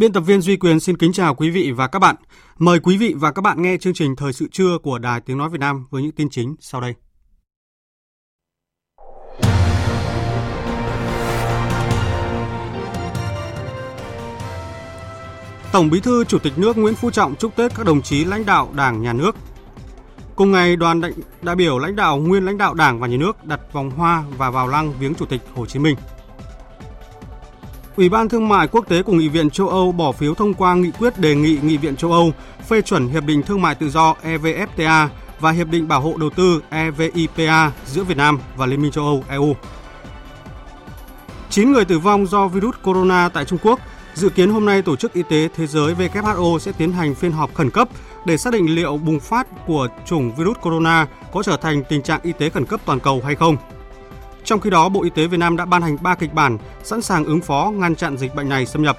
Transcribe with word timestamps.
Biên 0.00 0.12
tập 0.12 0.20
viên 0.20 0.40
Duy 0.40 0.56
Quyền 0.56 0.80
xin 0.80 0.96
kính 0.96 1.12
chào 1.12 1.34
quý 1.34 1.50
vị 1.50 1.70
và 1.70 1.88
các 1.88 1.98
bạn. 1.98 2.16
Mời 2.58 2.80
quý 2.80 2.96
vị 2.96 3.14
và 3.16 3.32
các 3.32 3.42
bạn 3.42 3.62
nghe 3.62 3.76
chương 3.76 3.94
trình 3.94 4.16
Thời 4.16 4.32
sự 4.32 4.48
trưa 4.52 4.78
của 4.82 4.98
Đài 4.98 5.20
Tiếng 5.20 5.38
Nói 5.38 5.48
Việt 5.48 5.60
Nam 5.60 5.86
với 5.90 6.02
những 6.02 6.12
tin 6.12 6.30
chính 6.30 6.54
sau 6.60 6.80
đây. 6.80 6.94
Tổng 15.72 15.90
Bí 15.90 16.00
thư 16.00 16.24
Chủ 16.24 16.38
tịch 16.38 16.52
nước 16.56 16.78
Nguyễn 16.78 16.94
Phú 16.94 17.10
Trọng 17.10 17.34
chúc 17.36 17.56
Tết 17.56 17.74
các 17.74 17.86
đồng 17.86 18.02
chí 18.02 18.24
lãnh 18.24 18.46
đạo 18.46 18.72
Đảng, 18.76 19.02
Nhà 19.02 19.12
nước. 19.12 19.36
Cùng 20.36 20.52
ngày, 20.52 20.76
đoàn 20.76 21.00
đại, 21.00 21.12
đại 21.42 21.56
biểu 21.56 21.78
lãnh 21.78 21.96
đạo 21.96 22.16
nguyên 22.16 22.44
lãnh 22.44 22.58
đạo 22.58 22.74
Đảng 22.74 23.00
và 23.00 23.06
Nhà 23.06 23.16
nước 23.16 23.44
đặt 23.44 23.60
vòng 23.72 23.90
hoa 23.90 24.24
và 24.36 24.50
vào 24.50 24.68
lăng 24.68 24.92
viếng 25.00 25.14
Chủ 25.14 25.26
tịch 25.26 25.40
Hồ 25.54 25.66
Chí 25.66 25.78
Minh. 25.78 25.96
Ủy 28.00 28.08
ban 28.08 28.28
Thương 28.28 28.48
mại 28.48 28.66
Quốc 28.66 28.88
tế 28.88 29.02
của 29.02 29.12
Nghị 29.12 29.28
viện 29.28 29.50
châu 29.50 29.68
Âu 29.68 29.92
bỏ 29.92 30.12
phiếu 30.12 30.34
thông 30.34 30.54
qua 30.54 30.74
nghị 30.74 30.90
quyết 30.90 31.18
đề 31.18 31.34
nghị 31.34 31.58
Nghị 31.62 31.76
viện 31.76 31.96
châu 31.96 32.12
Âu 32.12 32.32
phê 32.68 32.82
chuẩn 32.82 33.08
Hiệp 33.08 33.24
định 33.24 33.42
Thương 33.42 33.62
mại 33.62 33.74
Tự 33.74 33.90
do 33.90 34.14
EVFTA 34.22 35.08
và 35.40 35.50
Hiệp 35.50 35.68
định 35.68 35.88
Bảo 35.88 36.00
hộ 36.00 36.14
Đầu 36.16 36.30
tư 36.30 36.62
EVIPA 36.70 37.70
giữa 37.86 38.04
Việt 38.04 38.16
Nam 38.16 38.38
và 38.56 38.66
Liên 38.66 38.82
minh 38.82 38.90
châu 38.92 39.04
Âu 39.04 39.24
EU. 39.28 39.56
9 41.50 41.72
người 41.72 41.84
tử 41.84 41.98
vong 41.98 42.26
do 42.26 42.48
virus 42.48 42.74
corona 42.82 43.28
tại 43.28 43.44
Trung 43.44 43.58
Quốc. 43.62 43.80
Dự 44.14 44.28
kiến 44.28 44.50
hôm 44.50 44.66
nay 44.66 44.82
Tổ 44.82 44.96
chức 44.96 45.12
Y 45.12 45.22
tế 45.22 45.48
Thế 45.56 45.66
giới 45.66 45.94
WHO 45.94 46.58
sẽ 46.58 46.72
tiến 46.72 46.92
hành 46.92 47.14
phiên 47.14 47.32
họp 47.32 47.54
khẩn 47.54 47.70
cấp 47.70 47.88
để 48.24 48.36
xác 48.36 48.52
định 48.52 48.74
liệu 48.74 48.96
bùng 48.96 49.20
phát 49.20 49.46
của 49.66 49.88
chủng 50.06 50.34
virus 50.36 50.56
corona 50.62 51.06
có 51.32 51.42
trở 51.42 51.56
thành 51.56 51.84
tình 51.88 52.02
trạng 52.02 52.20
y 52.22 52.32
tế 52.32 52.48
khẩn 52.50 52.66
cấp 52.66 52.80
toàn 52.84 53.00
cầu 53.00 53.22
hay 53.24 53.34
không. 53.34 53.56
Trong 54.44 54.60
khi 54.60 54.70
đó, 54.70 54.88
Bộ 54.88 55.02
Y 55.02 55.10
tế 55.10 55.26
Việt 55.26 55.36
Nam 55.36 55.56
đã 55.56 55.64
ban 55.64 55.82
hành 55.82 55.96
3 56.02 56.14
kịch 56.14 56.34
bản 56.34 56.58
sẵn 56.82 57.02
sàng 57.02 57.24
ứng 57.24 57.40
phó 57.40 57.72
ngăn 57.74 57.94
chặn 57.94 58.16
dịch 58.16 58.34
bệnh 58.34 58.48
này 58.48 58.66
xâm 58.66 58.82
nhập. 58.82 58.98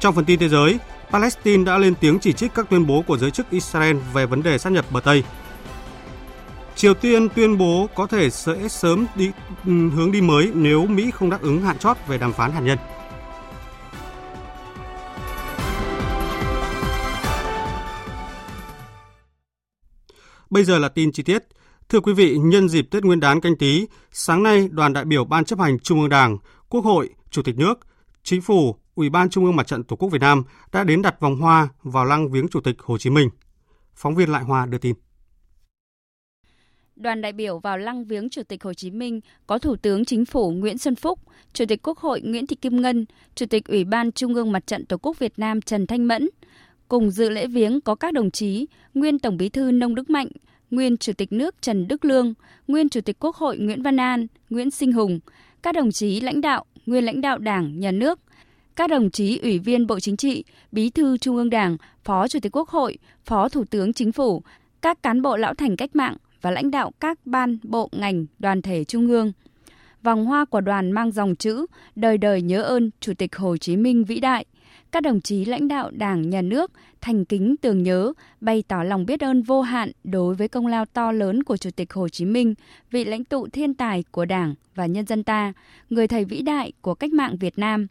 Trong 0.00 0.14
phần 0.14 0.24
tin 0.24 0.38
thế 0.38 0.48
giới, 0.48 0.78
Palestine 1.10 1.64
đã 1.64 1.78
lên 1.78 1.94
tiếng 2.00 2.18
chỉ 2.18 2.32
trích 2.32 2.54
các 2.54 2.66
tuyên 2.70 2.86
bố 2.86 3.02
của 3.06 3.18
giới 3.18 3.30
chức 3.30 3.50
Israel 3.50 3.96
về 4.12 4.26
vấn 4.26 4.42
đề 4.42 4.58
sát 4.58 4.70
nhập 4.70 4.84
bờ 4.90 5.00
Tây. 5.00 5.24
Triều 6.76 6.94
Tiên 6.94 7.28
tuyên 7.28 7.58
bố 7.58 7.88
có 7.94 8.06
thể 8.06 8.30
sẽ 8.30 8.68
sớm 8.68 9.06
đi 9.14 9.30
ừ, 9.66 9.90
hướng 9.90 10.12
đi 10.12 10.20
mới 10.20 10.50
nếu 10.54 10.86
Mỹ 10.86 11.10
không 11.10 11.30
đáp 11.30 11.42
ứng 11.42 11.62
hạn 11.62 11.78
chót 11.78 11.96
về 12.06 12.18
đàm 12.18 12.32
phán 12.32 12.52
hạt 12.52 12.60
nhân. 12.60 12.78
Bây 20.50 20.64
giờ 20.64 20.78
là 20.78 20.88
tin 20.88 21.12
chi 21.12 21.22
tiết. 21.22 21.44
Thưa 21.88 22.00
quý 22.00 22.12
vị, 22.12 22.38
nhân 22.38 22.68
dịp 22.68 22.86
Tết 22.90 23.04
Nguyên 23.04 23.20
đán 23.20 23.40
canh 23.40 23.56
tí, 23.56 23.86
sáng 24.10 24.42
nay 24.42 24.68
đoàn 24.70 24.92
đại 24.92 25.04
biểu 25.04 25.24
Ban 25.24 25.44
chấp 25.44 25.58
hành 25.58 25.78
Trung 25.78 26.00
ương 26.00 26.08
Đảng, 26.08 26.38
Quốc 26.68 26.84
hội, 26.84 27.08
Chủ 27.30 27.42
tịch 27.42 27.58
nước, 27.58 27.74
Chính 28.22 28.42
phủ, 28.42 28.76
Ủy 28.94 29.10
ban 29.10 29.30
Trung 29.30 29.44
ương 29.44 29.56
Mặt 29.56 29.66
trận 29.66 29.84
Tổ 29.84 29.96
quốc 29.96 30.08
Việt 30.08 30.20
Nam 30.20 30.42
đã 30.72 30.84
đến 30.84 31.02
đặt 31.02 31.20
vòng 31.20 31.36
hoa 31.36 31.68
vào 31.82 32.04
lăng 32.04 32.30
viếng 32.30 32.48
Chủ 32.48 32.60
tịch 32.60 32.76
Hồ 32.78 32.98
Chí 32.98 33.10
Minh. 33.10 33.28
Phóng 33.94 34.14
viên 34.14 34.28
Lại 34.28 34.44
Hoa 34.44 34.66
đưa 34.66 34.78
tin. 34.78 34.94
Đoàn 36.96 37.20
đại 37.20 37.32
biểu 37.32 37.58
vào 37.58 37.78
lăng 37.78 38.04
viếng 38.04 38.30
Chủ 38.30 38.42
tịch 38.42 38.62
Hồ 38.62 38.74
Chí 38.74 38.90
Minh 38.90 39.20
có 39.46 39.58
Thủ 39.58 39.76
tướng 39.76 40.04
Chính 40.04 40.24
phủ 40.24 40.50
Nguyễn 40.50 40.78
Xuân 40.78 40.94
Phúc, 40.94 41.18
Chủ 41.52 41.64
tịch 41.68 41.82
Quốc 41.82 41.98
hội 41.98 42.20
Nguyễn 42.20 42.46
Thị 42.46 42.56
Kim 42.56 42.82
Ngân, 42.82 43.06
Chủ 43.34 43.46
tịch 43.46 43.64
Ủy 43.68 43.84
ban 43.84 44.12
Trung 44.12 44.34
ương 44.34 44.52
Mặt 44.52 44.66
trận 44.66 44.86
Tổ 44.86 44.96
quốc 44.96 45.18
Việt 45.18 45.32
Nam 45.36 45.60
Trần 45.60 45.86
Thanh 45.86 46.08
Mẫn. 46.08 46.28
Cùng 46.88 47.10
dự 47.10 47.30
lễ 47.30 47.46
viếng 47.46 47.80
có 47.80 47.94
các 47.94 48.14
đồng 48.14 48.30
chí 48.30 48.66
nguyên 48.94 49.18
Tổng 49.18 49.36
Bí 49.36 49.48
thư 49.48 49.70
Nông 49.70 49.94
Đức 49.94 50.10
Mạnh, 50.10 50.28
nguyên 50.74 50.96
Chủ 50.96 51.12
tịch 51.12 51.32
nước 51.32 51.54
Trần 51.60 51.88
Đức 51.88 52.04
Lương, 52.04 52.34
nguyên 52.68 52.88
Chủ 52.88 53.00
tịch 53.00 53.16
Quốc 53.20 53.36
hội 53.36 53.58
Nguyễn 53.58 53.82
Văn 53.82 53.96
An, 53.96 54.26
Nguyễn 54.50 54.70
Sinh 54.70 54.92
Hùng, 54.92 55.20
các 55.62 55.74
đồng 55.74 55.92
chí 55.92 56.20
lãnh 56.20 56.40
đạo, 56.40 56.64
nguyên 56.86 57.04
lãnh 57.04 57.20
đạo 57.20 57.38
Đảng, 57.38 57.80
Nhà 57.80 57.90
nước, 57.90 58.20
các 58.76 58.90
đồng 58.90 59.10
chí 59.10 59.38
Ủy 59.38 59.58
viên 59.58 59.86
Bộ 59.86 60.00
Chính 60.00 60.16
trị, 60.16 60.44
Bí 60.72 60.90
thư 60.90 61.18
Trung 61.18 61.36
ương 61.36 61.50
Đảng, 61.50 61.76
Phó 62.04 62.28
Chủ 62.28 62.38
tịch 62.40 62.56
Quốc 62.56 62.68
hội, 62.68 62.98
Phó 63.24 63.48
Thủ 63.48 63.64
tướng 63.64 63.92
Chính 63.92 64.12
phủ, 64.12 64.42
các 64.82 65.02
cán 65.02 65.22
bộ 65.22 65.36
lão 65.36 65.54
thành 65.54 65.76
cách 65.76 65.96
mạng 65.96 66.16
và 66.40 66.50
lãnh 66.50 66.70
đạo 66.70 66.90
các 67.00 67.18
ban, 67.24 67.58
bộ, 67.62 67.88
ngành, 67.92 68.26
đoàn 68.38 68.62
thể 68.62 68.84
Trung 68.84 69.08
ương. 69.08 69.32
Vòng 70.02 70.26
hoa 70.26 70.44
của 70.44 70.60
đoàn 70.60 70.92
mang 70.92 71.10
dòng 71.10 71.36
chữ 71.36 71.66
Đời 71.96 72.18
đời 72.18 72.42
nhớ 72.42 72.62
ơn 72.62 72.90
Chủ 73.00 73.14
tịch 73.14 73.36
Hồ 73.36 73.56
Chí 73.56 73.76
Minh 73.76 74.04
vĩ 74.04 74.20
đại 74.20 74.44
các 74.94 75.02
đồng 75.02 75.20
chí 75.20 75.44
lãnh 75.44 75.68
đạo 75.68 75.90
Đảng, 75.90 76.30
Nhà 76.30 76.42
nước 76.42 76.72
thành 77.00 77.24
kính 77.24 77.56
tưởng 77.56 77.82
nhớ, 77.82 78.12
bày 78.40 78.64
tỏ 78.68 78.82
lòng 78.82 79.06
biết 79.06 79.20
ơn 79.20 79.42
vô 79.42 79.62
hạn 79.62 79.92
đối 80.04 80.34
với 80.34 80.48
công 80.48 80.66
lao 80.66 80.84
to 80.84 81.12
lớn 81.12 81.42
của 81.42 81.56
Chủ 81.56 81.70
tịch 81.70 81.92
Hồ 81.92 82.08
Chí 82.08 82.24
Minh, 82.24 82.54
vị 82.90 83.04
lãnh 83.04 83.24
tụ 83.24 83.48
thiên 83.48 83.74
tài 83.74 84.04
của 84.10 84.24
Đảng 84.24 84.54
và 84.74 84.86
nhân 84.86 85.06
dân 85.06 85.24
ta, 85.24 85.52
người 85.90 86.08
thầy 86.08 86.24
vĩ 86.24 86.42
đại 86.42 86.72
của 86.80 86.94
cách 86.94 87.12
mạng 87.12 87.36
Việt 87.40 87.58
Nam. 87.58 87.86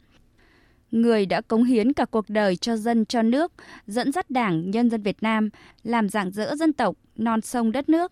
Người 0.92 1.26
đã 1.26 1.42
cống 1.42 1.64
hiến 1.64 1.94
cả 1.94 2.06
cuộc 2.06 2.30
đời 2.30 2.56
cho 2.56 2.78
dân 2.78 3.06
cho 3.06 3.22
nước, 3.22 3.52
dẫn 3.88 4.12
dắt 4.12 4.30
Đảng, 4.30 4.72
nhân 4.72 4.90
dân 4.90 5.02
Việt 5.02 5.24
Nam, 5.24 5.50
làm 5.84 6.10
dạng 6.10 6.32
dỡ 6.32 6.56
dân 6.56 6.74
tộc, 6.74 6.96
non 7.16 7.42
sông 7.42 7.72
đất 7.72 7.90
nước. 7.90 8.12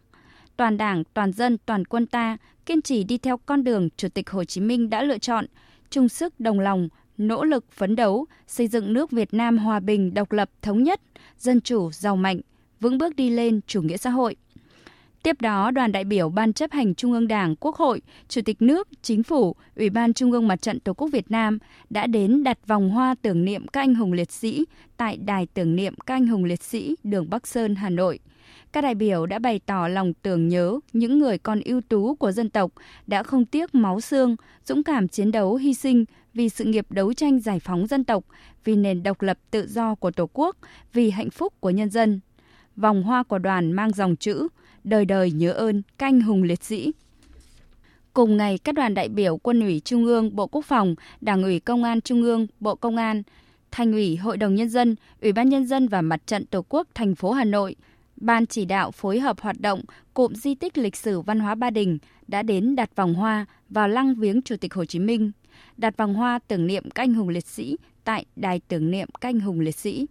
Toàn 0.57 0.77
Đảng, 0.77 1.03
toàn 1.13 1.31
dân, 1.31 1.57
toàn 1.65 1.85
quân 1.85 2.05
ta 2.05 2.37
kiên 2.65 2.81
trì 2.81 3.03
đi 3.03 3.17
theo 3.17 3.37
con 3.37 3.63
đường 3.63 3.89
Chủ 3.97 4.07
tịch 4.09 4.29
Hồ 4.29 4.43
Chí 4.43 4.61
Minh 4.61 4.89
đã 4.89 5.03
lựa 5.03 5.17
chọn, 5.17 5.45
chung 5.89 6.09
sức 6.09 6.39
đồng 6.39 6.59
lòng, 6.59 6.89
nỗ 7.27 7.43
lực 7.43 7.65
phấn 7.71 7.95
đấu 7.95 8.25
xây 8.47 8.67
dựng 8.67 8.93
nước 8.93 9.11
Việt 9.11 9.33
Nam 9.33 9.57
hòa 9.57 9.79
bình, 9.79 10.13
độc 10.13 10.31
lập, 10.31 10.49
thống 10.61 10.83
nhất, 10.83 11.01
dân 11.37 11.61
chủ, 11.61 11.91
giàu 11.91 12.15
mạnh, 12.15 12.41
vững 12.79 12.97
bước 12.97 13.15
đi 13.15 13.29
lên 13.29 13.59
chủ 13.67 13.81
nghĩa 13.81 13.97
xã 13.97 14.09
hội. 14.09 14.35
Tiếp 15.23 15.41
đó, 15.41 15.71
đoàn 15.71 15.91
đại 15.91 16.03
biểu 16.03 16.29
Ban 16.29 16.53
chấp 16.53 16.71
hành 16.71 16.95
Trung 16.95 17.13
ương 17.13 17.27
Đảng, 17.27 17.55
Quốc 17.55 17.75
hội, 17.75 18.01
Chủ 18.27 18.41
tịch 18.45 18.61
nước, 18.61 18.87
Chính 19.01 19.23
phủ, 19.23 19.55
Ủy 19.75 19.89
ban 19.89 20.13
Trung 20.13 20.31
ương 20.31 20.47
Mặt 20.47 20.61
trận 20.61 20.79
Tổ 20.79 20.93
quốc 20.93 21.07
Việt 21.07 21.31
Nam 21.31 21.57
đã 21.89 22.07
đến 22.07 22.43
đặt 22.43 22.67
vòng 22.67 22.89
hoa 22.89 23.15
tưởng 23.21 23.45
niệm 23.45 23.67
các 23.67 23.81
anh 23.81 23.95
hùng 23.95 24.13
liệt 24.13 24.31
sĩ 24.31 24.65
tại 24.97 25.17
Đài 25.17 25.47
tưởng 25.53 25.75
niệm 25.75 25.93
các 26.05 26.15
anh 26.15 26.27
hùng 26.27 26.45
liệt 26.45 26.63
sĩ 26.63 26.95
đường 27.03 27.29
Bắc 27.29 27.47
Sơn, 27.47 27.75
Hà 27.75 27.89
Nội. 27.89 28.19
Các 28.71 28.81
đại 28.81 28.95
biểu 28.95 29.25
đã 29.25 29.39
bày 29.39 29.59
tỏ 29.65 29.87
lòng 29.87 30.13
tưởng 30.13 30.47
nhớ 30.47 30.79
những 30.93 31.19
người 31.19 31.37
con 31.37 31.61
ưu 31.65 31.81
tú 31.81 32.15
của 32.15 32.31
dân 32.31 32.49
tộc 32.49 32.71
đã 33.07 33.23
không 33.23 33.45
tiếc 33.45 33.75
máu 33.75 34.01
xương, 34.01 34.35
dũng 34.65 34.83
cảm 34.83 35.07
chiến 35.07 35.31
đấu 35.31 35.55
hy 35.55 35.73
sinh 35.73 36.05
vì 36.33 36.49
sự 36.49 36.63
nghiệp 36.63 36.85
đấu 36.89 37.13
tranh 37.13 37.39
giải 37.39 37.59
phóng 37.59 37.87
dân 37.87 38.03
tộc, 38.03 38.23
vì 38.63 38.75
nền 38.75 39.03
độc 39.03 39.21
lập 39.21 39.37
tự 39.51 39.67
do 39.67 39.95
của 39.95 40.11
Tổ 40.11 40.29
quốc, 40.33 40.57
vì 40.93 41.09
hạnh 41.09 41.29
phúc 41.29 41.53
của 41.59 41.69
nhân 41.69 41.89
dân. 41.89 42.19
Vòng 42.75 43.03
hoa 43.03 43.23
của 43.23 43.37
đoàn 43.37 43.71
mang 43.71 43.91
dòng 43.91 44.15
chữ 44.15 44.47
Đời 44.83 45.05
đời 45.05 45.31
nhớ 45.31 45.51
ơn 45.51 45.81
canh 45.97 46.21
hùng 46.21 46.43
liệt 46.43 46.63
sĩ. 46.63 46.91
Cùng 48.13 48.37
ngày, 48.37 48.57
các 48.57 48.75
đoàn 48.75 48.93
đại 48.93 49.09
biểu 49.09 49.37
Quân 49.37 49.61
ủy 49.61 49.79
Trung 49.85 50.05
ương, 50.05 50.35
Bộ 50.35 50.47
Quốc 50.47 50.65
phòng, 50.65 50.95
Đảng 51.21 51.43
ủy 51.43 51.59
Công 51.59 51.83
an 51.83 52.01
Trung 52.01 52.21
ương, 52.21 52.47
Bộ 52.59 52.75
Công 52.75 52.97
an, 52.97 53.23
Thành 53.71 53.91
ủy, 53.91 54.15
Hội 54.15 54.37
đồng 54.37 54.55
Nhân 54.55 54.69
dân, 54.69 54.95
Ủy 55.21 55.31
ban 55.31 55.49
Nhân 55.49 55.67
dân 55.67 55.87
và 55.87 56.01
Mặt 56.01 56.27
trận 56.27 56.45
Tổ 56.45 56.65
quốc 56.69 56.87
thành 56.95 57.15
phố 57.15 57.31
Hà 57.31 57.43
Nội, 57.43 57.75
Ban 58.15 58.45
chỉ 58.45 58.65
đạo 58.65 58.91
phối 58.91 59.19
hợp 59.19 59.39
hoạt 59.39 59.59
động 59.59 59.81
cụm 60.13 60.33
di 60.33 60.55
tích 60.55 60.77
lịch 60.77 60.95
sử 60.95 61.21
văn 61.21 61.39
hóa 61.39 61.55
Ba 61.55 61.69
Đình 61.69 61.97
đã 62.27 62.43
đến 62.43 62.75
đặt 62.75 62.95
vòng 62.95 63.13
hoa 63.13 63.45
vào 63.69 63.87
lăng 63.87 64.15
viếng 64.15 64.41
Chủ 64.41 64.55
tịch 64.57 64.73
Hồ 64.73 64.85
Chí 64.85 64.99
Minh 64.99 65.31
đặt 65.81 65.97
vòng 65.97 66.13
hoa 66.13 66.39
tưởng 66.47 66.67
niệm 66.67 66.89
các 66.89 67.03
anh 67.03 67.13
hùng 67.13 67.29
liệt 67.29 67.45
sĩ 67.45 67.77
tại 68.03 68.25
Đài 68.35 68.61
tưởng 68.67 68.91
niệm 68.91 69.07
các 69.21 69.29
anh 69.29 69.39
hùng 69.39 69.59
liệt 69.59 69.75
sĩ. 69.75 70.07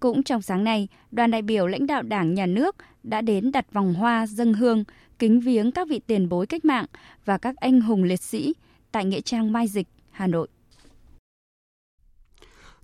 Cũng 0.00 0.22
trong 0.22 0.42
sáng 0.42 0.64
nay, 0.64 0.88
đoàn 1.10 1.30
đại 1.30 1.42
biểu 1.42 1.66
lãnh 1.66 1.86
đạo 1.86 2.02
Đảng, 2.02 2.34
Nhà 2.34 2.46
nước 2.46 2.76
đã 3.02 3.20
đến 3.20 3.52
đặt 3.52 3.72
vòng 3.72 3.94
hoa 3.94 4.26
dâng 4.26 4.54
hương, 4.54 4.84
kính 5.18 5.40
viếng 5.40 5.72
các 5.72 5.88
vị 5.88 6.00
tiền 6.06 6.28
bối 6.28 6.46
cách 6.46 6.64
mạng 6.64 6.86
và 7.24 7.38
các 7.38 7.56
anh 7.56 7.80
hùng 7.80 8.04
liệt 8.04 8.20
sĩ 8.20 8.54
tại 8.92 9.04
Nghĩa 9.04 9.20
Trang 9.20 9.52
Mai 9.52 9.68
Dịch, 9.68 9.88
Hà 10.10 10.26
Nội. 10.26 10.48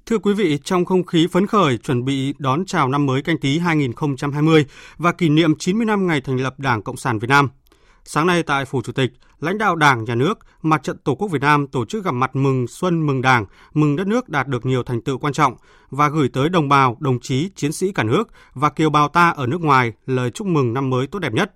Thưa 0.07 0.19
quý 0.19 0.35
vị, 0.35 0.59
trong 0.65 0.85
không 0.85 1.05
khí 1.05 1.27
phấn 1.27 1.47
khởi 1.47 1.79
chuẩn 1.79 2.05
bị 2.05 2.35
đón 2.39 2.67
chào 2.67 2.89
năm 2.89 3.07
mới 3.07 3.23
canh 3.23 3.39
tí 3.39 3.59
2020 3.59 4.67
và 4.97 5.13
kỷ 5.13 5.29
niệm 5.29 5.55
90 5.59 5.87
năm 5.87 6.07
ngày 6.07 6.21
thành 6.21 6.37
lập 6.37 6.61
Đảng 6.61 6.83
Cộng 6.83 6.97
sản 6.97 7.19
Việt 7.19 7.29
Nam– 7.29 7.49
Sáng 8.05 8.27
nay 8.27 8.43
tại 8.43 8.65
Phủ 8.65 8.83
Chủ 8.83 8.93
tịch, 8.93 9.11
lãnh 9.41 9.59
đạo 9.59 9.77
Đảng, 9.77 10.05
Nhà 10.05 10.15
nước, 10.15 10.39
Mặt 10.63 10.83
trận 10.83 10.99
Tổ 10.99 11.15
quốc 11.15 11.29
Việt 11.29 11.41
Nam 11.41 11.67
tổ 11.67 11.85
chức 11.85 12.05
gặp 12.05 12.11
mặt 12.11 12.37
mừng 12.37 12.67
xuân 12.67 13.07
mừng 13.07 13.23
Đảng, 13.23 13.47
mừng 13.75 13.97
đất 13.97 14.07
nước 14.07 14.29
đạt 14.29 14.49
được 14.49 14.67
nhiều 14.67 14.83
thành 14.83 15.03
tựu 15.03 15.19
quan 15.19 15.33
trọng 15.33 15.57
và 15.91 16.09
gửi 16.09 16.29
tới 16.29 16.49
đồng 16.49 16.69
bào, 16.69 16.97
đồng 17.01 17.21
chí, 17.21 17.51
chiến 17.57 17.73
sĩ 17.73 17.93
cả 17.93 18.03
nước 18.03 18.25
và 18.55 18.71
kiều 18.71 18.91
bào 18.91 19.09
ta 19.09 19.31
ở 19.31 19.47
nước 19.47 19.61
ngoài 19.61 19.93
lời 20.07 20.31
chúc 20.31 20.47
mừng 20.47 20.75
năm 20.75 20.91
mới 20.91 21.07
tốt 21.07 21.19
đẹp 21.19 21.33
nhất. 21.33 21.53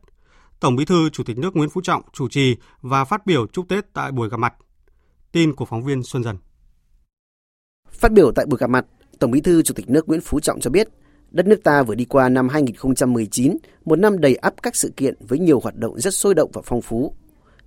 Tổng 0.60 0.76
Bí 0.76 0.84
thư 0.84 1.08
Chủ 1.10 1.24
tịch 1.24 1.38
nước 1.38 1.56
Nguyễn 1.56 1.70
Phú 1.70 1.80
Trọng 1.80 2.02
chủ 2.12 2.28
trì 2.28 2.56
và 2.80 3.04
phát 3.04 3.26
biểu 3.26 3.46
chúc 3.46 3.68
Tết 3.68 3.92
tại 3.92 4.12
buổi 4.12 4.28
gặp 4.28 4.36
mặt. 4.36 4.54
Tin 5.32 5.54
của 5.54 5.64
phóng 5.64 5.84
viên 5.84 6.02
Xuân 6.02 6.24
Dần. 6.24 6.36
Phát 7.90 8.12
biểu 8.12 8.32
tại 8.32 8.46
buổi 8.46 8.58
gặp 8.58 8.70
mặt, 8.70 8.86
Tổng 9.18 9.30
Bí 9.30 9.40
thư 9.40 9.62
Chủ 9.62 9.74
tịch 9.74 9.90
nước 9.90 10.08
Nguyễn 10.08 10.20
Phú 10.20 10.40
Trọng 10.40 10.60
cho 10.60 10.70
biết, 10.70 10.88
đất 11.30 11.46
nước 11.46 11.62
ta 11.64 11.82
vừa 11.82 11.94
đi 11.94 12.04
qua 12.04 12.28
năm 12.28 12.48
2019, 12.48 13.56
một 13.84 13.98
năm 13.98 14.20
đầy 14.20 14.34
ắp 14.34 14.54
các 14.62 14.76
sự 14.76 14.92
kiện 14.96 15.14
với 15.20 15.38
nhiều 15.38 15.60
hoạt 15.60 15.76
động 15.76 16.00
rất 16.00 16.14
sôi 16.14 16.34
động 16.34 16.50
và 16.52 16.62
phong 16.64 16.82
phú. 16.82 17.12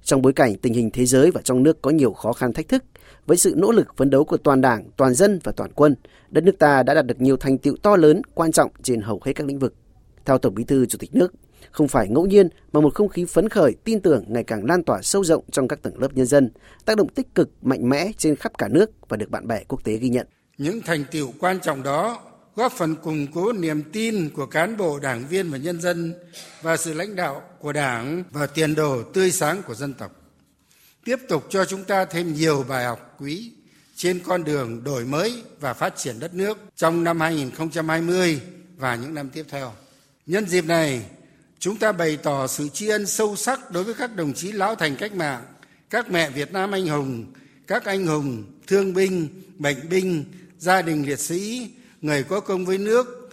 Trong 0.04 0.22
bối 0.22 0.34
cảnh 0.34 0.56
tình 0.56 0.74
hình 0.74 0.90
thế 0.94 1.06
giới 1.06 1.32
và 1.32 1.42
trong 1.42 1.64
nước 1.64 1.82
có 1.82 1.92
nhiều 1.92 2.14
khó 2.14 2.34
khăn 2.34 2.54
thách 2.54 2.68
thức, 2.68 2.84
với 3.26 3.38
sự 3.38 3.54
nỗ 3.58 3.72
lực 3.72 3.88
phấn 3.98 4.10
đấu 4.10 4.24
của 4.24 4.38
toàn 4.38 4.62
Đảng, 4.62 4.90
toàn 4.98 5.14
dân 5.14 5.40
và 5.44 5.52
toàn 5.52 5.72
quân, 5.76 5.96
đất 6.30 6.44
nước 6.44 6.60
ta 6.60 6.84
đã 6.84 6.94
đạt 6.94 7.06
được 7.06 7.22
nhiều 7.22 7.38
thành 7.38 7.58
tiệu 7.58 7.76
to 7.82 7.96
lớn, 7.96 8.22
quan 8.34 8.52
trọng 8.52 8.72
trên 8.84 9.02
hầu 9.02 9.22
hết 9.26 9.34
các 9.34 9.48
lĩnh 9.48 9.60
vực. 9.60 9.74
Theo 10.26 10.38
Tổng 10.38 10.56
Bí 10.56 10.64
thư 10.64 10.86
Chủ 10.86 10.98
tịch 10.98 11.16
nước, 11.16 11.34
không 11.72 11.88
phải 11.88 12.08
ngẫu 12.08 12.26
nhiên 12.26 12.50
mà 12.72 12.82
một 12.82 12.94
không 12.96 13.10
khí 13.10 13.26
phấn 13.26 13.50
khởi, 13.50 13.76
tin 13.84 14.00
tưởng 14.00 14.24
ngày 14.28 14.44
càng 14.44 14.66
lan 14.66 14.84
tỏa 14.84 15.02
sâu 15.02 15.24
rộng 15.24 15.44
trong 15.52 15.68
các 15.68 15.82
tầng 15.82 16.00
lớp 16.00 16.14
nhân 16.14 16.26
dân, 16.26 16.50
tác 16.86 16.98
động 16.98 17.10
tích 17.10 17.36
cực, 17.36 17.50
mạnh 17.62 17.90
mẽ 17.90 18.12
trên 18.18 18.36
khắp 18.36 18.58
cả 18.58 18.68
nước 18.68 18.92
và 19.10 19.18
được 19.18 19.30
bạn 19.30 19.48
bè 19.48 19.64
quốc 19.64 19.84
tế 19.84 19.98
ghi 19.98 20.10
nhận. 20.10 20.28
Những 20.58 20.82
thành 20.86 21.04
tiệu 21.12 21.34
quan 21.40 21.60
trọng 21.60 21.84
đó 21.84 22.22
góp 22.60 22.74
phần 22.74 22.96
củng 22.96 23.28
cố 23.32 23.54
niềm 23.54 23.84
tin 23.84 24.30
của 24.30 24.46
cán 24.46 24.78
bộ, 24.78 25.00
đảng 25.00 25.28
viên 25.28 25.52
và 25.52 25.58
nhân 25.58 25.82
dân 25.82 26.14
và 26.62 26.78
sự 26.78 26.94
lãnh 26.94 27.16
đạo 27.16 27.42
của 27.60 27.74
Đảng 27.74 28.24
và 28.32 28.48
tiền 28.48 28.76
đồ 28.76 29.04
tươi 29.04 29.32
sáng 29.32 29.64
của 29.64 29.76
dân 29.76 29.94
tộc. 29.94 30.12
Tiếp 31.04 31.20
tục 31.30 31.48
cho 31.50 31.66
chúng 31.66 31.84
ta 31.84 32.06
thêm 32.06 32.34
nhiều 32.34 32.66
bài 32.70 32.86
học 32.86 33.16
quý 33.20 33.52
trên 33.96 34.20
con 34.20 34.44
đường 34.44 34.84
đổi 34.84 35.06
mới 35.06 35.44
và 35.60 35.74
phát 35.74 35.98
triển 35.98 36.20
đất 36.20 36.34
nước 36.34 36.58
trong 36.76 37.04
năm 37.04 37.20
2020 37.20 38.42
và 38.78 38.96
những 38.96 39.14
năm 39.14 39.30
tiếp 39.30 39.46
theo. 39.50 39.74
Nhân 40.26 40.46
dịp 40.46 40.66
này, 40.66 41.06
chúng 41.60 41.78
ta 41.78 41.92
bày 41.92 42.18
tỏ 42.18 42.48
sự 42.48 42.70
tri 42.74 42.88
ân 42.88 43.06
sâu 43.06 43.36
sắc 43.36 43.72
đối 43.72 43.84
với 43.84 43.94
các 43.94 44.16
đồng 44.16 44.34
chí 44.34 44.52
lão 44.52 44.76
thành 44.76 44.96
cách 44.96 45.14
mạng, 45.14 45.44
các 45.90 46.12
mẹ 46.12 46.30
Việt 46.30 46.54
Nam 46.54 46.72
anh 46.72 46.88
hùng, 46.88 47.26
các 47.68 47.86
anh 47.86 48.06
hùng, 48.06 48.44
thương 48.68 48.94
binh, 48.94 49.28
bệnh 49.58 49.90
binh, 49.90 50.26
gia 50.58 50.82
đình 50.82 51.06
liệt 51.06 51.20
sĩ, 51.20 51.70
người 52.02 52.24
có 52.24 52.40
công 52.40 52.66
với 52.66 52.78
nước, 52.78 53.30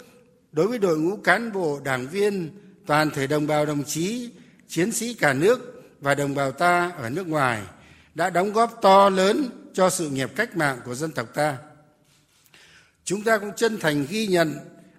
đối 0.51 0.67
với 0.67 0.79
đội 0.79 0.97
ngũ 0.97 1.17
cán 1.17 1.51
bộ, 1.51 1.79
đảng 1.83 2.07
viên, 2.07 2.49
toàn 2.85 3.11
thể 3.11 3.27
đồng 3.27 3.47
bào 3.47 3.65
đồng 3.65 3.83
chí, 3.83 4.29
chiến 4.67 4.91
sĩ 4.91 5.13
cả 5.13 5.33
nước 5.33 5.83
và 6.01 6.15
đồng 6.15 6.35
bào 6.35 6.51
ta 6.51 6.91
ở 6.97 7.09
nước 7.09 7.27
ngoài 7.27 7.61
đã 8.15 8.29
đóng 8.29 8.53
góp 8.53 8.79
to 8.81 9.09
lớn 9.09 9.49
cho 9.73 9.89
sự 9.89 10.09
nghiệp 10.09 10.31
cách 10.35 10.57
mạng 10.57 10.79
của 10.85 10.95
dân 10.95 11.11
tộc 11.11 11.33
ta. 11.33 11.57
Chúng 13.05 13.23
ta 13.23 13.37
cũng 13.37 13.51
chân 13.55 13.79
thành 13.79 14.05
ghi 14.09 14.27
nhận 14.27 14.55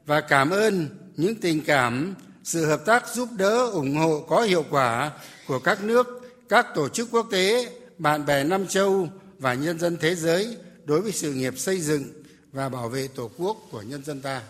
và 0.07 0.21
cảm 0.21 0.51
ơn 0.51 0.89
những 1.17 1.35
tình 1.35 1.65
cảm, 1.65 2.15
sự 2.45 2.67
hợp 2.67 2.87
tác 2.87 3.09
giúp 3.15 3.29
đỡ, 3.37 3.67
ủng 3.67 3.97
hộ 3.97 4.21
có 4.29 4.43
hiệu 4.43 4.65
quả 4.71 5.11
của 5.47 5.59
các 5.59 5.85
nước, 5.85 6.07
các 6.49 6.67
tổ 6.75 6.89
chức 6.89 7.09
quốc 7.11 7.29
tế, 7.31 7.73
bạn 7.99 8.27
bè 8.27 8.45
Nam 8.45 8.67
Châu 8.67 9.09
và 9.39 9.55
nhân 9.55 9.79
dân 9.79 9.97
thế 10.01 10.15
giới 10.15 10.57
đối 10.85 11.01
với 11.01 11.13
sự 11.13 11.33
nghiệp 11.33 11.59
xây 11.59 11.81
dựng 11.81 12.05
và 12.53 12.69
bảo 12.69 12.89
vệ 12.89 13.09
Tổ 13.17 13.31
quốc 13.39 13.57
của 13.73 13.83
nhân 13.83 14.05
dân 14.05 14.21
ta. 14.21 14.43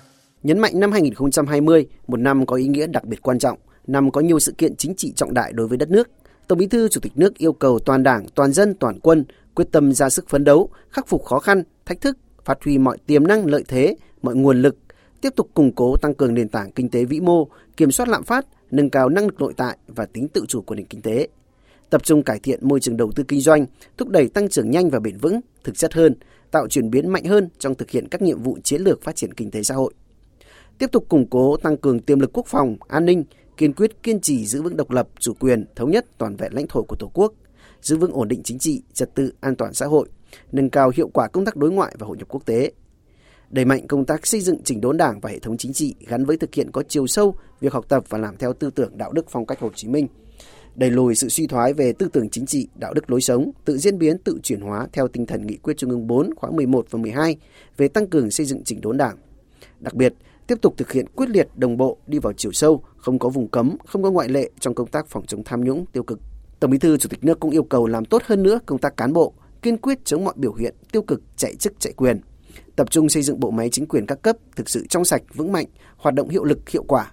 Nhấn 0.42 0.58
mạnh 0.58 0.80
năm 0.80 0.92
2020, 0.92 1.86
một 2.06 2.16
năm 2.16 2.46
có 2.46 2.56
ý 2.56 2.68
nghĩa 2.68 2.86
đặc 2.86 3.04
biệt 3.04 3.22
quan 3.22 3.38
trọng, 3.38 3.58
năm 3.86 4.10
có 4.10 4.20
nhiều 4.20 4.40
sự 4.40 4.52
kiện 4.58 4.76
chính 4.76 4.94
trị 4.94 5.12
trọng 5.16 5.34
đại 5.34 5.52
đối 5.52 5.68
với 5.68 5.78
đất 5.78 5.90
nước. 5.90 6.10
Tổng 6.48 6.58
Bí 6.58 6.66
thư 6.66 6.88
Chủ 6.88 7.00
tịch 7.00 7.12
nước 7.16 7.38
yêu 7.38 7.52
cầu 7.52 7.78
toàn 7.78 8.02
Đảng, 8.02 8.26
toàn 8.34 8.52
dân, 8.52 8.74
toàn 8.74 9.00
quân 9.00 9.24
quyết 9.54 9.68
tâm 9.72 9.92
ra 9.92 10.10
sức 10.10 10.28
phấn 10.28 10.44
đấu, 10.44 10.70
khắc 10.90 11.08
phục 11.08 11.24
khó 11.24 11.38
khăn, 11.38 11.62
thách 11.86 12.00
thức, 12.00 12.18
phát 12.44 12.64
huy 12.64 12.78
mọi 12.78 12.98
tiềm 13.06 13.26
năng 13.26 13.46
lợi 13.46 13.64
thế, 13.68 13.96
mọi 14.22 14.34
nguồn 14.34 14.62
lực, 14.62 14.76
tiếp 15.20 15.32
tục 15.36 15.50
củng 15.54 15.72
cố 15.72 15.96
tăng 15.96 16.14
cường 16.14 16.34
nền 16.34 16.48
tảng 16.48 16.72
kinh 16.72 16.88
tế 16.88 17.04
vĩ 17.04 17.20
mô, 17.20 17.48
kiểm 17.76 17.90
soát 17.90 18.08
lạm 18.08 18.24
phát, 18.24 18.46
nâng 18.70 18.90
cao 18.90 19.08
năng 19.08 19.24
lực 19.24 19.40
nội 19.40 19.52
tại 19.56 19.78
và 19.88 20.06
tính 20.06 20.28
tự 20.28 20.44
chủ 20.48 20.62
của 20.62 20.74
nền 20.74 20.86
kinh 20.86 21.02
tế. 21.02 21.28
Tập 21.90 22.04
trung 22.04 22.22
cải 22.22 22.38
thiện 22.38 22.68
môi 22.68 22.80
trường 22.80 22.96
đầu 22.96 23.12
tư 23.12 23.24
kinh 23.28 23.40
doanh, 23.40 23.66
thúc 23.96 24.08
đẩy 24.08 24.28
tăng 24.28 24.48
trưởng 24.48 24.70
nhanh 24.70 24.90
và 24.90 24.98
bền 25.00 25.16
vững, 25.18 25.40
thực 25.64 25.78
chất 25.78 25.94
hơn, 25.94 26.14
tạo 26.50 26.68
chuyển 26.68 26.90
biến 26.90 27.08
mạnh 27.08 27.24
hơn 27.24 27.48
trong 27.58 27.74
thực 27.74 27.90
hiện 27.90 28.08
các 28.08 28.22
nhiệm 28.22 28.42
vụ 28.42 28.58
chiến 28.64 28.82
lược 28.82 29.02
phát 29.02 29.16
triển 29.16 29.34
kinh 29.34 29.50
tế 29.50 29.62
xã 29.62 29.74
hội. 29.74 29.94
Tiếp 30.78 30.92
tục 30.92 31.08
củng 31.08 31.26
cố 31.30 31.56
tăng 31.56 31.76
cường 31.76 32.00
tiềm 32.00 32.20
lực 32.20 32.30
quốc 32.32 32.46
phòng, 32.46 32.76
an 32.88 33.04
ninh, 33.04 33.24
kiên 33.56 33.72
quyết 33.72 34.02
kiên 34.02 34.20
trì 34.20 34.46
giữ 34.46 34.62
vững 34.62 34.76
độc 34.76 34.90
lập, 34.90 35.08
chủ 35.18 35.34
quyền, 35.34 35.64
thống 35.76 35.90
nhất 35.90 36.06
toàn 36.18 36.36
vẹn 36.36 36.54
lãnh 36.54 36.66
thổ 36.66 36.82
của 36.82 36.96
Tổ 36.96 37.10
quốc, 37.14 37.32
giữ 37.82 37.96
vững 37.96 38.12
ổn 38.12 38.28
định 38.28 38.42
chính 38.42 38.58
trị, 38.58 38.82
trật 38.92 39.14
tự, 39.14 39.32
an 39.40 39.56
toàn 39.56 39.74
xã 39.74 39.86
hội, 39.86 40.08
nâng 40.52 40.70
cao 40.70 40.90
hiệu 40.94 41.08
quả 41.08 41.28
công 41.28 41.44
tác 41.44 41.56
đối 41.56 41.70
ngoại 41.70 41.94
và 41.98 42.06
hội 42.06 42.16
nhập 42.16 42.28
quốc 42.28 42.46
tế. 42.46 42.72
Đẩy 43.50 43.64
mạnh 43.64 43.86
công 43.86 44.04
tác 44.04 44.26
xây 44.26 44.40
dựng 44.40 44.62
chỉnh 44.64 44.80
đốn 44.80 44.96
Đảng 44.96 45.20
và 45.20 45.30
hệ 45.30 45.38
thống 45.38 45.56
chính 45.56 45.72
trị 45.72 45.94
gắn 46.06 46.24
với 46.24 46.36
thực 46.36 46.54
hiện 46.54 46.70
có 46.72 46.82
chiều 46.88 47.06
sâu 47.06 47.34
việc 47.60 47.72
học 47.72 47.88
tập 47.88 48.04
và 48.08 48.18
làm 48.18 48.36
theo 48.36 48.52
tư 48.52 48.70
tưởng 48.70 48.98
đạo 48.98 49.12
đức 49.12 49.26
phong 49.28 49.46
cách 49.46 49.60
Hồ 49.60 49.70
Chí 49.74 49.88
Minh, 49.88 50.06
đẩy 50.78 50.90
lùi 50.90 51.14
sự 51.14 51.28
suy 51.28 51.46
thoái 51.46 51.72
về 51.72 51.92
tư 51.92 52.08
tưởng 52.12 52.30
chính 52.30 52.46
trị, 52.46 52.68
đạo 52.74 52.94
đức 52.94 53.10
lối 53.10 53.20
sống, 53.20 53.50
tự 53.64 53.78
diễn 53.78 53.98
biến, 53.98 54.18
tự 54.18 54.38
chuyển 54.42 54.60
hóa 54.60 54.86
theo 54.92 55.08
tinh 55.08 55.26
thần 55.26 55.46
nghị 55.46 55.56
quyết 55.56 55.76
Trung 55.76 55.90
ương 55.90 56.06
4 56.06 56.34
khóa 56.36 56.50
11 56.50 56.86
và 56.90 56.98
12 56.98 57.36
về 57.76 57.88
tăng 57.88 58.06
cường 58.06 58.30
xây 58.30 58.46
dựng 58.46 58.64
chỉnh 58.64 58.80
đốn 58.80 58.96
Đảng. 58.96 59.16
Đặc 59.80 59.94
biệt, 59.94 60.14
tiếp 60.46 60.58
tục 60.62 60.74
thực 60.76 60.92
hiện 60.92 61.06
quyết 61.16 61.28
liệt 61.28 61.48
đồng 61.56 61.76
bộ 61.76 61.98
đi 62.06 62.18
vào 62.18 62.32
chiều 62.32 62.52
sâu, 62.52 62.82
không 62.96 63.18
có 63.18 63.28
vùng 63.28 63.48
cấm, 63.48 63.76
không 63.86 64.02
có 64.02 64.10
ngoại 64.10 64.28
lệ 64.28 64.50
trong 64.60 64.74
công 64.74 64.86
tác 64.86 65.06
phòng 65.06 65.26
chống 65.26 65.44
tham 65.44 65.64
nhũng 65.64 65.86
tiêu 65.86 66.02
cực. 66.02 66.20
Tổng 66.60 66.70
Bí 66.70 66.78
thư 66.78 66.96
Chủ 66.96 67.08
tịch 67.08 67.24
nước 67.24 67.40
cũng 67.40 67.50
yêu 67.50 67.62
cầu 67.62 67.86
làm 67.86 68.04
tốt 68.04 68.22
hơn 68.24 68.42
nữa 68.42 68.58
công 68.66 68.78
tác 68.78 68.96
cán 68.96 69.12
bộ, 69.12 69.32
kiên 69.62 69.78
quyết 69.78 70.04
chống 70.04 70.24
mọi 70.24 70.34
biểu 70.36 70.54
hiện 70.54 70.74
tiêu 70.92 71.02
cực 71.02 71.22
chạy 71.36 71.54
chức 71.54 71.80
chạy 71.80 71.92
quyền, 71.92 72.20
tập 72.76 72.90
trung 72.90 73.08
xây 73.08 73.22
dựng 73.22 73.40
bộ 73.40 73.50
máy 73.50 73.68
chính 73.70 73.86
quyền 73.86 74.06
các 74.06 74.22
cấp 74.22 74.36
thực 74.56 74.68
sự 74.70 74.86
trong 74.86 75.04
sạch, 75.04 75.22
vững 75.34 75.52
mạnh, 75.52 75.66
hoạt 75.96 76.14
động 76.14 76.28
hiệu 76.28 76.44
lực, 76.44 76.68
hiệu 76.68 76.82
quả, 76.82 77.12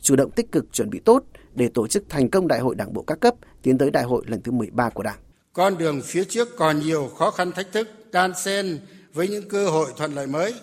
chủ 0.00 0.16
động 0.16 0.30
tích 0.30 0.52
cực 0.52 0.72
chuẩn 0.72 0.90
bị 0.90 1.00
tốt 1.04 1.24
để 1.54 1.68
tổ 1.74 1.86
chức 1.86 2.04
thành 2.08 2.30
công 2.30 2.48
đại 2.48 2.60
hội 2.60 2.74
đảng 2.74 2.92
bộ 2.92 3.02
các 3.02 3.20
cấp 3.20 3.34
tiến 3.62 3.78
tới 3.78 3.90
đại 3.90 4.04
hội 4.04 4.24
lần 4.26 4.42
thứ 4.42 4.52
13 4.52 4.90
của 4.90 5.02
Đảng. 5.02 5.18
Con 5.52 5.78
đường 5.78 6.02
phía 6.04 6.24
trước 6.24 6.56
còn 6.56 6.80
nhiều 6.80 7.10
khó 7.18 7.30
khăn 7.30 7.52
thách 7.52 7.72
thức 7.72 7.88
đan 8.12 8.32
xen 8.34 8.80
với 9.12 9.28
những 9.28 9.48
cơ 9.48 9.68
hội 9.68 9.90
thuận 9.96 10.14
lợi 10.14 10.26
mới. 10.26 10.54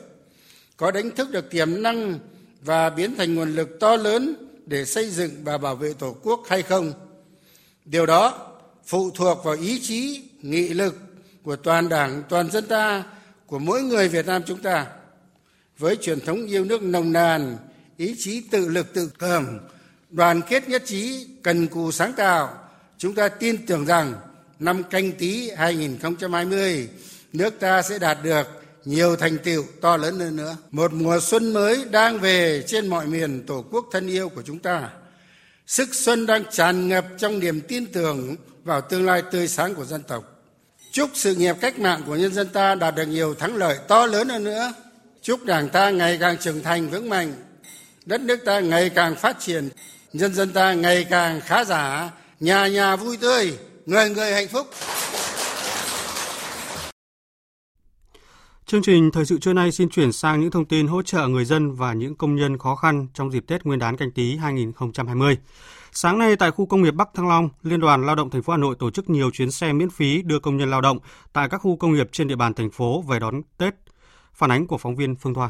Có 0.77 0.91
đánh 0.91 1.11
thức 1.11 1.31
được 1.31 1.49
tiềm 1.49 1.81
năng 1.81 2.19
và 2.61 2.89
biến 2.89 3.15
thành 3.17 3.35
nguồn 3.35 3.55
lực 3.55 3.79
to 3.79 3.95
lớn 3.95 4.35
để 4.65 4.85
xây 4.85 5.09
dựng 5.09 5.31
và 5.43 5.57
bảo 5.57 5.75
vệ 5.75 5.93
Tổ 5.93 6.15
quốc 6.23 6.39
hay 6.47 6.61
không? 6.61 6.93
Điều 7.85 8.05
đó 8.05 8.47
phụ 8.85 9.11
thuộc 9.15 9.43
vào 9.43 9.55
ý 9.55 9.79
chí, 9.79 10.23
nghị 10.41 10.69
lực 10.69 10.95
của 11.43 11.55
toàn 11.55 11.89
Đảng, 11.89 12.23
toàn 12.29 12.51
dân 12.51 12.67
ta, 12.67 13.03
của 13.47 13.59
mỗi 13.59 13.81
người 13.81 14.09
Việt 14.09 14.25
Nam 14.25 14.41
chúng 14.45 14.61
ta. 14.61 14.87
Với 15.77 15.95
truyền 15.95 16.19
thống 16.19 16.45
yêu 16.45 16.65
nước 16.65 16.83
nồng 16.83 17.11
nàn, 17.11 17.57
ý 17.97 18.15
chí 18.17 18.41
tự 18.51 18.67
lực 18.67 18.93
tự 18.93 19.09
cường, 19.17 19.59
đoàn 20.09 20.41
kết 20.41 20.69
nhất 20.69 20.83
trí, 20.85 21.27
cần 21.43 21.67
cù 21.67 21.91
sáng 21.91 22.13
tạo, 22.13 22.57
chúng 22.97 23.15
ta 23.15 23.27
tin 23.27 23.65
tưởng 23.65 23.85
rằng 23.85 24.13
năm 24.59 24.83
canh 24.83 25.11
tí 25.11 25.49
2020, 25.49 26.89
nước 27.33 27.59
ta 27.59 27.81
sẽ 27.81 27.99
đạt 27.99 28.17
được 28.23 28.47
nhiều 28.85 29.15
thành 29.15 29.37
tựu 29.37 29.63
to 29.81 29.97
lớn 29.97 30.19
hơn 30.19 30.35
nữa. 30.35 30.57
Một 30.71 30.93
mùa 30.93 31.19
xuân 31.19 31.53
mới 31.53 31.85
đang 31.91 32.19
về 32.19 32.63
trên 32.67 32.87
mọi 32.87 33.07
miền 33.07 33.43
Tổ 33.47 33.65
quốc 33.71 33.85
thân 33.91 34.07
yêu 34.07 34.29
của 34.29 34.41
chúng 34.41 34.59
ta. 34.59 34.89
Sức 35.67 35.95
xuân 35.95 36.25
đang 36.25 36.43
tràn 36.51 36.87
ngập 36.87 37.05
trong 37.17 37.39
niềm 37.39 37.61
tin 37.61 37.85
tưởng 37.85 38.35
vào 38.63 38.81
tương 38.81 39.05
lai 39.05 39.23
tươi 39.31 39.47
sáng 39.47 39.75
của 39.75 39.85
dân 39.85 40.03
tộc. 40.03 40.23
Chúc 40.91 41.09
sự 41.13 41.35
nghiệp 41.35 41.55
cách 41.61 41.79
mạng 41.79 42.03
của 42.05 42.15
nhân 42.15 42.33
dân 42.33 42.47
ta 42.47 42.75
đạt 42.75 42.95
được 42.95 43.05
nhiều 43.05 43.35
thắng 43.35 43.55
lợi 43.55 43.77
to 43.87 44.05
lớn 44.05 44.29
hơn 44.29 44.43
nữa. 44.43 44.73
Chúc 45.21 45.45
Đảng 45.45 45.69
ta 45.69 45.89
ngày 45.89 46.17
càng 46.21 46.37
trưởng 46.37 46.63
thành 46.63 46.89
vững 46.89 47.09
mạnh, 47.09 47.33
đất 48.05 48.21
nước 48.21 48.39
ta 48.45 48.59
ngày 48.59 48.89
càng 48.89 49.15
phát 49.15 49.39
triển, 49.39 49.69
nhân 50.13 50.33
dân 50.33 50.53
ta 50.53 50.73
ngày 50.73 51.05
càng 51.09 51.41
khá 51.41 51.63
giả, 51.63 52.11
nhà 52.39 52.67
nhà 52.67 52.95
vui 52.95 53.17
tươi, 53.17 53.57
người 53.85 54.09
người 54.09 54.33
hạnh 54.33 54.47
phúc. 54.47 54.67
Chương 58.65 58.81
trình 58.81 59.11
thời 59.11 59.25
sự 59.25 59.39
trưa 59.39 59.53
nay 59.53 59.71
xin 59.71 59.89
chuyển 59.89 60.11
sang 60.11 60.41
những 60.41 60.51
thông 60.51 60.65
tin 60.65 60.87
hỗ 60.87 61.01
trợ 61.01 61.27
người 61.27 61.45
dân 61.45 61.75
và 61.75 61.93
những 61.93 62.15
công 62.15 62.35
nhân 62.35 62.57
khó 62.57 62.75
khăn 62.75 63.07
trong 63.13 63.31
dịp 63.31 63.43
Tết 63.47 63.63
Nguyên 63.63 63.79
đán 63.79 63.97
canh 63.97 64.11
tí 64.11 64.35
2020. 64.35 65.37
Sáng 65.91 66.19
nay 66.19 66.35
tại 66.35 66.51
khu 66.51 66.65
công 66.65 66.81
nghiệp 66.81 66.91
Bắc 66.91 67.09
Thăng 67.13 67.27
Long, 67.27 67.49
Liên 67.63 67.79
đoàn 67.79 68.05
Lao 68.05 68.15
động 68.15 68.29
thành 68.29 68.43
phố 68.43 68.51
Hà 68.53 68.57
Nội 68.57 68.75
tổ 68.79 68.91
chức 68.91 69.09
nhiều 69.09 69.31
chuyến 69.31 69.51
xe 69.51 69.73
miễn 69.73 69.89
phí 69.89 70.21
đưa 70.21 70.39
công 70.39 70.57
nhân 70.57 70.71
lao 70.71 70.81
động 70.81 70.99
tại 71.33 71.49
các 71.49 71.57
khu 71.57 71.77
công 71.77 71.93
nghiệp 71.93 72.09
trên 72.11 72.27
địa 72.27 72.35
bàn 72.35 72.53
thành 72.53 72.71
phố 72.71 73.01
về 73.01 73.19
đón 73.19 73.41
Tết. 73.57 73.73
Phản 74.33 74.51
ánh 74.51 74.67
của 74.67 74.77
phóng 74.77 74.95
viên 74.95 75.15
Phương 75.15 75.33
Thoa. 75.33 75.49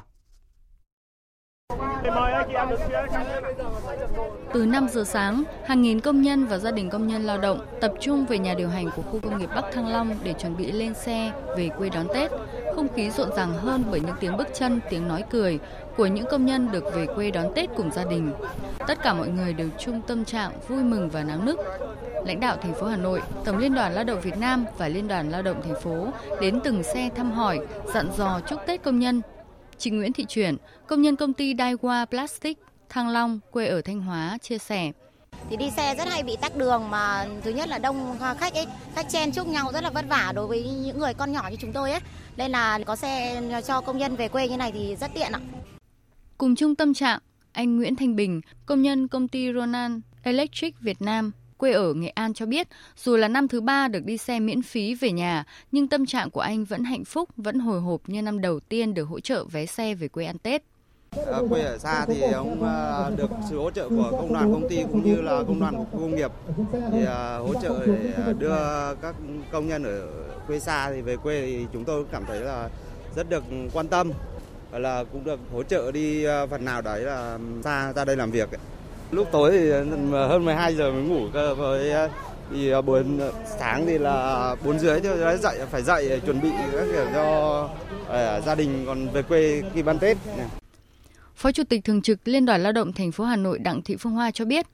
Từ 4.54 4.66
5 4.66 4.88
giờ 4.90 5.04
sáng, 5.04 5.44
hàng 5.66 5.82
nghìn 5.82 6.00
công 6.00 6.22
nhân 6.22 6.46
và 6.46 6.58
gia 6.58 6.72
đình 6.72 6.90
công 6.90 7.08
nhân 7.08 7.24
lao 7.24 7.38
động 7.38 7.60
tập 7.82 7.94
trung 8.00 8.26
về 8.26 8.40
nhà 8.40 8.54
điều 8.54 8.70
hành 8.70 8.90
của 8.96 9.02
khu 9.02 9.20
công 9.20 9.38
nghiệp 9.38 9.50
Bắc 9.56 9.66
Thăng 9.74 9.88
Long 9.88 10.16
để 10.24 10.34
chuẩn 10.34 10.58
bị 10.58 10.72
lên 10.72 10.94
xe 10.94 11.32
về 11.58 11.70
quê 11.78 11.90
đón 11.90 12.08
Tết. 12.14 12.32
Không 12.76 12.88
khí 12.96 13.10
rộn 13.10 13.30
ràng 13.36 13.54
hơn 13.54 13.84
bởi 13.92 14.00
những 14.00 14.16
tiếng 14.20 14.38
bước 14.38 14.48
chân, 14.54 14.80
tiếng 14.90 15.08
nói 15.08 15.24
cười 15.30 15.60
của 15.98 16.06
những 16.06 16.26
công 16.32 16.46
nhân 16.46 16.72
được 16.72 16.84
về 16.94 17.06
quê 17.16 17.32
đón 17.32 17.54
Tết 17.56 17.70
cùng 17.78 17.92
gia 17.92 18.04
đình. 18.04 18.32
Tất 18.88 19.04
cả 19.04 19.14
mọi 19.14 19.28
người 19.28 19.54
đều 19.54 19.70
chung 19.80 20.02
tâm 20.08 20.26
trạng 20.26 20.52
vui 20.68 20.84
mừng 20.84 21.10
và 21.10 21.24
náo 21.24 21.40
nức. 21.44 21.60
lãnh 22.26 22.40
đạo 22.40 22.58
thành 22.62 22.74
phố 22.74 22.88
Hà 22.88 22.98
Nội, 22.98 23.22
Tổng 23.46 23.58
Liên 23.58 23.74
đoàn 23.74 23.94
Lao 23.94 24.04
động 24.04 24.22
Việt 24.22 24.38
Nam 24.38 24.66
và 24.78 24.88
Liên 24.88 25.08
đoàn 25.08 25.30
Lao 25.30 25.42
động 25.42 25.62
thành 25.64 25.82
phố 25.82 26.08
đến 26.42 26.60
từng 26.64 26.84
xe 26.84 27.10
thăm 27.16 27.32
hỏi, 27.32 27.60
dặn 27.94 28.08
dò 28.18 28.40
chúc 28.48 28.60
Tết 28.68 28.84
công 28.84 29.00
nhân. 29.00 29.22
Chị 29.78 29.90
Nguyễn 29.90 30.14
Thị 30.14 30.26
Chuyển, 30.26 30.58
công 30.88 31.02
nhân 31.02 31.16
công 31.16 31.34
ty 31.34 31.54
Daiwa 31.54 32.06
Plastic 32.06 32.58
Thăng 32.90 33.10
Long, 33.10 33.40
quê 33.52 33.68
ở 33.68 33.82
Thanh 33.82 34.02
Hóa, 34.02 34.38
chia 34.42 34.58
sẻ. 34.58 34.92
Thì 35.50 35.58
đi 35.58 35.72
xe 35.78 35.96
rất 35.96 36.08
hay 36.08 36.24
bị 36.24 36.38
tắc 36.42 36.58
đường 36.58 36.90
mà 36.90 37.28
thứ 37.44 37.52
nhất 37.52 37.70
là 37.70 37.78
đông 37.78 38.18
khách 38.40 38.54
ấy, 38.54 38.66
khách 38.96 39.10
chen 39.10 39.32
chúc 39.32 39.48
nhau 39.48 39.72
rất 39.74 39.84
là 39.84 39.90
vất 39.90 40.06
vả 40.10 40.32
đối 40.36 40.48
với 40.48 40.64
những 40.64 41.00
người 41.00 41.14
con 41.14 41.32
nhỏ 41.32 41.48
như 41.52 41.58
chúng 41.60 41.74
tôi 41.74 41.92
ấy. 41.92 42.00
Nên 42.38 42.52
là 42.52 42.80
có 42.86 42.96
xe 42.96 43.42
cho 43.68 43.82
công 43.82 43.98
nhân 43.98 44.16
về 44.16 44.28
quê 44.28 44.50
như 44.50 44.58
này 44.58 44.72
thì 44.72 44.96
rất 44.96 45.12
tiện 45.14 45.32
ạ. 45.32 45.40
Cùng 46.38 46.56
chung 46.56 46.76
tâm 46.76 46.94
trạng, 46.94 47.20
anh 47.52 47.78
Nguyễn 47.78 47.96
Thanh 47.96 48.16
Bình, 48.16 48.42
công 48.66 48.82
nhân 48.82 49.08
công 49.08 49.28
ty 49.28 49.54
Ronan 49.54 50.02
Electric 50.24 50.80
Việt 50.80 51.02
Nam, 51.02 51.32
quê 51.58 51.72
ở 51.72 51.94
Nghệ 51.94 52.10
An 52.10 52.34
cho 52.34 52.46
biết, 52.46 52.68
dù 52.98 53.16
là 53.16 53.28
năm 53.28 53.48
thứ 53.48 53.62
ba 53.62 53.88
được 53.88 54.06
đi 54.06 54.18
xe 54.18 54.40
miễn 54.40 54.62
phí 54.62 54.96
về 54.96 55.12
nhà, 55.12 55.44
nhưng 55.72 55.88
tâm 55.88 56.06
trạng 56.06 56.30
của 56.30 56.42
anh 56.42 56.66
vẫn 56.66 56.84
hạnh 56.84 57.06
phúc, 57.06 57.30
vẫn 57.38 57.60
hồi 57.60 57.82
hộp 57.82 58.10
như 58.10 58.22
năm 58.22 58.42
đầu 58.42 58.60
tiên 58.60 58.94
được 58.94 59.04
hỗ 59.04 59.20
trợ 59.20 59.46
vé 59.46 59.66
xe 59.66 59.96
về 59.96 60.08
quê 60.08 60.26
ăn 60.26 60.38
Tết. 60.38 60.64
Ờ, 61.26 61.44
quê 61.50 61.62
ở 61.62 61.78
xa 61.78 62.06
thì 62.08 62.22
ông 62.22 62.64
à, 62.64 63.10
được 63.18 63.30
sự 63.50 63.58
hỗ 63.58 63.72
trợ 63.72 63.90
của 63.90 64.12
công 64.12 64.34
đoàn 64.34 64.54
công 64.54 64.70
ty 64.70 64.84
cũng 64.84 65.04
như 65.04 65.22
là 65.22 65.44
công 65.48 65.60
đoàn 65.60 65.76
của 65.78 65.84
khu 65.92 66.00
công 66.00 66.16
nghiệp 66.16 66.32
thì 66.92 67.06
à, 67.06 67.38
hỗ 67.38 67.54
trợ 67.62 67.86
để 67.86 68.34
đưa 68.40 68.56
các 69.02 69.16
công 69.52 69.68
nhân 69.68 69.84
ở 69.84 70.08
quê 70.48 70.60
xa 70.60 70.92
thì 70.92 71.02
về 71.02 71.18
quê 71.18 71.42
thì 71.42 71.66
chúng 71.74 71.86
tôi 71.86 72.06
cảm 72.12 72.26
thấy 72.26 72.40
là 72.40 72.70
rất 73.16 73.30
được 73.30 73.44
quan 73.74 73.88
tâm 73.88 74.12
và 74.72 74.80
là 74.80 75.04
cũng 75.12 75.24
được 75.24 75.40
hỗ 75.54 75.64
trợ 75.64 75.92
đi 75.92 76.26
phần 76.50 76.66
nào 76.66 76.82
đấy 76.82 77.02
là 77.02 77.38
xa 77.64 77.94
ra 77.94 78.06
đây 78.06 78.16
làm 78.16 78.32
việc. 78.32 78.50
Lúc 79.12 79.28
tối 79.32 79.52
thì 79.52 79.72
hơn 80.12 80.46
12 80.46 80.76
giờ 80.76 80.92
mới 80.92 81.04
ngủ 81.04 81.28
cơ 81.34 81.56
với 81.56 81.94
thì 82.52 82.82
buổi 82.86 83.04
sáng 83.60 83.86
thì 83.86 83.98
là 83.98 84.56
bốn 84.66 84.80
rưỡi 84.80 85.00
thì 85.00 85.10
dậy 85.42 85.60
phải 85.72 85.82
dậy 85.82 86.22
chuẩn 86.26 86.42
bị 86.42 86.50
các 86.74 86.86
kiểu 86.94 87.06
cho 87.14 87.70
gia 88.46 88.56
đình 88.56 88.84
còn 88.88 89.08
về 89.10 89.22
quê 89.22 89.62
khi 89.74 89.84
ban 89.84 90.00
Tết. 90.00 90.18
Phó 91.40 91.52
Chủ 91.52 91.64
tịch 91.64 91.84
Thường 91.84 92.02
trực 92.02 92.28
Liên 92.28 92.46
đoàn 92.46 92.64
Lao 92.64 92.72
động 92.72 92.94
thành 92.94 93.12
phố 93.12 93.24
Hà 93.24 93.36
Nội 93.36 93.60
Đặng 93.60 93.82
Thị 93.82 93.96
Phương 93.96 94.14
Hoa 94.14 94.32
cho 94.32 94.46
biết, 94.46 94.66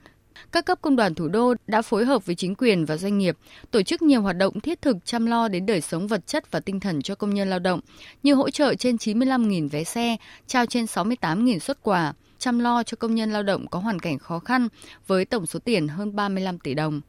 các 0.52 0.64
cấp 0.64 0.78
công 0.82 0.96
đoàn 0.96 1.14
thủ 1.14 1.28
đô 1.28 1.54
đã 1.66 1.82
phối 1.82 2.04
hợp 2.04 2.26
với 2.26 2.34
chính 2.34 2.54
quyền 2.54 2.84
và 2.84 2.96
doanh 2.96 3.18
nghiệp 3.18 3.36
tổ 3.70 3.82
chức 3.82 4.02
nhiều 4.02 4.22
hoạt 4.22 4.36
động 4.36 4.60
thiết 4.60 4.82
thực 4.82 4.96
chăm 5.04 5.26
lo 5.26 5.48
đến 5.48 5.66
đời 5.66 5.80
sống 5.80 6.06
vật 6.06 6.26
chất 6.26 6.50
và 6.50 6.60
tinh 6.60 6.80
thần 6.80 7.02
cho 7.02 7.14
công 7.14 7.34
nhân 7.34 7.50
lao 7.50 7.58
động, 7.58 7.80
như 8.22 8.34
hỗ 8.34 8.50
trợ 8.50 8.74
trên 8.74 8.96
95.000 8.96 9.68
vé 9.68 9.84
xe, 9.84 10.16
trao 10.46 10.66
trên 10.66 10.84
68.000 10.84 11.58
xuất 11.58 11.82
quà, 11.82 12.12
chăm 12.38 12.58
lo 12.58 12.82
cho 12.82 12.96
công 12.96 13.14
nhân 13.14 13.32
lao 13.32 13.42
động 13.42 13.66
có 13.66 13.78
hoàn 13.78 13.98
cảnh 13.98 14.18
khó 14.18 14.38
khăn 14.38 14.68
với 15.06 15.24
tổng 15.24 15.46
số 15.46 15.58
tiền 15.58 15.88
hơn 15.88 16.16
35 16.16 16.58
tỷ 16.58 16.74
đồng. 16.74 17.00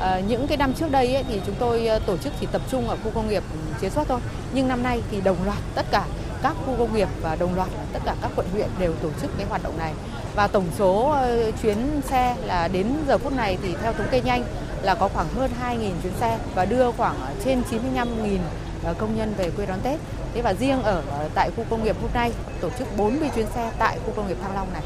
À, 0.00 0.20
những 0.28 0.46
cái 0.46 0.56
năm 0.56 0.72
trước 0.74 0.90
đây 0.90 1.14
ấy, 1.14 1.24
thì 1.28 1.40
chúng 1.46 1.54
tôi 1.58 1.86
ờ, 1.86 1.98
tổ 1.98 2.16
chức 2.16 2.32
chỉ 2.40 2.46
tập 2.52 2.62
trung 2.70 2.88
ở 2.88 2.96
khu 2.96 3.10
công 3.10 3.28
nghiệp 3.28 3.42
chế 3.80 3.90
xuất 3.90 4.08
thôi, 4.08 4.20
nhưng 4.54 4.68
năm 4.68 4.82
nay 4.82 5.02
thì 5.10 5.20
đồng 5.20 5.44
loạt 5.44 5.58
tất 5.74 5.86
cả 5.90 6.06
các 6.46 6.56
khu 6.66 6.74
công 6.78 6.94
nghiệp 6.94 7.08
và 7.22 7.36
đồng 7.36 7.54
loạt 7.54 7.68
tất 7.92 7.98
cả 8.04 8.14
các 8.22 8.30
quận 8.36 8.46
huyện 8.52 8.68
đều 8.78 8.92
tổ 8.92 9.08
chức 9.22 9.30
cái 9.36 9.46
hoạt 9.46 9.62
động 9.62 9.78
này 9.78 9.92
và 10.36 10.46
tổng 10.46 10.64
số 10.78 11.10
ờ, 11.10 11.52
chuyến 11.62 11.76
xe 12.04 12.36
là 12.44 12.68
đến 12.68 12.86
giờ 13.08 13.18
phút 13.18 13.32
này 13.32 13.58
thì 13.62 13.74
theo 13.82 13.92
thống 13.92 14.06
kê 14.10 14.20
nhanh 14.20 14.44
là 14.82 14.94
có 14.94 15.08
khoảng 15.08 15.28
hơn 15.28 15.50
2.000 15.62 15.78
chuyến 16.02 16.12
xe 16.20 16.38
và 16.54 16.64
đưa 16.64 16.90
khoảng 16.90 17.16
trên 17.44 17.62
95.000 17.70 18.38
ờ, 18.84 18.94
công 18.98 19.16
nhân 19.16 19.34
về 19.38 19.50
quê 19.56 19.66
đón 19.66 19.78
Tết. 19.82 20.00
Thế 20.34 20.42
và 20.42 20.54
riêng 20.54 20.82
ở 20.82 21.02
ờ, 21.10 21.28
tại 21.34 21.50
khu 21.56 21.64
công 21.70 21.84
nghiệp 21.84 21.96
hôm 22.00 22.10
nay 22.14 22.32
tổ 22.60 22.70
chức 22.78 22.88
40 22.96 23.30
chuyến 23.34 23.46
xe 23.54 23.72
tại 23.78 23.98
khu 24.06 24.12
công 24.16 24.28
nghiệp 24.28 24.36
Thăng 24.42 24.54
Long 24.54 24.72
này. 24.72 24.82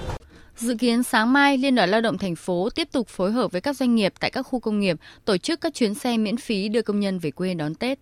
Dự 0.56 0.76
kiến 0.78 1.02
sáng 1.02 1.32
mai, 1.32 1.58
Liên 1.58 1.74
đoàn 1.74 1.90
Lao 1.90 2.00
động 2.00 2.18
thành 2.18 2.36
phố 2.36 2.68
tiếp 2.74 2.88
tục 2.92 3.08
phối 3.08 3.32
hợp 3.32 3.52
với 3.52 3.60
các 3.60 3.76
doanh 3.76 3.94
nghiệp 3.94 4.12
tại 4.20 4.30
các 4.30 4.42
khu 4.42 4.60
công 4.60 4.80
nghiệp 4.80 4.96
tổ 5.24 5.38
chức 5.38 5.60
các 5.60 5.74
chuyến 5.74 5.94
xe 5.94 6.16
miễn 6.16 6.36
phí 6.36 6.68
đưa 6.68 6.82
công 6.82 7.00
nhân 7.00 7.18
về 7.18 7.30
quê 7.30 7.54
đón 7.54 7.74
Tết. 7.74 7.98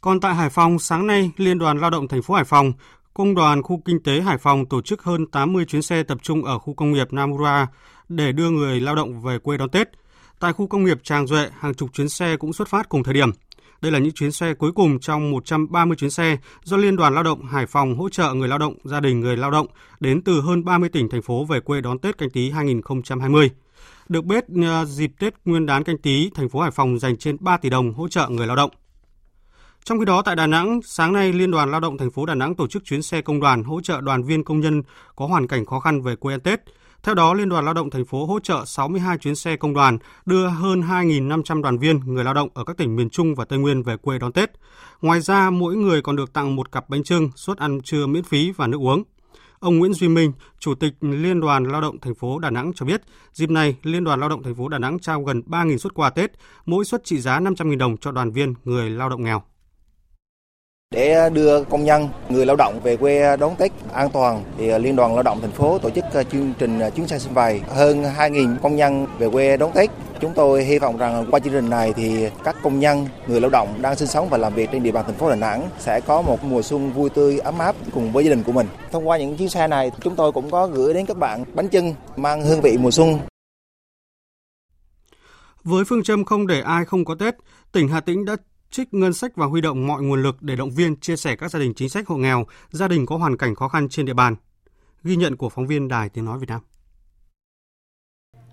Còn 0.00 0.20
tại 0.20 0.34
Hải 0.34 0.50
Phòng, 0.50 0.78
sáng 0.78 1.06
nay, 1.06 1.30
Liên 1.36 1.58
đoàn 1.58 1.78
Lao 1.80 1.90
động 1.90 2.08
thành 2.08 2.22
phố 2.22 2.34
Hải 2.34 2.44
Phòng, 2.44 2.72
Công 3.14 3.34
đoàn 3.34 3.62
khu 3.62 3.82
kinh 3.84 4.02
tế 4.02 4.20
Hải 4.20 4.38
Phòng 4.38 4.66
tổ 4.66 4.82
chức 4.82 5.02
hơn 5.02 5.26
80 5.26 5.64
chuyến 5.64 5.82
xe 5.82 6.02
tập 6.02 6.18
trung 6.22 6.44
ở 6.44 6.58
khu 6.58 6.74
công 6.74 6.92
nghiệp 6.92 7.12
Namura 7.12 7.66
để 8.08 8.32
đưa 8.32 8.50
người 8.50 8.80
lao 8.80 8.94
động 8.94 9.22
về 9.22 9.38
quê 9.38 9.56
đón 9.56 9.68
Tết. 9.68 9.88
Tại 10.40 10.52
khu 10.52 10.66
công 10.66 10.84
nghiệp 10.84 11.00
Tràng 11.02 11.26
Duệ, 11.26 11.48
hàng 11.58 11.74
chục 11.74 11.90
chuyến 11.92 12.08
xe 12.08 12.36
cũng 12.36 12.52
xuất 12.52 12.68
phát 12.68 12.88
cùng 12.88 13.02
thời 13.02 13.14
điểm. 13.14 13.30
Đây 13.80 13.92
là 13.92 13.98
những 13.98 14.12
chuyến 14.12 14.32
xe 14.32 14.54
cuối 14.54 14.72
cùng 14.72 15.00
trong 15.00 15.30
130 15.30 15.96
chuyến 15.96 16.10
xe 16.10 16.36
do 16.64 16.76
Liên 16.76 16.96
đoàn 16.96 17.14
Lao 17.14 17.22
động 17.22 17.44
Hải 17.44 17.66
Phòng 17.66 17.96
hỗ 17.96 18.08
trợ 18.08 18.34
người 18.34 18.48
lao 18.48 18.58
động, 18.58 18.74
gia 18.84 19.00
đình 19.00 19.20
người 19.20 19.36
lao 19.36 19.50
động 19.50 19.66
đến 20.00 20.22
từ 20.22 20.40
hơn 20.40 20.64
30 20.64 20.88
tỉnh, 20.88 21.08
thành 21.08 21.22
phố 21.22 21.44
về 21.44 21.60
quê 21.60 21.80
đón 21.80 21.98
Tết 21.98 22.18
canh 22.18 22.30
tí 22.30 22.50
2020. 22.50 23.50
Được 24.08 24.24
biết, 24.24 24.44
à, 24.62 24.84
dịp 24.84 25.12
Tết 25.18 25.34
Nguyên 25.44 25.66
đán 25.66 25.84
canh 25.84 25.98
tí, 25.98 26.30
thành 26.34 26.48
phố 26.48 26.60
Hải 26.60 26.70
Phòng 26.70 26.98
dành 26.98 27.16
trên 27.16 27.36
3 27.40 27.56
tỷ 27.56 27.70
đồng 27.70 27.94
hỗ 27.94 28.08
trợ 28.08 28.28
người 28.28 28.46
lao 28.46 28.56
động. 28.56 28.70
Trong 29.84 29.98
khi 29.98 30.04
đó 30.04 30.22
tại 30.22 30.36
Đà 30.36 30.46
Nẵng, 30.46 30.80
sáng 30.84 31.12
nay 31.12 31.32
Liên 31.32 31.50
đoàn 31.50 31.70
Lao 31.70 31.80
động 31.80 31.98
thành 31.98 32.10
phố 32.10 32.26
Đà 32.26 32.34
Nẵng 32.34 32.54
tổ 32.54 32.66
chức 32.66 32.84
chuyến 32.84 33.02
xe 33.02 33.22
công 33.22 33.40
đoàn 33.40 33.64
hỗ 33.64 33.80
trợ 33.80 34.00
đoàn 34.00 34.22
viên 34.22 34.44
công 34.44 34.60
nhân 34.60 34.82
có 35.16 35.26
hoàn 35.26 35.46
cảnh 35.46 35.66
khó 35.66 35.80
khăn 35.80 36.02
về 36.02 36.16
quê 36.16 36.34
ăn 36.34 36.40
Tết. 36.40 36.60
Theo 37.02 37.14
đó, 37.14 37.34
Liên 37.34 37.48
đoàn 37.48 37.64
Lao 37.64 37.74
động 37.74 37.90
thành 37.90 38.04
phố 38.04 38.26
hỗ 38.26 38.40
trợ 38.40 38.64
62 38.66 39.18
chuyến 39.18 39.34
xe 39.34 39.56
công 39.56 39.74
đoàn 39.74 39.98
đưa 40.26 40.48
hơn 40.48 40.80
2.500 40.80 41.62
đoàn 41.62 41.78
viên 41.78 42.00
người 42.00 42.24
lao 42.24 42.34
động 42.34 42.48
ở 42.54 42.64
các 42.64 42.76
tỉnh 42.76 42.96
miền 42.96 43.10
Trung 43.10 43.34
và 43.34 43.44
Tây 43.44 43.58
Nguyên 43.58 43.82
về 43.82 43.96
quê 43.96 44.18
đón 44.18 44.32
Tết. 44.32 44.50
Ngoài 45.02 45.20
ra, 45.20 45.50
mỗi 45.50 45.76
người 45.76 46.02
còn 46.02 46.16
được 46.16 46.32
tặng 46.32 46.56
một 46.56 46.72
cặp 46.72 46.88
bánh 46.88 47.02
trưng, 47.02 47.30
suất 47.36 47.58
ăn 47.58 47.80
trưa 47.80 48.06
miễn 48.06 48.22
phí 48.22 48.52
và 48.56 48.66
nước 48.66 48.80
uống. 48.80 49.02
Ông 49.58 49.78
Nguyễn 49.78 49.94
Duy 49.94 50.08
Minh, 50.08 50.32
Chủ 50.58 50.74
tịch 50.74 50.92
Liên 51.00 51.40
đoàn 51.40 51.64
Lao 51.64 51.80
động 51.80 52.00
thành 52.00 52.14
phố 52.14 52.38
Đà 52.38 52.50
Nẵng 52.50 52.72
cho 52.74 52.86
biết, 52.86 53.02
dịp 53.32 53.50
này 53.50 53.76
Liên 53.82 54.04
đoàn 54.04 54.20
Lao 54.20 54.28
động 54.28 54.42
thành 54.42 54.54
phố 54.54 54.68
Đà 54.68 54.78
Nẵng 54.78 54.98
trao 54.98 55.22
gần 55.22 55.42
3.000 55.46 55.78
suất 55.78 55.94
quà 55.94 56.10
Tết, 56.10 56.30
mỗi 56.66 56.84
suất 56.84 57.04
trị 57.04 57.20
giá 57.20 57.40
500.000 57.40 57.78
đồng 57.78 57.96
cho 57.96 58.12
đoàn 58.12 58.32
viên 58.32 58.54
người 58.64 58.90
lao 58.90 59.08
động 59.08 59.24
nghèo. 59.24 59.42
Để 60.94 61.30
đưa 61.30 61.64
công 61.64 61.84
nhân, 61.84 62.08
người 62.28 62.46
lao 62.46 62.56
động 62.56 62.80
về 62.82 62.96
quê 62.96 63.36
đón 63.36 63.56
Tết 63.56 63.72
an 63.92 64.10
toàn 64.10 64.44
thì 64.58 64.78
Liên 64.78 64.96
đoàn 64.96 65.14
Lao 65.14 65.22
động 65.22 65.40
thành 65.40 65.50
phố 65.50 65.78
tổ 65.78 65.90
chức 65.90 66.04
chương 66.32 66.52
trình 66.58 66.80
chuyến 66.96 67.08
xe 67.08 67.18
xuân 67.18 67.34
vầy 67.34 67.60
hơn 67.68 68.02
2.000 68.02 68.56
công 68.62 68.76
nhân 68.76 69.06
về 69.18 69.28
quê 69.30 69.56
đón 69.56 69.72
Tết. 69.74 69.90
Chúng 70.20 70.34
tôi 70.34 70.64
hy 70.64 70.78
vọng 70.78 70.96
rằng 70.96 71.26
qua 71.30 71.40
chương 71.40 71.52
trình 71.52 71.70
này 71.70 71.92
thì 71.96 72.28
các 72.44 72.56
công 72.62 72.80
nhân, 72.80 73.06
người 73.26 73.40
lao 73.40 73.50
động 73.50 73.82
đang 73.82 73.96
sinh 73.96 74.08
sống 74.08 74.28
và 74.28 74.38
làm 74.38 74.54
việc 74.54 74.68
trên 74.72 74.82
địa 74.82 74.92
bàn 74.92 75.04
thành 75.06 75.14
phố 75.14 75.30
Đà 75.30 75.36
Nẵng 75.36 75.68
sẽ 75.78 76.00
có 76.00 76.22
một 76.22 76.44
mùa 76.44 76.62
xuân 76.62 76.92
vui 76.92 77.10
tươi 77.10 77.38
ấm 77.38 77.58
áp 77.58 77.76
cùng 77.94 78.12
với 78.12 78.24
gia 78.24 78.30
đình 78.30 78.42
của 78.42 78.52
mình. 78.52 78.66
Thông 78.92 79.08
qua 79.08 79.18
những 79.18 79.36
chuyến 79.36 79.48
xe 79.48 79.66
này, 79.66 79.90
chúng 80.00 80.16
tôi 80.16 80.32
cũng 80.32 80.50
có 80.50 80.66
gửi 80.66 80.94
đến 80.94 81.06
các 81.06 81.16
bạn 81.16 81.44
bánh 81.54 81.68
trưng 81.68 81.94
mang 82.16 82.42
hương 82.42 82.60
vị 82.60 82.78
mùa 82.80 82.90
xuân. 82.90 83.18
Với 85.64 85.84
phương 85.88 86.02
châm 86.02 86.24
không 86.24 86.46
để 86.46 86.60
ai 86.60 86.84
không 86.84 87.04
có 87.04 87.14
Tết, 87.14 87.34
tỉnh 87.72 87.88
Hà 87.88 88.00
Tĩnh 88.00 88.24
đã 88.24 88.36
trích 88.70 88.94
ngân 88.94 89.12
sách 89.12 89.36
và 89.36 89.46
huy 89.46 89.60
động 89.60 89.86
mọi 89.86 90.02
nguồn 90.02 90.22
lực 90.22 90.42
để 90.42 90.56
động 90.56 90.70
viên 90.70 90.96
chia 90.96 91.16
sẻ 91.16 91.36
các 91.36 91.50
gia 91.50 91.58
đình 91.58 91.74
chính 91.74 91.88
sách 91.88 92.06
hộ 92.06 92.16
nghèo, 92.16 92.46
gia 92.70 92.88
đình 92.88 93.06
có 93.06 93.16
hoàn 93.16 93.36
cảnh 93.36 93.54
khó 93.54 93.68
khăn 93.68 93.88
trên 93.88 94.06
địa 94.06 94.14
bàn. 94.14 94.36
Ghi 95.04 95.16
nhận 95.16 95.36
của 95.36 95.48
phóng 95.48 95.66
viên 95.66 95.88
Đài 95.88 96.08
Tiếng 96.08 96.24
Nói 96.24 96.38
Việt 96.38 96.48
Nam. 96.48 96.60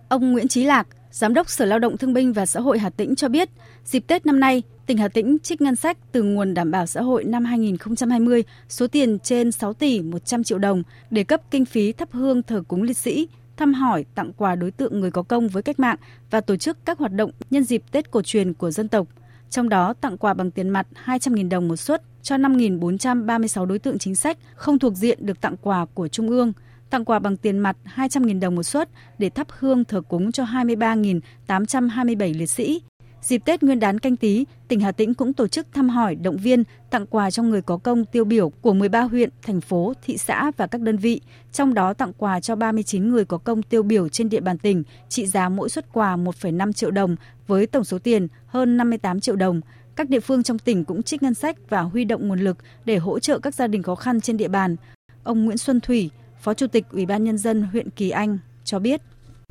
Ông 0.10 0.32
Nguyễn 0.32 0.48
Chí 0.48 0.64
Lạc, 0.64 0.88
Giám 1.12 1.34
đốc 1.34 1.50
Sở 1.50 1.66
Lao 1.66 1.80
động 1.80 1.98
Thương 1.98 2.14
binh 2.14 2.34
và 2.34 2.46
Xã 2.46 2.60
hội 2.60 2.80
Hà 2.80 2.90
Tĩnh 2.90 3.16
cho 3.16 3.30
biết, 3.30 3.50
dịp 3.84 4.00
Tết 4.08 4.26
năm 4.26 4.40
nay, 4.40 4.64
tỉnh 4.86 4.98
Hà 4.98 5.08
Tĩnh 5.08 5.38
trích 5.44 5.62
ngân 5.62 5.76
sách 5.76 5.98
từ 6.12 6.24
nguồn 6.24 6.54
đảm 6.54 6.72
bảo 6.72 6.86
xã 6.86 7.02
hội 7.02 7.24
năm 7.24 7.46
2020 7.46 8.44
số 8.70 8.88
tiền 8.88 9.20
trên 9.20 9.52
6 9.52 9.74
tỷ 9.74 10.02
100 10.02 10.44
triệu 10.44 10.58
đồng 10.58 10.84
để 11.10 11.24
cấp 11.24 11.42
kinh 11.52 11.66
phí 11.66 11.94
thắp 11.94 12.10
hương 12.12 12.44
thờ 12.44 12.64
cúng 12.68 12.84
liệt 12.84 12.98
sĩ, 12.98 13.28
thăm 13.58 13.74
hỏi, 13.74 14.06
tặng 14.16 14.32
quà 14.38 14.56
đối 14.56 14.72
tượng 14.72 15.00
người 15.00 15.12
có 15.12 15.24
công 15.24 15.48
với 15.48 15.64
cách 15.64 15.80
mạng 15.80 15.98
và 16.30 16.42
tổ 16.42 16.56
chức 16.56 16.78
các 16.86 17.00
hoạt 17.00 17.12
động 17.12 17.32
nhân 17.50 17.64
dịp 17.64 17.84
Tết 17.92 18.12
cổ 18.12 18.22
truyền 18.22 18.54
của 18.54 18.72
dân 18.72 18.88
tộc– 18.88 19.08
trong 19.50 19.70
đó 19.70 19.94
tặng 19.94 20.18
quà 20.18 20.34
bằng 20.34 20.52
tiền 20.52 20.70
mặt 20.70 20.88
200.000 21.06 21.50
đồng 21.50 21.68
một 21.68 21.76
suất 21.76 22.02
cho 22.22 22.36
5.436 22.38 23.66
đối 23.66 23.80
tượng 23.80 23.98
chính 23.98 24.16
sách 24.16 24.38
không 24.56 24.80
thuộc 24.80 24.96
diện 24.96 25.26
được 25.26 25.42
tặng 25.42 25.56
quà 25.62 25.86
của 25.94 26.08
Trung 26.08 26.30
ương, 26.30 26.54
tặng 26.90 27.06
quà 27.06 27.20
bằng 27.20 27.38
tiền 27.38 27.60
mặt 27.60 27.78
200.000 27.96 28.40
đồng 28.40 28.56
một 28.56 28.64
suất 28.64 28.90
để 29.18 29.30
thắp 29.30 29.48
hương 29.50 29.86
thờ 29.86 30.02
cúng 30.10 30.32
cho 30.32 30.44
23.827 30.44 32.38
liệt 32.38 32.50
sĩ, 32.50 32.82
Dịp 33.28 33.42
Tết 33.46 33.64
Nguyên 33.64 33.80
đán 33.80 34.00
canh 34.00 34.16
tí, 34.16 34.46
tỉnh 34.68 34.80
Hà 34.80 34.92
Tĩnh 34.92 35.14
cũng 35.14 35.34
tổ 35.34 35.48
chức 35.48 35.68
thăm 35.74 35.90
hỏi, 35.90 36.16
động 36.16 36.38
viên, 36.38 36.64
tặng 36.90 37.06
quà 37.06 37.32
cho 37.32 37.44
người 37.44 37.62
có 37.62 37.78
công 37.78 38.06
tiêu 38.06 38.26
biểu 38.26 38.50
của 38.50 38.74
13 38.74 39.02
huyện, 39.02 39.30
thành 39.42 39.62
phố, 39.62 39.94
thị 40.06 40.18
xã 40.18 40.52
và 40.58 40.68
các 40.68 40.82
đơn 40.82 40.98
vị, 40.98 41.22
trong 41.52 41.74
đó 41.74 41.94
tặng 41.94 42.14
quà 42.18 42.40
cho 42.40 42.56
39 42.56 43.10
người 43.10 43.26
có 43.26 43.38
công 43.38 43.64
tiêu 43.64 43.84
biểu 43.84 44.10
trên 44.10 44.30
địa 44.30 44.40
bàn 44.40 44.58
tỉnh, 44.58 44.84
trị 45.10 45.26
giá 45.26 45.50
mỗi 45.50 45.70
suất 45.70 45.94
quà 45.94 46.16
1,5 46.18 46.74
triệu 46.74 46.92
đồng 46.92 47.16
với 47.48 47.68
tổng 47.68 47.84
số 47.84 48.00
tiền 48.00 48.28
hơn 48.48 48.78
58 48.78 49.20
triệu 49.20 49.36
đồng. 49.36 49.62
Các 49.96 50.10
địa 50.10 50.20
phương 50.20 50.44
trong 50.44 50.60
tỉnh 50.60 50.86
cũng 50.86 51.04
trích 51.04 51.24
ngân 51.24 51.34
sách 51.34 51.58
và 51.70 51.82
huy 51.82 52.06
động 52.06 52.28
nguồn 52.28 52.40
lực 52.40 52.58
để 52.86 52.98
hỗ 52.98 53.20
trợ 53.20 53.40
các 53.40 53.56
gia 53.56 53.68
đình 53.68 53.84
khó 53.84 53.96
khăn 53.96 54.22
trên 54.22 54.38
địa 54.38 54.48
bàn. 54.48 54.76
Ông 55.24 55.46
Nguyễn 55.46 55.58
Xuân 55.58 55.80
Thủy, 55.80 56.10
Phó 56.42 56.54
Chủ 56.54 56.68
tịch 56.68 56.86
Ủy 56.92 57.06
ban 57.06 57.24
Nhân 57.24 57.38
dân 57.38 57.62
huyện 57.62 57.90
Kỳ 57.90 58.10
Anh 58.10 58.38
cho 58.64 58.80
biết. 58.80 59.02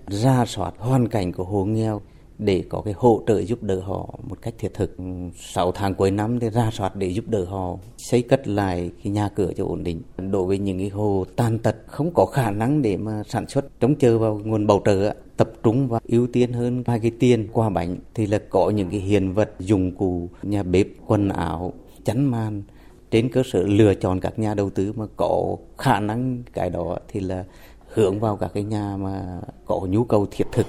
Ra 0.07 0.45
soát 0.47 0.73
hoàn 0.79 1.09
cảnh 1.09 1.33
của 1.33 1.45
hộ 1.45 1.65
nghèo 1.65 2.03
để 2.39 2.65
có 2.69 2.81
cái 2.81 2.95
hỗ 2.97 3.23
trợ 3.27 3.43
giúp 3.43 3.63
đỡ 3.63 3.81
họ 3.81 4.19
một 4.29 4.43
cách 4.43 4.55
thiết 4.59 4.75
thực. 4.75 4.97
6 5.37 5.73
tháng 5.73 5.95
cuối 5.95 6.11
năm 6.11 6.41
thì 6.41 6.51
ra 6.51 6.71
soát 6.73 6.97
để 6.97 7.09
giúp 7.09 7.25
đỡ 7.29 7.45
họ, 7.45 7.77
xây 7.99 8.23
cất 8.23 8.49
lại 8.49 8.91
cái 9.05 9.13
nhà 9.13 9.29
cửa 9.29 9.53
cho 9.57 9.65
ổn 9.65 9.85
định. 9.85 10.03
Đối 10.31 10.47
với 10.47 10.59
những 10.59 10.79
cái 10.79 10.89
hồ 10.89 11.25
tàn 11.37 11.59
tật, 11.59 11.77
không 11.87 12.11
có 12.15 12.27
khả 12.27 12.51
năng 12.51 12.83
để 12.83 12.97
mà 12.97 13.23
sản 13.29 13.47
xuất 13.49 13.81
chống 13.81 13.95
chờ 13.95 14.19
vào 14.19 14.41
nguồn 14.45 14.67
bảo 14.67 14.83
trợ 14.85 15.15
tập 15.37 15.51
trung 15.63 15.89
và 15.89 16.01
ưu 16.09 16.27
tiên 16.27 16.53
hơn 16.53 16.85
hai 16.87 17.01
cái 17.01 17.11
tiền 17.19 17.49
qua 17.53 17.69
bánh 17.69 17.97
thì 18.15 18.27
là 18.27 18.39
có 18.51 18.71
những 18.71 18.91
cái 18.91 19.01
hiện 19.01 19.33
vật 19.33 19.51
dụng 19.59 19.97
cụ, 19.97 20.29
nhà 20.43 20.63
bếp, 20.63 20.87
quần 21.07 21.29
áo 21.29 21.73
chắn 22.05 22.25
màn 22.25 22.63
trên 23.11 23.29
cơ 23.29 23.43
sở 23.53 23.63
lựa 23.63 23.95
chọn 23.95 24.21
các 24.21 24.39
nhà 24.39 24.55
đầu 24.55 24.71
tư 24.71 24.93
mà 24.93 25.05
có 25.17 25.57
khả 25.79 26.01
năng 26.01 26.43
cái 26.53 26.71
đó 26.71 26.97
thì 27.09 27.21
là 27.21 27.45
hướng 27.93 28.21
vào 28.21 28.37
các 28.37 28.51
cái 28.55 28.63
nhà 28.63 28.97
mà 28.97 29.41
có 29.67 29.81
nhu 29.91 30.05
cầu 30.05 30.27
thiết 30.31 30.45
thực 30.53 30.67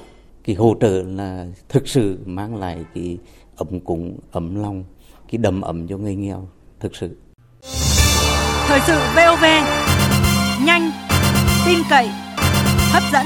cái 0.47 0.55
hỗ 0.55 0.75
trợ 0.81 1.03
là 1.07 1.45
thực 1.69 1.87
sự 1.87 2.17
mang 2.25 2.55
lại 2.55 2.85
cái 2.95 3.17
ấm 3.55 3.79
cúng 3.79 4.19
ấm 4.31 4.55
lòng 4.55 4.83
cái 5.31 5.37
đầm 5.37 5.61
ấm 5.61 5.87
cho 5.87 5.97
người 5.97 6.15
nghèo 6.15 6.49
thực 6.79 6.95
sự 6.95 7.17
thời 8.67 8.79
sự 8.87 8.99
VOV 9.15 9.43
nhanh 10.65 10.91
tin 11.65 11.79
cậy 11.89 12.07
hấp 12.91 13.03
dẫn 13.13 13.25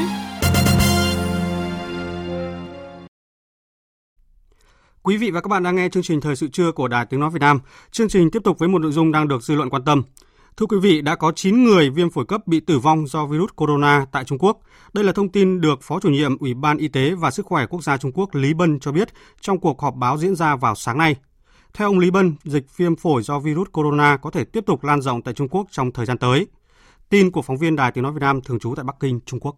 Quý 5.04 5.18
vị 5.18 5.32
và 5.32 5.42
các 5.42 5.48
bạn 5.48 5.64
đang 5.64 5.76
nghe 5.76 5.90
chương 5.90 6.04
trình 6.04 6.22
Thời 6.22 6.36
sự 6.36 6.48
trưa 6.48 6.72
của 6.72 6.88
Đài 6.88 7.06
Tiếng 7.06 7.20
Nói 7.20 7.30
Việt 7.30 7.40
Nam. 7.40 7.60
Chương 7.92 8.10
trình 8.10 8.32
tiếp 8.32 8.40
tục 8.44 8.60
với 8.60 8.70
một 8.70 8.80
nội 8.80 8.92
dung 8.92 9.12
đang 9.12 9.28
được 9.28 9.44
dư 9.44 9.56
luận 9.56 9.70
quan 9.70 9.84
tâm. 9.86 10.04
Thưa 10.58 10.66
quý 10.66 10.78
vị, 10.82 11.02
đã 11.02 11.16
có 11.16 11.32
9 11.36 11.64
người 11.64 11.90
viêm 11.90 12.10
phổi 12.10 12.26
cấp 12.26 12.48
bị 12.48 12.60
tử 12.60 12.80
vong 12.80 13.08
do 13.08 13.26
virus 13.26 13.50
corona 13.56 14.06
tại 14.12 14.24
Trung 14.24 14.38
Quốc. 14.38 14.60
Đây 14.94 15.04
là 15.04 15.12
thông 15.12 15.30
tin 15.30 15.62
được 15.62 15.82
Phó 15.82 16.00
chủ 16.00 16.10
nhiệm 16.10 16.38
Ủy 16.38 16.54
ban 16.54 16.78
Y 16.78 16.88
tế 16.88 17.12
và 17.12 17.32
Sức 17.32 17.46
khỏe 17.46 17.66
Quốc 17.66 17.84
gia 17.84 17.98
Trung 17.98 18.12
Quốc 18.12 18.36
Lý 18.36 18.54
Bân 18.54 18.80
cho 18.80 18.92
biết 18.92 19.10
trong 19.42 19.60
cuộc 19.60 19.82
họp 19.82 19.96
báo 19.96 20.18
diễn 20.18 20.36
ra 20.36 20.56
vào 20.56 20.76
sáng 20.76 20.98
nay. 20.98 21.16
Theo 21.74 21.88
ông 21.88 22.00
Lý 22.00 22.12
Bân, 22.12 22.36
dịch 22.44 22.78
viêm 22.78 22.96
phổi 22.96 23.24
do 23.24 23.40
virus 23.40 23.68
corona 23.72 24.18
có 24.18 24.32
thể 24.32 24.44
tiếp 24.44 24.66
tục 24.66 24.84
lan 24.84 25.02
rộng 25.02 25.22
tại 25.22 25.34
Trung 25.34 25.48
Quốc 25.48 25.68
trong 25.72 25.92
thời 25.92 26.06
gian 26.06 26.18
tới. 26.18 26.48
Tin 27.10 27.32
của 27.32 27.42
phóng 27.42 27.58
viên 27.58 27.76
Đài 27.76 27.92
Tiếng 27.92 28.04
Nói 28.04 28.14
Việt 28.14 28.22
Nam 28.22 28.42
thường 28.42 28.60
trú 28.60 28.76
tại 28.76 28.84
Bắc 28.84 28.96
Kinh, 29.00 29.20
Trung 29.26 29.40
Quốc. 29.40 29.56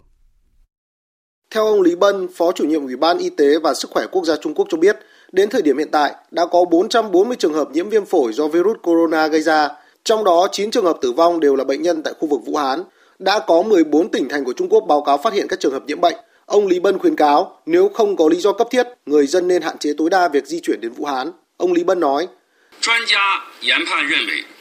Theo 1.54 1.66
ông 1.66 1.82
Lý 1.82 1.96
Bân, 1.96 2.28
Phó 2.36 2.52
chủ 2.52 2.66
nhiệm 2.66 2.82
Ủy 2.82 2.96
ban 2.96 3.18
Y 3.18 3.30
tế 3.30 3.60
và 3.64 3.74
Sức 3.74 3.92
khỏe 3.92 4.06
Quốc 4.12 4.26
gia 4.26 4.36
Trung 4.42 4.54
Quốc 4.54 4.68
cho 4.70 4.78
biết, 4.78 4.98
đến 5.32 5.50
thời 5.50 5.62
điểm 5.62 5.78
hiện 5.78 5.92
tại 5.92 6.16
đã 6.32 6.46
có 6.52 6.66
440 6.66 7.38
trường 7.40 7.54
hợp 7.54 7.72
nhiễm 7.72 7.90
viêm 7.90 8.06
phổi 8.06 8.34
do 8.34 8.48
virus 8.48 8.78
corona 8.84 9.28
gây 9.28 9.42
ra, 9.42 9.70
trong 10.03 10.24
đó 10.24 10.48
9 10.51 10.72
trường 10.72 10.86
hợp 10.86 10.98
tử 11.01 11.12
vong 11.12 11.39
đều 11.39 11.55
là 11.55 11.63
bệnh 11.63 11.81
nhân 11.81 12.03
tại 12.03 12.13
khu 12.19 12.27
vực 12.27 12.39
Vũ 12.45 12.55
Hán. 12.55 12.83
Đã 13.19 13.39
có 13.39 13.62
14 13.62 14.12
tỉnh 14.12 14.29
thành 14.29 14.43
của 14.43 14.53
Trung 14.53 14.69
Quốc 14.69 14.81
báo 14.81 15.01
cáo 15.01 15.17
phát 15.17 15.33
hiện 15.33 15.48
các 15.48 15.60
trường 15.60 15.74
hợp 15.74 15.83
nhiễm 15.86 16.01
bệnh. 16.01 16.15
Ông 16.45 16.67
Lý 16.67 16.79
Bân 16.79 16.98
khuyến 17.00 17.15
cáo 17.15 17.62
nếu 17.65 17.89
không 17.93 18.15
có 18.15 18.27
lý 18.29 18.38
do 18.38 18.53
cấp 18.53 18.67
thiết, 18.72 18.88
người 19.05 19.27
dân 19.27 19.48
nên 19.48 19.62
hạn 19.62 19.77
chế 19.77 19.93
tối 19.98 20.10
đa 20.10 20.27
việc 20.27 20.45
di 20.45 20.60
chuyển 20.60 20.81
đến 20.81 20.91
Vũ 20.91 21.05
Hán. 21.05 21.31
Ông 21.57 21.74
Lý 21.74 21.83
Bân 21.83 22.00
nói, 22.00 22.27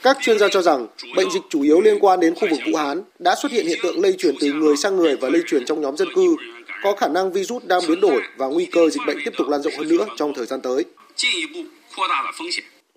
các 0.02 0.18
chuyên 0.20 0.38
gia 0.38 0.48
cho 0.48 0.62
rằng 0.62 0.86
bệnh 1.16 1.30
dịch 1.30 1.42
chủ 1.50 1.62
yếu 1.62 1.80
liên 1.80 1.98
quan 2.00 2.20
đến 2.20 2.34
khu 2.34 2.48
vực 2.50 2.60
Vũ 2.66 2.78
Hán 2.78 3.02
đã 3.18 3.34
xuất 3.42 3.52
hiện 3.52 3.66
hiện 3.66 3.78
tượng 3.82 4.00
lây 4.00 4.12
truyền 4.18 4.34
từ 4.40 4.52
người 4.52 4.76
sang 4.76 4.96
người 4.96 5.16
và 5.16 5.28
lây 5.28 5.42
truyền 5.46 5.64
trong 5.64 5.80
nhóm 5.80 5.96
dân 5.96 6.08
cư, 6.14 6.36
có 6.82 6.94
khả 6.94 7.08
năng 7.08 7.32
virus 7.32 7.64
đang 7.64 7.80
biến 7.88 8.00
đổi 8.00 8.22
và 8.36 8.46
nguy 8.46 8.66
cơ 8.66 8.88
dịch 8.88 9.02
bệnh 9.06 9.18
tiếp 9.24 9.32
tục 9.38 9.48
lan 9.48 9.62
rộng 9.62 9.74
hơn 9.78 9.88
nữa 9.88 10.06
trong 10.16 10.34
thời 10.34 10.46
gian 10.46 10.60
tới. 10.60 10.84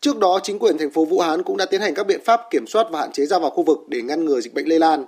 Trước 0.06 0.20
đó, 0.20 0.40
chính 0.44 0.60
quyền 0.60 0.78
thành 0.78 0.92
phố 0.92 1.06
Vũ 1.06 1.20
Hán 1.20 1.44
cũng 1.44 1.58
đã 1.58 1.66
tiến 1.66 1.82
hành 1.82 1.94
các 1.96 2.08
biện 2.08 2.20
pháp 2.26 2.42
kiểm 2.52 2.68
soát 2.68 2.88
và 2.92 3.00
hạn 3.00 3.12
chế 3.12 3.26
ra 3.26 3.40
vào 3.40 3.50
khu 3.50 3.64
vực 3.64 3.78
để 3.88 4.02
ngăn 4.02 4.26
ngừa 4.26 4.42
dịch 4.42 4.54
bệnh 4.54 4.70
lây 4.70 4.80
lan. 4.80 5.06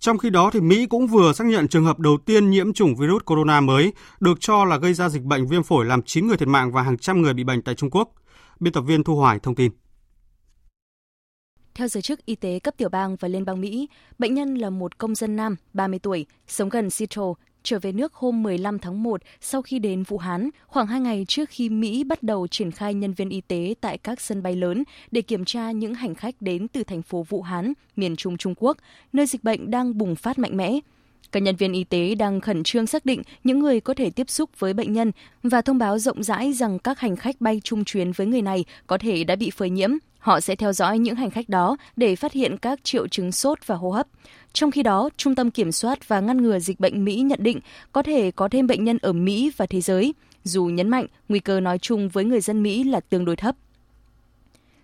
Trong 0.00 0.18
khi 0.18 0.30
đó, 0.30 0.50
thì 0.52 0.60
Mỹ 0.60 0.86
cũng 0.86 1.06
vừa 1.06 1.32
xác 1.32 1.46
nhận 1.46 1.68
trường 1.68 1.84
hợp 1.84 1.98
đầu 1.98 2.18
tiên 2.26 2.50
nhiễm 2.50 2.72
chủng 2.72 2.96
virus 2.96 3.22
corona 3.24 3.60
mới, 3.60 3.92
được 4.20 4.40
cho 4.40 4.64
là 4.64 4.76
gây 4.76 4.94
ra 4.94 5.08
dịch 5.08 5.22
bệnh 5.22 5.46
viêm 5.46 5.62
phổi 5.62 5.84
làm 5.84 6.02
9 6.02 6.26
người 6.26 6.36
thiệt 6.36 6.48
mạng 6.48 6.72
và 6.72 6.82
hàng 6.82 6.98
trăm 6.98 7.22
người 7.22 7.34
bị 7.34 7.44
bệnh 7.44 7.62
tại 7.62 7.74
Trung 7.74 7.90
Quốc. 7.90 8.12
Biên 8.60 8.72
tập 8.72 8.80
viên 8.80 9.04
Thu 9.04 9.16
Hoài 9.16 9.38
thông 9.38 9.54
tin. 9.54 9.72
Theo 11.74 11.88
giới 11.88 12.02
chức 12.02 12.26
y 12.26 12.34
tế 12.34 12.58
cấp 12.58 12.74
tiểu 12.76 12.88
bang 12.88 13.16
và 13.16 13.28
liên 13.28 13.44
bang 13.44 13.60
Mỹ, 13.60 13.88
bệnh 14.18 14.34
nhân 14.34 14.54
là 14.54 14.70
một 14.70 14.98
công 14.98 15.14
dân 15.14 15.36
nam, 15.36 15.56
30 15.72 15.98
tuổi, 15.98 16.26
sống 16.46 16.68
gần 16.68 16.90
Seattle, 16.90 17.32
trở 17.66 17.78
về 17.78 17.92
nước 17.92 18.14
hôm 18.14 18.42
15 18.42 18.78
tháng 18.78 19.02
1 19.02 19.20
sau 19.40 19.62
khi 19.62 19.78
đến 19.78 20.02
Vũ 20.02 20.18
Hán, 20.18 20.50
khoảng 20.66 20.86
2 20.86 21.00
ngày 21.00 21.24
trước 21.28 21.48
khi 21.48 21.68
Mỹ 21.68 22.04
bắt 22.04 22.22
đầu 22.22 22.46
triển 22.46 22.70
khai 22.70 22.94
nhân 22.94 23.12
viên 23.12 23.28
y 23.28 23.40
tế 23.40 23.74
tại 23.80 23.98
các 23.98 24.20
sân 24.20 24.42
bay 24.42 24.56
lớn 24.56 24.84
để 25.10 25.22
kiểm 25.22 25.44
tra 25.44 25.70
những 25.70 25.94
hành 25.94 26.14
khách 26.14 26.34
đến 26.40 26.68
từ 26.68 26.84
thành 26.84 27.02
phố 27.02 27.22
Vũ 27.22 27.42
Hán, 27.42 27.72
miền 27.96 28.16
Trung 28.16 28.36
Trung 28.36 28.54
Quốc, 28.56 28.76
nơi 29.12 29.26
dịch 29.26 29.44
bệnh 29.44 29.70
đang 29.70 29.98
bùng 29.98 30.16
phát 30.16 30.38
mạnh 30.38 30.56
mẽ. 30.56 30.78
Các 31.32 31.40
nhân 31.42 31.56
viên 31.56 31.72
y 31.72 31.84
tế 31.84 32.14
đang 32.14 32.40
khẩn 32.40 32.62
trương 32.62 32.86
xác 32.86 33.06
định 33.06 33.22
những 33.44 33.58
người 33.58 33.80
có 33.80 33.94
thể 33.94 34.10
tiếp 34.10 34.30
xúc 34.30 34.50
với 34.58 34.74
bệnh 34.74 34.92
nhân 34.92 35.12
và 35.42 35.62
thông 35.62 35.78
báo 35.78 35.98
rộng 35.98 36.22
rãi 36.22 36.52
rằng 36.52 36.78
các 36.78 37.00
hành 37.00 37.16
khách 37.16 37.40
bay 37.40 37.60
chung 37.64 37.84
chuyến 37.84 38.12
với 38.12 38.26
người 38.26 38.42
này 38.42 38.64
có 38.86 38.98
thể 38.98 39.24
đã 39.24 39.36
bị 39.36 39.50
phơi 39.50 39.70
nhiễm. 39.70 39.90
Họ 40.18 40.40
sẽ 40.40 40.56
theo 40.56 40.72
dõi 40.72 40.98
những 40.98 41.14
hành 41.14 41.30
khách 41.30 41.48
đó 41.48 41.76
để 41.96 42.16
phát 42.16 42.32
hiện 42.32 42.56
các 42.58 42.84
triệu 42.84 43.08
chứng 43.08 43.32
sốt 43.32 43.58
và 43.66 43.74
hô 43.74 43.90
hấp. 43.90 44.06
Trong 44.56 44.70
khi 44.70 44.82
đó, 44.82 45.10
Trung 45.16 45.34
tâm 45.34 45.50
Kiểm 45.50 45.72
soát 45.72 46.08
và 46.08 46.20
Ngăn 46.20 46.42
ngừa 46.42 46.58
Dịch 46.58 46.80
bệnh 46.80 47.04
Mỹ 47.04 47.16
nhận 47.16 47.42
định 47.42 47.60
có 47.92 48.02
thể 48.02 48.30
có 48.30 48.48
thêm 48.48 48.66
bệnh 48.66 48.84
nhân 48.84 48.98
ở 49.02 49.12
Mỹ 49.12 49.50
và 49.56 49.66
thế 49.66 49.80
giới, 49.80 50.14
dù 50.44 50.64
nhấn 50.64 50.88
mạnh 50.88 51.06
nguy 51.28 51.38
cơ 51.38 51.60
nói 51.60 51.78
chung 51.78 52.08
với 52.08 52.24
người 52.24 52.40
dân 52.40 52.62
Mỹ 52.62 52.84
là 52.84 53.00
tương 53.00 53.24
đối 53.24 53.36
thấp. 53.36 53.56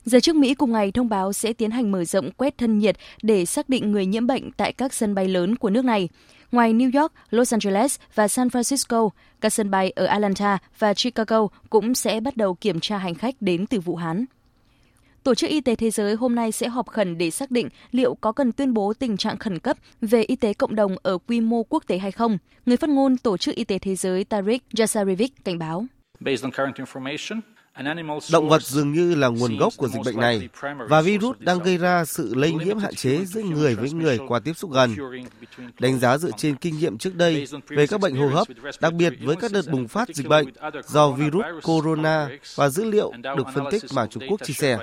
Giới 0.04 0.20
chức 0.20 0.36
Mỹ 0.36 0.54
cùng 0.54 0.72
ngày 0.72 0.92
thông 0.92 1.08
báo 1.08 1.32
sẽ 1.32 1.52
tiến 1.52 1.70
hành 1.70 1.92
mở 1.92 2.04
rộng 2.04 2.30
quét 2.30 2.58
thân 2.58 2.78
nhiệt 2.78 2.96
để 3.22 3.44
xác 3.44 3.68
định 3.68 3.92
người 3.92 4.06
nhiễm 4.06 4.26
bệnh 4.26 4.50
tại 4.52 4.72
các 4.72 4.94
sân 4.94 5.14
bay 5.14 5.28
lớn 5.28 5.56
của 5.56 5.70
nước 5.70 5.84
này. 5.84 6.08
Ngoài 6.52 6.74
New 6.74 7.00
York, 7.00 7.12
Los 7.30 7.54
Angeles 7.54 7.98
và 8.14 8.28
San 8.28 8.48
Francisco, 8.48 9.08
các 9.40 9.52
sân 9.52 9.70
bay 9.70 9.90
ở 9.90 10.04
Atlanta 10.06 10.58
và 10.78 10.94
Chicago 10.94 11.46
cũng 11.70 11.94
sẽ 11.94 12.20
bắt 12.20 12.36
đầu 12.36 12.54
kiểm 12.54 12.80
tra 12.80 12.98
hành 12.98 13.14
khách 13.14 13.34
đến 13.40 13.66
từ 13.66 13.80
Vũ 13.80 13.96
Hán. 13.96 14.24
Tổ 15.22 15.34
chức 15.34 15.50
Y 15.50 15.60
tế 15.60 15.76
Thế 15.76 15.90
giới 15.90 16.14
hôm 16.14 16.34
nay 16.34 16.52
sẽ 16.52 16.68
họp 16.68 16.88
khẩn 16.88 17.18
để 17.18 17.30
xác 17.30 17.50
định 17.50 17.68
liệu 17.90 18.14
có 18.14 18.32
cần 18.32 18.52
tuyên 18.52 18.74
bố 18.74 18.92
tình 18.92 19.16
trạng 19.16 19.38
khẩn 19.38 19.58
cấp 19.58 19.76
về 20.00 20.22
y 20.22 20.36
tế 20.36 20.54
cộng 20.54 20.74
đồng 20.74 20.96
ở 21.02 21.18
quy 21.18 21.40
mô 21.40 21.62
quốc 21.62 21.84
tế 21.86 21.98
hay 21.98 22.12
không. 22.12 22.38
Người 22.66 22.76
phát 22.76 22.90
ngôn 22.90 23.16
Tổ 23.16 23.36
chức 23.36 23.54
Y 23.54 23.64
tế 23.64 23.78
Thế 23.78 23.94
giới 23.94 24.24
Tariq 24.30 24.58
Jasarevic 24.74 25.28
cảnh 25.44 25.58
báo. 25.58 25.86
Động 28.32 28.48
vật 28.48 28.62
dường 28.62 28.92
như 28.92 29.14
là 29.14 29.28
nguồn 29.28 29.56
gốc 29.56 29.72
của 29.76 29.88
dịch 29.88 30.02
bệnh 30.04 30.20
này 30.20 30.48
và 30.88 31.00
virus 31.00 31.36
đang 31.38 31.58
gây 31.58 31.76
ra 31.76 32.04
sự 32.04 32.34
lây 32.34 32.52
nhiễm 32.52 32.78
hạn 32.78 32.94
chế 32.94 33.24
giữa 33.24 33.42
người 33.42 33.74
với 33.74 33.90
người 33.90 34.18
qua 34.28 34.40
tiếp 34.40 34.52
xúc 34.52 34.70
gần. 34.72 34.96
Đánh 35.78 35.98
giá 35.98 36.18
dựa 36.18 36.30
trên 36.36 36.54
kinh 36.56 36.78
nghiệm 36.78 36.98
trước 36.98 37.14
đây 37.14 37.46
về 37.68 37.86
các 37.86 38.00
bệnh 38.00 38.16
hô 38.16 38.28
hấp, 38.28 38.48
đặc 38.80 38.92
biệt 38.92 39.12
với 39.20 39.36
các 39.36 39.52
đợt 39.52 39.62
bùng 39.72 39.88
phát 39.88 40.08
dịch 40.08 40.28
bệnh 40.28 40.46
do 40.86 41.10
virus 41.10 41.44
corona 41.62 42.28
và 42.54 42.68
dữ 42.68 42.84
liệu 42.84 43.12
được 43.22 43.46
phân 43.54 43.64
tích 43.70 43.82
mà 43.94 44.06
Trung 44.06 44.22
Quốc 44.28 44.40
chia 44.44 44.54
sẻ. 44.54 44.78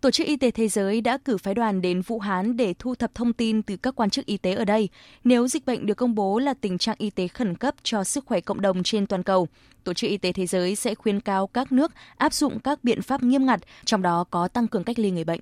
Tổ 0.00 0.10
chức 0.10 0.26
Y 0.26 0.36
tế 0.36 0.50
Thế 0.50 0.68
giới 0.68 1.00
đã 1.00 1.18
cử 1.24 1.36
phái 1.38 1.54
đoàn 1.54 1.82
đến 1.82 2.02
Vũ 2.02 2.18
Hán 2.18 2.56
để 2.56 2.74
thu 2.78 2.94
thập 2.94 3.14
thông 3.14 3.32
tin 3.32 3.62
từ 3.62 3.76
các 3.76 3.94
quan 3.96 4.10
chức 4.10 4.26
y 4.26 4.36
tế 4.36 4.54
ở 4.54 4.64
đây. 4.64 4.88
Nếu 5.24 5.48
dịch 5.48 5.66
bệnh 5.66 5.86
được 5.86 5.94
công 5.94 6.14
bố 6.14 6.38
là 6.38 6.54
tình 6.60 6.78
trạng 6.78 6.96
y 6.98 7.10
tế 7.10 7.28
khẩn 7.28 7.56
cấp 7.56 7.74
cho 7.82 8.04
sức 8.04 8.24
khỏe 8.26 8.40
cộng 8.40 8.60
đồng 8.60 8.82
trên 8.82 9.06
toàn 9.06 9.22
cầu, 9.22 9.48
Tổ 9.84 9.94
chức 9.94 10.10
Y 10.10 10.16
tế 10.16 10.32
Thế 10.32 10.46
giới 10.46 10.74
sẽ 10.74 10.94
khuyến 10.94 11.20
cáo 11.20 11.46
các 11.46 11.72
nước 11.72 11.92
áp 12.16 12.34
dụng 12.34 12.60
các 12.60 12.84
biện 12.84 13.02
pháp 13.02 13.22
nghiêm 13.22 13.46
ngặt, 13.46 13.60
trong 13.84 14.02
đó 14.02 14.24
có 14.30 14.48
tăng 14.48 14.68
cường 14.68 14.84
cách 14.84 14.98
ly 14.98 15.10
người 15.10 15.24
bệnh. 15.24 15.40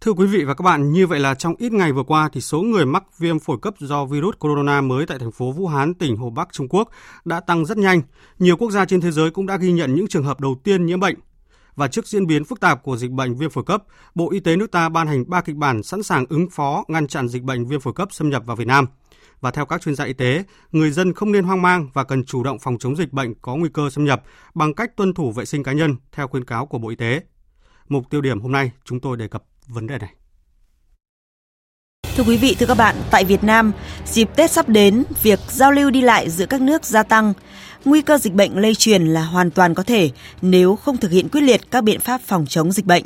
Thưa 0.00 0.12
quý 0.12 0.26
vị 0.26 0.44
và 0.44 0.54
các 0.54 0.62
bạn, 0.62 0.92
như 0.92 1.06
vậy 1.06 1.20
là 1.20 1.34
trong 1.34 1.54
ít 1.58 1.72
ngày 1.72 1.92
vừa 1.92 2.02
qua 2.02 2.28
thì 2.32 2.40
số 2.40 2.60
người 2.60 2.86
mắc 2.86 3.18
viêm 3.18 3.38
phổi 3.38 3.58
cấp 3.62 3.74
do 3.78 4.04
virus 4.04 4.34
corona 4.38 4.80
mới 4.80 5.06
tại 5.06 5.18
thành 5.18 5.32
phố 5.32 5.52
Vũ 5.52 5.66
Hán, 5.66 5.94
tỉnh 5.94 6.16
Hồ 6.16 6.30
Bắc, 6.30 6.48
Trung 6.52 6.68
Quốc 6.68 6.88
đã 7.24 7.40
tăng 7.40 7.66
rất 7.66 7.78
nhanh. 7.78 8.02
Nhiều 8.38 8.56
quốc 8.56 8.70
gia 8.70 8.84
trên 8.84 9.00
thế 9.00 9.10
giới 9.10 9.30
cũng 9.30 9.46
đã 9.46 9.56
ghi 9.56 9.72
nhận 9.72 9.94
những 9.94 10.08
trường 10.08 10.24
hợp 10.24 10.40
đầu 10.40 10.60
tiên 10.64 10.86
nhiễm 10.86 11.00
bệnh 11.00 11.14
và 11.80 11.88
trước 11.88 12.06
diễn 12.06 12.26
biến 12.26 12.44
phức 12.44 12.60
tạp 12.60 12.82
của 12.82 12.96
dịch 12.96 13.10
bệnh 13.10 13.34
viêm 13.34 13.50
phổi 13.50 13.64
cấp, 13.64 13.82
Bộ 14.14 14.30
Y 14.30 14.40
tế 14.40 14.56
nước 14.56 14.70
ta 14.70 14.88
ban 14.88 15.06
hành 15.06 15.30
3 15.30 15.40
kịch 15.40 15.56
bản 15.56 15.82
sẵn 15.82 16.02
sàng 16.02 16.24
ứng 16.28 16.50
phó 16.50 16.84
ngăn 16.88 17.06
chặn 17.06 17.28
dịch 17.28 17.42
bệnh 17.42 17.66
viêm 17.66 17.80
phổi 17.80 17.92
cấp 17.92 18.08
xâm 18.12 18.30
nhập 18.30 18.42
vào 18.46 18.56
Việt 18.56 18.66
Nam. 18.66 18.86
Và 19.40 19.50
theo 19.50 19.66
các 19.66 19.82
chuyên 19.82 19.94
gia 19.94 20.04
y 20.04 20.12
tế, 20.12 20.44
người 20.72 20.90
dân 20.90 21.12
không 21.12 21.32
nên 21.32 21.44
hoang 21.44 21.62
mang 21.62 21.88
và 21.92 22.04
cần 22.04 22.24
chủ 22.24 22.42
động 22.42 22.58
phòng 22.58 22.78
chống 22.78 22.96
dịch 22.96 23.12
bệnh 23.12 23.34
có 23.42 23.56
nguy 23.56 23.68
cơ 23.74 23.90
xâm 23.90 24.04
nhập 24.04 24.22
bằng 24.54 24.74
cách 24.74 24.96
tuân 24.96 25.14
thủ 25.14 25.32
vệ 25.32 25.44
sinh 25.44 25.62
cá 25.62 25.72
nhân 25.72 25.96
theo 26.12 26.28
khuyến 26.28 26.44
cáo 26.44 26.66
của 26.66 26.78
Bộ 26.78 26.88
Y 26.88 26.96
tế. 26.96 27.20
Mục 27.88 28.10
tiêu 28.10 28.20
điểm 28.20 28.40
hôm 28.40 28.52
nay 28.52 28.70
chúng 28.84 29.00
tôi 29.00 29.16
đề 29.16 29.28
cập 29.28 29.44
vấn 29.66 29.86
đề 29.86 29.98
này. 29.98 30.14
Thưa 32.16 32.24
quý 32.24 32.36
vị, 32.36 32.56
thưa 32.58 32.66
các 32.66 32.76
bạn, 32.76 32.96
tại 33.10 33.24
Việt 33.24 33.44
Nam, 33.44 33.72
dịp 34.06 34.28
Tết 34.36 34.50
sắp 34.50 34.68
đến, 34.68 35.04
việc 35.22 35.38
giao 35.48 35.72
lưu 35.72 35.90
đi 35.90 36.00
lại 36.00 36.30
giữa 36.30 36.46
các 36.46 36.60
nước 36.60 36.84
gia 36.84 37.02
tăng 37.02 37.32
nguy 37.84 38.02
cơ 38.02 38.18
dịch 38.18 38.32
bệnh 38.32 38.58
lây 38.58 38.74
truyền 38.74 39.06
là 39.06 39.24
hoàn 39.24 39.50
toàn 39.50 39.74
có 39.74 39.82
thể 39.82 40.10
nếu 40.42 40.76
không 40.76 40.96
thực 40.96 41.10
hiện 41.10 41.28
quyết 41.28 41.40
liệt 41.40 41.70
các 41.70 41.84
biện 41.84 42.00
pháp 42.00 42.20
phòng 42.26 42.46
chống 42.48 42.72
dịch 42.72 42.86
bệnh. 42.86 43.04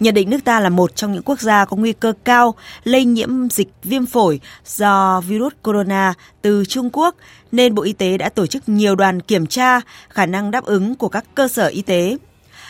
Nhận 0.00 0.14
định 0.14 0.30
nước 0.30 0.44
ta 0.44 0.60
là 0.60 0.68
một 0.68 0.96
trong 0.96 1.12
những 1.12 1.22
quốc 1.22 1.40
gia 1.40 1.64
có 1.64 1.76
nguy 1.76 1.92
cơ 1.92 2.12
cao 2.24 2.54
lây 2.84 3.04
nhiễm 3.04 3.48
dịch 3.50 3.68
viêm 3.82 4.06
phổi 4.06 4.40
do 4.66 5.20
virus 5.20 5.52
corona 5.62 6.14
từ 6.42 6.64
Trung 6.64 6.90
Quốc, 6.92 7.16
nên 7.52 7.74
Bộ 7.74 7.82
Y 7.82 7.92
tế 7.92 8.18
đã 8.18 8.28
tổ 8.28 8.46
chức 8.46 8.68
nhiều 8.68 8.94
đoàn 8.94 9.20
kiểm 9.20 9.46
tra 9.46 9.80
khả 10.08 10.26
năng 10.26 10.50
đáp 10.50 10.64
ứng 10.64 10.94
của 10.94 11.08
các 11.08 11.24
cơ 11.34 11.48
sở 11.48 11.66
y 11.66 11.82
tế. 11.82 12.16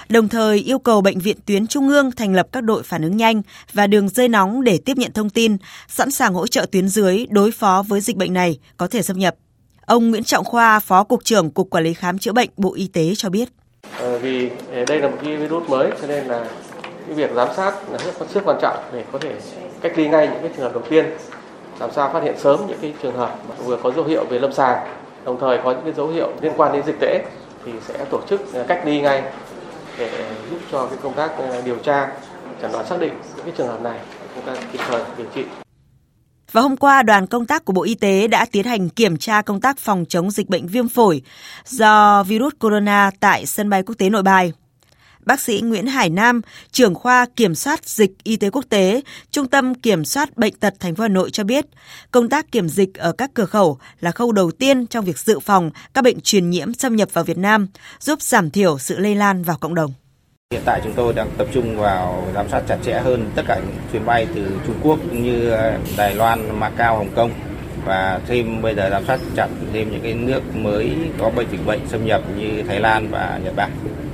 đồng 0.09 0.28
thời 0.28 0.59
yêu 0.59 0.78
cầu 0.78 1.00
bệnh 1.00 1.18
viện 1.18 1.37
tuyến 1.46 1.66
trung 1.66 1.88
ương 1.88 2.11
thành 2.12 2.35
lập 2.35 2.48
các 2.52 2.61
đội 2.61 2.83
phản 2.83 3.02
ứng 3.02 3.16
nhanh 3.16 3.42
và 3.72 3.87
đường 3.87 4.09
dây 4.09 4.28
nóng 4.28 4.64
để 4.64 4.78
tiếp 4.85 4.96
nhận 4.96 5.12
thông 5.12 5.31
tin, 5.31 5.57
sẵn 5.88 6.11
sàng 6.11 6.35
hỗ 6.35 6.46
trợ 6.46 6.66
tuyến 6.72 6.88
dưới 6.88 7.26
đối 7.31 7.50
phó 7.50 7.85
với 7.88 8.00
dịch 8.00 8.16
bệnh 8.16 8.33
này 8.33 8.59
có 8.76 8.87
thể 8.87 9.02
xâm 9.02 9.18
nhập. 9.18 9.35
Ông 9.88 10.11
Nguyễn 10.11 10.24
Trọng 10.24 10.44
Khoa, 10.44 10.81
Phó 10.81 11.05
Cục 11.05 11.24
trưởng 11.24 11.51
Cục 11.51 11.70
Quản 11.70 11.85
lý 11.85 11.94
Khám 11.94 12.18
Chữa 12.18 12.33
Bệnh 12.33 12.48
Bộ 12.57 12.74
Y 12.74 12.88
tế 12.88 13.14
cho 13.16 13.31
biết. 13.31 13.48
Ờ, 13.98 14.18
vì 14.18 14.51
ờ, 14.72 14.85
đây 14.88 15.01
là 15.01 15.09
một 15.09 15.16
cái 15.24 15.37
virus 15.37 15.68
mới 15.68 15.90
cho 16.01 16.07
nên 16.07 16.24
là 16.24 16.44
cái 17.07 17.14
việc 17.14 17.31
giám 17.37 17.48
sát 17.57 17.90
là 17.90 17.98
rất, 17.98 18.31
rất 18.35 18.40
quan 18.44 18.59
trọng 18.62 18.77
để 18.92 19.05
có 19.12 19.18
thể 19.18 19.35
cách 19.81 19.92
ly 19.96 20.09
ngay 20.09 20.29
những 20.29 20.42
cái 20.42 20.51
trường 20.57 20.64
hợp 20.64 20.72
đầu 20.72 20.83
tiên 20.90 21.05
làm 21.81 21.90
sao 21.92 22.11
phát 22.12 22.22
hiện 22.22 22.35
sớm 22.38 22.61
những 22.68 22.79
cái 22.83 22.94
trường 23.03 23.16
hợp 23.16 23.38
mà 23.48 23.55
vừa 23.64 23.77
có 23.83 23.90
dấu 23.90 24.05
hiệu 24.05 24.24
về 24.24 24.38
lâm 24.38 24.53
sàng 24.53 24.96
đồng 25.24 25.40
thời 25.40 25.59
có 25.64 25.72
những 25.72 25.85
cái 25.85 25.92
dấu 25.92 26.09
hiệu 26.09 26.29
liên 26.40 26.53
quan 26.57 26.72
đến 26.72 26.83
dịch 26.87 27.01
tễ 27.01 27.24
thì 27.64 27.72
sẽ 27.88 28.05
tổ 28.11 28.20
chức 28.31 28.53
ờ, 28.53 28.64
cách 28.68 28.83
ly 28.85 29.01
ngay 29.01 29.22
để 29.98 30.11
giúp 30.51 30.59
cho 30.72 30.87
cái 30.87 30.98
công 31.03 31.14
tác 31.14 31.31
ờ, 31.38 31.62
điều 31.62 31.77
tra 31.77 32.12
chẩn 32.62 32.72
đoán 32.72 32.87
xác 32.87 33.01
định 33.01 33.12
những 33.37 33.44
cái 33.44 33.55
trường 33.59 33.68
hợp 33.68 33.83
này 33.83 33.98
chúng 34.35 34.44
ta 34.44 34.53
kịp 34.72 34.81
thời 34.88 35.03
điều 35.16 35.27
trị 35.35 35.44
và 36.52 36.61
hôm 36.61 36.76
qua, 36.76 37.02
đoàn 37.02 37.26
công 37.26 37.46
tác 37.46 37.64
của 37.64 37.72
Bộ 37.72 37.82
Y 37.82 37.94
tế 37.94 38.28
đã 38.28 38.46
tiến 38.52 38.64
hành 38.64 38.88
kiểm 38.88 39.16
tra 39.16 39.42
công 39.42 39.61
tác 39.61 39.78
phòng 39.78 40.04
chống 40.08 40.30
dịch 40.30 40.48
bệnh 40.48 40.66
viêm 40.66 40.88
phổi 40.88 41.22
do 41.66 42.22
virus 42.22 42.52
corona 42.61 43.11
tại 43.20 43.46
sân 43.46 43.70
bay 43.70 43.82
quốc 43.82 43.94
tế 43.98 44.11
Nội 44.11 44.22
Bài. 44.22 44.52
Bác 45.20 45.40
sĩ 45.40 45.61
Nguyễn 45.61 45.87
Hải 45.87 46.11
Nam, 46.11 46.40
trưởng 46.72 46.94
khoa 46.94 47.26
kiểm 47.37 47.54
soát 47.54 47.88
dịch 47.88 48.11
y 48.22 48.37
tế 48.37 48.50
quốc 48.50 48.64
tế, 48.68 49.00
Trung 49.30 49.48
tâm 49.48 49.74
Kiểm 49.74 50.04
soát 50.04 50.37
bệnh 50.37 50.54
tật 50.54 50.74
thành 50.80 50.94
phố 50.94 51.02
Hà 51.02 51.08
Nội 51.08 51.30
cho 51.30 51.44
biết, 51.44 51.66
công 52.11 52.28
tác 52.28 52.52
kiểm 52.52 52.68
dịch 52.68 52.94
ở 52.94 53.12
các 53.12 53.30
cửa 53.34 53.44
khẩu 53.44 53.78
là 54.00 54.11
khâu 54.11 54.32
đầu 54.32 54.50
tiên 54.50 54.87
trong 54.87 55.04
việc 55.04 55.18
dự 55.18 55.38
phòng 55.38 55.70
các 55.94 56.04
bệnh 56.04 56.20
truyền 56.20 56.50
nhiễm 56.50 56.74
xâm 56.74 56.96
nhập 56.96 57.08
vào 57.12 57.24
Việt 57.24 57.38
Nam, 57.38 57.66
giúp 58.00 58.22
giảm 58.22 58.50
thiểu 58.50 58.78
sự 58.78 58.98
lây 58.98 59.14
lan 59.14 59.42
vào 59.42 59.58
cộng 59.61 59.74
đồng. 59.74 59.92
Hiện 60.52 60.62
tại 60.64 60.80
chúng 60.84 60.92
tôi 60.92 61.12
đang 61.12 61.30
tập 61.38 61.46
trung 61.52 61.76
vào 61.76 62.24
giám 62.34 62.48
sát 62.48 62.62
chặt 62.68 62.78
chẽ 62.82 62.92
hơn 62.92 63.30
tất 63.34 63.42
cả 63.48 63.56
những 63.56 63.76
chuyến 63.92 64.06
bay 64.06 64.26
từ 64.34 64.46
Trung 64.66 64.76
Quốc 64.82 64.98
như 65.12 65.50
ờ, 65.50 65.78
Đài 65.96 66.14
Loan, 66.14 66.61
Macau, 66.61 66.96
Hồng 66.96 67.11
Kông 67.14 67.30
và 67.84 68.20
thêm 68.26 68.62
bây 68.62 68.74
giờ 68.74 68.90
giám 68.90 69.04
sát 69.04 69.20
chặt 69.37 69.48
thêm 69.72 69.90
những 69.90 70.00
cái 70.02 70.14
nước 70.14 70.40
mới 70.54 70.90
có 71.18 71.30
bệnh 71.30 71.46
dịch 71.50 71.66
bệnh 71.66 71.88
xâm 71.88 72.06
nhập 72.06 72.22
như 72.38 72.62
Thái 72.62 72.80
Lan 72.80 73.08
và 73.11 73.40
Nhật 73.44 73.56
Bản. 73.56 73.70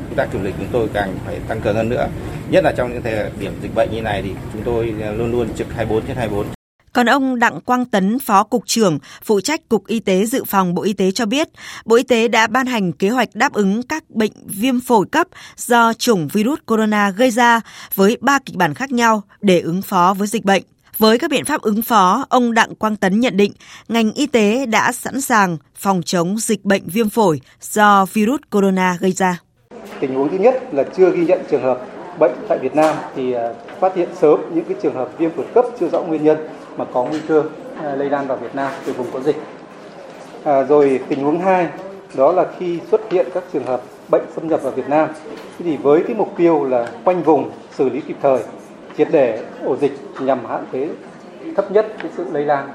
Công 0.08 0.16
tác 0.16 0.28
kiểm 0.32 0.44
dịch 0.44 0.54
chúng 0.58 0.68
tôi 0.72 0.88
càng 0.92 1.14
phải 1.26 1.40
tăng 1.48 1.60
cường 1.60 1.76
hơn 1.76 1.88
nữa. 1.88 2.08
Nhất 2.50 2.64
là 2.64 2.72
trong 2.76 2.92
những 2.92 3.02
thời 3.02 3.30
điểm 3.40 3.52
dịch 3.62 3.74
bệnh 3.74 3.90
như 3.92 4.02
này 4.02 4.22
thì 4.22 4.30
chúng 4.52 4.62
tôi 4.62 4.94
ờ, 5.02 5.12
luôn 5.12 5.32
luôn 5.32 5.48
trực 5.56 5.66
24 5.74 6.06
trên 6.06 6.16
24 6.16 6.53
còn 6.94 7.06
ông 7.06 7.38
Đặng 7.38 7.60
Quang 7.60 7.84
Tấn, 7.84 8.18
Phó 8.18 8.44
Cục 8.44 8.66
trưởng, 8.66 8.98
phụ 9.24 9.40
trách 9.40 9.68
Cục 9.68 9.86
Y 9.86 10.00
tế 10.00 10.26
Dự 10.26 10.44
phòng 10.44 10.74
Bộ 10.74 10.82
Y 10.82 10.92
tế 10.92 11.10
cho 11.10 11.26
biết, 11.26 11.48
Bộ 11.84 11.96
Y 11.96 12.02
tế 12.02 12.28
đã 12.28 12.46
ban 12.46 12.66
hành 12.66 12.92
kế 12.92 13.08
hoạch 13.08 13.28
đáp 13.34 13.52
ứng 13.52 13.82
các 13.82 14.10
bệnh 14.10 14.32
viêm 14.46 14.80
phổi 14.80 15.06
cấp 15.12 15.26
do 15.56 15.92
chủng 15.92 16.28
virus 16.28 16.58
corona 16.66 17.10
gây 17.10 17.30
ra 17.30 17.60
với 17.94 18.16
ba 18.20 18.38
kịch 18.46 18.56
bản 18.56 18.74
khác 18.74 18.92
nhau 18.92 19.22
để 19.40 19.60
ứng 19.60 19.82
phó 19.82 20.14
với 20.18 20.28
dịch 20.28 20.44
bệnh. 20.44 20.62
Với 20.98 21.18
các 21.18 21.30
biện 21.30 21.44
pháp 21.44 21.62
ứng 21.62 21.82
phó, 21.82 22.26
ông 22.28 22.54
Đặng 22.54 22.74
Quang 22.74 22.96
Tấn 22.96 23.20
nhận 23.20 23.36
định 23.36 23.52
ngành 23.88 24.12
y 24.12 24.26
tế 24.26 24.66
đã 24.66 24.92
sẵn 24.92 25.20
sàng 25.20 25.56
phòng 25.76 26.02
chống 26.02 26.36
dịch 26.38 26.64
bệnh 26.64 26.82
viêm 26.86 27.08
phổi 27.08 27.40
do 27.60 28.06
virus 28.12 28.40
corona 28.50 28.96
gây 29.00 29.12
ra. 29.12 29.40
Tình 30.00 30.14
huống 30.14 30.28
thứ 30.30 30.38
nhất 30.38 30.62
là 30.72 30.84
chưa 30.96 31.10
ghi 31.10 31.24
nhận 31.24 31.40
trường 31.50 31.62
hợp 31.62 31.78
bệnh 32.18 32.32
tại 32.48 32.58
Việt 32.58 32.74
Nam 32.74 32.96
thì 33.16 33.32
à, 33.32 33.52
phát 33.80 33.96
hiện 33.96 34.08
sớm 34.20 34.40
những 34.54 34.64
cái 34.64 34.76
trường 34.82 34.94
hợp 34.94 35.08
viêm 35.18 35.30
phổi 35.30 35.46
cấp 35.54 35.64
chưa 35.80 35.88
rõ 35.88 36.02
nguyên 36.02 36.24
nhân 36.24 36.38
mà 36.76 36.84
có 36.92 37.04
nguy 37.04 37.20
cơ 37.28 37.42
à, 37.82 37.94
lây 37.94 38.10
lan 38.10 38.26
vào 38.26 38.36
Việt 38.36 38.54
Nam 38.54 38.72
từ 38.86 38.92
vùng 38.92 39.06
có 39.12 39.20
dịch. 39.20 39.36
À, 40.44 40.62
rồi 40.62 41.00
tình 41.08 41.24
huống 41.24 41.40
hai 41.40 41.68
đó 42.16 42.32
là 42.32 42.46
khi 42.58 42.80
xuất 42.90 43.10
hiện 43.10 43.26
các 43.34 43.44
trường 43.52 43.64
hợp 43.64 43.80
bệnh 44.08 44.22
xâm 44.34 44.48
nhập 44.48 44.62
vào 44.62 44.72
Việt 44.72 44.88
Nam 44.88 45.08
thì 45.58 45.76
với 45.76 46.02
cái 46.06 46.16
mục 46.16 46.28
tiêu 46.36 46.64
là 46.64 46.88
khoanh 47.04 47.22
vùng 47.22 47.50
xử 47.70 47.88
lý 47.88 48.00
kịp 48.00 48.16
thời 48.22 48.38
triệt 48.96 49.08
để 49.10 49.42
ổ 49.64 49.76
dịch 49.76 49.92
nhằm 50.20 50.38
hạn 50.46 50.64
chế 50.72 50.88
thấp 51.56 51.70
nhất 51.70 51.86
cái 52.02 52.10
sự 52.16 52.26
lây 52.32 52.44
lan. 52.44 52.68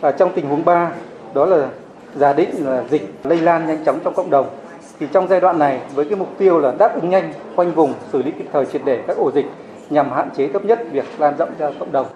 Và 0.00 0.12
trong 0.12 0.32
tình 0.34 0.48
huống 0.48 0.64
3 0.64 0.92
đó 1.34 1.46
là 1.46 1.68
giả 2.16 2.32
định 2.32 2.66
là 2.66 2.84
dịch 2.90 3.14
lây 3.24 3.40
lan 3.40 3.66
nhanh 3.66 3.84
chóng 3.84 4.00
trong 4.04 4.14
cộng 4.14 4.30
đồng 4.30 4.46
thì 5.00 5.06
trong 5.12 5.28
giai 5.28 5.40
đoạn 5.40 5.58
này 5.58 5.80
với 5.94 6.04
cái 6.04 6.16
mục 6.16 6.28
tiêu 6.38 6.58
là 6.58 6.72
đáp 6.78 6.94
ứng 6.94 7.10
nhanh 7.10 7.32
khoanh 7.56 7.72
vùng 7.72 7.94
xử 8.12 8.22
lý 8.22 8.30
kịp 8.30 8.46
thời 8.52 8.66
triệt 8.66 8.82
để 8.84 9.02
các 9.06 9.16
ổ 9.16 9.30
dịch 9.30 9.46
nhằm 9.90 10.10
hạn 10.10 10.30
chế 10.36 10.48
thấp 10.48 10.64
nhất 10.64 10.80
việc 10.92 11.04
lan 11.18 11.34
rộng 11.38 11.50
ra 11.58 11.70
cộng 11.78 11.92
đồng. 11.92 12.06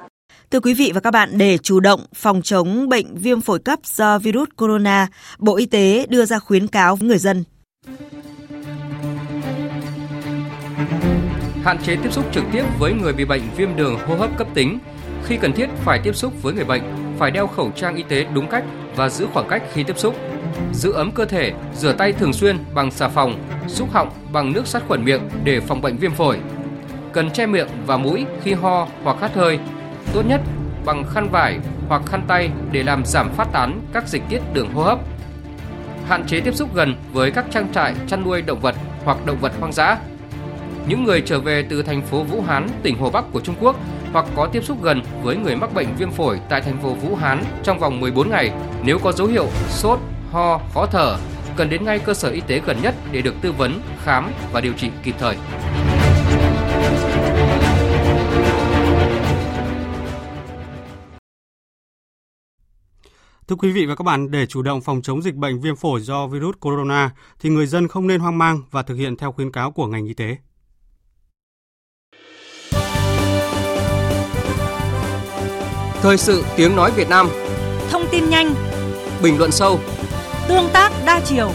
Thưa 0.55 0.61
quý 0.61 0.75
vị 0.75 0.91
và 0.95 1.01
các 1.01 1.11
bạn, 1.11 1.39
để 1.39 1.59
chủ 1.59 1.81
động 1.81 2.01
phòng 2.15 2.43
chống 2.43 2.89
bệnh 2.89 3.15
viêm 3.15 3.41
phổi 3.41 3.59
cấp 3.59 3.79
do 3.85 4.19
virus 4.19 4.49
corona, 4.57 5.07
Bộ 5.39 5.57
Y 5.57 5.67
tế 5.67 6.07
đưa 6.09 6.25
ra 6.25 6.39
khuyến 6.39 6.67
cáo 6.67 6.97
với 6.97 7.09
người 7.09 7.19
dân. 7.19 7.45
Hạn 11.65 11.79
chế 11.83 11.97
tiếp 11.97 12.13
xúc 12.13 12.25
trực 12.33 12.45
tiếp 12.53 12.65
với 12.79 12.93
người 12.93 13.13
bị 13.13 13.25
bệnh 13.25 13.43
viêm 13.57 13.77
đường 13.77 13.99
hô 14.07 14.15
hấp 14.15 14.39
cấp 14.39 14.49
tính. 14.55 14.79
Khi 15.25 15.37
cần 15.37 15.53
thiết 15.53 15.67
phải 15.85 16.01
tiếp 16.05 16.17
xúc 16.17 16.43
với 16.43 16.55
người 16.55 16.65
bệnh, 16.65 16.83
phải 17.19 17.31
đeo 17.31 17.47
khẩu 17.47 17.71
trang 17.77 17.97
y 17.97 18.03
tế 18.09 18.27
đúng 18.35 18.49
cách 18.49 18.65
và 18.97 19.09
giữ 19.09 19.27
khoảng 19.33 19.49
cách 19.49 19.63
khi 19.73 19.83
tiếp 19.83 19.99
xúc. 19.99 20.17
Giữ 20.73 20.93
ấm 20.93 21.13
cơ 21.13 21.25
thể, 21.25 21.53
rửa 21.75 21.93
tay 21.93 22.13
thường 22.13 22.33
xuyên 22.33 22.59
bằng 22.75 22.91
xà 22.91 23.09
phòng, 23.09 23.45
xúc 23.69 23.89
họng 23.93 24.11
bằng 24.33 24.53
nước 24.53 24.67
sát 24.67 24.83
khuẩn 24.89 25.05
miệng 25.05 25.23
để 25.45 25.61
phòng 25.61 25.83
bệnh 25.83 25.97
viêm 25.97 26.13
phổi. 26.13 26.39
Cần 27.13 27.31
che 27.31 27.47
miệng 27.47 27.69
và 27.87 27.97
mũi 27.97 28.25
khi 28.43 28.53
ho 28.53 28.89
hoặc 29.03 29.17
hắt 29.21 29.35
hơi 29.35 29.59
tốt 30.13 30.23
nhất 30.23 30.41
bằng 30.85 31.05
khăn 31.05 31.29
vải 31.31 31.59
hoặc 31.89 32.03
khăn 32.07 32.23
tay 32.29 32.51
để 32.73 32.83
làm 32.83 33.05
giảm 33.05 33.31
phát 33.33 33.53
tán 33.53 33.81
các 33.93 34.09
dịch 34.09 34.23
tiết 34.29 34.41
đường 34.53 34.73
hô 34.75 34.83
hấp. 34.83 34.99
Hạn 36.09 36.27
chế 36.27 36.41
tiếp 36.41 36.55
xúc 36.55 36.75
gần 36.75 36.97
với 37.13 37.31
các 37.31 37.45
trang 37.51 37.73
trại 37.73 37.95
chăn 38.07 38.25
nuôi 38.25 38.43
động 38.43 38.61
vật 38.61 38.75
hoặc 39.05 39.27
động 39.27 39.39
vật 39.41 39.53
hoang 39.61 39.73
dã. 39.73 39.99
Những 40.89 41.05
người 41.05 41.21
trở 41.21 41.41
về 41.41 41.67
từ 41.69 41.83
thành 41.83 42.03
phố 42.03 42.23
Vũ 42.23 42.43
Hán, 42.43 42.69
tỉnh 42.83 42.99
Hồ 42.99 43.11
Bắc 43.11 43.25
của 43.33 43.41
Trung 43.41 43.55
Quốc 43.61 43.77
hoặc 44.13 44.27
có 44.37 44.47
tiếp 44.47 44.65
xúc 44.65 44.83
gần 44.83 45.03
với 45.23 45.37
người 45.37 45.57
mắc 45.57 45.75
bệnh 45.75 45.89
viêm 45.99 46.11
phổi 46.11 46.41
tại 46.49 46.61
thành 46.61 46.79
phố 46.83 46.95
Vũ 46.95 47.17
Hán 47.17 47.45
trong 47.63 47.79
vòng 47.79 48.01
14 48.01 48.31
ngày 48.31 48.51
nếu 48.85 48.99
có 48.99 49.13
dấu 49.13 49.27
hiệu 49.27 49.47
sốt, 49.69 49.99
ho, 50.31 50.61
khó 50.75 50.87
thở, 50.87 51.17
cần 51.57 51.71
đến 51.71 51.85
ngay 51.85 51.99
cơ 51.99 52.15
sở 52.15 52.29
y 52.31 52.41
tế 52.41 52.61
gần 52.67 52.77
nhất 52.83 52.95
để 53.13 53.23
được 53.23 53.35
tư 53.41 53.53
vấn, 53.53 53.81
khám 54.05 54.31
và 54.53 54.61
điều 54.61 54.73
trị 54.73 54.91
kịp 55.03 55.15
thời. 55.19 55.37
Thưa 63.49 63.57
quý 63.57 63.73
vị 63.73 63.87
và 63.87 63.95
các 63.95 64.03
bạn, 64.03 64.31
để 64.31 64.47
chủ 64.47 64.63
động 64.63 64.81
phòng 64.81 65.03
chống 65.03 65.23
dịch 65.23 65.35
bệnh 65.35 65.61
viêm 65.61 65.77
phổi 65.77 66.01
do 66.01 66.27
virus 66.27 66.57
corona 66.61 67.11
thì 67.41 67.51
người 67.51 67.67
dân 67.67 67.89
không 67.89 68.07
nên 68.07 68.21
hoang 68.21 68.39
mang 68.39 68.63
và 68.71 68.83
thực 68.83 68.95
hiện 68.95 69.17
theo 69.17 69.33
khuyến 69.33 69.53
cáo 69.53 69.71
của 69.71 69.87
ngành 69.87 70.07
y 70.07 70.15
tế. 70.15 70.37
Thời 76.03 76.19
sự 76.19 76.45
tiếng 76.57 76.77
nói 76.77 76.93
Việt 76.97 77.09
Nam. 77.09 77.29
Thông 77.91 78.03
tin 78.11 78.31
nhanh. 78.31 78.55
Bình 79.23 79.39
luận 79.39 79.51
sâu. 79.51 79.81
Tương 80.49 80.69
tác 80.73 80.93
đa 81.07 81.21
chiều 81.25 81.51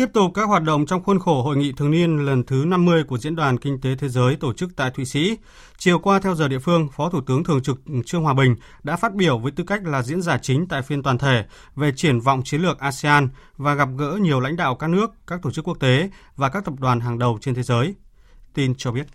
Tiếp 0.00 0.12
tục 0.12 0.30
các 0.34 0.42
hoạt 0.42 0.62
động 0.62 0.86
trong 0.86 1.02
khuôn 1.02 1.18
khổ 1.18 1.42
hội 1.42 1.56
nghị 1.56 1.72
thường 1.72 1.90
niên 1.90 2.24
lần 2.26 2.42
thứ 2.44 2.64
50 2.66 3.04
của 3.04 3.18
Diễn 3.18 3.36
đàn 3.36 3.58
Kinh 3.58 3.80
tế 3.80 3.94
Thế 3.98 4.08
giới 4.08 4.36
tổ 4.36 4.52
chức 4.52 4.76
tại 4.76 4.90
Thụy 4.90 5.04
Sĩ. 5.04 5.36
Chiều 5.78 5.98
qua 5.98 6.20
theo 6.20 6.34
giờ 6.34 6.48
địa 6.48 6.58
phương, 6.58 6.88
Phó 6.96 7.10
Thủ 7.10 7.20
tướng 7.20 7.44
Thường 7.44 7.62
trực 7.62 7.80
Trương 8.06 8.22
Hòa 8.22 8.34
Bình 8.34 8.56
đã 8.82 8.96
phát 8.96 9.14
biểu 9.14 9.38
với 9.38 9.52
tư 9.52 9.64
cách 9.64 9.82
là 9.84 10.02
diễn 10.02 10.22
giả 10.22 10.38
chính 10.38 10.68
tại 10.68 10.82
phiên 10.82 11.02
toàn 11.02 11.18
thể 11.18 11.44
về 11.76 11.92
triển 11.96 12.20
vọng 12.20 12.42
chiến 12.44 12.60
lược 12.60 12.78
ASEAN 12.78 13.28
và 13.56 13.74
gặp 13.74 13.88
gỡ 13.98 14.18
nhiều 14.20 14.40
lãnh 14.40 14.56
đạo 14.56 14.74
các 14.74 14.90
nước, 14.90 15.10
các 15.26 15.40
tổ 15.42 15.50
chức 15.50 15.68
quốc 15.68 15.80
tế 15.80 16.10
và 16.36 16.48
các 16.48 16.64
tập 16.64 16.74
đoàn 16.80 17.00
hàng 17.00 17.18
đầu 17.18 17.38
trên 17.40 17.54
thế 17.54 17.62
giới. 17.62 17.94
Tin 18.54 18.74
cho 18.74 18.92
biết. 18.92 19.06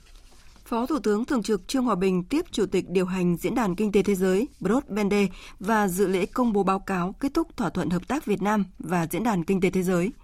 Phó 0.66 0.86
Thủ 0.86 1.00
tướng 1.00 1.26
Thường 1.26 1.44
trực 1.44 1.68
Trương 1.68 1.84
Hòa 1.84 1.96
Bình 1.96 2.24
tiếp 2.24 2.46
Chủ 2.52 2.66
tịch 2.66 2.90
điều 2.90 3.06
hành 3.06 3.38
Diễn 3.38 3.56
đàn 3.56 3.76
Kinh 3.76 3.92
tế 3.92 4.04
Thế 4.04 4.16
giới 4.16 4.48
Brod 4.60 4.84
Bende 4.88 5.28
và 5.60 5.88
dự 5.88 6.08
lễ 6.08 6.26
công 6.26 6.54
bố 6.54 6.64
báo 6.64 6.80
cáo 6.80 7.16
kết 7.20 7.34
thúc 7.34 7.58
thỏa 7.58 7.70
thuận 7.70 7.90
hợp 7.90 8.08
tác 8.08 8.26
Việt 8.26 8.42
Nam 8.42 8.66
và 8.80 9.08
Diễn 9.12 9.24
đàn 9.24 9.44
Kinh 9.44 9.62
tế 9.62 9.70
Thế 9.70 9.84
giới– 9.84 10.12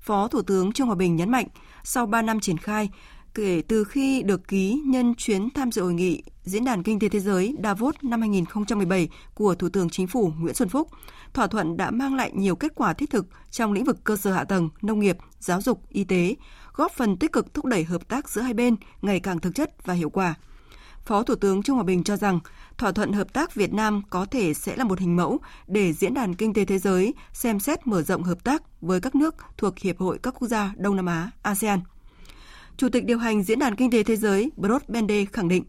Phó 0.00 0.28
Thủ 0.28 0.42
tướng 0.42 0.72
Trương 0.72 0.86
Hòa 0.86 0.96
Bình 0.96 1.16
nhấn 1.16 1.30
mạnh, 1.30 1.46
sau 1.84 2.06
3 2.06 2.22
năm 2.22 2.40
triển 2.40 2.58
khai, 2.58 2.90
kể 3.34 3.62
từ 3.68 3.84
khi 3.84 4.22
được 4.22 4.48
ký 4.48 4.82
nhân 4.86 5.14
chuyến 5.14 5.50
tham 5.50 5.72
dự 5.72 5.82
hội 5.82 5.94
nghị 5.94 6.22
Diễn 6.42 6.64
đàn 6.64 6.82
Kinh 6.82 6.98
tế 6.98 7.08
Thế 7.08 7.20
giới 7.20 7.54
Davos 7.62 7.94
năm 8.02 8.20
2017 8.20 9.08
của 9.34 9.54
Thủ 9.54 9.68
tướng 9.68 9.90
Chính 9.90 10.06
phủ 10.06 10.32
Nguyễn 10.38 10.54
Xuân 10.54 10.68
Phúc, 10.68 10.88
thỏa 11.34 11.46
thuận 11.46 11.76
đã 11.76 11.90
mang 11.90 12.14
lại 12.14 12.30
nhiều 12.34 12.56
kết 12.56 12.72
quả 12.74 12.92
thiết 12.92 13.10
thực 13.10 13.26
trong 13.50 13.72
lĩnh 13.72 13.84
vực 13.84 14.04
cơ 14.04 14.16
sở 14.16 14.32
hạ 14.32 14.44
tầng, 14.44 14.68
nông 14.82 15.00
nghiệp, 15.00 15.16
giáo 15.38 15.60
dục, 15.60 15.82
y 15.88 16.04
tế, 16.04 16.36
góp 16.72 16.92
phần 16.92 17.16
tích 17.16 17.32
cực 17.32 17.54
thúc 17.54 17.64
đẩy 17.64 17.84
hợp 17.84 18.08
tác 18.08 18.28
giữa 18.28 18.40
hai 18.40 18.54
bên 18.54 18.76
ngày 19.02 19.20
càng 19.20 19.40
thực 19.40 19.54
chất 19.54 19.86
và 19.86 19.94
hiệu 19.94 20.10
quả. 20.10 20.34
Phó 21.08 21.22
Thủ 21.22 21.34
tướng 21.34 21.62
Trung 21.62 21.76
Hòa 21.76 21.84
Bình 21.84 22.04
cho 22.04 22.16
rằng 22.16 22.40
thỏa 22.78 22.92
thuận 22.92 23.12
hợp 23.12 23.32
tác 23.32 23.54
Việt 23.54 23.72
Nam 23.72 24.02
có 24.10 24.24
thể 24.24 24.54
sẽ 24.54 24.76
là 24.76 24.84
một 24.84 24.98
hình 24.98 25.16
mẫu 25.16 25.38
để 25.66 25.92
Diễn 25.92 26.14
đàn 26.14 26.34
Kinh 26.34 26.54
tế 26.54 26.64
Thế 26.64 26.78
giới 26.78 27.14
xem 27.32 27.60
xét 27.60 27.86
mở 27.86 28.02
rộng 28.02 28.22
hợp 28.22 28.44
tác 28.44 28.62
với 28.80 29.00
các 29.00 29.14
nước 29.14 29.34
thuộc 29.56 29.78
Hiệp 29.78 29.98
hội 29.98 30.18
các 30.22 30.34
quốc 30.38 30.48
gia 30.48 30.72
Đông 30.76 30.96
Nam 30.96 31.06
Á 31.06 31.30
ASEAN. 31.42 31.80
Chủ 32.76 32.88
tịch 32.88 33.04
điều 33.04 33.18
hành 33.18 33.42
Diễn 33.42 33.58
đàn 33.58 33.76
Kinh 33.76 33.90
tế 33.90 34.02
Thế 34.02 34.16
giới 34.16 34.50
Brod 34.56 34.82
Bende 34.88 35.24
khẳng 35.24 35.48
định, 35.48 35.64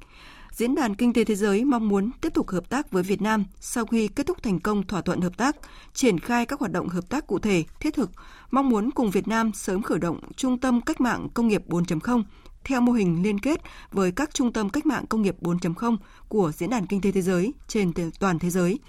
Diễn 0.51 0.75
đàn 0.75 0.95
Kinh 0.95 1.13
tế 1.13 1.23
Thế 1.23 1.35
giới 1.35 1.65
mong 1.65 1.87
muốn 1.87 2.11
tiếp 2.21 2.33
tục 2.33 2.49
hợp 2.49 2.69
tác 2.69 2.91
với 2.91 3.03
Việt 3.03 3.21
Nam 3.21 3.45
sau 3.59 3.85
khi 3.85 4.07
kết 4.07 4.25
thúc 4.25 4.43
thành 4.43 4.59
công 4.59 4.87
thỏa 4.87 5.01
thuận 5.01 5.21
hợp 5.21 5.37
tác, 5.37 5.55
triển 5.93 6.19
khai 6.19 6.45
các 6.45 6.59
hoạt 6.59 6.71
động 6.71 6.89
hợp 6.89 7.09
tác 7.09 7.27
cụ 7.27 7.39
thể, 7.39 7.63
thiết 7.79 7.93
thực, 7.93 8.11
mong 8.51 8.69
muốn 8.69 8.91
cùng 8.91 9.11
Việt 9.11 9.27
Nam 9.27 9.51
sớm 9.53 9.81
khởi 9.81 9.99
động 9.99 10.19
Trung 10.35 10.59
tâm 10.59 10.81
Cách 10.81 11.01
mạng 11.01 11.27
Công 11.33 11.47
nghiệp 11.47 11.63
4.0 11.67 12.23
theo 12.63 12.81
mô 12.81 12.91
hình 12.91 13.23
liên 13.23 13.39
kết 13.39 13.61
với 13.91 14.11
các 14.11 14.33
trung 14.33 14.53
tâm 14.53 14.69
cách 14.69 14.85
mạng 14.85 15.05
công 15.09 15.21
nghiệp 15.21 15.35
4.0 15.41 15.97
của 16.27 16.51
Diễn 16.51 16.69
đàn 16.69 16.85
Kinh 16.85 17.01
tế 17.01 17.11
Thế 17.11 17.21
giới 17.21 17.53
trên 17.67 17.91
toàn 18.19 18.39
thế 18.39 18.49
giới, 18.49 18.79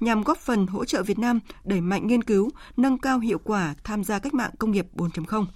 nhằm 0.00 0.22
góp 0.22 0.38
phần 0.38 0.66
hỗ 0.66 0.84
trợ 0.84 1.02
Việt 1.02 1.18
Nam 1.18 1.40
đẩy 1.64 1.80
mạnh 1.80 2.06
nghiên 2.06 2.24
cứu, 2.24 2.50
nâng 2.76 2.98
cao 2.98 3.18
hiệu 3.18 3.38
quả 3.44 3.74
tham 3.84 4.04
gia 4.04 4.18
cách 4.18 4.34
mạng 4.34 4.50
công 4.58 4.70
nghiệp 4.70 4.86
4.0. 4.94 5.46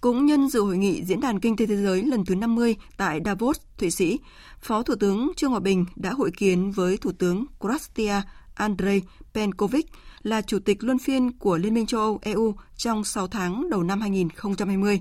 Cũng 0.00 0.26
nhân 0.26 0.48
dự 0.48 0.60
hội 0.60 0.78
nghị 0.78 1.04
Diễn 1.04 1.20
đàn 1.20 1.40
Kinh 1.40 1.56
tế 1.56 1.66
Thế 1.66 1.76
giới 1.76 2.02
lần 2.02 2.24
thứ 2.24 2.34
50 2.34 2.76
tại 2.96 3.20
Davos, 3.24 3.58
Thụy 3.78 3.90
Sĩ, 3.90 4.18
Phó 4.60 4.82
Thủ 4.82 4.94
tướng 5.00 5.32
Trương 5.36 5.50
Hòa 5.50 5.60
Bình 5.60 5.84
đã 5.96 6.10
hội 6.10 6.30
kiến 6.36 6.70
với 6.70 6.96
Thủ 6.96 7.12
tướng 7.12 7.44
Croatia 7.60 8.22
Andrei 8.54 9.02
Penkovic 9.34 9.86
là 10.22 10.42
Chủ 10.42 10.58
tịch 10.58 10.84
luân 10.84 10.98
phiên 10.98 11.32
của 11.38 11.58
Liên 11.58 11.74
minh 11.74 11.86
châu 11.86 12.00
Âu 12.00 12.18
EU 12.22 12.54
trong 12.76 13.04
6 13.04 13.28
tháng 13.28 13.70
đầu 13.70 13.82
năm 13.82 14.00
2020. 14.00 15.00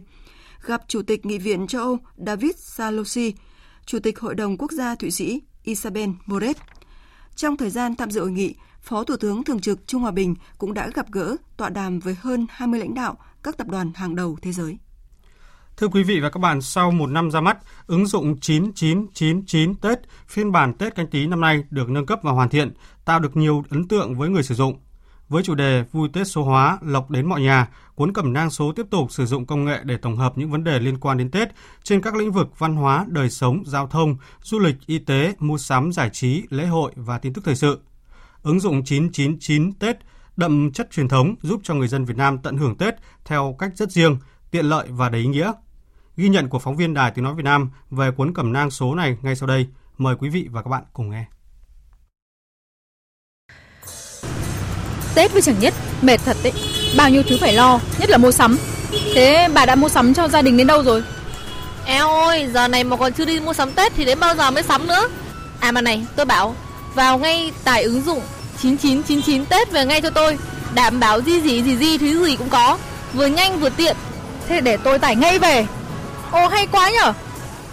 Gặp 0.65 0.82
Chủ 0.88 1.01
tịch 1.01 1.25
Nghị 1.25 1.38
viện 1.38 1.67
châu 1.67 1.82
Âu 1.82 1.97
David 2.17 2.56
Salosi, 2.58 3.34
Chủ 3.86 3.99
tịch 3.99 4.19
Hội 4.19 4.36
đồng 4.36 4.58
Quốc 4.58 4.71
gia 4.71 4.95
Thụy 4.95 5.12
Sĩ 5.12 5.41
Isabel 5.63 6.10
Moret. 6.25 6.58
Trong 7.36 7.58
thời 7.58 7.69
gian 7.69 7.95
tham 7.95 8.12
dự 8.12 8.21
hội 8.21 8.32
nghị, 8.32 8.56
Phó 8.82 9.04
Thủ 9.04 9.15
tướng 9.17 9.43
Thường 9.43 9.60
trực 9.60 9.88
Trung 9.88 10.01
Hòa 10.01 10.12
Bình 10.12 10.36
cũng 10.58 10.73
đã 10.73 10.89
gặp 10.95 11.12
gỡ, 11.12 11.36
tọa 11.58 11.69
đàm 11.69 11.99
với 11.99 12.15
hơn 12.19 12.45
20 12.49 12.80
lãnh 12.80 12.93
đạo 12.93 13.17
các 13.43 13.58
tập 13.58 13.67
đoàn 13.67 13.91
hàng 13.95 14.15
đầu 14.15 14.38
thế 14.41 14.51
giới. 14.51 14.78
Thưa 15.78 15.88
quý 15.88 16.04
vị 16.04 16.19
và 16.19 16.30
các 16.30 16.39
bạn, 16.39 16.62
sau 16.62 16.91
một 16.91 17.08
năm 17.08 17.32
ra 17.32 17.41
mắt, 17.41 17.58
ứng 17.88 18.06
dụng 18.06 18.39
9999 18.39 19.75
Tết 19.75 19.99
phiên 20.28 20.51
bản 20.51 20.73
Tết 20.73 20.95
canh 20.95 21.08
tí 21.08 21.28
năm 21.28 21.41
nay 21.41 21.63
được 21.69 21.89
nâng 21.89 22.06
cấp 22.06 22.19
và 22.23 22.32
hoàn 22.32 22.49
thiện, 22.49 22.73
tạo 23.06 23.19
được 23.19 23.38
nhiều 23.38 23.63
ấn 23.69 23.88
tượng 23.88 24.15
với 24.15 24.30
người 24.30 24.43
sử 24.43 24.56
dụng. 24.56 24.85
Với 25.29 25.43
chủ 25.43 25.55
đề 25.55 25.83
Vui 25.91 26.09
Tết 26.13 26.27
số 26.27 26.43
hóa, 26.43 26.77
lộc 26.81 27.11
đến 27.11 27.25
mọi 27.25 27.41
nhà, 27.41 27.67
cuốn 27.95 28.13
cẩm 28.13 28.33
nang 28.33 28.49
số 28.49 28.71
tiếp 28.71 28.85
tục 28.89 29.11
sử 29.11 29.25
dụng 29.25 29.45
công 29.45 29.65
nghệ 29.65 29.79
để 29.83 29.97
tổng 29.97 30.17
hợp 30.17 30.38
những 30.38 30.51
vấn 30.51 30.63
đề 30.63 30.79
liên 30.79 30.97
quan 30.99 31.17
đến 31.17 31.31
Tết 31.31 31.49
trên 31.83 32.01
các 32.01 32.15
lĩnh 32.15 32.31
vực 32.31 32.59
văn 32.59 32.75
hóa, 32.75 33.05
đời 33.07 33.29
sống, 33.29 33.63
giao 33.65 33.88
thông, 33.88 34.17
du 34.41 34.59
lịch, 34.59 34.75
y 34.85 34.99
tế, 34.99 35.33
mua 35.39 35.57
sắm, 35.57 35.91
giải 35.91 36.09
trí, 36.09 36.43
lễ 36.49 36.65
hội 36.65 36.91
và 36.95 37.17
tin 37.17 37.33
tức 37.33 37.45
thời 37.45 37.55
sự. 37.55 37.79
Ứng 38.43 38.59
dụng 38.59 38.83
999 38.83 39.73
Tết 39.73 39.97
đậm 40.38 40.71
chất 40.71 40.91
truyền 40.91 41.07
thống 41.07 41.35
giúp 41.41 41.61
cho 41.63 41.73
người 41.73 41.88
dân 41.88 42.05
Việt 42.05 42.17
Nam 42.17 42.38
tận 42.38 42.57
hưởng 42.57 42.77
Tết 42.77 42.95
theo 43.25 43.55
cách 43.59 43.71
rất 43.75 43.91
riêng, 43.91 44.17
tiện 44.51 44.65
lợi 44.65 44.88
và 44.89 45.09
đầy 45.09 45.21
ý 45.21 45.27
nghĩa. 45.27 45.51
Ghi 46.17 46.29
nhận 46.29 46.49
của 46.49 46.59
phóng 46.59 46.75
viên 46.75 46.93
Đài 46.93 47.11
Tiếng 47.11 47.23
Nói 47.23 47.35
Việt 47.35 47.45
Nam 47.45 47.69
về 47.91 48.11
cuốn 48.11 48.33
cẩm 48.33 48.53
nang 48.53 48.71
số 48.71 48.95
này 48.95 49.17
ngay 49.21 49.35
sau 49.35 49.47
đây. 49.47 49.67
Mời 49.97 50.15
quý 50.15 50.29
vị 50.29 50.47
và 50.51 50.61
các 50.61 50.69
bạn 50.69 50.83
cùng 50.93 51.09
nghe. 51.09 51.25
Tết 55.15 55.34
với 55.34 55.41
chẳng 55.41 55.60
nhất, 55.60 55.73
mệt 56.01 56.19
thật 56.25 56.38
đấy. 56.43 56.54
Bao 56.97 57.10
nhiêu 57.10 57.23
thứ 57.30 57.38
phải 57.41 57.54
lo, 57.54 57.80
nhất 57.99 58.10
là 58.10 58.17
mua 58.17 58.32
sắm. 58.32 58.58
Thế 59.13 59.47
bà 59.54 59.65
đã 59.65 59.75
mua 59.75 59.89
sắm 59.89 60.13
cho 60.13 60.28
gia 60.28 60.41
đình 60.41 60.58
đến 60.58 60.67
đâu 60.67 60.84
rồi? 60.84 61.04
Eo 61.86 62.10
ơi, 62.10 62.47
giờ 62.54 62.67
này 62.67 62.84
mà 62.84 62.97
còn 62.97 63.13
chưa 63.13 63.25
đi 63.25 63.39
mua 63.39 63.54
sắm 63.54 63.71
Tết 63.71 63.93
thì 63.95 64.06
đến 64.06 64.19
bao 64.19 64.36
giờ 64.36 64.51
mới 64.51 64.63
sắm 64.63 64.88
nữa? 64.88 65.10
À 65.60 65.71
mà 65.71 65.82
này, 65.82 66.06
tôi 66.15 66.25
bảo, 66.25 66.56
vào 66.93 67.17
ngay 67.17 67.51
tải 67.63 67.84
ứng 67.84 68.01
dụng 68.06 68.21
9999 68.62 69.45
Tết 69.45 69.71
về 69.71 69.86
ngay 69.86 70.01
cho 70.01 70.10
tôi. 70.10 70.38
Đảm 70.73 70.99
bảo 70.99 71.21
gì 71.21 71.41
gì 71.41 71.63
gì 71.63 71.78
gì 71.78 71.97
thứ 71.97 72.25
gì 72.25 72.36
cũng 72.36 72.49
có. 72.49 72.78
Vừa 73.13 73.25
nhanh 73.25 73.60
vừa 73.60 73.69
tiện. 73.69 73.95
Thế 74.49 74.62
để 74.62 74.78
tôi 74.78 74.99
tải 74.99 75.15
ngay 75.15 75.39
về. 75.39 75.65
Ồ 76.32 76.47
hay 76.47 76.67
quá 76.67 76.89
nhở 76.89 77.13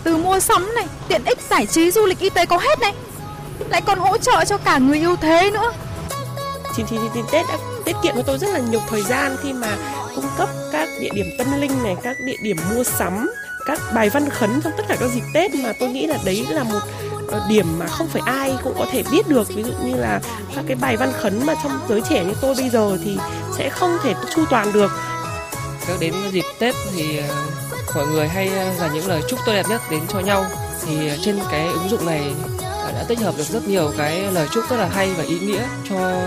Từ 0.05 0.17
mua 0.17 0.41
sắm 0.41 0.75
này, 0.75 0.85
tiện 1.09 1.25
ích 1.25 1.39
giải 1.51 1.67
trí, 1.67 1.91
du 1.91 2.07
lịch, 2.07 2.19
y 2.19 2.31
tế 2.31 2.47
có 2.47 2.59
hết 2.59 2.81
này 2.81 2.93
Lại 3.69 3.81
còn 3.81 3.99
hỗ 3.99 4.19
trợ 4.19 4.45
cho 4.45 4.59
cả 4.59 4.79
người 4.79 4.99
yêu 4.99 5.17
thế 5.17 5.51
nữa 5.51 5.73
9999 6.77 7.25
Tết 7.33 7.47
đã 7.49 7.59
tiết 7.85 7.97
kiệm 8.03 8.15
cho 8.17 8.23
tôi 8.23 8.39
rất 8.39 8.51
là 8.51 8.59
nhiều 8.59 8.81
thời 8.89 9.03
gian 9.03 9.37
khi 9.43 9.53
mà 9.53 9.77
cung 10.17 10.25
cấp 10.39 10.49
các 10.73 10.89
địa 11.01 11.11
điểm 11.15 11.27
tâm 11.39 11.47
linh 11.61 11.83
này, 11.83 11.97
các 12.03 12.17
địa 12.27 12.37
điểm 12.43 12.57
mua 12.75 12.85
sắm, 12.85 13.31
các 13.67 13.81
bài 13.95 14.11
văn 14.11 14.29
khấn 14.31 14.61
trong 14.65 14.73
tất 14.77 14.85
cả 14.89 14.97
các 15.01 15.11
dịp 15.15 15.23
Tết. 15.35 15.55
Mà 15.55 15.73
tôi 15.81 15.89
nghĩ 15.89 16.07
là 16.07 16.19
đấy 16.25 16.47
là 16.51 16.65
một 16.65 16.81
ờ, 17.29 17.47
điểm 17.49 17.67
mà 17.79 17.87
không 17.87 18.09
phải 18.09 18.23
ai 18.27 18.55
cũng 18.65 18.75
có 18.79 18.87
thể 18.93 19.03
biết 19.13 19.29
được. 19.29 19.49
Ví 19.49 19.63
dụ 19.63 19.73
như 19.85 19.97
là 19.97 20.21
các 20.57 20.65
cái 20.67 20.77
bài 20.81 20.97
văn 20.97 21.13
khấn 21.13 21.47
mà 21.47 21.55
trong 21.63 21.81
giới 21.89 22.01
trẻ 22.09 22.25
như 22.25 22.35
tôi 22.41 22.55
bây 22.55 22.69
giờ 22.69 22.99
thì 23.05 23.19
sẽ 23.59 23.69
không 23.69 23.99
thể 24.03 24.15
chu 24.35 24.45
toàn 24.51 24.73
được. 24.73 24.91
các 25.89 25.97
đến 26.01 26.15
dịp 26.33 26.45
Tết 26.59 26.75
thì 26.95 27.19
ờ, 27.19 27.35
mọi 27.95 28.07
người 28.07 28.29
hay 28.29 28.49
ờ, 28.49 28.73
là 28.79 28.91
những 28.95 29.07
lời 29.07 29.23
chúc 29.29 29.39
tốt 29.47 29.53
đẹp 29.53 29.67
nhất 29.69 29.83
đến 29.91 30.01
cho 30.09 30.21
nhau. 30.21 30.45
Thì 30.87 31.11
trên 31.25 31.39
cái 31.51 31.67
ứng 31.67 31.89
dụng 31.89 32.07
này 32.07 32.35
đã 32.95 33.05
tích 33.09 33.19
hợp 33.19 33.35
được 33.37 33.45
rất 33.45 33.69
nhiều 33.69 33.93
cái 33.99 34.21
lời 34.33 34.49
chúc 34.53 34.65
rất 34.71 34.77
là 34.77 34.89
hay 34.89 35.11
và 35.17 35.25
ý 35.25 35.39
nghĩa 35.39 35.63
cho 35.89 36.23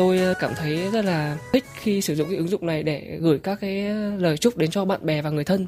tôi 0.00 0.18
ờ, 0.18 0.34
cảm 0.38 0.54
thấy 0.56 0.90
rất 0.90 1.04
là 1.04 1.38
thích 1.52 1.64
khi 1.74 2.00
sử 2.00 2.14
dụng 2.14 2.28
cái 2.28 2.36
ứng 2.36 2.48
dụng 2.48 2.66
này 2.66 2.82
để 2.82 3.18
gửi 3.20 3.38
các 3.38 3.60
cái 3.60 3.86
ờ, 3.86 4.16
lời 4.16 4.36
chúc 4.36 4.56
đến 4.56 4.70
cho 4.70 4.84
bạn 4.84 5.06
bè 5.06 5.22
và 5.22 5.30
người 5.30 5.44
thân. 5.44 5.66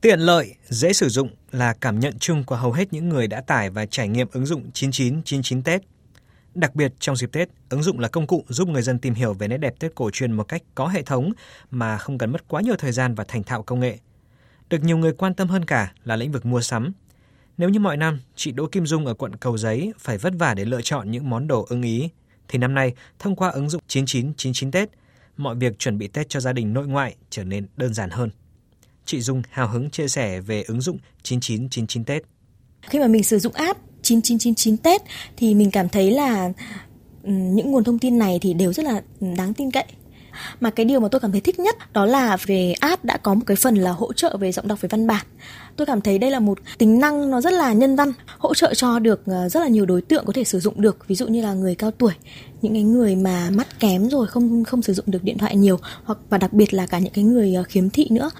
Tiện 0.00 0.20
lợi, 0.20 0.54
dễ 0.68 0.92
sử 0.92 1.08
dụng 1.08 1.28
là 1.52 1.72
cảm 1.80 2.00
nhận 2.00 2.18
chung 2.18 2.44
của 2.44 2.56
hầu 2.56 2.72
hết 2.72 2.92
những 2.92 3.08
người 3.08 3.26
đã 3.26 3.40
tải 3.40 3.70
và 3.70 3.86
trải 3.86 4.08
nghiệm 4.08 4.28
ứng 4.32 4.46
dụng 4.46 4.70
9999 4.72 5.62
Tết. 5.62 5.82
Đặc 6.54 6.74
biệt 6.74 6.92
trong 6.98 7.16
dịp 7.16 7.32
Tết, 7.32 7.48
ứng 7.68 7.82
dụng 7.82 8.00
là 8.00 8.08
công 8.08 8.26
cụ 8.26 8.44
giúp 8.48 8.68
người 8.68 8.82
dân 8.82 8.98
tìm 8.98 9.14
hiểu 9.14 9.32
về 9.32 9.48
nét 9.48 9.58
đẹp 9.58 9.74
Tết 9.78 9.94
cổ 9.94 10.10
truyền 10.10 10.32
một 10.32 10.48
cách 10.48 10.62
có 10.74 10.88
hệ 10.88 11.02
thống 11.02 11.32
mà 11.70 11.98
không 11.98 12.18
cần 12.18 12.32
mất 12.32 12.48
quá 12.48 12.60
nhiều 12.60 12.76
thời 12.78 12.92
gian 12.92 13.14
và 13.14 13.24
thành 13.28 13.42
thạo 13.42 13.62
công 13.62 13.80
nghệ. 13.80 13.98
Được 14.70 14.82
nhiều 14.82 14.96
người 14.96 15.12
quan 15.12 15.34
tâm 15.34 15.48
hơn 15.48 15.64
cả 15.64 15.92
là 16.04 16.16
lĩnh 16.16 16.32
vực 16.32 16.46
mua 16.46 16.60
sắm. 16.60 16.92
Nếu 17.58 17.68
như 17.68 17.80
mọi 17.80 17.96
năm, 17.96 18.20
chị 18.36 18.52
Đỗ 18.52 18.66
Kim 18.66 18.86
Dung 18.86 19.06
ở 19.06 19.14
quận 19.14 19.36
Cầu 19.36 19.56
Giấy 19.56 19.92
phải 19.98 20.18
vất 20.18 20.32
vả 20.38 20.54
để 20.54 20.64
lựa 20.64 20.80
chọn 20.80 21.10
những 21.10 21.30
món 21.30 21.46
đồ 21.46 21.66
ưng 21.68 21.82
ý, 21.82 22.10
thì 22.48 22.58
năm 22.58 22.74
nay, 22.74 22.92
thông 23.18 23.36
qua 23.36 23.48
ứng 23.48 23.68
dụng 23.68 23.82
9999 23.86 24.70
Tết, 24.70 24.88
mọi 25.36 25.54
việc 25.54 25.78
chuẩn 25.78 25.98
bị 25.98 26.08
Tết 26.08 26.28
cho 26.28 26.40
gia 26.40 26.52
đình 26.52 26.72
nội 26.72 26.86
ngoại 26.86 27.16
trở 27.30 27.44
nên 27.44 27.66
đơn 27.76 27.94
giản 27.94 28.10
hơn. 28.10 28.30
Chị 29.04 29.20
Dung 29.20 29.42
hào 29.50 29.68
hứng 29.68 29.90
chia 29.90 30.08
sẻ 30.08 30.40
về 30.40 30.62
ứng 30.62 30.80
dụng 30.80 30.98
9999 31.22 32.04
Tết. 32.04 32.22
Khi 32.82 32.98
mà 32.98 33.06
mình 33.06 33.24
sử 33.24 33.38
dụng 33.38 33.52
app 33.52 33.80
9999 34.02 34.76
Tết 34.76 35.02
thì 35.36 35.54
mình 35.54 35.70
cảm 35.70 35.88
thấy 35.88 36.10
là 36.10 36.52
những 37.22 37.70
nguồn 37.70 37.84
thông 37.84 37.98
tin 37.98 38.18
này 38.18 38.38
thì 38.42 38.54
đều 38.54 38.72
rất 38.72 38.82
là 38.82 39.02
đáng 39.36 39.54
tin 39.54 39.70
cậy 39.70 39.84
mà 40.60 40.70
cái 40.70 40.86
điều 40.86 41.00
mà 41.00 41.08
tôi 41.08 41.20
cảm 41.20 41.32
thấy 41.32 41.40
thích 41.40 41.60
nhất 41.60 41.92
đó 41.92 42.06
là 42.06 42.36
về 42.46 42.74
app 42.80 43.04
đã 43.04 43.16
có 43.16 43.34
một 43.34 43.42
cái 43.46 43.56
phần 43.56 43.74
là 43.74 43.90
hỗ 43.90 44.12
trợ 44.12 44.36
về 44.36 44.52
giọng 44.52 44.68
đọc 44.68 44.80
về 44.80 44.88
văn 44.92 45.06
bản 45.06 45.26
tôi 45.76 45.86
cảm 45.86 46.00
thấy 46.00 46.18
đây 46.18 46.30
là 46.30 46.40
một 46.40 46.58
tính 46.78 46.98
năng 46.98 47.30
nó 47.30 47.40
rất 47.40 47.52
là 47.52 47.72
nhân 47.72 47.96
văn 47.96 48.12
hỗ 48.38 48.54
trợ 48.54 48.74
cho 48.74 48.98
được 48.98 49.22
ờ, 49.26 49.48
rất 49.48 49.60
là 49.60 49.68
nhiều 49.68 49.86
đối 49.86 50.02
tượng 50.02 50.24
có 50.26 50.32
thể 50.32 50.44
sử 50.44 50.60
dụng 50.60 50.80
được 50.80 51.08
ví 51.08 51.14
dụ 51.14 51.26
như 51.26 51.42
là 51.42 51.54
người 51.54 51.74
cao 51.74 51.90
tuổi 51.90 52.12
những 52.62 52.72
cái 52.72 52.82
người 52.82 53.16
mà 53.16 53.50
mắt 53.50 53.80
kém 53.80 54.08
rồi 54.08 54.26
không 54.26 54.64
không 54.64 54.82
sử 54.82 54.92
dụng 54.92 55.06
được 55.08 55.22
điện 55.22 55.38
thoại 55.38 55.56
nhiều 55.56 55.78
hoặc 56.04 56.18
và 56.28 56.38
đặc 56.38 56.52
biệt 56.52 56.74
là 56.74 56.86
cả 56.86 56.98
những 56.98 57.12
cái 57.12 57.24
người 57.24 57.54
ờ, 57.54 57.62
khiếm 57.62 57.90
thị 57.90 58.06
nữa 58.10 58.30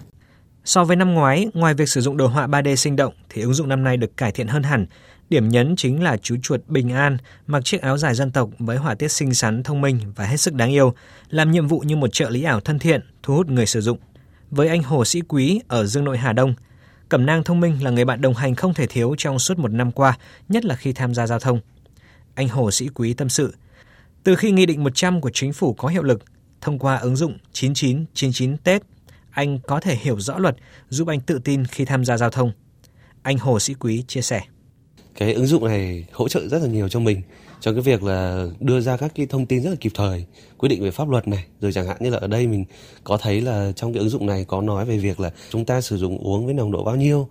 So 0.65 0.85
với 0.85 0.97
năm 0.97 1.15
ngoái, 1.15 1.49
ngoài 1.55 1.75
việc 1.75 1.89
sử 1.89 2.01
dụng 2.01 2.17
đồ 2.17 2.27
họa 2.27 2.47
3D 2.47 2.75
sinh 2.75 2.97
động 2.97 3.15
thì 3.29 3.43
ứng 3.43 3.55
dụng 3.55 3.69
năm 3.69 3.85
nay 3.85 3.97
được 3.97 4.17
cải 4.17 4.33
thiện 4.33 4.49
hơn 4.49 4.63
hẳn. 4.63 4.87
Điểm 5.31 5.49
nhấn 5.49 5.77
chính 5.77 6.03
là 6.03 6.17
chú 6.17 6.37
chuột 6.43 6.61
Bình 6.67 6.93
An 6.93 7.17
mặc 7.47 7.65
chiếc 7.65 7.83
áo 7.83 7.99
dài 7.99 8.15
dân 8.15 8.31
tộc 8.31 8.51
với 8.59 8.77
họa 8.77 8.95
tiết 8.95 9.09
xinh 9.09 9.35
xắn, 9.35 9.63
thông 9.63 9.81
minh 9.81 10.01
và 10.17 10.25
hết 10.25 10.37
sức 10.37 10.55
đáng 10.55 10.71
yêu, 10.71 10.95
làm 11.31 11.51
nhiệm 11.51 11.69
vụ 11.69 11.79
như 11.79 11.97
một 11.97 12.13
trợ 12.13 12.31
lý 12.31 12.43
ảo 12.43 12.61
thân 12.61 12.79
thiện, 12.79 13.01
thu 13.23 13.35
hút 13.35 13.49
người 13.49 13.67
sử 13.67 13.81
dụng. 13.81 13.99
Với 14.51 14.69
anh 14.69 14.83
Hồ 14.83 15.05
Sĩ 15.05 15.21
Quý 15.21 15.61
ở 15.69 15.87
Dương 15.87 16.05
Nội 16.05 16.19
Hà 16.19 16.33
Đông, 16.33 16.55
Cẩm 17.09 17.27
nang 17.27 17.45
thông 17.45 17.61
minh 17.61 17.85
là 17.85 17.91
người 17.91 18.05
bạn 18.05 18.21
đồng 18.21 18.35
hành 18.35 18.55
không 18.55 18.75
thể 18.75 18.87
thiếu 18.87 19.15
trong 19.19 19.39
suốt 19.39 19.59
một 19.59 19.71
năm 19.73 19.93
qua, 19.93 20.19
nhất 20.49 20.65
là 20.65 20.75
khi 20.75 20.93
tham 20.93 21.15
gia 21.15 21.27
giao 21.27 21.39
thông. 21.39 21.61
Anh 22.35 22.49
Hồ 22.49 22.71
Sĩ 22.71 22.89
Quý 22.95 23.15
tâm 23.15 23.29
sự, 23.29 23.55
từ 24.25 24.37
khi 24.37 24.51
Nghị 24.51 24.67
định 24.67 24.85
100 24.85 25.21
của 25.21 25.31
chính 25.35 25.53
phủ 25.53 25.75
có 25.75 25.89
hiệu 25.89 26.03
lực, 26.03 26.23
thông 26.61 26.79
qua 26.79 26.97
ứng 26.97 27.17
dụng 27.17 27.39
9999 27.53 28.57
Tết, 28.57 28.83
anh 29.31 29.59
có 29.67 29.81
thể 29.81 29.97
hiểu 29.97 30.21
rõ 30.21 30.39
luật, 30.39 30.57
giúp 30.89 31.09
anh 31.09 31.21
tự 31.21 31.39
tin 31.39 31.65
khi 31.65 31.85
tham 31.85 32.05
gia 32.05 32.17
giao 32.17 32.31
thông. 32.31 32.53
Anh 33.23 33.39
Hồ 33.39 33.61
Sĩ 33.61 33.75
Quý 33.75 34.05
chia 34.09 34.23
sẻ. 34.23 34.41
Cái 35.19 35.33
ứng 35.33 35.47
dụng 35.47 35.65
này 35.65 36.05
hỗ 36.13 36.29
trợ 36.29 36.49
rất 36.49 36.63
là 36.63 36.69
nhiều 36.69 36.89
cho 36.89 37.01
mình 37.01 37.23
trong 37.61 37.75
cái 37.75 37.83
việc 37.83 38.03
là 38.03 38.47
đưa 38.61 38.81
ra 38.81 38.97
các 38.97 39.13
cái 39.15 39.27
thông 39.27 39.47
tin 39.47 39.63
rất 39.63 39.71
là 39.71 39.77
kịp 39.81 39.93
thời, 39.95 40.25
quyết 40.59 40.69
định 40.69 40.83
về 40.83 40.91
pháp 40.91 41.09
luật 41.09 41.29
này, 41.29 41.45
rồi 41.61 41.73
chẳng 41.73 41.87
hạn 41.87 41.97
như 42.01 42.11
là 42.11 42.19
ở 42.19 42.27
đây 42.27 42.47
mình 42.47 42.65
có 43.05 43.17
thấy 43.17 43.41
là 43.41 43.73
trong 43.77 43.93
cái 43.93 44.01
ứng 44.01 44.09
dụng 44.09 44.27
này 44.27 44.45
có 44.45 44.61
nói 44.61 44.85
về 44.85 44.99
việc 44.99 45.21
là 45.21 45.31
chúng 45.51 45.65
ta 45.65 45.81
sử 45.81 45.97
dụng 45.97 46.19
uống 46.19 46.45
với 46.45 46.55
nồng 46.55 46.73
độ 46.73 46.85
bao 46.85 46.97
nhiêu 46.97 47.29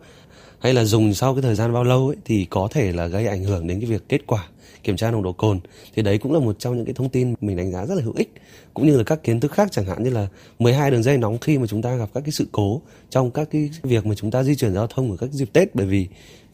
hay 0.59 0.73
là 0.73 0.83
dùng 0.83 1.13
sau 1.13 1.33
cái 1.33 1.41
thời 1.41 1.55
gian 1.55 1.73
bao 1.73 1.83
lâu 1.83 2.07
ấy 2.07 2.17
thì 2.25 2.45
có 2.49 2.67
thể 2.71 2.91
là 2.91 3.07
gây 3.07 3.27
ảnh 3.27 3.43
hưởng 3.43 3.67
đến 3.67 3.79
cái 3.79 3.89
việc 3.89 4.09
kết 4.09 4.21
quả 4.27 4.47
kiểm 4.83 4.97
tra 4.97 5.11
nồng 5.11 5.23
độ 5.23 5.31
cồn 5.31 5.59
thì 5.95 6.01
đấy 6.01 6.17
cũng 6.17 6.33
là 6.33 6.39
một 6.39 6.59
trong 6.59 6.75
những 6.75 6.85
cái 6.85 6.93
thông 6.93 7.09
tin 7.09 7.33
mình 7.41 7.57
đánh 7.57 7.71
giá 7.71 7.85
rất 7.85 7.95
là 7.95 8.01
hữu 8.03 8.13
ích 8.17 8.33
cũng 8.73 8.87
như 8.87 8.97
là 8.97 9.03
các 9.03 9.23
kiến 9.23 9.39
thức 9.39 9.51
khác 9.51 9.71
chẳng 9.71 9.85
hạn 9.85 10.03
như 10.03 10.09
là 10.09 10.27
12 10.59 10.91
đường 10.91 11.03
dây 11.03 11.17
nóng 11.17 11.37
khi 11.37 11.57
mà 11.57 11.67
chúng 11.67 11.81
ta 11.81 11.95
gặp 11.95 12.09
các 12.13 12.21
cái 12.21 12.31
sự 12.31 12.47
cố 12.51 12.81
trong 13.09 13.31
các 13.31 13.47
cái 13.51 13.69
việc 13.83 14.05
mà 14.05 14.15
chúng 14.15 14.31
ta 14.31 14.43
di 14.43 14.55
chuyển 14.55 14.73
giao 14.73 14.87
thông 14.87 15.11
ở 15.11 15.17
các 15.17 15.31
dịp 15.31 15.53
Tết 15.53 15.75
bởi 15.75 15.85
vì 15.85 16.07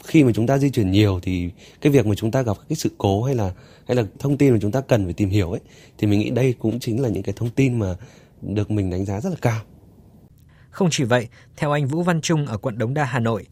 khi 0.03 0.23
mà 0.23 0.31
chúng 0.35 0.47
ta 0.47 0.57
di 0.57 0.69
chuyển 0.69 0.91
nhiều 0.91 1.19
thì 1.21 1.49
cái 1.81 1.91
việc 1.91 2.05
mà 2.05 2.15
chúng 2.15 2.31
ta 2.31 2.41
gặp 2.41 2.57
các 2.57 2.65
cái 2.69 2.75
sự 2.75 2.89
cố 2.97 3.23
hay 3.23 3.35
là 3.35 3.51
hay 3.87 3.95
là 3.95 4.03
thông 4.19 4.37
tin 4.37 4.53
mà 4.53 4.59
chúng 4.61 4.71
ta 4.71 4.81
cần 4.81 5.03
phải 5.05 5.13
tìm 5.13 5.29
hiểu 5.29 5.51
ấy 5.51 5.61
thì 5.97 6.07
mình 6.07 6.19
nghĩ 6.19 6.29
đây 6.29 6.53
cũng 6.59 6.79
chính 6.79 7.01
là 7.01 7.09
những 7.09 7.23
cái 7.23 7.33
thông 7.37 7.49
tin 7.49 7.79
mà 7.79 7.95
được 8.41 8.71
mình 8.71 8.89
đánh 8.89 9.05
giá 9.05 9.21
rất 9.21 9.29
là 9.29 9.37
cao. 9.41 9.61
Không 10.69 10.87
chỉ 10.91 11.03
vậy, 11.03 11.27
theo 11.57 11.71
anh 11.71 11.87
Vũ 11.87 12.03
Văn 12.03 12.21
Trung 12.21 12.45
ở 12.45 12.57
quận 12.57 12.77
Đống 12.77 12.93
Đa 12.93 13.03
Hà 13.03 13.19
Nội, 13.19 13.45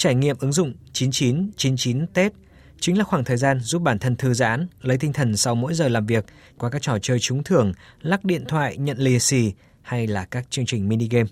Trải 0.00 0.14
nghiệm 0.14 0.36
ứng 0.40 0.52
dụng 0.52 0.72
9999 0.92 2.06
Tết 2.06 2.32
chính 2.80 2.98
là 2.98 3.04
khoảng 3.04 3.24
thời 3.24 3.36
gian 3.36 3.60
giúp 3.60 3.82
bản 3.82 3.98
thân 3.98 4.16
thư 4.16 4.34
giãn, 4.34 4.66
lấy 4.82 4.98
tinh 4.98 5.12
thần 5.12 5.36
sau 5.36 5.54
mỗi 5.54 5.74
giờ 5.74 5.88
làm 5.88 6.06
việc 6.06 6.24
qua 6.58 6.70
các 6.70 6.82
trò 6.82 6.98
chơi 6.98 7.18
trúng 7.18 7.42
thưởng, 7.42 7.72
lắc 8.02 8.24
điện 8.24 8.44
thoại, 8.48 8.76
nhận 8.76 8.98
lì 8.98 9.18
xì 9.18 9.52
hay 9.82 10.06
là 10.06 10.24
các 10.24 10.50
chương 10.50 10.66
trình 10.66 10.88
mini 10.88 11.08
game. 11.10 11.28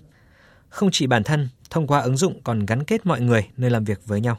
Không 0.69 0.89
chỉ 0.91 1.07
bản 1.07 1.23
thân, 1.23 1.49
thông 1.69 1.87
qua 1.87 1.99
ứng 1.99 2.17
dụng 2.17 2.41
còn 2.43 2.65
gắn 2.65 2.83
kết 2.83 3.05
mọi 3.05 3.21
người 3.21 3.47
nơi 3.57 3.69
làm 3.69 3.83
việc 3.83 3.99
với 4.05 4.21
nhau. 4.21 4.37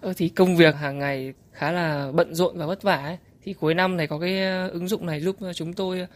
Ờ, 0.00 0.12
thì 0.16 0.28
công 0.28 0.56
việc 0.56 0.74
hàng 0.74 0.98
ngày 0.98 1.32
khá 1.52 1.72
là 1.72 2.12
bận 2.14 2.34
rộn 2.34 2.58
và 2.58 2.66
vất 2.66 2.82
vả 2.82 2.96
ấy. 2.96 3.18
Thì 3.42 3.52
cuối 3.52 3.74
năm 3.74 3.96
này 3.96 4.06
có 4.06 4.18
cái 4.18 4.42
ờ, 4.42 4.68
ứng 4.68 4.88
dụng 4.88 5.06
này 5.06 5.20
giúp 5.20 5.36
ờ, 5.40 5.52
chúng 5.52 5.72
tôi 5.72 6.00
ờ, 6.00 6.06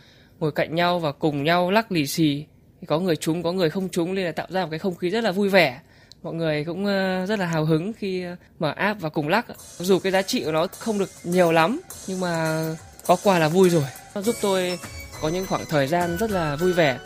ngồi 0.41 0.53
cạnh 0.53 0.75
nhau 0.75 0.99
và 0.99 1.13
cùng 1.13 1.45
nhau 1.45 1.71
lắc 1.71 1.93
lì 1.93 2.07
xì. 2.07 2.47
Có 2.87 3.01
người 3.01 3.17
trúng, 3.17 3.43
có 3.43 3.53
người 3.53 3.71
không 3.71 3.89
trúng 3.89 4.15
nên 4.15 4.25
là 4.25 4.33
tạo 4.33 4.47
ra 4.51 4.63
một 4.63 4.71
cái 4.71 4.79
không 4.79 4.95
khí 4.95 5.11
rất 5.11 5.25
là 5.25 5.33
vui 5.33 5.49
vẻ 5.49 5.81
mọi 6.25 6.35
người 6.35 6.65
cũng 6.65 6.87
ờ, 6.87 7.27
rất 7.27 7.39
là 7.39 7.47
hào 7.47 7.65
hứng 7.65 7.93
khi 7.93 8.25
ờ, 8.25 8.37
mở 8.59 8.73
app 8.77 9.01
và 9.01 9.09
cùng 9.09 9.29
lắc. 9.29 9.47
Dù 9.79 9.99
cái 9.99 10.13
giá 10.13 10.23
trị 10.23 10.45
của 10.45 10.53
nó 10.53 10.67
không 10.79 10.99
được 10.99 11.11
nhiều 11.25 11.53
lắm 11.53 11.81
nhưng 12.07 12.21
mà 12.21 12.65
có 13.07 13.17
quà 13.23 13.39
là 13.39 13.49
vui 13.49 13.71
rồi. 13.71 13.85
Nó 14.15 14.23
giúp 14.23 14.35
tôi 14.41 14.79
có 15.23 15.29
những 15.29 15.47
khoảng 15.47 15.65
thời 15.69 15.87
gian 15.87 16.17
rất 16.17 16.31
là 16.31 16.57
vui 16.57 16.73
vẻ 16.73 16.99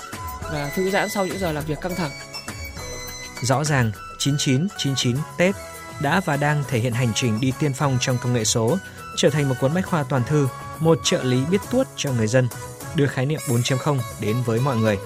và 0.53 0.71
thư 0.75 0.91
giãn 0.91 1.09
sau 1.09 1.27
những 1.27 1.39
giờ 1.39 1.53
làm 1.53 1.65
việc 1.65 1.81
căng 1.81 1.95
thẳng. 1.95 2.11
Rõ 3.43 3.65
ràng 3.65 3.93
9999 4.19 5.17
Tết 5.39 5.55
đã 6.03 6.21
và 6.25 6.37
đang 6.37 6.65
thể 6.69 6.79
hiện 6.79 6.93
hành 6.93 7.13
trình 7.15 7.41
đi 7.41 7.53
tiên 7.61 7.73
phong 7.75 7.99
trong 8.01 8.19
công 8.23 8.33
nghệ 8.33 8.45
số, 8.45 8.79
trở 9.17 9.31
thành 9.31 9.49
một 9.49 9.55
cuốn 9.61 9.75
bách 9.75 9.87
khoa 9.87 10.03
toàn 10.03 10.23
thư, 10.27 10.49
một 10.81 10.99
trợ 11.05 11.23
lý 11.23 11.41
biết 11.51 11.61
tuốt 11.71 11.87
cho 11.97 12.13
người 12.13 12.27
dân, 12.27 12.49
đưa 12.95 13.07
khái 13.07 13.27
niệm 13.27 13.41
4.0 13.49 13.99
đến 14.21 14.37
với 14.45 14.61
mọi 14.61 14.77
người. 14.77 14.99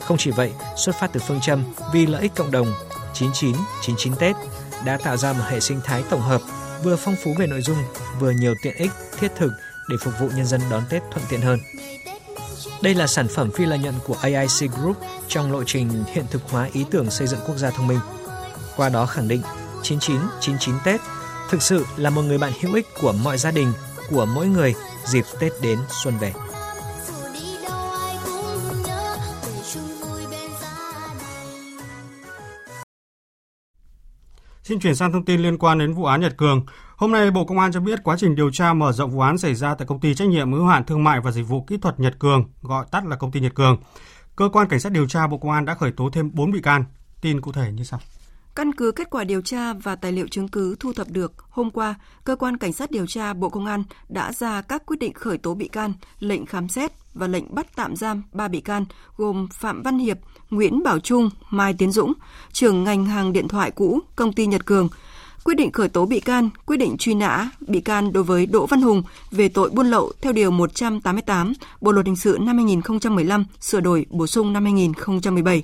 Không 0.00 0.16
chỉ 0.16 0.30
vậy, 0.30 0.52
xuất 0.76 0.96
phát 1.00 1.10
từ 1.12 1.20
phương 1.20 1.40
châm 1.40 1.64
vì 1.92 2.06
lợi 2.06 2.22
ích 2.22 2.32
cộng 2.34 2.50
đồng 2.50 2.74
9999 3.14 4.14
Tết 4.18 4.36
đã 4.84 4.96
tạo 4.96 5.16
ra 5.16 5.32
một 5.32 5.44
hệ 5.48 5.60
sinh 5.60 5.80
thái 5.84 6.02
tổng 6.10 6.20
hợp 6.20 6.40
vừa 6.82 6.96
phong 6.96 7.16
phú 7.24 7.34
về 7.38 7.46
nội 7.46 7.60
dung, 7.62 7.78
vừa 8.20 8.30
nhiều 8.30 8.54
tiện 8.62 8.76
ích 8.76 8.90
thiết 9.18 9.32
thực 9.36 9.52
để 9.88 9.96
phục 10.00 10.14
vụ 10.20 10.28
nhân 10.36 10.46
dân 10.46 10.60
đón 10.70 10.82
Tết 10.88 11.02
thuận 11.12 11.26
tiện 11.28 11.40
hơn. 11.40 11.58
Đây 12.82 12.94
là 12.94 13.06
sản 13.06 13.28
phẩm 13.28 13.50
phi 13.50 13.66
lợi 13.66 13.78
nhuận 13.78 13.94
của 14.06 14.16
AIC 14.20 14.70
Group 14.72 14.96
trong 15.28 15.52
lộ 15.52 15.64
trình 15.64 16.04
hiện 16.06 16.24
thực 16.30 16.42
hóa 16.50 16.68
ý 16.72 16.84
tưởng 16.90 17.10
xây 17.10 17.26
dựng 17.26 17.40
quốc 17.46 17.56
gia 17.56 17.70
thông 17.70 17.86
minh. 17.86 18.00
Qua 18.76 18.88
đó 18.88 19.06
khẳng 19.06 19.28
định 19.28 19.42
9999 19.82 20.74
Tết 20.84 21.00
thực 21.50 21.62
sự 21.62 21.86
là 21.96 22.10
một 22.10 22.22
người 22.22 22.38
bạn 22.38 22.52
hữu 22.60 22.74
ích 22.74 22.86
của 23.00 23.12
mọi 23.12 23.38
gia 23.38 23.50
đình, 23.50 23.72
của 24.10 24.26
mỗi 24.26 24.46
người 24.46 24.74
dịp 25.04 25.24
Tết 25.38 25.52
đến 25.62 25.78
xuân 26.02 26.18
về. 26.18 26.32
Xin 34.64 34.80
chuyển 34.80 34.94
sang 34.94 35.12
thông 35.12 35.24
tin 35.24 35.40
liên 35.40 35.58
quan 35.58 35.78
đến 35.78 35.94
vụ 35.94 36.04
án 36.04 36.20
Nhật 36.20 36.36
Cường. 36.36 36.66
Hôm 36.96 37.12
nay, 37.12 37.30
Bộ 37.30 37.44
Công 37.44 37.58
an 37.58 37.72
cho 37.72 37.80
biết 37.80 38.04
quá 38.04 38.16
trình 38.18 38.34
điều 38.34 38.50
tra 38.50 38.72
mở 38.72 38.92
rộng 38.92 39.10
vụ 39.10 39.20
án 39.20 39.38
xảy 39.38 39.54
ra 39.54 39.74
tại 39.74 39.86
công 39.86 40.00
ty 40.00 40.14
trách 40.14 40.28
nhiệm 40.28 40.52
hữu 40.52 40.66
hạn 40.66 40.84
thương 40.84 41.04
mại 41.04 41.20
và 41.20 41.30
dịch 41.30 41.42
vụ 41.42 41.62
kỹ 41.62 41.76
thuật 41.76 42.00
Nhật 42.00 42.18
Cường, 42.18 42.44
gọi 42.62 42.86
tắt 42.90 43.06
là 43.06 43.16
công 43.16 43.30
ty 43.32 43.40
Nhật 43.40 43.54
Cường. 43.54 43.76
Cơ 44.36 44.48
quan 44.52 44.68
cảnh 44.68 44.80
sát 44.80 44.92
điều 44.92 45.06
tra 45.06 45.26
Bộ 45.26 45.38
Công 45.38 45.50
an 45.50 45.64
đã 45.64 45.74
khởi 45.74 45.92
tố 45.92 46.10
thêm 46.12 46.30
4 46.34 46.50
bị 46.50 46.60
can. 46.60 46.84
Tin 47.20 47.40
cụ 47.40 47.52
thể 47.52 47.72
như 47.72 47.84
sau. 47.84 48.00
Căn 48.54 48.72
cứ 48.72 48.92
kết 48.92 49.10
quả 49.10 49.24
điều 49.24 49.40
tra 49.40 49.72
và 49.72 49.96
tài 49.96 50.12
liệu 50.12 50.28
chứng 50.28 50.48
cứ 50.48 50.76
thu 50.80 50.92
thập 50.92 51.10
được, 51.10 51.32
hôm 51.50 51.70
qua, 51.70 51.94
cơ 52.24 52.36
quan 52.36 52.56
cảnh 52.56 52.72
sát 52.72 52.90
điều 52.90 53.06
tra 53.06 53.34
Bộ 53.34 53.48
Công 53.48 53.66
an 53.66 53.84
đã 54.08 54.32
ra 54.32 54.62
các 54.62 54.86
quyết 54.86 54.98
định 54.98 55.12
khởi 55.12 55.38
tố 55.38 55.54
bị 55.54 55.68
can, 55.68 55.92
lệnh 56.18 56.46
khám 56.46 56.68
xét 56.68 56.92
và 57.14 57.26
lệnh 57.26 57.54
bắt 57.54 57.66
tạm 57.76 57.96
giam 57.96 58.22
3 58.32 58.48
bị 58.48 58.60
can 58.60 58.84
gồm 59.16 59.48
Phạm 59.52 59.82
Văn 59.82 59.98
Hiệp, 59.98 60.18
Nguyễn 60.54 60.82
Bảo 60.82 60.98
Trung, 60.98 61.30
Mai 61.50 61.74
Tiến 61.74 61.92
Dũng, 61.92 62.12
trưởng 62.52 62.84
ngành 62.84 63.04
hàng 63.06 63.32
điện 63.32 63.48
thoại 63.48 63.70
cũ 63.70 64.00
công 64.16 64.32
ty 64.32 64.46
Nhật 64.46 64.66
Cường, 64.66 64.88
quyết 65.44 65.54
định 65.54 65.72
khởi 65.72 65.88
tố 65.88 66.06
bị 66.06 66.20
can, 66.20 66.50
quyết 66.66 66.76
định 66.76 66.96
truy 66.98 67.14
nã 67.14 67.50
bị 67.60 67.80
can 67.80 68.12
đối 68.12 68.24
với 68.24 68.46
Đỗ 68.46 68.66
Văn 68.66 68.82
Hùng 68.82 69.02
về 69.30 69.48
tội 69.48 69.70
buôn 69.70 69.86
lậu 69.86 70.12
theo 70.20 70.32
điều 70.32 70.50
188 70.50 71.52
Bộ 71.80 71.92
luật 71.92 72.06
hình 72.06 72.16
sự 72.16 72.38
năm 72.40 72.56
2015 72.56 73.44
sửa 73.60 73.80
đổi 73.80 74.06
bổ 74.10 74.26
sung 74.26 74.52
năm 74.52 74.64
2017. 74.64 75.62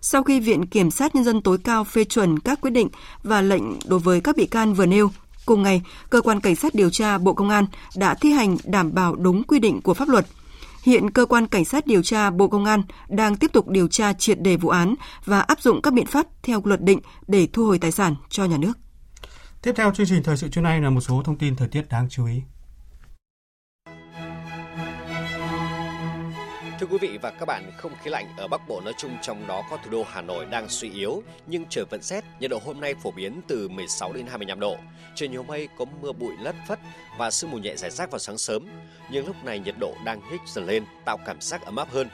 Sau 0.00 0.22
khi 0.22 0.40
Viện 0.40 0.66
Kiểm 0.66 0.90
sát 0.90 1.14
Nhân 1.14 1.24
dân 1.24 1.42
tối 1.42 1.58
cao 1.64 1.84
phê 1.84 2.04
chuẩn 2.04 2.38
các 2.38 2.60
quyết 2.60 2.70
định 2.70 2.88
và 3.22 3.42
lệnh 3.42 3.62
đối 3.86 3.98
với 3.98 4.20
các 4.20 4.36
bị 4.36 4.46
can 4.46 4.74
vừa 4.74 4.86
nêu, 4.86 5.10
cùng 5.46 5.62
ngày, 5.62 5.82
Cơ 6.10 6.20
quan 6.20 6.40
Cảnh 6.40 6.56
sát 6.56 6.74
điều 6.74 6.90
tra 6.90 7.18
Bộ 7.18 7.32
Công 7.32 7.48
an 7.48 7.66
đã 7.96 8.14
thi 8.14 8.30
hành 8.30 8.56
đảm 8.64 8.94
bảo 8.94 9.14
đúng 9.14 9.42
quy 9.42 9.58
định 9.58 9.80
của 9.80 9.94
pháp 9.94 10.08
luật– 10.08 10.26
Hiện 10.88 11.10
cơ 11.10 11.26
quan 11.26 11.46
cảnh 11.46 11.64
sát 11.64 11.86
điều 11.86 12.02
tra 12.02 12.30
Bộ 12.30 12.48
Công 12.48 12.64
an 12.64 12.82
đang 13.08 13.36
tiếp 13.36 13.52
tục 13.52 13.68
điều 13.68 13.88
tra 13.88 14.12
triệt 14.12 14.40
đề 14.40 14.56
vụ 14.56 14.68
án 14.68 14.94
và 15.24 15.40
áp 15.40 15.60
dụng 15.60 15.82
các 15.82 15.92
biện 15.92 16.06
pháp 16.06 16.26
theo 16.42 16.62
luật 16.64 16.80
định 16.82 17.00
để 17.26 17.48
thu 17.52 17.66
hồi 17.66 17.78
tài 17.78 17.92
sản 17.92 18.14
cho 18.28 18.44
nhà 18.44 18.56
nước. 18.56 18.72
Tiếp 19.62 19.72
theo 19.76 19.92
chương 19.94 20.06
trình 20.06 20.22
thời 20.22 20.36
sự 20.36 20.48
trưa 20.48 20.60
nay 20.60 20.80
là 20.80 20.90
một 20.90 21.00
số 21.00 21.22
thông 21.24 21.38
tin 21.38 21.56
thời 21.56 21.68
tiết 21.68 21.88
đáng 21.90 22.06
chú 22.10 22.26
ý. 22.26 22.42
Thưa 26.80 26.86
quý 26.86 26.98
vị 27.00 27.18
và 27.22 27.30
các 27.30 27.46
bạn, 27.46 27.70
không 27.76 27.92
khí 28.02 28.10
lạnh 28.10 28.26
ở 28.36 28.48
Bắc 28.48 28.68
Bộ 28.68 28.80
nói 28.84 28.94
chung 28.98 29.16
trong 29.22 29.46
đó 29.46 29.62
có 29.70 29.76
thủ 29.76 29.90
đô 29.90 30.04
Hà 30.08 30.22
Nội 30.22 30.44
đang 30.44 30.68
suy 30.68 30.90
yếu, 30.90 31.22
nhưng 31.46 31.64
trời 31.70 31.84
vẫn 31.90 32.02
rét. 32.02 32.24
Nhiệt 32.40 32.50
độ 32.50 32.60
hôm 32.64 32.80
nay 32.80 32.94
phổ 32.94 33.10
biến 33.10 33.40
từ 33.48 33.68
16 33.68 34.12
đến 34.12 34.26
25 34.26 34.60
độ. 34.60 34.76
Trời 35.14 35.28
nhiều 35.28 35.42
mây, 35.42 35.68
có 35.78 35.84
mưa 36.02 36.12
bụi 36.12 36.32
lất 36.40 36.54
phất 36.68 36.78
và 37.18 37.30
sương 37.30 37.50
mù 37.50 37.58
nhẹ 37.58 37.76
rải 37.76 37.90
rác 37.90 38.10
vào 38.10 38.18
sáng 38.18 38.38
sớm. 38.38 38.66
Nhưng 39.10 39.26
lúc 39.26 39.44
này 39.44 39.58
nhiệt 39.58 39.74
độ 39.80 39.94
đang 40.04 40.20
nhích 40.30 40.40
dần 40.46 40.66
lên, 40.66 40.84
tạo 41.04 41.18
cảm 41.26 41.40
giác 41.40 41.64
ấm 41.64 41.76
áp 41.76 41.90
hơn. 41.90 42.08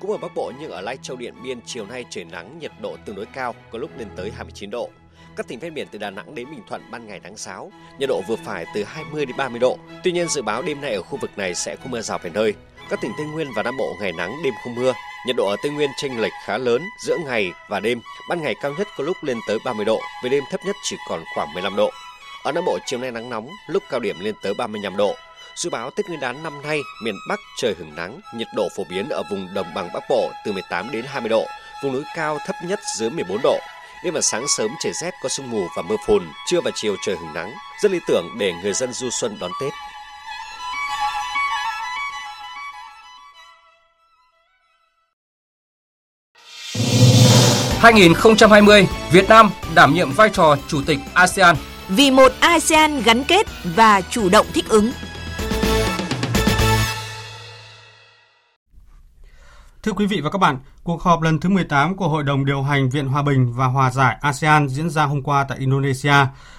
Cũng 0.00 0.10
ở 0.10 0.16
Bắc 0.16 0.34
Bộ 0.34 0.52
nhưng 0.60 0.70
ở 0.70 0.80
Lai 0.80 0.96
Châu 1.02 1.16
Điện 1.16 1.34
Biên 1.42 1.60
chiều 1.66 1.86
nay 1.86 2.04
trời 2.10 2.24
nắng, 2.24 2.58
nhiệt 2.58 2.72
độ 2.82 2.96
tương 3.04 3.16
đối 3.16 3.26
cao, 3.26 3.54
có 3.70 3.78
lúc 3.78 3.90
lên 3.98 4.08
tới 4.16 4.30
29 4.30 4.70
độ. 4.70 4.90
Các 5.36 5.48
tỉnh 5.48 5.58
ven 5.58 5.74
biển 5.74 5.86
từ 5.90 5.98
Đà 5.98 6.10
Nẵng 6.10 6.34
đến 6.34 6.50
Bình 6.50 6.62
Thuận 6.68 6.90
ban 6.90 7.06
ngày 7.06 7.20
nắng 7.20 7.36
sáo, 7.36 7.72
nhiệt 7.98 8.08
độ 8.08 8.22
vừa 8.28 8.36
phải 8.36 8.66
từ 8.74 8.84
20 8.84 9.26
đến 9.26 9.36
30 9.36 9.58
độ. 9.60 9.78
Tuy 10.04 10.12
nhiên 10.12 10.28
dự 10.28 10.42
báo 10.42 10.62
đêm 10.62 10.80
nay 10.80 10.94
ở 10.94 11.02
khu 11.02 11.18
vực 11.20 11.38
này 11.38 11.54
sẽ 11.54 11.76
có 11.76 11.84
mưa 11.90 12.00
rào 12.00 12.18
vài 12.18 12.32
nơi. 12.34 12.54
Các 12.90 13.00
tỉnh 13.00 13.12
Tây 13.16 13.26
Nguyên 13.26 13.52
và 13.52 13.62
Nam 13.62 13.76
Bộ 13.76 13.96
ngày 14.00 14.12
nắng 14.12 14.42
đêm 14.42 14.54
không 14.64 14.74
mưa, 14.74 14.92
nhiệt 15.26 15.36
độ 15.36 15.48
ở 15.48 15.56
Tây 15.62 15.72
Nguyên 15.72 15.90
chênh 15.96 16.20
lệch 16.20 16.32
khá 16.44 16.58
lớn 16.58 16.82
giữa 16.98 17.16
ngày 17.26 17.52
và 17.68 17.80
đêm. 17.80 18.00
Ban 18.28 18.42
ngày 18.42 18.54
cao 18.62 18.74
nhất 18.78 18.88
có 18.96 19.04
lúc 19.04 19.16
lên 19.22 19.38
tới 19.48 19.58
30 19.64 19.84
độ, 19.84 20.00
về 20.24 20.30
đêm 20.30 20.44
thấp 20.50 20.60
nhất 20.64 20.76
chỉ 20.82 20.96
còn 21.08 21.24
khoảng 21.34 21.54
15 21.54 21.76
độ. 21.76 21.90
Ở 22.42 22.52
Nam 22.52 22.64
Bộ 22.66 22.78
chiều 22.86 22.98
nay 22.98 23.10
nắng 23.10 23.30
nóng, 23.30 23.48
lúc 23.66 23.82
cao 23.90 24.00
điểm 24.00 24.20
lên 24.20 24.34
tới 24.42 24.54
35 24.54 24.96
độ. 24.96 25.14
Dự 25.54 25.70
báo 25.70 25.90
Tết 25.90 26.06
Nguyên 26.08 26.20
đán 26.20 26.42
năm 26.42 26.62
nay, 26.62 26.80
miền 27.04 27.14
Bắc 27.28 27.40
trời 27.56 27.74
hứng 27.78 27.94
nắng, 27.96 28.20
nhiệt 28.34 28.48
độ 28.56 28.68
phổ 28.76 28.84
biến 28.90 29.08
ở 29.08 29.22
vùng 29.30 29.54
đồng 29.54 29.74
bằng 29.74 29.88
Bắc 29.94 30.02
Bộ 30.08 30.30
từ 30.44 30.52
18 30.52 30.90
đến 30.90 31.04
20 31.08 31.28
độ, 31.28 31.46
vùng 31.82 31.92
núi 31.92 32.02
cao 32.16 32.38
thấp 32.46 32.56
nhất 32.64 32.80
dưới 32.98 33.10
14 33.10 33.38
độ. 33.42 33.58
Đêm 34.04 34.14
và 34.14 34.20
sáng 34.20 34.44
sớm 34.48 34.70
trời 34.80 34.92
rét 34.92 35.14
có 35.22 35.28
sương 35.28 35.50
mù 35.50 35.66
và 35.76 35.82
mưa 35.82 35.96
phùn, 36.06 36.22
trưa 36.46 36.60
và 36.60 36.70
chiều 36.74 36.96
trời 37.06 37.16
hứng 37.16 37.34
nắng, 37.34 37.52
rất 37.82 37.90
lý 37.92 37.98
tưởng 38.08 38.26
để 38.38 38.52
người 38.62 38.72
dân 38.72 38.92
du 38.92 39.10
xuân 39.10 39.36
đón 39.40 39.50
Tết. 39.60 39.72
2020, 47.80 48.88
Việt 49.10 49.28
Nam 49.28 49.50
đảm 49.74 49.94
nhiệm 49.94 50.12
vai 50.12 50.28
trò 50.28 50.56
chủ 50.68 50.82
tịch 50.86 50.98
ASEAN. 51.14 51.56
Vì 51.88 52.10
một 52.10 52.32
ASEAN 52.40 53.02
gắn 53.02 53.24
kết 53.24 53.46
và 53.64 54.00
chủ 54.00 54.28
động 54.28 54.46
thích 54.54 54.68
ứng. 54.68 54.90
Thưa 59.82 59.92
quý 59.92 60.06
vị 60.06 60.20
và 60.20 60.30
các 60.30 60.38
bạn, 60.38 60.58
cuộc 60.84 61.02
họp 61.02 61.22
lần 61.22 61.40
thứ 61.40 61.48
18 61.48 61.96
của 61.96 62.08
Hội 62.08 62.22
đồng 62.22 62.44
điều 62.44 62.62
hành 62.62 62.90
Viện 62.90 63.06
Hòa 63.06 63.22
bình 63.22 63.52
và 63.52 63.66
Hòa 63.66 63.90
giải 63.90 64.16
ASEAN 64.20 64.68
diễn 64.68 64.90
ra 64.90 65.04
hôm 65.04 65.22
qua 65.22 65.44
tại 65.48 65.58
Indonesia. 65.58 66.14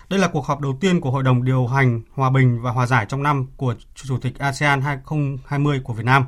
Đây 0.10 0.19
là 0.19 0.27
cuộc 0.27 0.45
họp 0.45 0.60
đầu 0.60 0.77
tiên 0.81 1.01
của 1.01 1.12
Hội 1.12 1.23
đồng 1.23 1.45
điều 1.45 1.67
hành 1.67 2.01
Hòa 2.15 2.29
bình 2.29 2.62
và 2.62 2.71
Hòa 2.71 2.86
giải 2.86 3.05
trong 3.10 3.23
năm 3.23 3.47
của 3.57 3.75
Chủ 3.95 4.17
tịch 4.17 4.39
ASEAN 4.39 4.81
2020 4.81 5.81
của 5.84 5.93
Việt 5.93 6.05
Nam. 6.05 6.25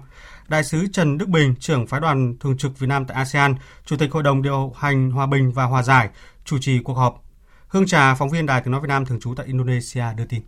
Đại 0.48 0.64
sứ 0.64 0.88
Trần 0.94 1.18
Đức 1.18 1.30
Bình, 1.30 1.56
trưởng 1.60 1.88
phái 1.88 2.00
đoàn 2.00 2.36
thường 2.40 2.58
trực 2.58 2.80
Việt 2.80 2.88
Nam 2.88 3.06
tại 3.06 3.18
ASEAN, 3.18 3.56
Chủ 3.86 3.98
tịch 3.98 4.12
Hội 4.12 4.24
đồng 4.24 4.42
điều 4.42 4.74
hành 4.78 5.12
Hòa 5.12 5.26
bình 5.26 5.52
và 5.52 5.64
Hòa 5.64 5.84
giải, 5.84 6.10
chủ 6.46 6.58
trì 6.62 6.80
cuộc 6.80 6.94
họp. 6.94 7.24
Hương 7.68 7.86
Trà, 7.86 8.16
phóng 8.16 8.30
viên 8.30 8.46
Đài 8.46 8.62
Tiếng 8.62 8.72
Nói 8.72 8.82
Việt 8.82 8.88
Nam 8.88 9.06
thường 9.06 9.20
trú 9.20 9.34
tại 9.36 9.46
Indonesia 9.46 10.04
đưa 10.18 10.26
tin. 10.26 10.42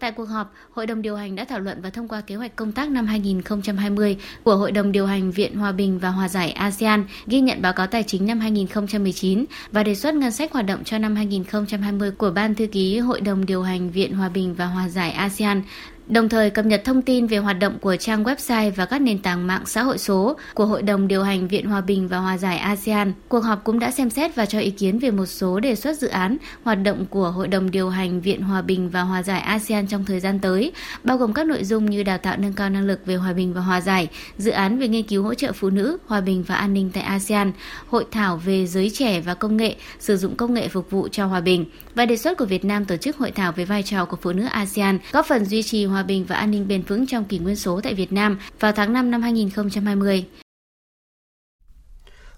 Tại 0.00 0.12
cuộc 0.12 0.24
họp, 0.24 0.52
Hội 0.70 0.86
đồng 0.86 1.02
điều 1.02 1.16
hành 1.16 1.36
đã 1.36 1.44
thảo 1.44 1.60
luận 1.60 1.82
và 1.82 1.90
thông 1.90 2.08
qua 2.08 2.20
kế 2.20 2.34
hoạch 2.34 2.56
công 2.56 2.72
tác 2.72 2.90
năm 2.90 3.06
2020 3.06 4.16
của 4.42 4.56
Hội 4.56 4.72
đồng 4.72 4.92
điều 4.92 5.06
hành 5.06 5.30
Viện 5.30 5.56
Hòa 5.56 5.72
bình 5.72 5.98
và 5.98 6.08
Hòa 6.08 6.28
giải 6.28 6.50
ASEAN, 6.50 7.04
ghi 7.26 7.40
nhận 7.40 7.62
báo 7.62 7.72
cáo 7.72 7.86
tài 7.86 8.02
chính 8.02 8.26
năm 8.26 8.40
2019 8.40 9.44
và 9.72 9.82
đề 9.82 9.94
xuất 9.94 10.14
ngân 10.14 10.32
sách 10.32 10.52
hoạt 10.52 10.66
động 10.66 10.84
cho 10.84 10.98
năm 10.98 11.16
2020 11.16 12.10
của 12.10 12.30
Ban 12.30 12.54
thư 12.54 12.66
ký 12.66 12.98
Hội 12.98 13.20
đồng 13.20 13.46
điều 13.46 13.62
hành 13.62 13.90
Viện 13.90 14.14
Hòa 14.14 14.28
bình 14.28 14.54
và 14.54 14.66
Hòa 14.66 14.88
giải 14.88 15.10
ASEAN 15.10 15.62
đồng 16.08 16.28
thời 16.28 16.50
cập 16.50 16.66
nhật 16.66 16.82
thông 16.84 17.02
tin 17.02 17.26
về 17.26 17.38
hoạt 17.38 17.58
động 17.58 17.78
của 17.78 17.96
trang 17.96 18.24
website 18.24 18.72
và 18.76 18.86
các 18.86 18.98
nền 18.98 19.18
tảng 19.18 19.46
mạng 19.46 19.62
xã 19.66 19.82
hội 19.82 19.98
số 19.98 20.36
của 20.54 20.66
Hội 20.66 20.82
đồng 20.82 21.08
điều 21.08 21.22
hành 21.22 21.48
Viện 21.48 21.66
Hòa 21.66 21.80
bình 21.80 22.08
và 22.08 22.18
Hòa 22.18 22.38
giải 22.38 22.58
ASEAN. 22.58 23.12
Cuộc 23.28 23.40
họp 23.40 23.64
cũng 23.64 23.78
đã 23.78 23.90
xem 23.90 24.10
xét 24.10 24.34
và 24.34 24.46
cho 24.46 24.58
ý 24.58 24.70
kiến 24.70 24.98
về 24.98 25.10
một 25.10 25.26
số 25.26 25.60
đề 25.60 25.74
xuất 25.74 25.98
dự 25.98 26.08
án 26.08 26.36
hoạt 26.62 26.82
động 26.82 27.06
của 27.10 27.30
Hội 27.30 27.48
đồng 27.48 27.70
điều 27.70 27.88
hành 27.88 28.20
Viện 28.20 28.42
Hòa 28.42 28.62
bình 28.62 28.90
và 28.90 29.02
Hòa 29.02 29.22
giải 29.22 29.40
ASEAN 29.40 29.86
trong 29.86 30.04
thời 30.04 30.20
gian 30.20 30.38
tới, 30.38 30.72
bao 31.04 31.16
gồm 31.16 31.32
các 31.32 31.46
nội 31.46 31.64
dung 31.64 31.90
như 31.90 32.02
đào 32.02 32.18
tạo 32.18 32.36
nâng 32.38 32.52
cao 32.52 32.70
năng 32.70 32.86
lực 32.86 33.06
về 33.06 33.14
hòa 33.14 33.32
bình 33.32 33.54
và 33.54 33.60
hòa 33.60 33.80
giải, 33.80 34.08
dự 34.38 34.50
án 34.50 34.78
về 34.78 34.88
nghiên 34.88 35.06
cứu 35.06 35.22
hỗ 35.22 35.34
trợ 35.34 35.52
phụ 35.52 35.70
nữ, 35.70 35.98
hòa 36.06 36.20
bình 36.20 36.42
và 36.42 36.54
an 36.54 36.74
ninh 36.74 36.90
tại 36.92 37.02
ASEAN, 37.02 37.52
hội 37.88 38.04
thảo 38.10 38.36
về 38.36 38.66
giới 38.66 38.90
trẻ 38.90 39.20
và 39.20 39.34
công 39.34 39.56
nghệ, 39.56 39.76
sử 39.98 40.16
dụng 40.16 40.36
công 40.36 40.54
nghệ 40.54 40.68
phục 40.68 40.90
vụ 40.90 41.08
cho 41.08 41.26
hòa 41.26 41.40
bình 41.40 41.64
và 41.98 42.06
đề 42.06 42.16
xuất 42.16 42.38
của 42.38 42.44
Việt 42.44 42.64
Nam 42.64 42.84
tổ 42.84 42.96
chức 42.96 43.16
hội 43.16 43.30
thảo 43.30 43.52
về 43.52 43.64
vai 43.64 43.82
trò 43.82 44.04
của 44.04 44.16
phụ 44.22 44.32
nữ 44.32 44.44
ASEAN, 44.44 44.98
góp 45.12 45.26
phần 45.26 45.44
duy 45.44 45.62
trì 45.62 45.84
hòa 45.84 46.02
bình 46.02 46.24
và 46.28 46.36
an 46.36 46.50
ninh 46.50 46.68
bền 46.68 46.82
vững 46.82 47.06
trong 47.06 47.24
kỷ 47.24 47.38
nguyên 47.38 47.56
số 47.56 47.80
tại 47.80 47.94
Việt 47.94 48.12
Nam 48.12 48.38
vào 48.60 48.72
tháng 48.72 48.92
5 48.92 49.10
năm 49.10 49.22
2020. 49.22 50.24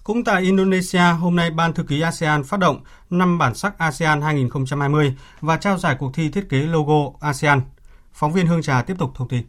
Cũng 0.03 0.23
tại 0.23 0.41
Indonesia, 0.41 1.13
hôm 1.19 1.35
nay 1.35 1.51
Ban 1.51 1.73
Thư 1.73 1.83
ký 1.83 2.01
ASEAN 2.01 2.43
phát 2.43 2.59
động 2.59 2.83
năm 3.09 3.37
bản 3.37 3.55
sắc 3.55 3.77
ASEAN 3.77 4.21
2020 4.21 5.15
và 5.41 5.57
trao 5.57 5.77
giải 5.77 5.95
cuộc 5.99 6.11
thi 6.13 6.29
thiết 6.29 6.49
kế 6.49 6.57
logo 6.57 7.11
ASEAN. 7.19 7.61
Phóng 8.13 8.33
viên 8.33 8.47
Hương 8.47 8.61
Trà 8.61 8.81
tiếp 8.81 8.95
tục 8.99 9.11
thông 9.15 9.27
tin. 9.27 9.43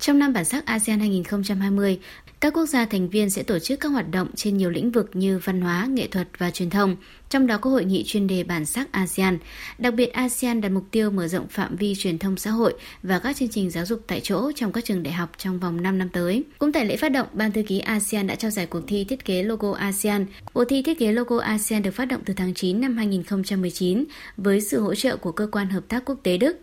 Trong 0.00 0.18
năm 0.18 0.32
bản 0.32 0.44
sắc 0.44 0.66
ASEAN 0.66 1.00
2020, 1.00 1.98
các 2.40 2.54
quốc 2.54 2.66
gia 2.66 2.84
thành 2.84 3.08
viên 3.08 3.30
sẽ 3.30 3.42
tổ 3.42 3.58
chức 3.58 3.80
các 3.80 3.88
hoạt 3.88 4.10
động 4.10 4.28
trên 4.34 4.56
nhiều 4.56 4.70
lĩnh 4.70 4.90
vực 4.90 5.10
như 5.14 5.40
văn 5.44 5.60
hóa, 5.60 5.86
nghệ 5.90 6.06
thuật 6.06 6.28
và 6.38 6.50
truyền 6.50 6.70
thông, 6.70 6.96
trong 7.28 7.46
đó 7.46 7.58
có 7.58 7.70
hội 7.70 7.84
nghị 7.84 8.04
chuyên 8.06 8.26
đề 8.26 8.44
bản 8.44 8.66
sắc 8.66 8.92
ASEAN. 8.92 9.38
Đặc 9.78 9.94
biệt, 9.94 10.12
ASEAN 10.12 10.60
đặt 10.60 10.68
mục 10.68 10.84
tiêu 10.90 11.10
mở 11.10 11.28
rộng 11.28 11.48
phạm 11.48 11.76
vi 11.76 11.94
truyền 11.94 12.18
thông 12.18 12.36
xã 12.36 12.50
hội 12.50 12.74
và 13.02 13.18
các 13.18 13.36
chương 13.36 13.48
trình 13.48 13.70
giáo 13.70 13.86
dục 13.86 14.00
tại 14.06 14.20
chỗ 14.22 14.52
trong 14.52 14.72
các 14.72 14.84
trường 14.84 15.02
đại 15.02 15.14
học 15.14 15.30
trong 15.38 15.60
vòng 15.60 15.82
5 15.82 15.98
năm 15.98 16.08
tới. 16.08 16.44
Cũng 16.58 16.72
tại 16.72 16.84
lễ 16.84 16.96
phát 16.96 17.08
động, 17.08 17.26
Ban 17.32 17.52
thư 17.52 17.62
ký 17.62 17.78
ASEAN 17.78 18.26
đã 18.26 18.34
trao 18.34 18.50
giải 18.50 18.66
cuộc 18.66 18.82
thi 18.86 19.04
thiết 19.04 19.24
kế 19.24 19.42
logo 19.42 19.72
ASEAN. 19.72 20.26
Cuộc 20.52 20.64
thi 20.64 20.82
thiết 20.82 20.98
kế 20.98 21.12
logo 21.12 21.38
ASEAN 21.38 21.82
được 21.82 21.90
phát 21.90 22.04
động 22.04 22.20
từ 22.24 22.34
tháng 22.34 22.54
9 22.54 22.80
năm 22.80 22.96
2019 22.96 24.04
với 24.36 24.60
sự 24.60 24.80
hỗ 24.80 24.94
trợ 24.94 25.16
của 25.16 25.32
Cơ 25.32 25.48
quan 25.52 25.70
Hợp 25.70 25.82
tác 25.88 26.04
Quốc 26.04 26.18
tế 26.22 26.36
Đức. 26.36 26.56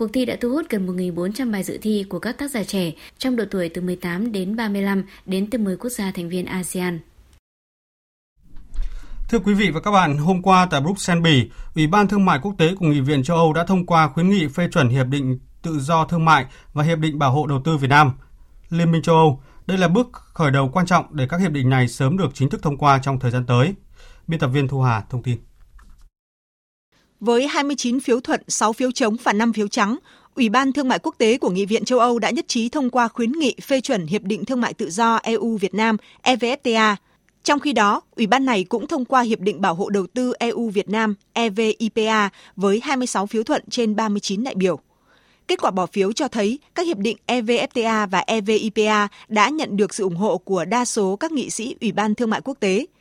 Cuộc 0.00 0.12
thi 0.12 0.24
đã 0.24 0.36
thu 0.40 0.50
hút 0.50 0.66
gần 0.70 0.86
1.400 0.86 1.52
bài 1.52 1.62
dự 1.62 1.78
thi 1.82 2.04
của 2.08 2.18
các 2.18 2.38
tác 2.38 2.50
giả 2.50 2.64
trẻ 2.64 2.92
trong 3.18 3.36
độ 3.36 3.44
tuổi 3.50 3.68
từ 3.68 3.82
18 3.82 4.32
đến 4.32 4.56
35 4.56 5.04
đến 5.26 5.50
từ 5.50 5.58
10 5.58 5.76
quốc 5.76 5.90
gia 5.90 6.10
thành 6.10 6.28
viên 6.28 6.46
ASEAN. 6.46 7.00
Thưa 9.28 9.38
quý 9.38 9.54
vị 9.54 9.70
và 9.70 9.80
các 9.80 9.90
bạn, 9.90 10.18
hôm 10.18 10.42
qua 10.42 10.66
tại 10.70 10.80
Bruxelles, 10.80 11.24
Bỉ, 11.24 11.50
Ủy 11.74 11.86
ban 11.86 12.08
Thương 12.08 12.24
mại 12.24 12.38
Quốc 12.42 12.54
tế 12.58 12.74
của 12.74 12.86
Nghị 12.86 13.00
viện 13.00 13.22
châu 13.22 13.36
Âu 13.36 13.52
đã 13.52 13.64
thông 13.64 13.86
qua 13.86 14.08
khuyến 14.08 14.30
nghị 14.30 14.48
phê 14.48 14.68
chuẩn 14.72 14.88
Hiệp 14.88 15.06
định 15.06 15.38
Tự 15.62 15.78
do 15.78 16.04
Thương 16.04 16.24
mại 16.24 16.46
và 16.72 16.84
Hiệp 16.84 16.98
định 16.98 17.18
Bảo 17.18 17.32
hộ 17.32 17.46
Đầu 17.46 17.60
tư 17.64 17.76
Việt 17.76 17.88
Nam. 17.90 18.12
Liên 18.70 18.92
minh 18.92 19.02
châu 19.02 19.16
Âu, 19.16 19.42
đây 19.66 19.78
là 19.78 19.88
bước 19.88 20.08
khởi 20.12 20.50
đầu 20.50 20.70
quan 20.72 20.86
trọng 20.86 21.16
để 21.16 21.26
các 21.28 21.40
hiệp 21.40 21.52
định 21.52 21.70
này 21.70 21.88
sớm 21.88 22.16
được 22.16 22.30
chính 22.34 22.48
thức 22.48 22.62
thông 22.62 22.76
qua 22.76 22.98
trong 23.02 23.20
thời 23.20 23.30
gian 23.30 23.46
tới. 23.46 23.74
Biên 24.26 24.40
tập 24.40 24.48
viên 24.48 24.68
Thu 24.68 24.82
Hà 24.82 25.00
thông 25.10 25.22
tin. 25.22 25.49
Với 27.20 27.46
29 27.46 28.00
phiếu 28.00 28.20
thuận, 28.20 28.40
6 28.48 28.72
phiếu 28.72 28.90
chống 28.90 29.16
và 29.22 29.32
5 29.32 29.52
phiếu 29.52 29.68
trắng, 29.68 29.96
Ủy 30.34 30.48
ban 30.48 30.72
Thương 30.72 30.88
mại 30.88 30.98
Quốc 30.98 31.14
tế 31.18 31.38
của 31.38 31.50
Nghị 31.50 31.66
viện 31.66 31.84
châu 31.84 31.98
Âu 31.98 32.18
đã 32.18 32.30
nhất 32.30 32.48
trí 32.48 32.68
thông 32.68 32.90
qua 32.90 33.08
khuyến 33.08 33.32
nghị 33.32 33.54
phê 33.62 33.80
chuẩn 33.80 34.06
Hiệp 34.06 34.22
định 34.22 34.44
Thương 34.44 34.60
mại 34.60 34.74
Tự 34.74 34.90
do 34.90 35.16
EU-Việt 35.16 35.74
Nam 35.74 35.96
EVFTA. 36.22 36.96
Trong 37.44 37.60
khi 37.60 37.72
đó, 37.72 38.00
Ủy 38.16 38.26
ban 38.26 38.44
này 38.44 38.64
cũng 38.64 38.86
thông 38.86 39.04
qua 39.04 39.22
Hiệp 39.22 39.40
định 39.40 39.60
Bảo 39.60 39.74
hộ 39.74 39.88
Đầu 39.88 40.06
tư 40.06 40.32
EU-Việt 40.32 40.88
Nam 40.88 41.14
EVIPA 41.32 42.28
với 42.56 42.80
26 42.84 43.26
phiếu 43.26 43.42
thuận 43.42 43.62
trên 43.70 43.96
39 43.96 44.44
đại 44.44 44.54
biểu. 44.54 44.78
Kết 45.48 45.60
quả 45.60 45.70
bỏ 45.70 45.86
phiếu 45.86 46.12
cho 46.12 46.28
thấy 46.28 46.58
các 46.74 46.86
hiệp 46.86 46.98
định 46.98 47.16
EVFTA 47.26 48.06
và 48.06 48.24
EVIPA 48.26 49.08
đã 49.28 49.48
nhận 49.48 49.76
được 49.76 49.94
sự 49.94 50.04
ủng 50.04 50.16
hộ 50.16 50.38
của 50.38 50.64
đa 50.64 50.84
số 50.84 51.16
các 51.16 51.32
nghị 51.32 51.50
sĩ 51.50 51.76
Ủy 51.80 51.92
ban 51.92 52.14
Thương 52.14 52.30
mại 52.30 52.40
Quốc 52.40 52.56
tế– 52.60 52.86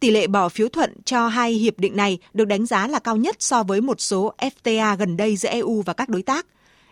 Tỷ 0.00 0.10
lệ 0.10 0.26
bỏ 0.26 0.48
phiếu 0.48 0.68
thuận 0.68 0.94
cho 1.04 1.28
hai 1.28 1.52
hiệp 1.52 1.78
định 1.78 1.96
này 1.96 2.18
được 2.34 2.44
đánh 2.44 2.66
giá 2.66 2.86
là 2.86 2.98
cao 2.98 3.16
nhất 3.16 3.36
so 3.38 3.62
với 3.62 3.80
một 3.80 4.00
số 4.00 4.32
FTA 4.38 4.96
gần 4.96 5.16
đây 5.16 5.36
giữa 5.36 5.48
EU 5.48 5.82
và 5.82 5.92
các 5.92 6.08
đối 6.08 6.22
tác. 6.22 6.46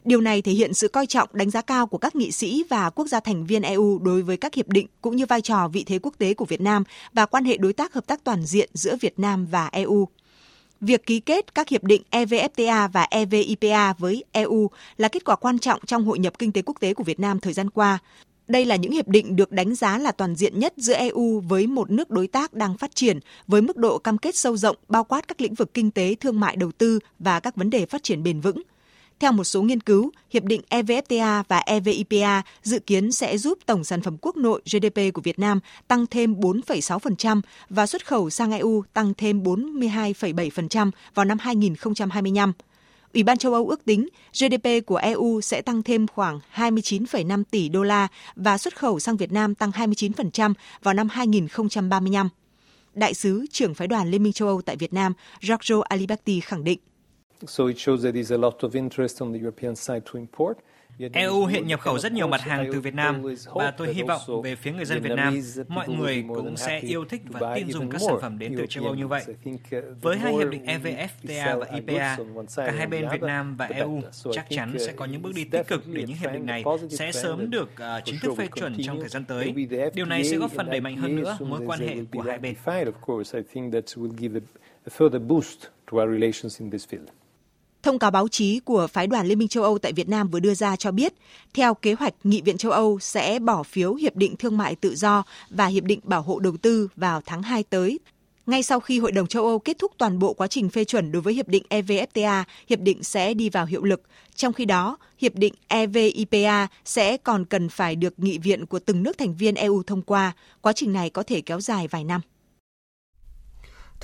Điều 0.05 0.21
này 0.21 0.43
thể 0.43 0.53
hiện 0.53 0.75
sự 0.75 0.89
coi 0.89 1.07
trọng 1.07 1.29
đánh 1.33 1.51
giá 1.51 1.63
cao 1.63 1.87
của 1.87 1.99
các 1.99 2.17
nghị 2.17 2.33
sĩ 2.33 2.65
và 2.71 2.91
quốc 2.91 3.07
gia 3.07 3.21
thành 3.21 3.47
viên 3.47 3.63
EU 3.63 3.99
đối 3.99 4.23
với 4.23 4.37
các 4.37 4.55
hiệp 4.55 4.69
định 4.69 4.87
cũng 5.03 5.17
như 5.17 5.27
vai 5.27 5.41
trò 5.41 5.69
vị 5.69 5.85
thế 5.85 5.99
quốc 6.03 6.15
tế 6.19 6.35
của 6.35 6.45
Việt 6.45 6.61
Nam 6.61 6.85
và 7.13 7.27
quan 7.27 7.45
hệ 7.45 7.57
đối 7.57 7.73
tác 7.73 7.95
hợp 7.95 8.07
tác 8.07 8.25
toàn 8.25 8.47
diện 8.47 8.71
giữa 8.75 8.97
Việt 9.01 9.19
Nam 9.19 9.47
và 9.47 9.69
EU. 9.73 10.09
Việc 10.81 11.07
ký 11.07 11.21
kết 11.21 11.55
các 11.55 11.69
hiệp 11.69 11.85
định 11.85 12.03
EVFTA 12.11 12.89
và 12.89 13.07
EVIPA 13.11 13.93
với 13.93 14.25
EU 14.33 14.71
là 14.97 15.09
kết 15.09 15.25
quả 15.25 15.37
quan 15.37 15.59
trọng 15.59 15.81
trong 15.87 16.05
hội 16.05 16.19
nhập 16.19 16.39
kinh 16.39 16.53
tế 16.53 16.63
quốc 16.63 16.81
tế 16.81 16.95
của 16.95 17.05
Việt 17.05 17.21
Nam 17.21 17.41
thời 17.41 17.53
gian 17.53 17.71
qua, 17.71 17.99
đây 18.49 18.65
là 18.65 18.77
những 18.77 18.93
hiệp 18.93 19.09
định 19.09 19.37
được 19.37 19.53
đánh 19.53 19.75
giá 19.75 19.99
là 19.99 20.13
toàn 20.13 20.35
diện 20.35 20.59
nhất 20.59 20.75
giữa 20.77 20.95
EU 20.95 21.41
với 21.41 21.67
một 21.67 21.91
nước 21.91 22.11
đối 22.11 22.27
tác 22.27 22.55
đang 22.55 22.79
phát 22.79 22.95
triển 22.95 23.19
với 23.47 23.63
mức 23.63 23.77
độ 23.77 23.99
cam 23.99 24.19
kết 24.19 24.37
sâu 24.37 24.57
rộng 24.57 24.77
bao 24.89 25.05
quát 25.05 25.29
các 25.29 25.41
lĩnh 25.41 25.55
vực 25.55 25.75
kinh 25.75 25.91
tế, 25.91 26.15
thương 26.15 26.41
mại, 26.41 26.57
đầu 26.57 26.73
tư 26.73 26.99
và 27.19 27.41
các 27.41 27.57
vấn 27.57 27.71
đề 27.71 27.87
phát 27.87 28.03
triển 28.03 28.23
bền 28.23 28.41
vững. 28.41 28.63
Theo 29.21 29.33
một 29.33 29.45
số 29.45 29.63
nghiên 29.63 29.81
cứu, 29.81 30.11
hiệp 30.31 30.45
định 30.45 30.61
EVFTA 30.71 31.43
và 31.49 31.59
EVIPA 31.59 32.43
dự 32.63 32.79
kiến 32.79 33.13
sẽ 33.13 33.39
giúp 33.39 33.59
tổng 33.67 33.85
sản 33.85 34.03
phẩm 34.03 34.17
quốc 34.21 34.37
nội 34.37 34.63
GDP 34.73 35.15
của 35.15 35.21
Việt 35.21 35.39
Nam 35.39 35.61
tăng 35.89 36.07
thêm 36.07 36.35
4,6% 36.35 37.41
và 37.71 37.87
xuất 37.87 38.07
khẩu 38.07 38.31
sang 38.31 38.53
EU 38.53 38.85
tăng 38.93 39.15
thêm 39.15 39.43
42,7% 39.43 40.91
vào 41.15 41.25
năm 41.25 41.39
2025. 41.39 42.53
Ủy 43.15 43.23
ban 43.23 43.39
châu 43.39 43.53
Âu 43.53 43.69
ước 43.69 43.85
tính 43.85 44.09
GDP 44.33 44.87
của 44.87 44.97
EU 44.97 45.41
sẽ 45.41 45.63
tăng 45.63 45.83
thêm 45.83 46.07
khoảng 46.07 46.41
29,5 46.55 47.43
tỷ 47.51 47.69
đô 47.69 47.83
la 47.83 48.09
và 48.37 48.59
xuất 48.59 48.77
khẩu 48.77 49.01
sang 49.01 49.17
Việt 49.17 49.33
Nam 49.33 49.55
tăng 49.55 49.71
29% 49.71 50.55
vào 50.83 50.95
năm 50.95 51.09
2035. 51.09 52.29
Đại 52.95 53.15
sứ 53.15 53.47
trưởng 53.53 53.75
phái 53.75 53.89
đoàn 53.89 54.11
Liên 54.11 54.23
minh 54.23 54.33
châu 54.33 54.49
Âu 54.49 54.63
tại 54.63 54.77
Việt 54.77 54.93
Nam 54.93 55.13
Giorgio 55.41 55.81
Aliberti 55.89 56.41
khẳng 56.41 56.65
định. 56.65 56.79
So 57.47 57.67
it 57.67 57.77
shows 57.77 58.03
that 58.03 58.15
there's 58.15 58.35
a 58.35 58.39
lot 58.39 58.55
of 58.61 58.71
interest 58.73 59.23
on 59.23 59.33
the 59.33 59.39
European 59.39 59.77
side 59.77 60.01
to 60.01 60.19
import. 60.19 60.59
EU 61.13 61.47
hiện 61.47 61.67
nhập 61.67 61.81
khẩu 61.81 61.99
rất 61.99 62.13
nhiều 62.13 62.29
mặt 62.29 62.41
hàng 62.41 62.69
từ 62.73 62.81
Việt 62.81 62.95
Nam 62.95 63.23
và 63.55 63.71
tôi 63.71 63.95
hy 63.95 64.03
vọng 64.03 64.43
về 64.43 64.57
phía 64.57 64.73
người 64.73 64.85
dân 64.85 65.03
Việt 65.03 65.13
Nam, 65.17 65.41
mọi 65.69 65.89
người 65.89 66.25
cũng 66.29 66.57
sẽ 66.57 66.81
yêu 66.81 67.05
thích 67.05 67.23
và 67.29 67.55
tin 67.55 67.71
dùng 67.71 67.91
các 67.91 68.01
sản 68.01 68.17
phẩm 68.21 68.39
đến 68.39 68.55
từ 68.59 68.67
châu 68.67 68.85
Âu 68.85 68.95
như 68.95 69.07
vậy. 69.07 69.25
Với 70.01 70.19
hai 70.19 70.33
hiệp 70.33 70.49
định 70.51 70.65
EVFTA 70.65 71.59
và 71.59 71.67
IPA, 71.67 72.17
cả 72.57 72.73
hai 72.77 72.87
bên 72.87 73.09
Việt 73.13 73.23
Nam 73.23 73.57
và 73.57 73.67
EU 73.67 74.01
chắc 74.33 74.47
chắn 74.51 74.77
sẽ 74.79 74.93
có 74.93 75.05
những 75.05 75.23
bước 75.23 75.33
đi 75.35 75.45
tích 75.45 75.69
cực 75.69 75.87
để 75.87 76.05
những 76.07 76.17
hiệp 76.17 76.33
định 76.33 76.47
này 76.47 76.65
sẽ 76.91 77.13
sớm 77.13 77.51
được 77.51 77.77
à, 77.81 78.01
chính 78.05 78.17
thức 78.23 78.35
phê 78.39 78.49
chuẩn 78.57 78.77
trong 78.83 79.01
thời 79.01 79.09
gian 79.09 79.25
tới. 79.25 79.55
Điều 79.95 80.07
này 80.07 80.25
sẽ 80.25 80.37
góp 80.37 80.51
phần 80.51 80.71
đẩy 80.71 80.81
mạnh 80.81 80.97
hơn 80.97 81.17
nữa 81.17 81.39
mối 81.41 81.61
quan 81.67 81.81
hệ 81.81 81.97
của 82.13 82.23
hai 82.23 82.39
bên. 82.39 82.55
Thông 87.85 87.99
cáo 87.99 88.11
báo 88.11 88.29
chí 88.29 88.61
của 88.61 88.87
phái 88.87 89.07
đoàn 89.07 89.27
Liên 89.27 89.39
minh 89.39 89.49
châu 89.49 89.63
Âu 89.63 89.79
tại 89.79 89.93
Việt 89.93 90.09
Nam 90.09 90.29
vừa 90.29 90.41
đưa 90.41 90.55
ra 90.55 90.77
cho 90.77 90.91
biết, 90.91 91.15
theo 91.55 91.75
kế 91.75 91.93
hoạch, 91.93 92.15
Nghị 92.25 92.41
viện 92.43 92.57
châu 92.57 92.73
Âu 92.73 92.99
sẽ 92.99 93.39
bỏ 93.39 93.63
phiếu 93.63 93.95
Hiệp 93.95 94.17
định 94.17 94.37
Thương 94.37 94.57
mại 94.57 94.75
Tự 94.75 94.95
do 94.95 95.23
và 95.51 95.67
Hiệp 95.67 95.85
định 95.85 96.01
Bảo 96.03 96.23
hộ 96.23 96.39
Đầu 96.39 96.57
tư 96.57 96.89
vào 96.97 97.21
tháng 97.27 97.43
2 97.43 97.63
tới. 97.63 97.99
Ngay 98.47 98.63
sau 98.63 98.81
khi 98.81 98.99
Hội 98.99 99.13
đồng 99.13 99.27
châu 99.27 99.45
Âu 99.45 99.59
kết 99.59 99.79
thúc 99.79 99.93
toàn 99.99 100.19
bộ 100.19 100.33
quá 100.33 100.47
trình 100.47 100.69
phê 100.69 100.85
chuẩn 100.85 101.13
đối 101.13 101.23
với 101.23 101.35
Hiệp 101.35 101.49
định 101.49 101.63
EVFTA, 101.71 102.45
Hiệp 102.69 102.81
định 102.81 103.05
sẽ 103.05 103.35
đi 103.35 103.49
vào 103.49 103.67
hiệu 103.67 103.85
lực. 103.85 104.03
Trong 104.35 104.53
khi 104.53 104.65
đó, 104.65 104.99
Hiệp 105.19 105.35
định 105.35 105.55
EVIPA 105.69 106.67
sẽ 106.85 107.17
còn 107.17 107.45
cần 107.45 107.69
phải 107.69 107.97
được 107.97 108.19
nghị 108.19 108.39
viện 108.39 108.67
của 108.67 108.79
từng 108.79 109.03
nước 109.03 109.19
thành 109.19 109.35
viên 109.35 109.55
EU 109.55 109.83
thông 109.83 110.03
qua. 110.03 110.33
Quá 110.61 110.73
trình 110.73 110.93
này 110.93 111.11
có 111.11 111.23
thể 111.23 111.41
kéo 111.41 111.61
dài 111.61 111.89
vài 111.89 112.05
năm. 112.05 112.21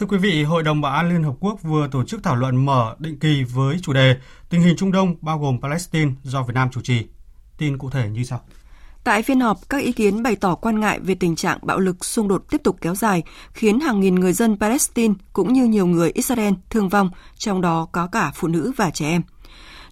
Thưa 0.01 0.07
quý 0.07 0.19
vị, 0.19 0.43
Hội 0.43 0.63
đồng 0.63 0.81
Bảo 0.81 0.93
an 0.93 1.09
Liên 1.09 1.23
Hợp 1.23 1.35
Quốc 1.41 1.63
vừa 1.63 1.89
tổ 1.93 2.05
chức 2.05 2.23
thảo 2.23 2.37
luận 2.37 2.65
mở 2.65 2.97
định 2.99 3.19
kỳ 3.19 3.45
với 3.45 3.79
chủ 3.83 3.93
đề 3.93 4.17
Tình 4.49 4.61
hình 4.61 4.77
Trung 4.77 4.93
Đông 4.93 5.15
bao 5.21 5.39
gồm 5.39 5.61
Palestine 5.61 6.13
do 6.23 6.43
Việt 6.43 6.55
Nam 6.55 6.69
chủ 6.71 6.81
trì. 6.81 7.07
Tin 7.59 7.79
cụ 7.79 7.91
thể 7.91 8.09
như 8.09 8.25
sau. 8.25 8.41
Tại 9.05 9.23
phiên 9.23 9.41
họp, 9.41 9.59
các 9.69 9.83
ý 9.83 9.93
kiến 9.93 10.23
bày 10.23 10.37
tỏ 10.37 10.55
quan 10.55 10.81
ngại 10.81 11.01
về 11.01 11.15
tình 11.15 11.37
trạng 11.37 11.59
bạo 11.63 11.79
lực 11.79 12.05
xung 12.05 12.29
đột 12.29 12.45
tiếp 12.51 12.61
tục 12.65 12.77
kéo 12.81 12.95
dài, 12.95 13.23
khiến 13.53 13.81
hàng 13.81 14.01
nghìn 14.01 14.15
người 14.15 14.33
dân 14.33 14.57
Palestine 14.61 15.15
cũng 15.33 15.53
như 15.53 15.65
nhiều 15.65 15.87
người 15.87 16.11
Israel 16.11 16.53
thương 16.71 16.89
vong, 16.89 17.11
trong 17.37 17.61
đó 17.61 17.89
có 17.93 18.07
cả 18.07 18.33
phụ 18.35 18.49
nữ 18.49 18.73
và 18.77 18.91
trẻ 18.91 19.07
em. 19.07 19.23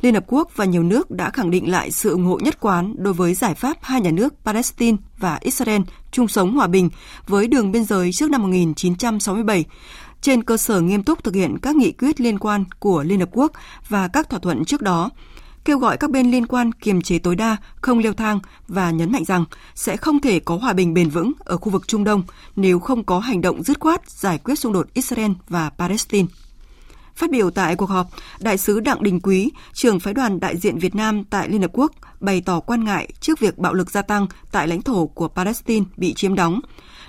Liên 0.01 0.15
Hợp 0.15 0.25
Quốc 0.27 0.57
và 0.57 0.65
nhiều 0.65 0.83
nước 0.83 1.11
đã 1.11 1.31
khẳng 1.31 1.51
định 1.51 1.71
lại 1.71 1.91
sự 1.91 2.11
ủng 2.11 2.25
hộ 2.25 2.39
nhất 2.43 2.61
quán 2.61 2.95
đối 2.99 3.15
với 3.15 3.35
giải 3.35 3.55
pháp 3.55 3.77
hai 3.83 4.01
nhà 4.01 4.11
nước 4.11 4.35
Palestine 4.45 4.97
và 5.19 5.39
Israel 5.41 5.83
chung 6.11 6.29
sống 6.29 6.57
hòa 6.57 6.67
bình 6.67 6.91
với 7.27 7.47
đường 7.47 7.73
biên 7.73 7.85
giới 7.85 8.13
trước 8.13 8.31
năm 8.31 8.43
1967, 8.43 9.65
trên 10.21 10.43
cơ 10.43 10.57
sở 10.57 10.81
nghiêm 10.81 11.03
túc 11.03 11.25
thực 11.25 11.35
hiện 11.35 11.59
các 11.59 11.77
nghị 11.77 11.93
quyết 11.93 12.21
liên 12.21 12.39
quan 12.39 12.65
của 12.79 13.03
Liên 13.03 13.21
Hợp 13.21 13.29
Quốc 13.33 13.53
và 13.89 14.09
các 14.09 14.31
thỏa 14.31 14.39
thuận 14.39 14.65
trước 14.65 14.83
đó, 14.83 15.11
kêu 15.65 15.79
gọi 15.79 15.97
các 15.97 16.11
bên 16.11 16.31
liên 16.31 16.47
quan 16.47 16.73
kiềm 16.73 17.03
chế 17.03 17.19
tối 17.19 17.37
đa, 17.37 17.57
không 17.81 17.99
leo 17.99 18.13
thang 18.13 18.41
và 18.69 18.91
nhấn 18.91 19.13
mạnh 19.13 19.25
rằng 19.25 19.45
sẽ 19.75 19.97
không 19.97 20.21
thể 20.21 20.41
có 20.41 20.57
hòa 20.57 20.73
bình 20.73 20.95
bền 20.95 21.09
vững 21.09 21.33
ở 21.39 21.57
khu 21.57 21.71
vực 21.71 21.89
Trung 21.89 22.05
Đông 22.05 22.23
nếu 22.57 22.79
không 22.79 23.05
có 23.05 23.19
hành 23.19 23.41
động 23.41 23.63
dứt 23.63 23.81
khoát 23.81 24.11
giải 24.11 24.39
quyết 24.39 24.59
xung 24.59 24.73
đột 24.73 24.87
Israel 24.95 25.31
và 25.49 25.71
Palestine. 25.71 26.29
Phát 27.19 27.31
biểu 27.31 27.51
tại 27.51 27.77
cuộc 27.77 27.87
họp, 27.87 28.11
Đại 28.41 28.59
sứ 28.59 28.81
Đặng 28.81 29.03
Đình 29.03 29.21
Quý, 29.21 29.51
trưởng 29.73 30.01
phái 30.01 30.15
đoàn 30.15 30.41
đại 30.41 30.57
diện 30.57 30.79
Việt 30.79 30.95
Nam 30.95 31.25
tại 31.25 31.49
Liên 31.49 31.63
Hợp 31.63 31.71
Quốc, 31.73 31.93
bày 32.21 32.41
tỏ 32.41 32.61
quan 32.61 32.85
ngại 32.85 33.09
trước 33.21 33.41
việc 33.41 33.59
bạo 33.59 33.75
lực 33.75 33.91
gia 33.91 34.03
tăng 34.03 34.27
tại 34.53 34.69
lãnh 34.69 34.83
thổ 34.83 35.07
của 35.07 35.29
Palestine 35.29 35.87
bị 35.97 36.15
chiếm 36.15 36.35
đóng, 36.35 36.61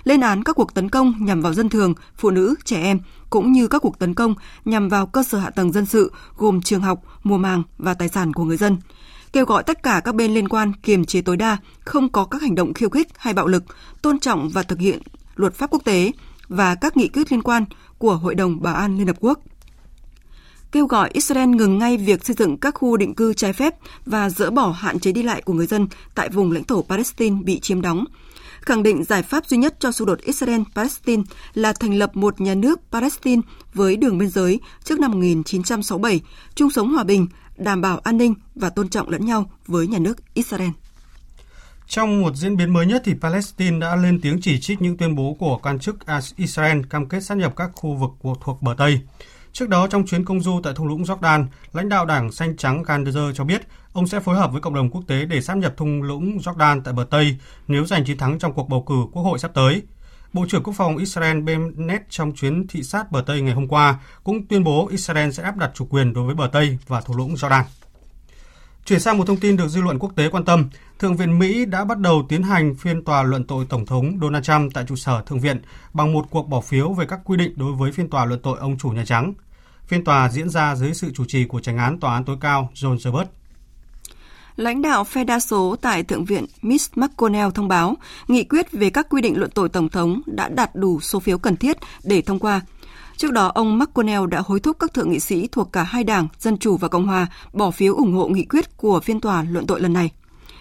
lên 0.04 0.20
án 0.20 0.44
các 0.44 0.56
cuộc 0.56 0.74
tấn 0.74 0.88
công 0.88 1.14
nhằm 1.20 1.42
vào 1.42 1.54
dân 1.54 1.68
thường, 1.68 1.94
phụ 2.16 2.30
nữ, 2.30 2.54
trẻ 2.64 2.82
em, 2.82 3.00
cũng 3.30 3.52
như 3.52 3.68
các 3.68 3.78
cuộc 3.78 3.98
tấn 3.98 4.14
công 4.14 4.34
nhằm 4.64 4.88
vào 4.88 5.06
cơ 5.06 5.22
sở 5.22 5.38
hạ 5.38 5.50
tầng 5.50 5.72
dân 5.72 5.86
sự 5.86 6.12
gồm 6.36 6.62
trường 6.62 6.82
học, 6.82 7.02
mùa 7.22 7.38
màng 7.38 7.62
và 7.78 7.94
tài 7.94 8.08
sản 8.08 8.32
của 8.32 8.44
người 8.44 8.56
dân. 8.56 8.76
Kêu 9.32 9.44
gọi 9.44 9.62
tất 9.62 9.82
cả 9.82 10.00
các 10.04 10.14
bên 10.14 10.34
liên 10.34 10.48
quan 10.48 10.72
kiềm 10.82 11.04
chế 11.04 11.22
tối 11.22 11.36
đa, 11.36 11.56
không 11.80 12.08
có 12.08 12.24
các 12.24 12.42
hành 12.42 12.54
động 12.54 12.74
khiêu 12.74 12.90
khích 12.90 13.08
hay 13.16 13.34
bạo 13.34 13.46
lực, 13.46 13.64
tôn 14.02 14.18
trọng 14.18 14.48
và 14.48 14.62
thực 14.62 14.78
hiện 14.78 15.02
luật 15.36 15.54
pháp 15.54 15.70
quốc 15.70 15.84
tế 15.84 16.12
và 16.48 16.74
các 16.74 16.96
nghị 16.96 17.08
quyết 17.08 17.32
liên 17.32 17.42
quan 17.42 17.64
của 17.98 18.16
Hội 18.16 18.34
đồng 18.34 18.62
Bảo 18.62 18.74
an 18.74 18.98
Liên 18.98 19.06
Hợp 19.06 19.16
Quốc 19.20 19.38
kêu 20.72 20.86
gọi 20.86 21.10
Israel 21.12 21.48
ngừng 21.48 21.78
ngay 21.78 21.96
việc 21.96 22.24
xây 22.24 22.36
dựng 22.38 22.56
các 22.56 22.74
khu 22.74 22.96
định 22.96 23.14
cư 23.14 23.34
trái 23.34 23.52
phép 23.52 23.74
và 24.06 24.30
dỡ 24.30 24.50
bỏ 24.50 24.70
hạn 24.70 24.98
chế 24.98 25.12
đi 25.12 25.22
lại 25.22 25.42
của 25.42 25.52
người 25.52 25.66
dân 25.66 25.88
tại 26.14 26.28
vùng 26.28 26.52
lãnh 26.52 26.64
thổ 26.64 26.82
Palestine 26.82 27.42
bị 27.42 27.60
chiếm 27.60 27.80
đóng. 27.80 28.04
Khẳng 28.60 28.82
định 28.82 29.04
giải 29.04 29.22
pháp 29.22 29.46
duy 29.46 29.56
nhất 29.56 29.76
cho 29.80 29.92
xung 29.92 30.06
đột 30.06 30.18
Israel-Palestine 30.20 31.22
là 31.54 31.72
thành 31.72 31.94
lập 31.94 32.16
một 32.16 32.40
nhà 32.40 32.54
nước 32.54 32.80
Palestine 32.92 33.42
với 33.74 33.96
đường 33.96 34.18
biên 34.18 34.28
giới 34.28 34.60
trước 34.84 35.00
năm 35.00 35.10
1967, 35.10 36.20
chung 36.54 36.70
sống 36.70 36.92
hòa 36.92 37.04
bình, 37.04 37.26
đảm 37.56 37.80
bảo 37.80 37.98
an 37.98 38.18
ninh 38.18 38.34
và 38.54 38.70
tôn 38.70 38.88
trọng 38.88 39.08
lẫn 39.08 39.26
nhau 39.26 39.50
với 39.66 39.86
nhà 39.86 39.98
nước 39.98 40.34
Israel. 40.34 40.70
Trong 41.86 42.22
một 42.22 42.36
diễn 42.36 42.56
biến 42.56 42.72
mới 42.72 42.86
nhất 42.86 43.02
thì 43.04 43.14
Palestine 43.20 43.78
đã 43.78 43.96
lên 43.96 44.20
tiếng 44.20 44.40
chỉ 44.42 44.60
trích 44.60 44.82
những 44.82 44.96
tuyên 44.96 45.14
bố 45.14 45.36
của 45.38 45.58
quan 45.62 45.78
chức 45.78 45.96
Israel 46.36 46.80
cam 46.90 47.08
kết 47.08 47.20
sát 47.20 47.34
nhập 47.34 47.52
các 47.56 47.70
khu 47.74 47.94
vực 47.94 48.34
thuộc 48.44 48.62
bờ 48.62 48.74
Tây. 48.78 49.00
Trước 49.52 49.68
đó, 49.68 49.86
trong 49.86 50.06
chuyến 50.06 50.24
công 50.24 50.40
du 50.40 50.60
tại 50.62 50.72
thung 50.76 50.88
lũng 50.88 51.02
Jordan, 51.02 51.46
lãnh 51.72 51.88
đạo 51.88 52.06
đảng 52.06 52.32
Xanh 52.32 52.56
Trắng 52.56 52.82
Gandezer 52.82 53.32
cho 53.32 53.44
biết 53.44 53.62
ông 53.92 54.06
sẽ 54.06 54.20
phối 54.20 54.36
hợp 54.36 54.52
với 54.52 54.60
cộng 54.60 54.74
đồng 54.74 54.90
quốc 54.90 55.02
tế 55.06 55.24
để 55.24 55.40
sáp 55.40 55.56
nhập 55.56 55.74
thung 55.76 56.02
lũng 56.02 56.38
Jordan 56.38 56.80
tại 56.84 56.94
bờ 56.94 57.06
Tây 57.10 57.36
nếu 57.68 57.86
giành 57.86 58.04
chiến 58.04 58.18
thắng 58.18 58.38
trong 58.38 58.52
cuộc 58.52 58.68
bầu 58.68 58.82
cử 58.82 58.94
quốc 59.12 59.22
hội 59.22 59.38
sắp 59.38 59.50
tới. 59.54 59.82
Bộ 60.32 60.46
trưởng 60.48 60.62
Quốc 60.62 60.74
phòng 60.76 60.96
Israel 60.96 61.40
Bennett 61.40 62.10
trong 62.10 62.32
chuyến 62.32 62.66
thị 62.66 62.82
sát 62.82 63.12
bờ 63.12 63.22
Tây 63.26 63.40
ngày 63.40 63.54
hôm 63.54 63.68
qua 63.68 63.98
cũng 64.24 64.46
tuyên 64.46 64.64
bố 64.64 64.88
Israel 64.88 65.30
sẽ 65.30 65.42
áp 65.42 65.56
đặt 65.56 65.70
chủ 65.74 65.86
quyền 65.90 66.12
đối 66.12 66.24
với 66.24 66.34
bờ 66.34 66.48
Tây 66.52 66.78
và 66.86 67.00
thung 67.00 67.16
lũng 67.16 67.34
Jordan. 67.34 67.62
Chuyển 68.90 69.00
sang 69.00 69.18
một 69.18 69.26
thông 69.26 69.36
tin 69.36 69.56
được 69.56 69.68
dư 69.68 69.80
luận 69.80 69.98
quốc 69.98 70.12
tế 70.16 70.28
quan 70.28 70.44
tâm, 70.44 70.68
Thượng 70.98 71.16
viện 71.16 71.38
Mỹ 71.38 71.64
đã 71.64 71.84
bắt 71.84 71.98
đầu 71.98 72.26
tiến 72.28 72.42
hành 72.42 72.74
phiên 72.74 73.04
tòa 73.04 73.22
luận 73.22 73.44
tội 73.44 73.66
Tổng 73.68 73.86
thống 73.86 74.18
Donald 74.22 74.44
Trump 74.44 74.74
tại 74.74 74.84
trụ 74.88 74.96
sở 74.96 75.22
Thượng 75.26 75.40
viện 75.40 75.62
bằng 75.92 76.12
một 76.12 76.26
cuộc 76.30 76.48
bỏ 76.48 76.60
phiếu 76.60 76.92
về 76.92 77.06
các 77.06 77.20
quy 77.24 77.36
định 77.36 77.52
đối 77.56 77.72
với 77.72 77.92
phiên 77.92 78.10
tòa 78.10 78.24
luận 78.24 78.40
tội 78.42 78.58
ông 78.58 78.78
chủ 78.78 78.88
Nhà 78.88 79.04
Trắng. 79.04 79.34
Phiên 79.86 80.04
tòa 80.04 80.28
diễn 80.28 80.48
ra 80.48 80.74
dưới 80.74 80.94
sự 80.94 81.12
chủ 81.14 81.24
trì 81.28 81.44
của 81.44 81.60
tránh 81.60 81.78
án 81.78 82.00
Tòa 82.00 82.14
án 82.14 82.24
tối 82.24 82.36
cao 82.40 82.70
John 82.74 82.98
Roberts. 82.98 83.30
Lãnh 84.56 84.82
đạo 84.82 85.04
phe 85.04 85.24
đa 85.24 85.40
số 85.40 85.76
tại 85.80 86.02
Thượng 86.02 86.24
viện 86.24 86.46
Mitch 86.62 86.96
McConnell 86.98 87.50
thông 87.54 87.68
báo 87.68 87.96
nghị 88.28 88.44
quyết 88.44 88.72
về 88.72 88.90
các 88.90 89.06
quy 89.10 89.22
định 89.22 89.38
luận 89.38 89.50
tội 89.54 89.68
Tổng 89.68 89.88
thống 89.88 90.20
đã 90.26 90.48
đạt 90.48 90.70
đủ 90.74 91.00
số 91.00 91.20
phiếu 91.20 91.38
cần 91.38 91.56
thiết 91.56 91.76
để 92.04 92.22
thông 92.22 92.38
qua. 92.38 92.60
Trước 93.20 93.32
đó, 93.32 93.52
ông 93.54 93.78
McConnell 93.78 94.26
đã 94.26 94.42
hối 94.46 94.60
thúc 94.60 94.76
các 94.80 94.94
thượng 94.94 95.10
nghị 95.10 95.20
sĩ 95.20 95.48
thuộc 95.52 95.72
cả 95.72 95.82
hai 95.82 96.04
đảng, 96.04 96.28
Dân 96.38 96.58
Chủ 96.58 96.76
và 96.76 96.88
Cộng 96.88 97.06
Hòa, 97.06 97.26
bỏ 97.52 97.70
phiếu 97.70 97.94
ủng 97.94 98.12
hộ 98.12 98.28
nghị 98.28 98.44
quyết 98.44 98.76
của 98.76 99.00
phiên 99.00 99.20
tòa 99.20 99.44
luận 99.50 99.66
tội 99.66 99.80
lần 99.80 99.92
này. 99.92 100.10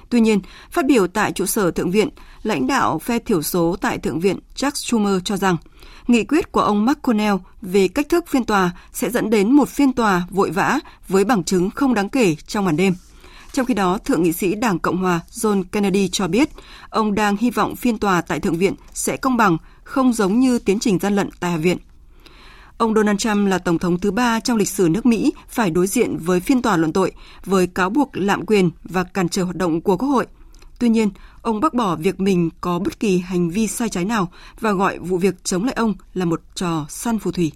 Tuy 0.09 0.19
nhiên, 0.19 0.39
phát 0.71 0.85
biểu 0.85 1.07
tại 1.07 1.31
trụ 1.31 1.45
sở 1.45 1.71
Thượng 1.71 1.91
viện, 1.91 2.09
lãnh 2.43 2.67
đạo 2.67 2.99
phe 2.99 3.19
thiểu 3.19 3.41
số 3.41 3.75
tại 3.81 3.97
Thượng 3.97 4.19
viện 4.19 4.39
Chuck 4.55 4.77
Schumer 4.77 5.21
cho 5.23 5.37
rằng 5.37 5.57
nghị 6.07 6.23
quyết 6.23 6.51
của 6.51 6.61
ông 6.61 6.85
McConnell 6.85 7.35
về 7.61 7.87
cách 7.87 8.09
thức 8.09 8.27
phiên 8.27 8.43
tòa 8.43 8.71
sẽ 8.93 9.09
dẫn 9.09 9.29
đến 9.29 9.51
một 9.51 9.69
phiên 9.69 9.93
tòa 9.93 10.27
vội 10.29 10.51
vã 10.51 10.79
với 11.07 11.23
bằng 11.23 11.43
chứng 11.43 11.69
không 11.69 11.93
đáng 11.93 12.09
kể 12.09 12.35
trong 12.47 12.65
màn 12.65 12.77
đêm. 12.77 12.95
Trong 13.51 13.65
khi 13.65 13.73
đó, 13.73 13.97
Thượng 13.97 14.23
nghị 14.23 14.33
sĩ 14.33 14.55
Đảng 14.55 14.79
Cộng 14.79 14.97
hòa 14.97 15.19
John 15.31 15.63
Kennedy 15.71 16.09
cho 16.11 16.27
biết 16.27 16.49
ông 16.89 17.15
đang 17.15 17.37
hy 17.37 17.49
vọng 17.49 17.75
phiên 17.75 17.97
tòa 17.97 18.21
tại 18.21 18.39
Thượng 18.39 18.57
viện 18.57 18.73
sẽ 18.93 19.17
công 19.17 19.37
bằng, 19.37 19.57
không 19.83 20.13
giống 20.13 20.39
như 20.39 20.59
tiến 20.59 20.79
trình 20.79 20.99
gian 20.99 21.15
lận 21.15 21.29
tại 21.39 21.51
Hạ 21.51 21.57
viện. 21.57 21.77
Ông 22.79 22.93
Donald 22.95 23.19
Trump 23.19 23.47
là 23.47 23.57
tổng 23.57 23.79
thống 23.79 23.99
thứ 23.99 24.11
ba 24.11 24.39
trong 24.39 24.57
lịch 24.57 24.69
sử 24.69 24.89
nước 24.91 25.05
Mỹ 25.05 25.33
phải 25.47 25.69
đối 25.69 25.87
diện 25.87 26.17
với 26.17 26.39
phiên 26.39 26.61
tòa 26.61 26.77
luận 26.77 26.93
tội 26.93 27.11
với 27.45 27.67
cáo 27.67 27.89
buộc 27.89 28.09
lạm 28.13 28.45
quyền 28.45 28.69
và 28.83 29.03
cản 29.03 29.29
trở 29.29 29.43
hoạt 29.43 29.55
động 29.55 29.81
của 29.81 29.97
Quốc 29.97 30.09
hội. 30.09 30.27
Tuy 30.79 30.89
nhiên, 30.89 31.09
ông 31.41 31.59
bác 31.59 31.73
bỏ 31.73 31.95
việc 31.95 32.19
mình 32.19 32.49
có 32.61 32.79
bất 32.79 32.99
kỳ 32.99 33.17
hành 33.17 33.49
vi 33.49 33.67
sai 33.67 33.89
trái 33.89 34.05
nào 34.05 34.31
và 34.59 34.71
gọi 34.71 34.99
vụ 34.99 35.17
việc 35.17 35.43
chống 35.43 35.63
lại 35.63 35.73
ông 35.73 35.93
là 36.13 36.25
một 36.25 36.41
trò 36.55 36.85
săn 36.89 37.19
phù 37.19 37.31
thủy. 37.31 37.51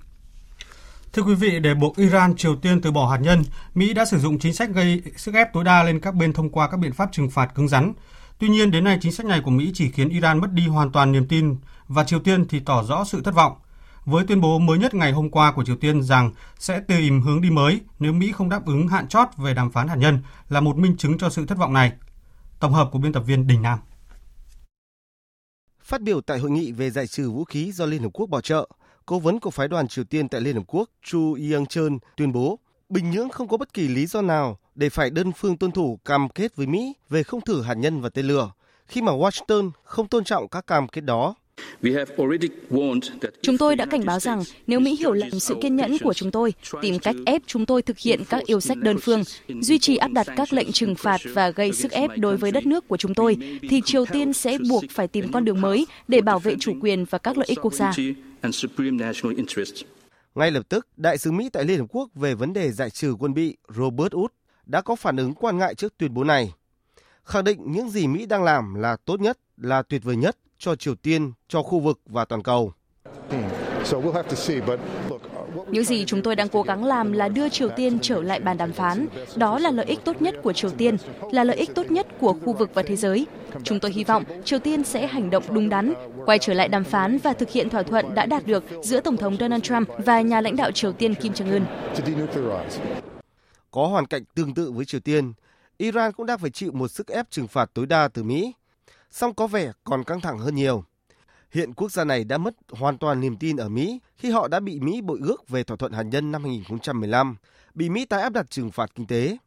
Thưa 1.14 1.22
quý 1.22 1.34
vị, 1.36 1.60
để 1.60 1.74
buộc 1.74 1.98
Iran, 1.98 2.36
Triều 2.36 2.56
Tiên 2.56 2.82
từ 2.82 2.92
bỏ 2.92 3.12
hạt 3.12 3.18
nhân, 3.18 3.44
Mỹ 3.76 3.94
đã 3.94 4.06
sử 4.06 4.20
dụng 4.20 4.40
chính 4.40 4.54
sách 4.54 4.70
gây 4.70 5.02
sức 5.16 5.34
ép 5.36 5.54
tối 5.54 5.64
đa 5.64 5.84
lên 5.84 6.00
các 6.00 6.16
bên 6.16 6.34
thông 6.34 6.50
qua 6.50 6.68
các 6.68 6.78
biện 6.78 6.94
pháp 6.94 7.10
trừng 7.12 7.30
phạt 7.30 7.56
cứng 7.56 7.68
rắn. 7.68 7.94
Tuy 8.40 8.50
nhiên, 8.50 8.72
đến 8.72 8.84
nay 8.84 8.98
chính 9.02 9.12
sách 9.12 9.26
này 9.26 9.42
của 9.46 9.52
Mỹ 9.52 9.72
chỉ 9.74 9.90
khiến 9.92 10.10
Iran 10.10 10.42
mất 10.42 10.52
đi 10.52 10.68
hoàn 10.68 10.92
toàn 10.92 11.12
niềm 11.12 11.28
tin 11.28 11.56
và 11.88 12.04
Triều 12.04 12.20
Tiên 12.20 12.48
thì 12.48 12.60
tỏ 12.60 12.84
rõ 12.84 13.04
sự 13.04 13.22
thất 13.22 13.36
vọng 13.36 13.54
với 14.06 14.26
tuyên 14.28 14.42
bố 14.42 14.60
mới 14.60 14.80
nhất 14.80 14.94
ngày 14.94 15.12
hôm 15.12 15.30
qua 15.30 15.52
của 15.52 15.66
Triều 15.66 15.76
Tiên 15.76 16.04
rằng 16.04 16.32
sẽ 16.60 16.80
tìm 16.88 17.22
hướng 17.22 17.42
đi 17.42 17.50
mới 17.50 17.82
nếu 18.00 18.14
Mỹ 18.14 18.32
không 18.32 18.50
đáp 18.50 18.66
ứng 18.66 18.88
hạn 18.88 19.08
chót 19.08 19.28
về 19.38 19.54
đàm 19.54 19.72
phán 19.72 19.88
hạt 19.88 19.96
nhân 19.96 20.20
là 20.50 20.60
một 20.60 20.78
minh 20.78 20.98
chứng 20.98 21.18
cho 21.18 21.30
sự 21.30 21.46
thất 21.46 21.58
vọng 21.58 21.74
này. 21.74 21.92
Tổng 22.60 22.74
hợp 22.74 22.90
của 22.92 23.00
biên 23.00 23.14
tập 23.14 23.24
viên 23.28 23.48
Đình 23.48 23.62
Nam. 23.62 23.80
Phát 25.84 26.02
biểu 26.02 26.22
tại 26.22 26.40
hội 26.40 26.52
nghị 26.52 26.72
về 26.72 26.90
giải 26.90 27.08
trừ 27.08 27.32
vũ 27.32 27.44
khí 27.44 27.72
do 27.72 27.86
Liên 27.86 28.04
Hợp 28.04 28.10
Quốc 28.14 28.30
bảo 28.30 28.42
trợ, 28.42 28.70
cố 29.06 29.20
vấn 29.20 29.40
của 29.40 29.52
phái 29.52 29.68
đoàn 29.68 29.88
Triều 29.88 30.04
Tiên 30.04 30.30
tại 30.30 30.42
Liên 30.42 30.56
Hợp 30.56 30.64
Quốc 30.68 30.90
Chu 31.04 31.38
Yang 31.52 31.66
Chun 31.66 31.98
tuyên 32.16 32.32
bố 32.32 32.60
Bình 32.94 33.12
Nhưỡng 33.12 33.30
không 33.30 33.48
có 33.48 33.58
bất 33.58 33.74
kỳ 33.74 33.88
lý 33.88 34.06
do 34.06 34.22
nào 34.22 34.58
để 34.76 34.90
phải 34.90 35.10
đơn 35.10 35.32
phương 35.32 35.58
tuân 35.58 35.72
thủ 35.72 36.00
cam 36.06 36.30
kết 36.30 36.56
với 36.56 36.68
Mỹ 36.68 36.94
về 37.10 37.24
không 37.24 37.42
thử 37.42 37.62
hạt 37.62 37.74
nhân 37.74 38.02
và 38.02 38.10
tên 38.10 38.26
lửa, 38.26 38.52
khi 38.88 39.02
mà 39.02 39.12
Washington 39.12 39.72
không 39.84 40.08
tôn 40.08 40.24
trọng 40.24 40.48
các 40.48 40.68
cam 40.68 40.88
kết 40.88 41.02
đó. 41.02 41.36
Chúng 43.42 43.58
tôi 43.58 43.76
đã 43.76 43.86
cảnh 43.86 44.06
báo 44.06 44.20
rằng 44.20 44.44
nếu 44.68 44.80
Mỹ 44.80 44.96
hiểu 44.96 45.14
lầm 45.14 45.40
sự 45.40 45.56
kiên 45.62 45.76
nhẫn 45.76 45.98
của 45.98 46.14
chúng 46.14 46.32
tôi, 46.32 46.54
tìm 46.82 47.00
cách 47.00 47.16
ép 47.26 47.42
chúng 47.46 47.66
tôi 47.66 47.82
thực 47.82 48.00
hiện 48.00 48.24
các 48.30 48.46
yêu 48.46 48.60
sách 48.60 48.78
đơn 48.78 48.98
phương, 49.02 49.24
duy 49.48 49.80
trì 49.80 49.98
áp 49.98 50.08
đặt 50.08 50.28
các 50.36 50.54
lệnh 50.54 50.72
trừng 50.72 50.96
phạt 50.96 51.22
và 51.34 51.50
gây 51.50 51.74
sức 51.74 51.92
ép 51.92 52.12
đối 52.18 52.38
với 52.38 52.52
đất 52.52 52.66
nước 52.66 52.88
của 52.88 52.98
chúng 52.98 53.14
tôi, 53.14 53.38
thì 53.70 53.82
Triều 53.86 54.06
Tiên 54.06 54.34
sẽ 54.34 54.58
buộc 54.70 54.84
phải 54.90 55.08
tìm 55.08 55.32
con 55.32 55.46
đường 55.46 55.62
mới 55.62 55.88
để 56.08 56.22
bảo 56.22 56.40
vệ 56.40 56.56
chủ 56.60 56.74
quyền 56.82 57.06
và 57.06 57.18
các 57.18 57.38
lợi 57.38 57.48
ích 57.48 57.60
quốc 57.62 57.74
gia. 57.74 57.94
Ngay 60.36 60.52
lập 60.52 60.64
tức, 60.70 60.88
Đại 60.98 61.18
sứ 61.18 61.32
Mỹ 61.32 61.50
tại 61.54 61.64
Liên 61.64 61.80
Hợp 61.80 61.86
Quốc 61.90 62.10
về 62.16 62.36
vấn 62.36 62.54
đề 62.54 62.72
giải 62.72 62.90
trừ 62.90 63.16
quân 63.20 63.34
bị 63.34 63.58
Robert 63.76 64.14
Wood 64.14 64.28
đã 64.66 64.82
có 64.82 64.96
phản 64.96 65.18
ứng 65.18 65.34
quan 65.34 65.58
ngại 65.58 65.76
trước 65.76 65.98
tuyên 65.98 66.14
bố 66.14 66.24
này. 66.24 66.54
Khẳng 67.24 67.44
định 67.44 67.72
những 67.72 67.90
gì 67.90 68.08
Mỹ 68.08 68.26
đang 68.26 68.44
làm 68.44 68.74
là 68.74 68.98
tốt 69.06 69.22
nhất, 69.22 69.40
là 69.58 69.82
tuyệt 69.82 70.04
vời 70.04 70.16
nhất 70.16 70.38
cho 70.64 70.76
Triều 70.76 70.96
Tiên, 70.96 71.32
cho 71.48 71.64
khu 71.64 71.80
vực 71.80 72.00
và 72.06 72.26
toàn 72.26 72.44
cầu. 72.44 72.74
Những 75.68 75.84
gì 75.84 76.06
chúng 76.06 76.22
tôi 76.22 76.36
đang 76.36 76.50
cố 76.50 76.62
gắng 76.62 76.84
làm 76.84 77.12
là 77.12 77.28
đưa 77.28 77.50
Triều 77.50 77.70
Tiên 77.70 78.00
trở 78.02 78.22
lại 78.22 78.40
bàn 78.40 78.58
đàm 78.58 78.74
phán. 78.74 79.08
Đó 79.36 79.60
là 79.60 79.72
lợi 79.72 79.86
ích 79.86 80.00
tốt 80.06 80.22
nhất 80.22 80.36
của 80.44 80.54
Triều 80.54 80.72
Tiên, 80.72 80.98
là 81.32 81.44
lợi 81.44 81.58
ích 81.58 81.76
tốt 81.76 81.92
nhất 81.92 82.08
của 82.20 82.34
khu 82.34 82.54
vực 82.54 82.70
và 82.74 82.84
thế 82.84 82.96
giới. 82.96 83.28
Chúng 83.64 83.80
tôi 83.80 83.92
hy 83.92 84.04
vọng 84.04 84.24
Triều 84.46 84.60
Tiên 84.60 84.84
sẽ 84.84 85.08
hành 85.08 85.30
động 85.30 85.44
đúng 85.50 85.70
đắn, 85.70 85.94
quay 86.26 86.40
trở 86.40 86.54
lại 86.54 86.68
đàm 86.68 86.84
phán 86.84 87.18
và 87.18 87.34
thực 87.34 87.50
hiện 87.50 87.70
thỏa 87.70 87.84
thuận 87.84 88.16
đã 88.16 88.26
đạt 88.26 88.46
được 88.46 88.64
giữa 88.84 89.00
Tổng 89.00 89.18
thống 89.18 89.38
Donald 89.40 89.64
Trump 89.64 89.90
và 89.98 90.22
nhà 90.22 90.42
lãnh 90.42 90.56
đạo 90.56 90.72
Triều 90.72 90.92
Tiên 90.92 91.16
Kim 91.16 91.34
Jong-un. 91.34 91.66
Có 93.72 93.88
hoàn 93.88 94.06
cảnh 94.06 94.24
tương 94.36 94.54
tự 94.54 94.72
với 94.72 94.86
Triều 94.86 95.02
Tiên, 95.02 95.34
Iran 95.78 96.12
cũng 96.12 96.26
đang 96.26 96.40
phải 96.40 96.50
chịu 96.50 96.72
một 96.72 96.88
sức 96.88 97.08
ép 97.08 97.32
trừng 97.32 97.48
phạt 97.48 97.70
tối 97.74 97.86
đa 97.86 98.08
từ 98.08 98.24
Mỹ 98.24 98.54
song 99.14 99.34
có 99.34 99.48
vẻ 99.48 99.72
còn 99.84 100.04
căng 100.04 100.22
thẳng 100.22 100.40
hơn 100.40 100.56
nhiều. 100.56 100.84
Hiện 101.52 101.74
quốc 101.74 101.92
gia 101.92 102.04
này 102.04 102.24
đã 102.24 102.38
mất 102.38 102.54
hoàn 102.70 102.98
toàn 102.98 103.20
niềm 103.20 103.38
tin 103.38 103.58
ở 103.58 103.70
Mỹ 103.70 104.00
khi 104.16 104.32
họ 104.32 104.48
đã 104.48 104.60
bị 104.60 104.80
Mỹ 104.80 105.02
bội 105.02 105.20
ước 105.22 105.50
về 105.50 105.64
thỏa 105.64 105.78
thuận 105.78 105.92
hạt 105.92 106.04
nhân 106.04 106.32
năm 106.32 106.44
2015, 106.44 107.36
bị 107.74 107.90
Mỹ 107.90 108.06
tái 108.06 108.22
áp 108.22 108.30
đặt 108.30 108.50
trừng 108.50 108.72
phạt 108.72 108.96
kinh 108.96 109.08
tế. 109.08 109.38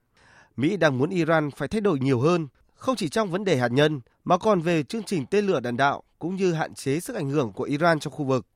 Mỹ 0.56 0.76
đang 0.76 0.98
muốn 0.98 1.10
Iran 1.10 1.50
phải 1.50 1.68
thay 1.68 1.80
đổi 1.80 1.98
nhiều 1.98 2.20
hơn, 2.20 2.48
không 2.74 2.96
chỉ 2.96 3.08
trong 3.08 3.30
vấn 3.30 3.44
đề 3.44 3.56
hạt 3.56 3.68
nhân 3.68 4.00
mà 4.24 4.38
còn 4.38 4.60
về 4.60 4.82
chương 4.82 5.02
trình 5.02 5.26
tên 5.26 5.46
lửa 5.46 5.60
đạn 5.60 5.76
đạo 5.76 6.02
cũng 6.18 6.36
như 6.36 6.52
hạn 6.52 6.74
chế 6.74 7.00
sức 7.00 7.16
ảnh 7.16 7.30
hưởng 7.30 7.52
của 7.52 7.64
Iran 7.64 8.00
trong 8.00 8.12
khu 8.12 8.24
vực. 8.24 8.46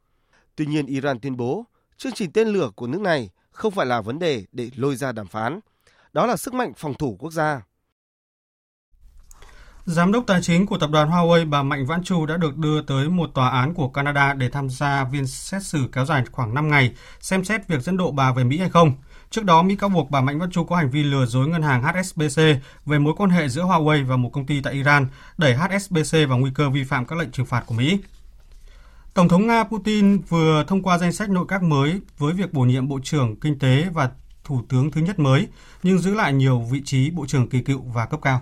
Tuy 0.56 0.66
nhiên 0.66 0.86
Iran 0.86 1.20
tuyên 1.20 1.36
bố 1.36 1.64
chương 1.96 2.12
trình 2.12 2.32
tên 2.32 2.48
lửa 2.48 2.70
của 2.76 2.86
nước 2.86 3.00
này 3.00 3.30
không 3.50 3.72
phải 3.72 3.86
là 3.86 4.00
vấn 4.00 4.18
đề 4.18 4.44
để 4.52 4.70
lôi 4.76 4.96
ra 4.96 5.12
đàm 5.12 5.26
phán. 5.26 5.60
Đó 6.12 6.26
là 6.26 6.36
sức 6.36 6.54
mạnh 6.54 6.72
phòng 6.76 6.94
thủ 6.94 7.16
quốc 7.20 7.32
gia. 7.32 7.62
Giám 9.84 10.12
đốc 10.12 10.24
tài 10.26 10.42
chính 10.42 10.66
của 10.66 10.78
tập 10.78 10.90
đoàn 10.90 11.10
Huawei 11.10 11.50
bà 11.50 11.62
Mạnh 11.62 11.86
Vãn 11.86 12.02
Chu 12.02 12.26
đã 12.26 12.36
được 12.36 12.56
đưa 12.56 12.82
tới 12.82 13.08
một 13.08 13.30
tòa 13.34 13.48
án 13.48 13.74
của 13.74 13.88
Canada 13.88 14.34
để 14.34 14.48
tham 14.48 14.70
gia 14.70 15.04
viên 15.04 15.26
xét 15.26 15.62
xử 15.62 15.88
kéo 15.92 16.04
dài 16.04 16.24
khoảng 16.32 16.54
5 16.54 16.70
ngày, 16.70 16.94
xem 17.20 17.44
xét 17.44 17.68
việc 17.68 17.82
dẫn 17.82 17.96
độ 17.96 18.10
bà 18.10 18.32
về 18.32 18.44
Mỹ 18.44 18.58
hay 18.58 18.70
không. 18.70 18.92
Trước 19.30 19.44
đó, 19.44 19.62
Mỹ 19.62 19.76
cáo 19.76 19.90
buộc 19.90 20.10
bà 20.10 20.20
Mạnh 20.20 20.38
Vãn 20.38 20.50
Chu 20.50 20.64
có 20.64 20.76
hành 20.76 20.90
vi 20.90 21.02
lừa 21.02 21.26
dối 21.26 21.48
ngân 21.48 21.62
hàng 21.62 21.82
HSBC 21.82 22.42
về 22.86 22.98
mối 22.98 23.14
quan 23.16 23.30
hệ 23.30 23.48
giữa 23.48 23.62
Huawei 23.62 24.06
và 24.06 24.16
một 24.16 24.30
công 24.32 24.46
ty 24.46 24.60
tại 24.60 24.72
Iran, 24.72 25.06
đẩy 25.38 25.56
HSBC 25.56 26.28
vào 26.28 26.38
nguy 26.38 26.50
cơ 26.54 26.70
vi 26.70 26.84
phạm 26.84 27.06
các 27.06 27.18
lệnh 27.18 27.30
trừng 27.30 27.46
phạt 27.46 27.62
của 27.66 27.74
Mỹ. 27.74 27.98
Tổng 29.14 29.28
thống 29.28 29.46
Nga 29.46 29.64
Putin 29.64 30.18
vừa 30.18 30.64
thông 30.66 30.82
qua 30.82 30.98
danh 30.98 31.12
sách 31.12 31.30
nội 31.30 31.44
các 31.48 31.62
mới 31.62 32.00
với 32.18 32.32
việc 32.32 32.52
bổ 32.52 32.62
nhiệm 32.62 32.88
Bộ 32.88 32.98
trưởng 33.02 33.40
Kinh 33.40 33.58
tế 33.58 33.86
và 33.92 34.10
Thủ 34.44 34.62
tướng 34.68 34.90
thứ 34.90 35.00
nhất 35.00 35.18
mới, 35.18 35.48
nhưng 35.82 35.98
giữ 35.98 36.14
lại 36.14 36.32
nhiều 36.32 36.60
vị 36.70 36.82
trí 36.84 37.10
Bộ 37.10 37.26
trưởng 37.26 37.48
kỳ 37.48 37.60
cựu 37.60 37.80
và 37.80 38.06
cấp 38.06 38.20
cao. 38.22 38.40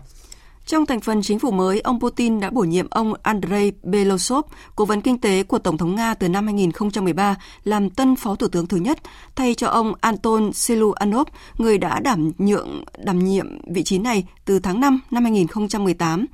Trong 0.68 0.86
thành 0.86 1.00
phần 1.00 1.22
chính 1.22 1.38
phủ 1.38 1.50
mới, 1.50 1.80
ông 1.80 2.00
Putin 2.00 2.40
đã 2.40 2.50
bổ 2.50 2.60
nhiệm 2.60 2.86
ông 2.90 3.14
Andrei 3.22 3.72
Belosov, 3.82 4.44
cố 4.76 4.84
vấn 4.84 5.00
kinh 5.00 5.18
tế 5.18 5.42
của 5.42 5.58
Tổng 5.58 5.78
thống 5.78 5.94
Nga 5.94 6.14
từ 6.14 6.28
năm 6.28 6.46
2013, 6.46 7.36
làm 7.64 7.90
tân 7.90 8.16
phó 8.16 8.34
thủ 8.34 8.48
tướng 8.48 8.66
thứ 8.66 8.76
nhất, 8.76 8.98
thay 9.36 9.54
cho 9.54 9.68
ông 9.68 9.92
Anton 10.00 10.52
Siluanov, 10.52 11.28
người 11.58 11.78
đã 11.78 12.00
đảm 12.00 12.32
nhượng 12.38 12.84
đảm 12.98 13.18
nhiệm 13.18 13.46
vị 13.72 13.82
trí 13.82 13.98
này 13.98 14.24
từ 14.44 14.58
tháng 14.58 14.80
5 14.80 15.00
năm 15.10 15.22
2018. 15.24 16.26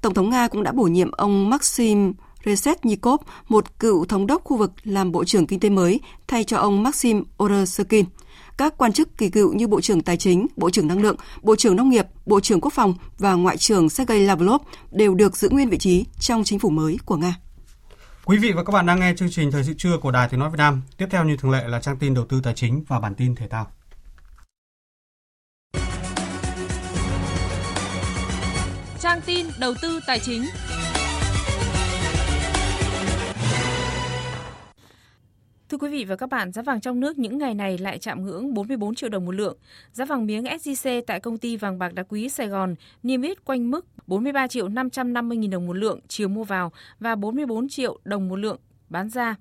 Tổng 0.00 0.14
thống 0.14 0.30
Nga 0.30 0.48
cũng 0.48 0.62
đã 0.62 0.72
bổ 0.72 0.84
nhiệm 0.84 1.10
ông 1.10 1.50
Maxim 1.50 2.12
Reshetnikov, 2.44 3.20
một 3.48 3.78
cựu 3.78 4.04
thống 4.04 4.26
đốc 4.26 4.44
khu 4.44 4.56
vực 4.56 4.72
làm 4.84 5.12
Bộ 5.12 5.24
trưởng 5.24 5.46
Kinh 5.46 5.60
tế 5.60 5.70
mới, 5.70 6.00
thay 6.28 6.44
cho 6.44 6.56
ông 6.56 6.82
Maxim 6.82 7.24
Oroskin. 7.44 8.04
Các 8.62 8.78
quan 8.78 8.92
chức 8.92 9.18
kỳ 9.18 9.28
cựu 9.28 9.52
như 9.54 9.66
Bộ 9.66 9.80
trưởng 9.80 10.02
Tài 10.02 10.16
chính, 10.16 10.46
Bộ 10.56 10.70
trưởng 10.70 10.88
Năng 10.88 11.02
lượng, 11.02 11.16
Bộ 11.42 11.56
trưởng 11.56 11.76
Nông 11.76 11.90
nghiệp, 11.90 12.06
Bộ 12.26 12.40
trưởng 12.40 12.60
Quốc 12.60 12.72
phòng 12.72 12.94
và 13.18 13.34
Ngoại 13.34 13.56
trưởng 13.56 13.88
Sergei 13.88 14.26
Lavrov 14.26 14.62
đều 14.90 15.14
được 15.14 15.36
giữ 15.36 15.48
nguyên 15.50 15.68
vị 15.68 15.78
trí 15.78 16.04
trong 16.20 16.44
chính 16.44 16.58
phủ 16.58 16.70
mới 16.70 16.98
của 17.04 17.16
Nga. 17.16 17.36
Quý 18.24 18.38
vị 18.38 18.52
và 18.52 18.64
các 18.64 18.72
bạn 18.72 18.86
đang 18.86 19.00
nghe 19.00 19.14
chương 19.16 19.30
trình 19.30 19.50
Thời 19.50 19.64
sự 19.64 19.74
trưa 19.78 19.98
của 19.98 20.10
Đài 20.10 20.28
Tiếng 20.28 20.40
Nói 20.40 20.50
Việt 20.50 20.56
Nam. 20.58 20.82
Tiếp 20.96 21.06
theo 21.10 21.24
như 21.24 21.36
thường 21.36 21.50
lệ 21.50 21.68
là 21.68 21.80
trang 21.80 21.96
tin 21.96 22.14
đầu 22.14 22.26
tư 22.28 22.40
tài 22.44 22.54
chính 22.54 22.84
và 22.88 23.00
bản 23.00 23.14
tin 23.14 23.34
thể 23.34 23.48
thao. 23.48 23.66
Trang 29.00 29.20
tin 29.26 29.46
đầu 29.60 29.74
tư 29.82 30.00
tài 30.06 30.20
chính. 30.20 30.44
Thưa 35.72 35.78
quý 35.78 35.88
vị 35.88 36.04
và 36.04 36.16
các 36.16 36.30
bạn, 36.30 36.52
giá 36.52 36.62
vàng 36.62 36.80
trong 36.80 37.00
nước 37.00 37.18
những 37.18 37.38
ngày 37.38 37.54
này 37.54 37.78
lại 37.78 37.98
chạm 37.98 38.24
ngưỡng 38.24 38.54
44 38.54 38.94
triệu 38.94 39.10
đồng 39.10 39.24
một 39.24 39.32
lượng. 39.32 39.56
Giá 39.92 40.04
vàng 40.04 40.26
miếng 40.26 40.44
SJC 40.44 41.02
tại 41.06 41.20
công 41.20 41.38
ty 41.38 41.56
vàng 41.56 41.78
bạc 41.78 41.94
đá 41.94 42.02
quý 42.02 42.28
Sài 42.28 42.48
Gòn 42.48 42.74
niêm 43.02 43.22
yết 43.22 43.44
quanh 43.44 43.70
mức 43.70 43.86
43 44.06 44.46
triệu 44.46 44.68
550 44.68 45.38
nghìn 45.38 45.50
đồng 45.50 45.66
một 45.66 45.76
lượng 45.76 46.00
chiều 46.08 46.28
mua 46.28 46.44
vào 46.44 46.72
và 47.00 47.14
44 47.14 47.68
triệu 47.68 47.98
đồng 48.04 48.28
một 48.28 48.36
lượng 48.36 48.58
bán 48.88 49.08
ra. 49.08 49.36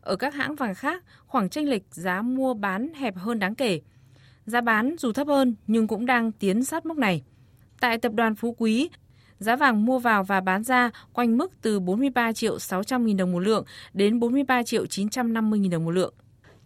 Ở 0.00 0.16
các 0.16 0.34
hãng 0.34 0.54
vàng 0.54 0.74
khác, 0.74 1.04
khoảng 1.26 1.48
tranh 1.48 1.68
lệch 1.68 1.84
giá 1.90 2.22
mua 2.22 2.54
bán 2.54 2.94
hẹp 2.94 3.16
hơn 3.16 3.38
đáng 3.38 3.54
kể. 3.54 3.80
Giá 4.46 4.60
bán 4.60 4.96
dù 4.98 5.12
thấp 5.12 5.26
hơn 5.26 5.54
nhưng 5.66 5.86
cũng 5.86 6.06
đang 6.06 6.32
tiến 6.32 6.64
sát 6.64 6.86
mốc 6.86 6.96
này. 6.96 7.22
Tại 7.80 7.98
tập 7.98 8.12
đoàn 8.14 8.34
Phú 8.34 8.56
Quý, 8.58 8.88
Giá 9.38 9.56
vàng 9.56 9.84
mua 9.84 9.98
vào 9.98 10.24
và 10.24 10.40
bán 10.40 10.64
ra 10.64 10.90
quanh 11.12 11.38
mức 11.38 11.52
từ 11.62 11.80
43 11.80 12.32
triệu 12.32 12.58
600 12.58 13.06
nghìn 13.06 13.16
đồng 13.16 13.32
một 13.32 13.40
lượng 13.40 13.64
đến 13.92 14.20
43 14.20 14.62
triệu 14.62 14.86
950 14.86 15.58
nghìn 15.58 15.70
đồng 15.70 15.84
một 15.84 15.90
lượng. 15.90 16.14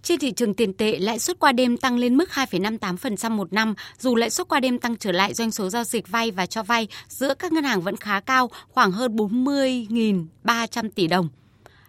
Trên 0.02 0.18
thị 0.18 0.32
trường 0.32 0.54
tiền 0.54 0.72
tệ, 0.72 0.98
lãi 0.98 1.18
suất 1.18 1.38
qua 1.38 1.52
đêm 1.52 1.76
tăng 1.76 1.98
lên 1.98 2.16
mức 2.16 2.28
2,58% 2.30 3.30
một 3.30 3.52
năm, 3.52 3.74
dù 3.98 4.16
lãi 4.16 4.30
suất 4.30 4.48
qua 4.48 4.60
đêm 4.60 4.78
tăng 4.78 4.96
trở 4.96 5.12
lại 5.12 5.34
doanh 5.34 5.50
số 5.50 5.68
giao 5.70 5.84
dịch 5.84 6.08
vay 6.08 6.30
và 6.30 6.46
cho 6.46 6.62
vay 6.62 6.88
giữa 7.08 7.34
các 7.34 7.52
ngân 7.52 7.64
hàng 7.64 7.80
vẫn 7.80 7.96
khá 7.96 8.20
cao, 8.20 8.50
khoảng 8.68 8.92
hơn 8.92 9.16
40.300 9.16 10.90
tỷ 10.94 11.06
đồng. 11.06 11.28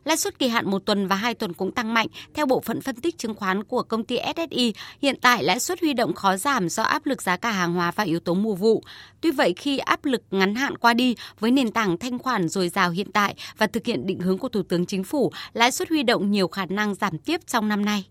Lãi 0.03 0.17
suất 0.17 0.39
kỳ 0.39 0.47
hạn 0.47 0.69
một 0.69 0.85
tuần 0.85 1.07
và 1.07 1.15
hai 1.15 1.33
tuần 1.33 1.53
cũng 1.53 1.71
tăng 1.71 1.93
mạnh. 1.93 2.07
Theo 2.33 2.45
bộ 2.45 2.59
phận 2.59 2.81
phân 2.81 2.95
tích 2.95 3.17
chứng 3.17 3.35
khoán 3.35 3.63
của 3.63 3.83
công 3.83 4.03
ty 4.03 4.17
SSI, 4.35 4.73
hiện 5.01 5.15
tại 5.21 5.43
lãi 5.43 5.59
suất 5.59 5.81
huy 5.81 5.93
động 5.93 6.13
khó 6.13 6.37
giảm 6.37 6.69
do 6.69 6.83
áp 6.83 7.05
lực 7.05 7.21
giá 7.21 7.37
cả 7.37 7.51
hàng 7.51 7.73
hóa 7.73 7.91
và 7.91 8.03
yếu 8.03 8.19
tố 8.19 8.33
mùa 8.33 8.55
vụ. 8.55 8.83
Tuy 9.21 9.31
vậy, 9.31 9.53
khi 9.57 9.77
áp 9.77 10.05
lực 10.05 10.21
ngắn 10.31 10.55
hạn 10.55 10.77
qua 10.77 10.93
đi 10.93 11.15
với 11.39 11.51
nền 11.51 11.71
tảng 11.71 11.97
thanh 11.97 12.19
khoản 12.19 12.49
dồi 12.49 12.69
dào 12.69 12.89
hiện 12.89 13.11
tại 13.11 13.35
và 13.57 13.67
thực 13.67 13.85
hiện 13.85 14.05
định 14.05 14.19
hướng 14.19 14.37
của 14.37 14.49
Thủ 14.49 14.63
tướng 14.63 14.85
Chính 14.85 15.03
phủ, 15.03 15.31
lãi 15.53 15.71
suất 15.71 15.89
huy 15.89 16.03
động 16.03 16.31
nhiều 16.31 16.47
khả 16.47 16.65
năng 16.65 16.95
giảm 16.95 17.17
tiếp 17.17 17.41
trong 17.47 17.67
năm 17.67 17.85
nay. 17.85 18.05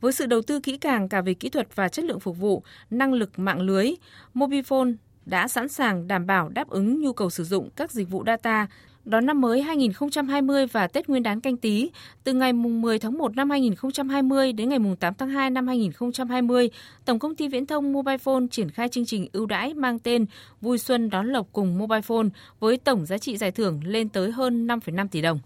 Với 0.00 0.12
sự 0.12 0.26
đầu 0.26 0.42
tư 0.42 0.60
kỹ 0.60 0.78
càng 0.78 1.08
cả 1.08 1.20
về 1.20 1.34
kỹ 1.34 1.48
thuật 1.48 1.76
và 1.76 1.88
chất 1.88 2.04
lượng 2.04 2.20
phục 2.20 2.38
vụ, 2.38 2.62
năng 2.90 3.12
lực 3.12 3.38
mạng 3.38 3.60
lưới, 3.60 3.90
Mobifone 4.34 4.94
đã 5.26 5.48
sẵn 5.48 5.68
sàng 5.68 6.08
đảm 6.08 6.26
bảo 6.26 6.48
đáp 6.48 6.68
ứng 6.68 7.00
nhu 7.00 7.12
cầu 7.12 7.30
sử 7.30 7.44
dụng 7.44 7.70
các 7.76 7.90
dịch 7.90 8.10
vụ 8.10 8.24
data 8.26 8.66
đón 9.04 9.26
năm 9.26 9.40
mới 9.40 9.62
2020 9.62 10.66
và 10.66 10.86
Tết 10.86 11.08
Nguyên 11.08 11.22
đán 11.22 11.40
canh 11.40 11.56
tí 11.56 11.90
từ 12.24 12.32
ngày 12.32 12.52
10 12.52 12.98
tháng 12.98 13.18
1 13.18 13.36
năm 13.36 13.50
2020 13.50 14.52
đến 14.52 14.68
ngày 14.68 14.78
8 15.00 15.14
tháng 15.14 15.28
2 15.28 15.50
năm 15.50 15.66
2020, 15.66 16.70
Tổng 17.04 17.18
công 17.18 17.34
ty 17.34 17.48
Viễn 17.48 17.66
thông 17.66 17.92
Mobile 17.92 18.18
Phone 18.18 18.44
triển 18.50 18.70
khai 18.70 18.88
chương 18.88 19.06
trình 19.06 19.28
ưu 19.32 19.46
đãi 19.46 19.74
mang 19.74 19.98
tên 19.98 20.26
Vui 20.60 20.78
xuân 20.78 21.10
đón 21.10 21.26
lộc 21.26 21.46
cùng 21.52 21.78
Mobile 21.78 22.00
Phone 22.00 22.28
với 22.60 22.76
tổng 22.76 23.06
giá 23.06 23.18
trị 23.18 23.36
giải 23.36 23.50
thưởng 23.50 23.80
lên 23.84 24.08
tới 24.08 24.30
hơn 24.30 24.66
5,5 24.66 25.08
tỷ 25.08 25.22
đồng. 25.22 25.38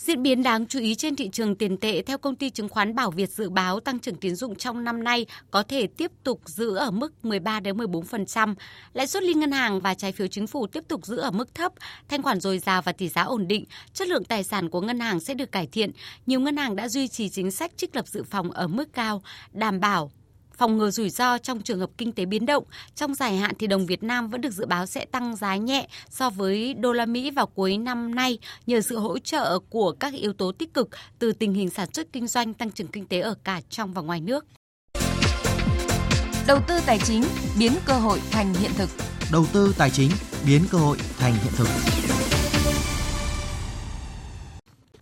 Diễn 0.00 0.22
biến 0.22 0.42
đáng 0.42 0.66
chú 0.66 0.78
ý 0.78 0.94
trên 0.94 1.16
thị 1.16 1.28
trường 1.32 1.54
tiền 1.54 1.76
tệ 1.76 2.02
theo 2.02 2.18
công 2.18 2.36
ty 2.36 2.50
chứng 2.50 2.68
khoán 2.68 2.94
Bảo 2.94 3.10
Việt 3.10 3.30
dự 3.30 3.50
báo 3.50 3.80
tăng 3.80 3.98
trưởng 3.98 4.14
tín 4.14 4.34
dụng 4.34 4.54
trong 4.54 4.84
năm 4.84 5.04
nay 5.04 5.26
có 5.50 5.62
thể 5.62 5.86
tiếp 5.86 6.10
tục 6.24 6.40
giữ 6.46 6.76
ở 6.76 6.90
mức 6.90 7.24
13 7.24 7.60
đến 7.60 7.76
14%, 7.76 8.54
lãi 8.92 9.06
suất 9.06 9.22
liên 9.22 9.40
ngân 9.40 9.52
hàng 9.52 9.80
và 9.80 9.94
trái 9.94 10.12
phiếu 10.12 10.26
chính 10.26 10.46
phủ 10.46 10.66
tiếp 10.66 10.84
tục 10.88 11.06
giữ 11.06 11.16
ở 11.16 11.30
mức 11.30 11.54
thấp, 11.54 11.72
thanh 12.08 12.22
khoản 12.22 12.40
dồi 12.40 12.58
dào 12.58 12.82
và 12.82 12.92
tỷ 12.92 13.08
giá 13.08 13.22
ổn 13.22 13.48
định, 13.48 13.64
chất 13.92 14.08
lượng 14.08 14.24
tài 14.24 14.44
sản 14.44 14.68
của 14.68 14.80
ngân 14.80 15.00
hàng 15.00 15.20
sẽ 15.20 15.34
được 15.34 15.52
cải 15.52 15.66
thiện. 15.66 15.90
Nhiều 16.26 16.40
ngân 16.40 16.56
hàng 16.56 16.76
đã 16.76 16.88
duy 16.88 17.08
trì 17.08 17.28
chính 17.28 17.50
sách 17.50 17.72
trích 17.76 17.96
lập 17.96 18.08
dự 18.08 18.22
phòng 18.22 18.50
ở 18.50 18.68
mức 18.68 18.92
cao, 18.92 19.22
đảm 19.52 19.80
bảo 19.80 20.10
phòng 20.60 20.78
ngừa 20.78 20.90
rủi 20.90 21.10
ro 21.10 21.38
trong 21.38 21.60
trường 21.60 21.78
hợp 21.80 21.90
kinh 21.98 22.12
tế 22.12 22.24
biến 22.24 22.46
động. 22.46 22.64
Trong 22.94 23.14
dài 23.14 23.36
hạn 23.36 23.52
thì 23.58 23.66
đồng 23.66 23.86
Việt 23.86 24.02
Nam 24.02 24.30
vẫn 24.30 24.40
được 24.40 24.52
dự 24.52 24.66
báo 24.66 24.86
sẽ 24.86 25.04
tăng 25.04 25.36
giá 25.36 25.56
nhẹ 25.56 25.88
so 26.10 26.30
với 26.30 26.74
đô 26.74 26.92
la 26.92 27.06
Mỹ 27.06 27.30
vào 27.30 27.46
cuối 27.46 27.78
năm 27.78 28.14
nay 28.14 28.38
nhờ 28.66 28.80
sự 28.80 28.98
hỗ 28.98 29.18
trợ 29.18 29.58
của 29.58 29.92
các 29.92 30.14
yếu 30.14 30.32
tố 30.32 30.52
tích 30.52 30.74
cực 30.74 30.88
từ 31.18 31.32
tình 31.32 31.54
hình 31.54 31.70
sản 31.70 31.88
xuất 31.92 32.12
kinh 32.12 32.26
doanh 32.26 32.54
tăng 32.54 32.70
trưởng 32.70 32.88
kinh 32.88 33.06
tế 33.06 33.20
ở 33.20 33.34
cả 33.44 33.60
trong 33.70 33.94
và 33.94 34.02
ngoài 34.02 34.20
nước. 34.20 34.46
Đầu 36.46 36.58
tư 36.68 36.80
tài 36.86 36.98
chính 36.98 37.24
biến 37.58 37.72
cơ 37.84 37.94
hội 37.94 38.20
thành 38.30 38.54
hiện 38.54 38.70
thực. 38.76 38.90
Đầu 39.32 39.46
tư 39.52 39.74
tài 39.78 39.90
chính 39.90 40.10
biến 40.46 40.62
cơ 40.70 40.78
hội 40.78 40.98
thành 41.18 41.32
hiện 41.32 41.52
thực. 41.56 41.99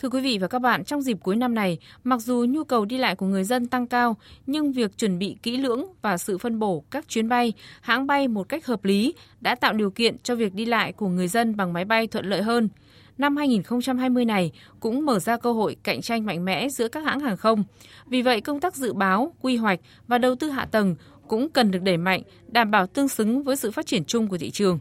Thưa 0.02 0.08
quý 0.08 0.20
vị 0.20 0.38
và 0.38 0.48
các 0.48 0.58
bạn, 0.58 0.84
trong 0.84 1.02
dịp 1.02 1.18
cuối 1.22 1.36
năm 1.36 1.54
này, 1.54 1.78
mặc 2.04 2.20
dù 2.20 2.44
nhu 2.48 2.64
cầu 2.64 2.84
đi 2.84 2.98
lại 2.98 3.16
của 3.16 3.26
người 3.26 3.44
dân 3.44 3.66
tăng 3.66 3.86
cao, 3.86 4.16
nhưng 4.46 4.72
việc 4.72 4.98
chuẩn 4.98 5.18
bị 5.18 5.36
kỹ 5.42 5.56
lưỡng 5.56 5.86
và 6.02 6.18
sự 6.18 6.38
phân 6.38 6.58
bổ 6.58 6.84
các 6.90 7.08
chuyến 7.08 7.28
bay, 7.28 7.52
hãng 7.80 8.06
bay 8.06 8.28
một 8.28 8.48
cách 8.48 8.66
hợp 8.66 8.84
lý 8.84 9.14
đã 9.40 9.54
tạo 9.54 9.72
điều 9.72 9.90
kiện 9.90 10.18
cho 10.18 10.34
việc 10.34 10.54
đi 10.54 10.64
lại 10.64 10.92
của 10.92 11.08
người 11.08 11.28
dân 11.28 11.56
bằng 11.56 11.72
máy 11.72 11.84
bay 11.84 12.06
thuận 12.06 12.26
lợi 12.26 12.42
hơn. 12.42 12.68
Năm 13.18 13.36
2020 13.36 14.24
này 14.24 14.52
cũng 14.80 15.06
mở 15.06 15.18
ra 15.18 15.36
cơ 15.36 15.52
hội 15.52 15.76
cạnh 15.82 16.00
tranh 16.00 16.26
mạnh 16.26 16.44
mẽ 16.44 16.68
giữa 16.68 16.88
các 16.88 17.04
hãng 17.04 17.20
hàng 17.20 17.36
không. 17.36 17.64
Vì 18.06 18.22
vậy, 18.22 18.40
công 18.40 18.60
tác 18.60 18.76
dự 18.76 18.92
báo, 18.92 19.32
quy 19.40 19.56
hoạch 19.56 19.80
và 20.06 20.18
đầu 20.18 20.34
tư 20.34 20.50
hạ 20.50 20.64
tầng 20.64 20.94
cũng 21.28 21.48
cần 21.48 21.70
được 21.70 21.82
đẩy 21.82 21.96
mạnh, 21.96 22.22
đảm 22.48 22.70
bảo 22.70 22.86
tương 22.86 23.08
xứng 23.08 23.42
với 23.42 23.56
sự 23.56 23.70
phát 23.70 23.86
triển 23.86 24.04
chung 24.04 24.28
của 24.28 24.38
thị 24.38 24.50
trường. 24.50 24.78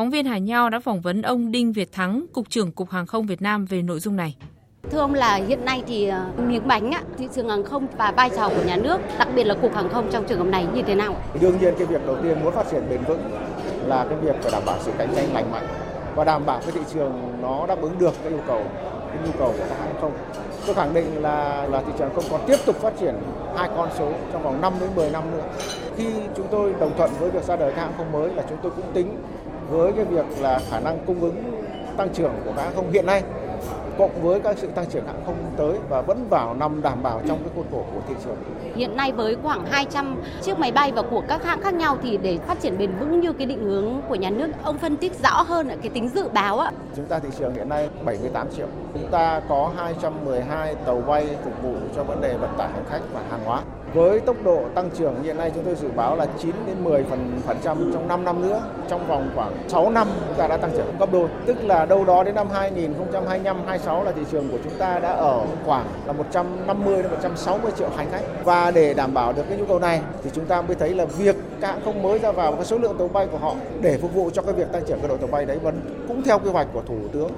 Phóng 0.00 0.10
viên 0.10 0.26
Hà 0.26 0.38
Nho 0.38 0.68
đã 0.68 0.80
phỏng 0.80 1.00
vấn 1.00 1.22
ông 1.22 1.52
Đinh 1.52 1.72
Việt 1.72 1.92
Thắng, 1.92 2.26
Cục 2.32 2.50
trưởng 2.50 2.72
Cục 2.72 2.90
Hàng 2.90 3.06
không 3.06 3.26
Việt 3.26 3.42
Nam 3.42 3.64
về 3.64 3.82
nội 3.82 4.00
dung 4.00 4.16
này. 4.16 4.36
Thưa 4.90 4.98
ông 4.98 5.14
là 5.14 5.34
hiện 5.34 5.64
nay 5.64 5.82
thì 5.86 6.06
ờ, 6.06 6.26
miếng 6.38 6.68
bánh 6.68 6.90
á, 6.90 7.02
thị 7.18 7.28
trường 7.34 7.48
hàng 7.48 7.64
không 7.64 7.86
và 7.98 8.12
vai 8.16 8.30
trò 8.36 8.48
của 8.48 8.62
nhà 8.66 8.76
nước, 8.76 8.98
đặc 9.18 9.28
biệt 9.34 9.44
là 9.44 9.54
cục 9.54 9.74
hàng 9.74 9.88
không 9.88 10.08
trong 10.12 10.24
trường 10.28 10.38
hợp 10.38 10.46
này 10.46 10.66
như 10.74 10.82
thế 10.82 10.94
nào? 10.94 11.16
Đương 11.40 11.58
nhiên 11.60 11.74
cái 11.78 11.86
việc 11.86 12.06
đầu 12.06 12.16
tiên 12.22 12.44
muốn 12.44 12.54
phát 12.54 12.66
triển 12.70 12.82
bền 12.90 13.04
vững 13.04 13.30
là 13.86 14.06
cái 14.08 14.18
việc 14.18 14.34
phải 14.42 14.52
đảm 14.52 14.62
bảo 14.66 14.78
sự 14.80 14.92
cạnh 14.98 15.08
tranh 15.14 15.34
lành 15.34 15.52
mạnh 15.52 15.66
và 16.14 16.24
đảm 16.24 16.46
bảo 16.46 16.60
cái 16.60 16.72
thị 16.72 16.80
trường 16.94 17.12
nó 17.42 17.66
đáp 17.66 17.82
ứng 17.82 17.98
được 17.98 18.14
cái 18.22 18.32
yêu 18.32 18.42
cầu 18.46 18.64
cái 19.08 19.18
nhu 19.26 19.32
cầu 19.38 19.52
của 19.58 19.64
các 19.68 19.78
hãng 19.78 19.94
không. 20.00 20.12
Tôi 20.66 20.74
khẳng 20.74 20.94
định 20.94 21.22
là 21.22 21.66
là 21.66 21.82
thị 21.82 21.92
trường 21.98 22.10
không 22.14 22.24
còn 22.30 22.40
tiếp 22.46 22.56
tục 22.66 22.76
phát 22.76 22.92
triển 23.00 23.14
hai 23.56 23.68
con 23.76 23.88
số 23.98 24.12
trong 24.32 24.42
vòng 24.42 24.60
5 24.60 24.72
đến 24.80 24.90
10 24.94 25.10
năm 25.10 25.24
nữa. 25.32 25.42
Khi 25.96 26.06
chúng 26.36 26.46
tôi 26.50 26.74
đồng 26.80 26.96
thuận 26.96 27.10
với 27.18 27.30
việc 27.30 27.44
ra 27.44 27.56
đời 27.56 27.72
các 27.76 27.82
hãng 27.82 27.92
không 27.96 28.12
mới 28.12 28.34
là 28.34 28.42
chúng 28.48 28.58
tôi 28.62 28.72
cũng 28.76 28.92
tính 28.94 29.16
với 29.70 29.92
cái 29.92 30.04
việc 30.04 30.24
là 30.40 30.60
khả 30.70 30.80
năng 30.80 30.98
cung 31.06 31.20
ứng 31.20 31.36
tăng 31.96 32.08
trưởng 32.14 32.32
của 32.44 32.52
các 32.56 32.62
hãng 32.62 32.74
không 32.74 32.90
hiện 32.92 33.06
nay 33.06 33.22
cộng 33.98 34.22
với 34.22 34.40
các 34.40 34.58
sự 34.58 34.66
tăng 34.66 34.86
trưởng 34.86 35.06
hãng 35.06 35.22
không 35.26 35.36
tới 35.56 35.78
và 35.88 36.02
vẫn 36.02 36.26
vào 36.30 36.54
năm 36.54 36.82
đảm 36.82 37.02
bảo 37.02 37.20
trong 37.28 37.38
cái 37.38 37.48
khuôn 37.54 37.64
khổ 37.72 37.84
của 37.94 38.00
thị 38.08 38.14
trường. 38.24 38.36
Hiện 38.76 38.96
nay 38.96 39.12
với 39.12 39.36
khoảng 39.42 39.66
200 39.66 40.16
chiếc 40.42 40.58
máy 40.58 40.72
bay 40.72 40.92
và 40.92 41.02
của 41.02 41.22
các 41.28 41.44
hãng 41.44 41.60
khác 41.60 41.74
nhau 41.74 41.96
thì 42.02 42.16
để 42.16 42.38
phát 42.46 42.60
triển 42.60 42.78
bền 42.78 42.90
vững 43.00 43.20
như 43.20 43.32
cái 43.32 43.46
định 43.46 43.64
hướng 43.64 44.00
của 44.08 44.14
nhà 44.14 44.30
nước, 44.30 44.48
ông 44.62 44.78
phân 44.78 44.96
tích 44.96 45.12
rõ 45.22 45.42
hơn 45.42 45.68
ở 45.68 45.76
cái 45.82 45.90
tính 45.94 46.08
dự 46.08 46.28
báo 46.28 46.58
ạ. 46.58 46.72
Chúng 46.96 47.06
ta 47.06 47.18
thị 47.18 47.28
trường 47.38 47.54
hiện 47.54 47.68
nay 47.68 47.88
78 48.04 48.46
triệu. 48.56 48.66
Chúng 48.94 49.10
ta 49.10 49.40
có 49.48 49.70
212 49.76 50.74
tàu 50.74 51.00
bay 51.00 51.26
phục 51.44 51.62
vụ 51.62 51.74
cho 51.96 52.04
vấn 52.04 52.20
đề 52.20 52.36
vận 52.36 52.50
tải 52.58 52.68
hành 52.72 52.84
khách 52.90 53.00
và 53.12 53.20
hàng 53.30 53.40
hóa. 53.44 53.62
Với 53.94 54.20
tốc 54.20 54.36
độ 54.44 54.60
tăng 54.74 54.90
trưởng 54.90 55.22
hiện 55.22 55.36
nay 55.36 55.50
chúng 55.54 55.64
tôi 55.64 55.74
dự 55.74 55.88
báo 55.96 56.16
là 56.16 56.26
9 56.38 56.54
đến 56.66 56.84
10 56.84 57.04
phần 57.04 57.40
phần 57.46 57.56
trăm 57.62 57.90
trong 57.92 58.08
5 58.08 58.24
năm 58.24 58.42
nữa, 58.42 58.62
trong 58.88 59.06
vòng 59.08 59.30
khoảng 59.34 59.52
6 59.68 59.90
năm 59.90 60.08
chúng 60.26 60.36
ta 60.36 60.46
đã 60.46 60.56
tăng 60.56 60.70
trưởng 60.76 60.98
gấp 60.98 61.12
đôi. 61.12 61.28
Tức 61.46 61.56
là 61.64 61.86
đâu 61.86 62.04
đó 62.04 62.24
đến 62.24 62.34
năm 62.34 62.48
2025 62.50 63.56
26 63.66 64.04
là 64.04 64.12
thị 64.12 64.22
trường 64.32 64.48
của 64.48 64.58
chúng 64.64 64.72
ta 64.78 64.98
đã 64.98 65.10
ở 65.10 65.40
khoảng 65.66 65.86
là 66.06 66.12
150 66.12 67.02
đến 67.02 67.10
160 67.10 67.72
triệu 67.78 67.88
hành 67.96 68.06
khách. 68.12 68.44
Và 68.44 68.70
để 68.70 68.94
đảm 68.94 69.14
bảo 69.14 69.32
được 69.32 69.42
cái 69.48 69.58
nhu 69.58 69.64
cầu 69.64 69.78
này 69.78 70.00
thì 70.24 70.30
chúng 70.32 70.44
ta 70.44 70.62
mới 70.62 70.74
thấy 70.74 70.94
là 70.94 71.04
việc 71.04 71.36
các 71.60 71.76
không 71.84 72.02
mới 72.02 72.18
ra 72.18 72.32
vào 72.32 72.52
cái 72.52 72.64
số 72.64 72.78
lượng 72.78 72.96
tàu 72.98 73.08
bay 73.08 73.26
của 73.32 73.38
họ 73.38 73.54
để 73.80 73.98
phục 73.98 74.14
vụ 74.14 74.30
cho 74.30 74.42
cái 74.42 74.52
việc 74.52 74.72
tăng 74.72 74.82
trưởng 74.84 74.98
cái 74.98 75.08
đội 75.08 75.18
tàu 75.18 75.28
bay 75.28 75.44
đấy 75.44 75.58
vẫn 75.58 75.80
cũng 76.08 76.22
theo 76.22 76.38
kế 76.38 76.50
hoạch 76.50 76.66
của 76.72 76.82
thủ 76.88 76.96
tướng 77.12 77.30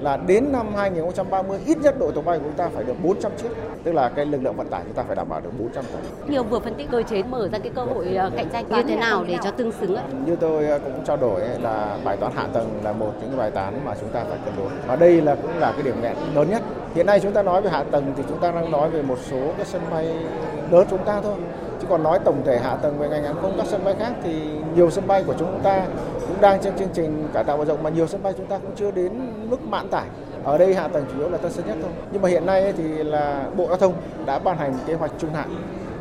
là 0.00 0.16
đến 0.26 0.52
năm 0.52 0.74
2030 0.76 1.58
ít 1.66 1.78
nhất 1.78 1.94
đội 1.98 2.12
tàu 2.12 2.22
bay 2.22 2.38
của 2.38 2.44
chúng 2.44 2.56
ta 2.56 2.68
phải 2.74 2.84
được 2.84 2.94
400 3.02 3.32
chiếc, 3.36 3.48
tức 3.84 3.92
là 3.92 4.08
cái 4.08 4.26
lực 4.26 4.42
lượng 4.42 4.56
vận 4.56 4.68
tải 4.68 4.82
chúng 4.84 4.94
ta 4.94 5.02
phải 5.02 5.16
đảm 5.16 5.28
bảo 5.28 5.40
được 5.40 5.50
400 5.58 5.84
tàu. 5.92 6.02
Nhiều 6.28 6.42
vừa 6.42 6.58
phân 6.58 6.74
tích 6.74 6.88
cơ 6.90 7.02
chế 7.02 7.22
mở 7.22 7.48
ra 7.52 7.58
cái 7.58 7.72
cơ 7.74 7.82
hội 7.82 8.14
ờ, 8.14 8.30
cạnh 8.36 8.48
tranh 8.52 8.64
như 8.68 8.82
thế 8.88 8.96
nào 8.96 9.24
để 9.28 9.36
cho 9.44 9.50
tương 9.50 9.72
xứng 9.72 9.96
ạ? 9.96 10.02
Như 10.26 10.36
tôi 10.36 10.66
ờ, 10.66 10.78
cũng 10.78 11.04
trao 11.04 11.16
đổi 11.16 11.40
là 11.62 11.98
bài 12.04 12.16
toán 12.16 12.32
hạ 12.36 12.46
tầng 12.52 12.80
là 12.84 12.92
một 12.92 13.12
những 13.20 13.38
bài 13.38 13.50
toán 13.50 13.80
mà 13.84 13.94
chúng 14.00 14.08
ta 14.08 14.24
phải 14.28 14.38
cân 14.44 14.54
đối. 14.56 14.68
Và 14.86 14.96
đây 14.96 15.22
là 15.22 15.34
cũng 15.34 15.58
là 15.58 15.72
cái 15.72 15.82
điểm 15.82 16.02
nghẹn 16.02 16.16
lớn 16.34 16.50
nhất. 16.50 16.62
Hiện 16.94 17.06
nay 17.06 17.20
chúng 17.20 17.32
ta 17.32 17.42
nói 17.42 17.62
về 17.62 17.70
hạ 17.70 17.84
tầng 17.90 18.12
thì 18.16 18.22
chúng 18.28 18.40
ta 18.40 18.52
đang 18.52 18.70
nói 18.70 18.90
về 18.90 19.02
một 19.02 19.18
số 19.30 19.52
cái 19.56 19.66
sân 19.66 19.82
bay 19.90 20.06
lớn 20.70 20.86
chúng 20.90 21.04
ta 21.04 21.20
thôi 21.20 21.34
chứ 21.80 21.86
còn 21.90 22.02
nói 22.02 22.18
tổng 22.24 22.42
thể 22.46 22.58
hạ 22.58 22.76
tầng 22.82 22.98
về 22.98 23.08
ngành 23.08 23.24
hàng 23.24 23.36
không 23.42 23.54
các 23.56 23.66
sân 23.66 23.84
bay 23.84 23.94
khác 23.98 24.12
thì 24.24 24.32
nhiều 24.74 24.90
sân 24.90 25.06
bay 25.06 25.24
của 25.26 25.34
chúng 25.38 25.60
ta 25.62 25.86
cũng 26.40 26.50
đang 26.50 26.60
trong 26.62 26.78
chương 26.78 26.88
trình 26.94 27.28
cải 27.32 27.44
tạo 27.44 27.56
mở 27.56 27.64
rộng, 27.64 27.82
mà 27.82 27.90
nhiều 27.90 28.06
sân 28.06 28.22
bay 28.22 28.32
chúng 28.36 28.46
ta 28.46 28.58
cũng 28.58 28.70
chưa 28.76 28.90
đến 28.90 29.12
mức 29.50 29.62
mãn 29.62 29.88
tải. 29.88 30.06
Ở 30.44 30.58
đây 30.58 30.74
hạ 30.74 30.88
tầng 30.88 31.04
chủ 31.12 31.18
yếu 31.18 31.28
là 31.28 31.38
tân 31.38 31.52
sơn 31.52 31.66
nhất 31.66 31.76
thôi. 31.82 31.90
Nhưng 32.12 32.22
mà 32.22 32.28
hiện 32.28 32.46
nay 32.46 32.72
thì 32.76 32.82
là 32.84 33.44
bộ 33.56 33.66
giao 33.68 33.76
thông 33.76 33.94
đã 34.26 34.38
ban 34.38 34.56
hành 34.56 34.74
kế 34.86 34.94
hoạch 34.94 35.10
trung 35.18 35.34
hạn 35.34 35.48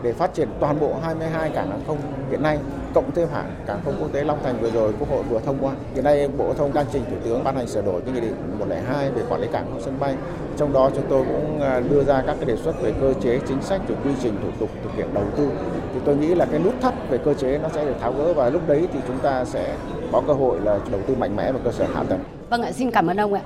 để 0.04 0.14
phát 0.14 0.34
triển 0.34 0.50
toàn 0.60 0.80
bộ 0.80 0.96
22 1.04 1.50
cảng 1.50 1.70
hàng 1.70 1.82
không 1.88 1.98
hiện 2.30 2.44
nay 2.44 2.58
cộng 2.94 3.12
thêm 3.12 3.28
hãng 3.34 3.52
cảng 3.68 3.82
không 3.86 3.96
quốc 4.00 4.12
tế 4.14 4.24
Long 4.24 4.40
Thành 4.44 4.60
vừa 4.62 4.72
rồi 4.72 4.94
Quốc 5.00 5.10
hội 5.10 5.24
vừa 5.24 5.40
thông 5.40 5.58
qua. 5.62 5.74
Hiện 5.94 6.04
nay 6.04 6.28
Bộ 6.38 6.54
thông 6.54 6.74
đang 6.74 6.86
trình 6.92 7.04
Thủ 7.10 7.16
tướng 7.24 7.44
ban 7.44 7.56
hành 7.56 7.68
sửa 7.68 7.82
đổi 7.82 8.02
cái 8.02 8.14
nghị 8.14 8.22
định 8.22 8.36
102 8.60 9.12
về 9.12 9.22
quản 9.30 9.42
lý 9.42 9.48
cảng 9.52 9.66
không 9.66 9.82
sân 9.82 10.00
bay. 10.00 10.16
Trong 10.58 10.74
đó 10.74 10.90
chúng 10.96 11.06
tôi 11.10 11.26
cũng 11.26 11.62
à, 11.62 11.82
đưa 11.90 12.04
ra 12.04 12.24
các 12.28 12.36
cái 12.36 12.46
đề 12.46 12.56
xuất 12.56 12.82
về 12.82 12.94
cơ 13.02 13.14
chế 13.24 13.40
chính 13.48 13.62
sách 13.62 13.82
rồi 13.88 13.98
quy 14.04 14.12
trình 14.22 14.36
thủ 14.44 14.50
tục 14.60 14.70
thực 14.84 14.94
hiện 14.96 15.14
đầu 15.14 15.26
tư. 15.38 15.50
Thì 15.94 16.00
tôi 16.06 16.16
nghĩ 16.16 16.36
là 16.36 16.46
cái 16.46 16.60
nút 16.60 16.74
thắt 16.82 16.94
về 17.10 17.18
cơ 17.18 17.34
chế 17.34 17.58
nó 17.58 17.70
sẽ 17.70 17.86
được 17.86 17.96
tháo 18.02 18.14
gỡ 18.14 18.34
và 18.34 18.50
lúc 18.50 18.68
đấy 18.68 18.88
thì 18.94 19.00
chúng 19.08 19.20
ta 19.20 19.46
sẽ 19.46 19.76
có 20.12 20.22
cơ 20.28 20.34
hội 20.34 20.60
là 20.64 20.80
đầu 20.92 21.02
tư 21.08 21.16
mạnh 21.16 21.36
mẽ 21.36 21.52
vào 21.52 21.62
cơ 21.64 21.72
sở 21.72 21.86
hạ 21.94 22.04
tầng. 22.10 22.20
Vâng 22.50 22.62
ạ, 22.62 22.72
xin 22.72 22.92
cảm 22.92 23.08
ơn 23.08 23.18
ông 23.18 23.34
ạ. 23.34 23.42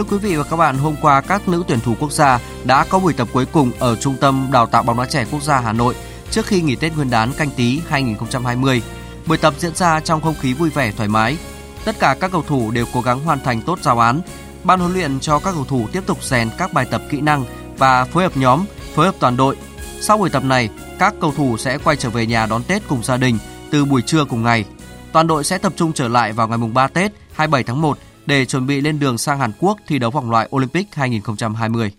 Thưa 0.00 0.06
quý 0.10 0.18
vị 0.18 0.36
và 0.36 0.44
các 0.44 0.56
bạn, 0.56 0.78
hôm 0.78 0.96
qua 1.02 1.20
các 1.20 1.48
nữ 1.48 1.64
tuyển 1.68 1.80
thủ 1.80 1.94
quốc 2.00 2.12
gia 2.12 2.40
đã 2.64 2.84
có 2.84 2.98
buổi 2.98 3.12
tập 3.12 3.28
cuối 3.32 3.46
cùng 3.46 3.72
ở 3.78 3.96
Trung 3.96 4.16
tâm 4.20 4.48
Đào 4.52 4.66
tạo 4.66 4.82
bóng 4.82 4.98
đá 4.98 5.06
trẻ 5.06 5.24
quốc 5.30 5.42
gia 5.42 5.60
Hà 5.60 5.72
Nội 5.72 5.94
trước 6.30 6.46
khi 6.46 6.62
nghỉ 6.62 6.76
Tết 6.76 6.96
Nguyên 6.96 7.10
đán 7.10 7.32
canh 7.32 7.50
tí 7.50 7.80
2020. 7.88 8.82
Buổi 9.26 9.38
tập 9.38 9.54
diễn 9.58 9.74
ra 9.74 10.00
trong 10.00 10.20
không 10.20 10.34
khí 10.40 10.54
vui 10.54 10.70
vẻ 10.70 10.92
thoải 10.92 11.08
mái. 11.08 11.36
Tất 11.84 11.98
cả 11.98 12.16
các 12.20 12.32
cầu 12.32 12.44
thủ 12.48 12.70
đều 12.70 12.86
cố 12.92 13.00
gắng 13.00 13.20
hoàn 13.20 13.40
thành 13.40 13.62
tốt 13.62 13.78
giáo 13.82 13.98
án. 13.98 14.20
Ban 14.64 14.80
huấn 14.80 14.92
luyện 14.92 15.20
cho 15.20 15.38
các 15.38 15.52
cầu 15.54 15.64
thủ 15.64 15.88
tiếp 15.92 16.02
tục 16.06 16.24
rèn 16.24 16.50
các 16.58 16.72
bài 16.72 16.86
tập 16.90 17.02
kỹ 17.10 17.20
năng 17.20 17.44
và 17.78 18.04
phối 18.04 18.22
hợp 18.22 18.36
nhóm, 18.36 18.64
phối 18.94 19.06
hợp 19.06 19.14
toàn 19.18 19.36
đội. 19.36 19.56
Sau 20.00 20.18
buổi 20.18 20.30
tập 20.30 20.44
này, 20.44 20.68
các 20.98 21.14
cầu 21.20 21.32
thủ 21.36 21.56
sẽ 21.56 21.78
quay 21.78 21.96
trở 21.96 22.10
về 22.10 22.26
nhà 22.26 22.46
đón 22.46 22.62
Tết 22.62 22.82
cùng 22.88 23.04
gia 23.04 23.16
đình 23.16 23.38
từ 23.70 23.84
buổi 23.84 24.02
trưa 24.02 24.24
cùng 24.24 24.42
ngày. 24.42 24.64
Toàn 25.12 25.26
đội 25.26 25.44
sẽ 25.44 25.58
tập 25.58 25.72
trung 25.76 25.92
trở 25.92 26.08
lại 26.08 26.32
vào 26.32 26.48
ngày 26.48 26.58
mùng 26.58 26.74
3 26.74 26.86
Tết 26.86 27.12
27 27.32 27.64
tháng 27.64 27.82
1 27.82 27.98
để 28.26 28.44
chuẩn 28.44 28.66
bị 28.66 28.80
lên 28.80 28.98
đường 28.98 29.18
sang 29.18 29.38
Hàn 29.38 29.52
Quốc 29.58 29.78
thi 29.86 29.98
đấu 29.98 30.10
vòng 30.10 30.30
loại 30.30 30.48
Olympic 30.56 30.94
2020. 30.94 31.92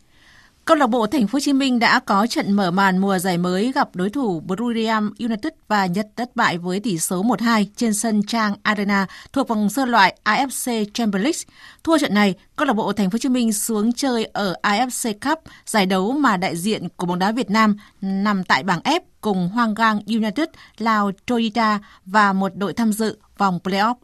Câu 0.65 0.77
lạc 0.77 0.87
bộ 0.87 1.07
Thành 1.07 1.27
phố 1.27 1.35
Hồ 1.35 1.39
Chí 1.39 1.53
Minh 1.53 1.79
đã 1.79 1.99
có 1.99 2.27
trận 2.27 2.51
mở 2.51 2.71
màn 2.71 2.97
mùa 2.97 3.19
giải 3.19 3.37
mới 3.37 3.71
gặp 3.71 3.89
đối 3.93 4.09
thủ 4.09 4.39
Buriram 4.39 5.13
United 5.19 5.53
và 5.67 5.85
Nhật 5.85 6.07
thất 6.15 6.35
bại 6.35 6.57
với 6.57 6.79
tỷ 6.79 6.97
số 6.97 7.23
1-2 7.23 7.65
trên 7.75 7.93
sân 7.93 8.21
Trang 8.27 8.55
Arena 8.63 9.05
thuộc 9.33 9.47
vòng 9.47 9.69
sơ 9.69 9.85
loại 9.85 10.17
AFC 10.23 10.85
Champions 10.93 11.23
League. 11.23 11.39
Thua 11.83 11.97
trận 11.97 12.13
này, 12.13 12.33
câu 12.55 12.67
lạc 12.67 12.73
bộ 12.73 12.93
Thành 12.93 13.09
phố 13.09 13.13
Hồ 13.15 13.17
Chí 13.17 13.29
Minh 13.29 13.53
xuống 13.53 13.93
chơi 13.93 14.25
ở 14.25 14.55
AFC 14.63 15.13
Cup, 15.13 15.39
giải 15.65 15.85
đấu 15.85 16.11
mà 16.11 16.37
đại 16.37 16.57
diện 16.57 16.87
của 16.95 17.05
bóng 17.05 17.19
đá 17.19 17.31
Việt 17.31 17.49
Nam 17.49 17.77
nằm 18.01 18.43
tại 18.43 18.63
bảng 18.63 18.79
F 18.79 18.99
cùng 19.21 19.49
Hoàng 19.49 19.73
Gang 19.73 19.99
United, 20.07 20.47
Lào 20.77 21.11
Toyota 21.25 21.79
và 22.05 22.33
một 22.33 22.51
đội 22.55 22.73
tham 22.73 22.93
dự 22.93 23.17
vòng 23.37 23.59
playoff. 23.63 23.95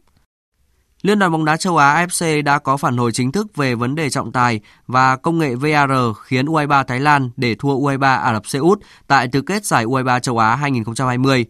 Liên 1.02 1.18
đoàn 1.18 1.32
bóng 1.32 1.44
đá 1.44 1.56
châu 1.56 1.76
Á 1.76 2.06
AFC 2.06 2.42
đã 2.42 2.58
có 2.58 2.76
phản 2.76 2.96
hồi 2.96 3.12
chính 3.12 3.32
thức 3.32 3.56
về 3.56 3.74
vấn 3.74 3.94
đề 3.94 4.10
trọng 4.10 4.32
tài 4.32 4.60
và 4.86 5.16
công 5.16 5.38
nghệ 5.38 5.54
VAR 5.54 5.90
khiến 6.22 6.46
U23 6.46 6.84
Thái 6.84 7.00
Lan 7.00 7.30
để 7.36 7.54
thua 7.54 7.74
U23 7.74 8.20
Ả 8.20 8.32
Rập 8.32 8.46
Xê 8.46 8.58
Út 8.58 8.80
tại 9.06 9.28
tứ 9.28 9.42
kết 9.42 9.66
giải 9.66 9.86
U23 9.86 10.20
châu 10.20 10.38
Á 10.38 10.56
2020. 10.56 11.46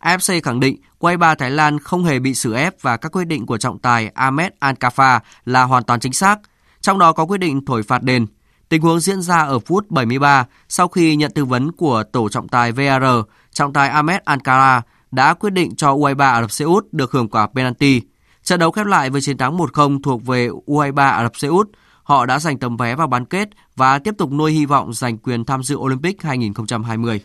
AFC 0.00 0.40
khẳng 0.42 0.60
định 0.60 0.76
U23 1.00 1.34
Thái 1.34 1.50
Lan 1.50 1.78
không 1.78 2.04
hề 2.04 2.18
bị 2.18 2.34
xử 2.34 2.54
ép 2.54 2.82
và 2.82 2.96
các 2.96 3.12
quyết 3.12 3.24
định 3.24 3.46
của 3.46 3.58
trọng 3.58 3.78
tài 3.78 4.08
Ahmed 4.14 4.52
Alkafa 4.60 5.20
là 5.44 5.62
hoàn 5.62 5.84
toàn 5.84 6.00
chính 6.00 6.12
xác. 6.12 6.38
Trong 6.80 6.98
đó 6.98 7.12
có 7.12 7.26
quyết 7.26 7.38
định 7.38 7.64
thổi 7.64 7.82
phạt 7.82 8.02
đền. 8.02 8.26
Tình 8.68 8.82
huống 8.82 9.00
diễn 9.00 9.22
ra 9.22 9.38
ở 9.38 9.58
phút 9.58 9.90
73 9.90 10.46
sau 10.68 10.88
khi 10.88 11.16
nhận 11.16 11.32
tư 11.34 11.44
vấn 11.44 11.72
của 11.72 12.02
tổ 12.12 12.28
trọng 12.28 12.48
tài 12.48 12.72
VAR, 12.72 13.02
trọng 13.52 13.72
tài 13.72 13.88
Ahmed 13.88 14.20
Ankara 14.24 14.82
đã 15.10 15.34
quyết 15.34 15.50
định 15.50 15.76
cho 15.76 15.94
U23 15.94 16.32
Ả 16.32 16.40
Rập 16.40 16.50
Xê 16.50 16.64
Út 16.64 16.86
được 16.92 17.12
hưởng 17.12 17.28
quả 17.28 17.46
penalty. 17.46 18.02
Trận 18.48 18.60
đấu 18.60 18.70
khép 18.70 18.86
lại 18.86 19.10
với 19.10 19.20
chiến 19.20 19.38
thắng 19.38 19.56
1-0 19.56 20.02
thuộc 20.02 20.26
về 20.26 20.48
U23 20.66 20.96
Ả 20.96 21.22
Rập 21.22 21.36
Xê 21.36 21.48
Út. 21.48 21.68
Họ 22.02 22.26
đã 22.26 22.38
giành 22.38 22.58
tấm 22.58 22.76
vé 22.76 22.94
vào 22.94 23.06
bán 23.06 23.24
kết 23.24 23.48
và 23.76 23.98
tiếp 23.98 24.14
tục 24.18 24.32
nuôi 24.32 24.52
hy 24.52 24.66
vọng 24.66 24.92
giành 24.92 25.18
quyền 25.18 25.44
tham 25.44 25.62
dự 25.62 25.76
Olympic 25.76 26.22
2020. 26.22 27.20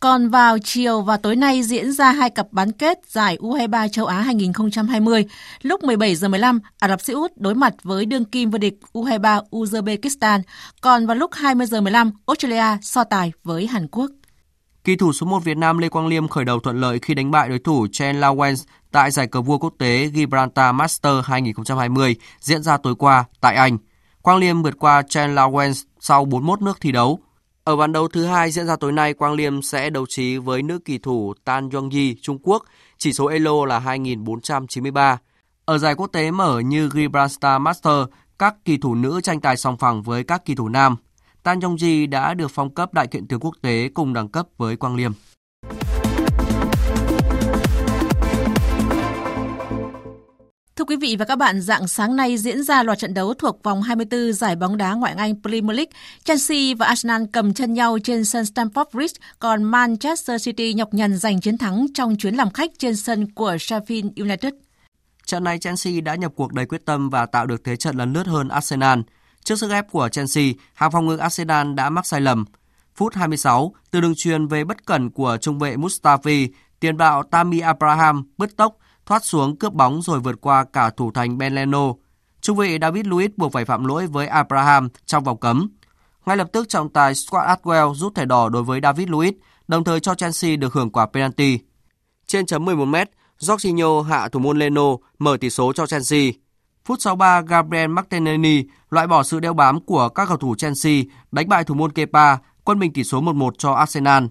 Còn 0.00 0.28
vào 0.28 0.58
chiều 0.64 1.02
và 1.02 1.16
tối 1.16 1.36
nay 1.36 1.62
diễn 1.62 1.92
ra 1.92 2.12
hai 2.12 2.30
cặp 2.30 2.46
bán 2.50 2.72
kết 2.72 2.98
giải 3.08 3.38
U23 3.40 3.88
châu 3.88 4.06
Á 4.06 4.20
2020. 4.20 5.24
Lúc 5.62 5.84
17 5.84 6.14
giờ 6.14 6.28
15, 6.28 6.60
Ả 6.78 6.88
Rập 6.88 7.00
Xê 7.00 7.12
Út 7.12 7.32
đối 7.36 7.54
mặt 7.54 7.74
với 7.82 8.06
đương 8.06 8.24
kim 8.24 8.50
vô 8.50 8.58
địch 8.58 8.74
U23 8.92 9.42
Uzbekistan. 9.50 10.40
Còn 10.80 11.06
vào 11.06 11.16
lúc 11.16 11.30
20 11.34 11.66
giờ 11.66 11.80
15, 11.80 12.10
Australia 12.26 12.78
so 12.82 13.04
tài 13.04 13.32
với 13.44 13.66
Hàn 13.66 13.88
Quốc. 13.88 14.10
Kỳ 14.84 14.96
thủ 14.96 15.12
số 15.12 15.26
1 15.26 15.44
Việt 15.44 15.56
Nam 15.56 15.78
Lê 15.78 15.88
Quang 15.88 16.06
Liêm 16.06 16.28
khởi 16.28 16.44
đầu 16.44 16.60
thuận 16.60 16.80
lợi 16.80 16.98
khi 16.98 17.14
đánh 17.14 17.30
bại 17.30 17.48
đối 17.48 17.58
thủ 17.58 17.86
Chen 17.92 18.20
Lawrence 18.20 18.64
tại 18.92 19.10
giải 19.10 19.26
cờ 19.26 19.42
vua 19.42 19.58
quốc 19.58 19.74
tế 19.78 20.10
Gibraltar 20.14 20.74
Master 20.74 21.14
2020 21.24 22.16
diễn 22.40 22.62
ra 22.62 22.76
tối 22.76 22.94
qua 22.94 23.24
tại 23.40 23.56
Anh. 23.56 23.78
Quang 24.22 24.38
Liêm 24.38 24.62
vượt 24.62 24.78
qua 24.78 25.02
Chen 25.02 25.34
Lawrence 25.34 25.82
sau 26.00 26.24
41 26.24 26.62
nước 26.62 26.80
thi 26.80 26.92
đấu. 26.92 27.18
Ở 27.64 27.76
ván 27.76 27.92
đấu 27.92 28.08
thứ 28.08 28.24
hai 28.24 28.50
diễn 28.50 28.66
ra 28.66 28.76
tối 28.76 28.92
nay, 28.92 29.14
Quang 29.14 29.32
Liêm 29.32 29.62
sẽ 29.62 29.90
đấu 29.90 30.06
trí 30.08 30.36
với 30.36 30.62
nữ 30.62 30.78
kỳ 30.78 30.98
thủ 30.98 31.34
Tan 31.44 31.70
Yongyi 31.70 32.16
Trung 32.22 32.38
Quốc, 32.42 32.64
chỉ 32.98 33.12
số 33.12 33.26
elo 33.26 33.64
là 33.66 33.78
2493. 33.78 35.18
Ở 35.64 35.78
giải 35.78 35.94
quốc 35.94 36.06
tế 36.06 36.30
mở 36.30 36.60
như 36.60 36.88
Gibraltar 36.94 37.60
Master, 37.60 38.04
các 38.38 38.54
kỳ 38.64 38.78
thủ 38.78 38.94
nữ 38.94 39.20
tranh 39.20 39.40
tài 39.40 39.56
song 39.56 39.76
phẳng 39.76 40.02
với 40.02 40.24
các 40.24 40.44
kỳ 40.44 40.54
thủ 40.54 40.68
nam. 40.68 40.96
Tan 41.42 41.58
Yongji 41.58 42.10
đã 42.10 42.34
được 42.34 42.50
phong 42.50 42.74
cấp 42.74 42.94
đại 42.94 43.06
kiện 43.06 43.26
tướng 43.26 43.40
quốc 43.40 43.54
tế 43.62 43.88
cùng 43.94 44.12
đẳng 44.12 44.28
cấp 44.28 44.46
với 44.56 44.76
Quang 44.76 44.96
Liêm. 44.96 45.12
Thưa 50.76 50.84
quý 50.84 50.96
vị 50.96 51.16
và 51.18 51.24
các 51.24 51.38
bạn, 51.38 51.60
dạng 51.60 51.88
sáng 51.88 52.16
nay 52.16 52.38
diễn 52.38 52.62
ra 52.62 52.82
loạt 52.82 52.98
trận 52.98 53.14
đấu 53.14 53.34
thuộc 53.34 53.62
vòng 53.62 53.82
24 53.82 54.32
giải 54.32 54.56
bóng 54.56 54.76
đá 54.76 54.94
ngoại 54.94 55.12
hạng 55.12 55.18
Anh 55.18 55.42
Premier 55.42 55.76
League. 55.76 55.92
Chelsea 56.24 56.74
và 56.78 56.86
Arsenal 56.86 57.22
cầm 57.32 57.54
chân 57.54 57.74
nhau 57.74 57.98
trên 58.04 58.24
sân 58.24 58.44
Stamford 58.44 58.84
Bridge, 58.92 59.20
còn 59.38 59.62
Manchester 59.62 60.44
City 60.44 60.74
nhọc 60.74 60.94
nhằn 60.94 61.16
giành 61.16 61.40
chiến 61.40 61.58
thắng 61.58 61.86
trong 61.94 62.16
chuyến 62.16 62.34
làm 62.34 62.50
khách 62.50 62.70
trên 62.78 62.96
sân 62.96 63.30
của 63.32 63.54
Sheffield 63.54 64.10
United. 64.16 64.54
Trận 65.26 65.44
này 65.44 65.58
Chelsea 65.58 66.00
đã 66.00 66.14
nhập 66.14 66.32
cuộc 66.36 66.52
đầy 66.52 66.66
quyết 66.66 66.86
tâm 66.86 67.10
và 67.10 67.26
tạo 67.26 67.46
được 67.46 67.64
thế 67.64 67.76
trận 67.76 67.96
lần 67.96 68.12
lướt 68.12 68.26
hơn 68.26 68.48
Arsenal. 68.48 69.00
Trước 69.44 69.56
sức 69.56 69.70
ép 69.70 69.90
của 69.90 70.08
Chelsea, 70.08 70.44
hàng 70.74 70.90
phòng 70.90 71.06
ngự 71.06 71.16
Arsenal 71.16 71.74
đã 71.74 71.90
mắc 71.90 72.06
sai 72.06 72.20
lầm. 72.20 72.44
Phút 72.94 73.14
26, 73.14 73.74
từ 73.90 74.00
đường 74.00 74.14
truyền 74.16 74.46
về 74.46 74.64
bất 74.64 74.86
cẩn 74.86 75.10
của 75.10 75.36
trung 75.40 75.58
vệ 75.58 75.76
Mustafi, 75.76 76.48
tiền 76.80 76.96
đạo 76.96 77.22
Tammy 77.22 77.60
Abraham 77.60 78.24
bứt 78.38 78.56
tốc 78.56 78.76
thoát 79.06 79.24
xuống 79.24 79.56
cướp 79.56 79.72
bóng 79.72 80.02
rồi 80.02 80.20
vượt 80.20 80.40
qua 80.40 80.64
cả 80.72 80.90
thủ 80.90 81.10
thành 81.10 81.38
Ben 81.38 81.54
Leno. 81.54 81.92
Trung 82.40 82.56
vệ 82.56 82.78
David 82.80 83.06
Luiz 83.06 83.28
buộc 83.36 83.52
phải 83.52 83.64
phạm 83.64 83.84
lỗi 83.84 84.06
với 84.06 84.26
Abraham 84.26 84.88
trong 85.06 85.24
vòng 85.24 85.40
cấm. 85.40 85.68
Ngay 86.26 86.36
lập 86.36 86.48
tức 86.52 86.68
trọng 86.68 86.88
tài 86.88 87.14
Scott 87.14 87.46
Atwell 87.46 87.94
rút 87.94 88.14
thẻ 88.14 88.24
đỏ 88.24 88.48
đối 88.48 88.62
với 88.62 88.80
David 88.82 89.08
Luiz, 89.08 89.32
đồng 89.68 89.84
thời 89.84 90.00
cho 90.00 90.14
Chelsea 90.14 90.56
được 90.56 90.72
hưởng 90.72 90.90
quả 90.90 91.06
penalty. 91.06 91.58
Trên 92.26 92.46
chấm 92.46 92.64
11 92.64 92.84
m, 92.84 92.94
Jorginho 93.40 94.02
hạ 94.02 94.28
thủ 94.28 94.40
môn 94.40 94.58
Leno 94.58 94.96
mở 95.18 95.36
tỷ 95.40 95.50
số 95.50 95.72
cho 95.72 95.86
Chelsea. 95.86 96.30
Phút 96.84 97.00
63, 97.00 97.40
Gabriel 97.40 97.90
Martinelli 97.90 98.64
loại 98.90 99.06
bỏ 99.06 99.22
sự 99.22 99.40
đeo 99.40 99.54
bám 99.54 99.80
của 99.80 100.08
các 100.08 100.28
cầu 100.28 100.36
thủ 100.36 100.54
Chelsea, 100.54 101.02
đánh 101.32 101.48
bại 101.48 101.64
thủ 101.64 101.74
môn 101.74 101.92
Kepa, 101.92 102.36
quân 102.64 102.78
bình 102.78 102.92
tỷ 102.92 103.04
số 103.04 103.22
1-1 103.22 103.50
cho 103.58 103.72
Arsenal. 103.72 104.24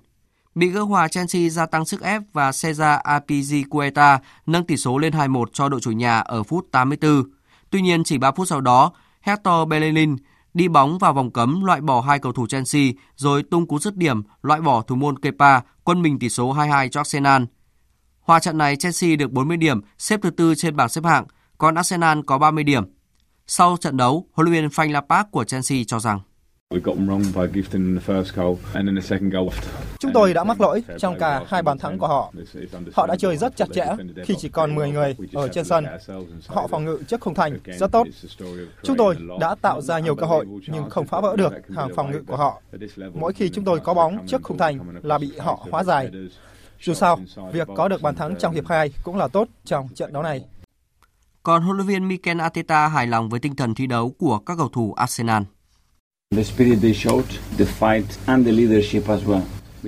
Bị 0.55 0.67
gỡ 0.67 0.81
hòa 0.81 1.07
Chelsea 1.07 1.49
gia 1.49 1.65
tăng 1.65 1.85
sức 1.85 2.01
ép 2.01 2.21
và 2.33 2.45
Cesar 2.45 2.99
Azpilicueta 3.03 4.19
nâng 4.45 4.65
tỷ 4.65 4.77
số 4.77 4.97
lên 4.97 5.13
2-1 5.13 5.45
cho 5.53 5.69
đội 5.69 5.81
chủ 5.81 5.91
nhà 5.91 6.19
ở 6.19 6.43
phút 6.43 6.67
84. 6.71 7.23
Tuy 7.69 7.81
nhiên 7.81 8.03
chỉ 8.03 8.17
3 8.17 8.31
phút 8.31 8.47
sau 8.47 8.61
đó, 8.61 8.91
Hector 9.21 9.67
Bellerin 9.67 10.15
đi 10.53 10.67
bóng 10.67 10.97
vào 10.97 11.13
vòng 11.13 11.31
cấm 11.31 11.63
loại 11.63 11.81
bỏ 11.81 12.01
hai 12.01 12.19
cầu 12.19 12.31
thủ 12.31 12.47
Chelsea 12.47 12.83
rồi 13.15 13.43
tung 13.43 13.67
cú 13.67 13.79
dứt 13.79 13.95
điểm 13.95 14.23
loại 14.41 14.61
bỏ 14.61 14.81
thủ 14.81 14.95
môn 14.95 15.19
Kepa, 15.19 15.59
quân 15.83 16.01
bình 16.01 16.19
tỷ 16.19 16.29
số 16.29 16.53
2-2 16.53 16.89
cho 16.89 16.99
Arsenal. 16.99 17.43
Hòa 18.21 18.39
trận 18.39 18.57
này 18.57 18.75
Chelsea 18.75 19.15
được 19.15 19.31
40 19.31 19.57
điểm, 19.57 19.81
xếp 19.97 20.19
thứ 20.23 20.29
tư 20.29 20.55
trên 20.55 20.75
bảng 20.75 20.89
xếp 20.89 21.05
hạng, 21.05 21.25
còn 21.61 21.75
Arsenal 21.75 22.19
có 22.25 22.37
30 22.37 22.63
điểm. 22.63 22.83
Sau 23.47 23.77
trận 23.79 23.97
đấu, 23.97 24.25
huấn 24.33 24.47
luyện 24.47 24.61
viên 24.61 24.69
Frank 24.69 24.91
Lampard 24.91 25.29
của 25.31 25.43
Chelsea 25.43 25.77
cho 25.87 25.99
rằng 25.99 26.19
Chúng 29.99 30.11
tôi 30.13 30.33
đã 30.33 30.43
mắc 30.43 30.61
lỗi 30.61 30.83
trong 30.99 31.19
cả 31.19 31.43
hai 31.47 31.63
bàn 31.63 31.77
thắng 31.77 31.97
của 31.97 32.07
họ. 32.07 32.33
Họ 32.93 33.07
đã 33.07 33.15
chơi 33.15 33.37
rất 33.37 33.55
chặt 33.55 33.67
chẽ 33.73 33.85
khi 34.23 34.35
chỉ 34.37 34.49
còn 34.49 34.75
10 34.75 34.91
người 34.91 35.15
ở 35.33 35.47
trên 35.47 35.65
sân. 35.65 35.85
Họ 36.47 36.67
phòng 36.67 36.85
ngự 36.85 36.99
trước 37.07 37.21
khung 37.21 37.33
thành 37.33 37.59
rất 37.79 37.91
tốt. 37.91 38.07
Chúng 38.83 38.97
tôi 38.97 39.15
đã 39.39 39.55
tạo 39.61 39.81
ra 39.81 39.99
nhiều 39.99 40.15
cơ 40.15 40.25
hội 40.25 40.45
nhưng 40.67 40.89
không 40.89 41.07
phá 41.07 41.19
vỡ 41.19 41.35
được 41.35 41.53
hàng 41.75 41.89
phòng 41.95 42.11
ngự 42.11 42.23
của 42.27 42.37
họ. 42.37 42.61
Mỗi 43.13 43.33
khi 43.33 43.49
chúng 43.49 43.65
tôi 43.65 43.79
có 43.79 43.93
bóng 43.93 44.27
trước 44.27 44.41
khung 44.43 44.57
thành 44.57 44.79
là 45.03 45.17
bị 45.17 45.31
họ 45.39 45.67
hóa 45.71 45.83
giải. 45.83 46.11
Dù 46.81 46.93
sao, 46.93 47.19
việc 47.53 47.67
có 47.75 47.87
được 47.87 48.01
bàn 48.01 48.15
thắng 48.15 48.35
trong 48.35 48.53
hiệp 48.53 48.67
2 48.67 48.91
cũng 49.03 49.17
là 49.17 49.27
tốt 49.27 49.47
trong 49.65 49.87
trận 49.95 50.13
đấu 50.13 50.23
này. 50.23 50.45
Còn 51.43 51.63
huấn 51.63 51.77
luyện 51.77 51.87
viên 51.87 52.07
Mikel 52.07 52.41
Arteta 52.41 52.87
hài 52.87 53.07
lòng 53.07 53.29
với 53.29 53.39
tinh 53.39 53.55
thần 53.55 53.75
thi 53.75 53.87
đấu 53.87 54.15
của 54.19 54.39
các 54.39 54.57
cầu 54.57 54.69
thủ 54.69 54.93
Arsenal. 54.93 55.43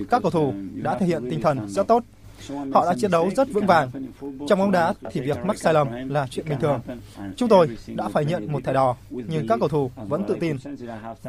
Các 0.09 0.21
cầu 0.21 0.31
thủ 0.31 0.53
đã 0.73 0.97
thể 0.99 1.05
hiện 1.05 1.27
tinh 1.29 1.41
thần 1.41 1.69
rất 1.69 1.87
tốt. 1.87 2.03
Họ 2.73 2.85
đã 2.85 2.95
chiến 2.97 3.11
đấu 3.11 3.29
rất 3.35 3.47
vững 3.51 3.65
vàng. 3.65 3.89
Trong 4.47 4.59
bóng 4.59 4.71
đá 4.71 4.93
thì 5.11 5.21
việc 5.21 5.45
mắc 5.45 5.57
sai 5.57 5.73
lầm 5.73 6.09
là 6.09 6.27
chuyện 6.29 6.45
bình 6.49 6.59
thường. 6.61 6.81
Chúng 7.37 7.49
tôi 7.49 7.77
đã 7.87 8.09
phải 8.09 8.25
nhận 8.25 8.51
một 8.51 8.63
thẻ 8.63 8.73
đỏ, 8.73 8.95
nhưng 9.09 9.47
các 9.47 9.59
cầu 9.59 9.69
thủ 9.69 9.91
vẫn 9.95 10.23
tự 10.27 10.37
tin. 10.39 10.57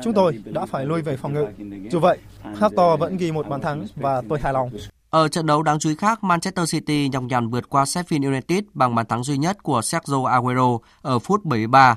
Chúng 0.02 0.12
tôi 0.12 0.38
đã 0.44 0.66
phải 0.66 0.84
lui 0.84 1.02
về 1.02 1.16
phòng 1.16 1.32
ngự. 1.32 1.46
Dù 1.90 2.00
vậy, 2.00 2.18
Hector 2.60 3.00
vẫn 3.00 3.16
ghi 3.16 3.32
một 3.32 3.48
bàn 3.48 3.60
thắng 3.60 3.86
và 3.96 4.22
tôi 4.28 4.40
hài 4.40 4.52
lòng. 4.52 4.70
Ở 5.14 5.28
trận 5.28 5.46
đấu 5.46 5.62
đáng 5.62 5.78
chú 5.78 5.88
ý 5.88 5.94
khác, 5.94 6.24
Manchester 6.24 6.72
City 6.72 7.08
nhọc 7.08 7.22
nhằn 7.22 7.48
vượt 7.48 7.68
qua 7.68 7.84
Sheffield 7.84 8.26
United 8.26 8.64
bằng 8.72 8.94
bàn 8.94 9.06
thắng 9.06 9.24
duy 9.24 9.38
nhất 9.38 9.62
của 9.62 9.82
Sergio 9.82 10.24
Aguero 10.24 10.78
ở 11.02 11.18
phút 11.18 11.44
73. 11.44 11.96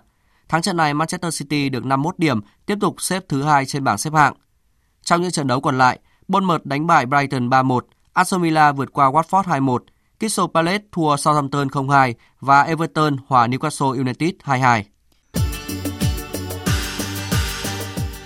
Thắng 0.50 0.62
trận 0.62 0.78
này, 0.78 0.94
Manchester 0.94 1.40
City 1.40 1.70
được 1.70 1.86
51 1.86 2.20
điểm, 2.20 2.40
tiếp 2.66 2.78
tục 2.82 3.02
xếp 3.02 3.24
thứ 3.30 3.44
hai 3.44 3.66
trên 3.66 3.84
bảng 3.84 3.98
xếp 3.98 4.14
hạng. 4.14 4.34
Trong 5.02 5.22
những 5.22 5.32
trận 5.32 5.48
đấu 5.48 5.62
còn 5.62 5.78
lại, 5.78 6.00
Bournemouth 6.28 6.66
đánh 6.66 6.88
bại 6.88 7.06
Brighton 7.06 7.50
3-1, 7.50 7.80
Aston 8.14 8.42
Villa 8.42 8.72
vượt 8.72 8.94
qua 8.94 9.12
Watford 9.12 9.44
2-1, 9.44 9.80
Crystal 10.20 10.46
Palace 10.54 10.86
thua 10.92 11.18
Southampton 11.18 11.68
0-2 11.68 12.14
và 12.40 12.62
Everton 12.62 13.18
hòa 13.28 13.48
Newcastle 13.48 13.92
United 13.92 14.32
2-2. 14.44 14.84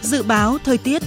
Dự 0.01 0.23
báo 0.23 0.57
thời 0.63 0.77
tiết 0.77 1.01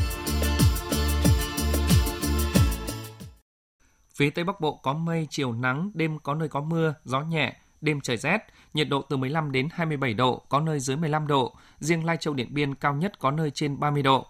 Phía 4.16 4.30
Tây 4.30 4.44
Bắc 4.44 4.60
Bộ 4.60 4.80
có 4.82 4.92
mây, 4.92 5.26
chiều 5.30 5.52
nắng, 5.52 5.90
đêm 5.94 6.18
có 6.18 6.34
nơi 6.34 6.48
có 6.48 6.60
mưa, 6.60 6.94
gió 7.04 7.20
nhẹ, 7.20 7.56
đêm 7.80 8.00
trời 8.00 8.16
rét, 8.16 8.38
nhiệt 8.74 8.88
độ 8.88 9.02
từ 9.02 9.16
15 9.16 9.52
đến 9.52 9.68
27 9.72 10.14
độ, 10.14 10.42
có 10.48 10.60
nơi 10.60 10.80
dưới 10.80 10.96
15 10.96 11.26
độ, 11.26 11.54
riêng 11.80 12.04
Lai 12.04 12.16
Châu 12.16 12.34
Điện 12.34 12.48
Biên 12.50 12.74
cao 12.74 12.94
nhất 12.94 13.18
có 13.18 13.30
nơi 13.30 13.50
trên 13.50 13.80
30 13.80 14.02
độ. 14.02 14.26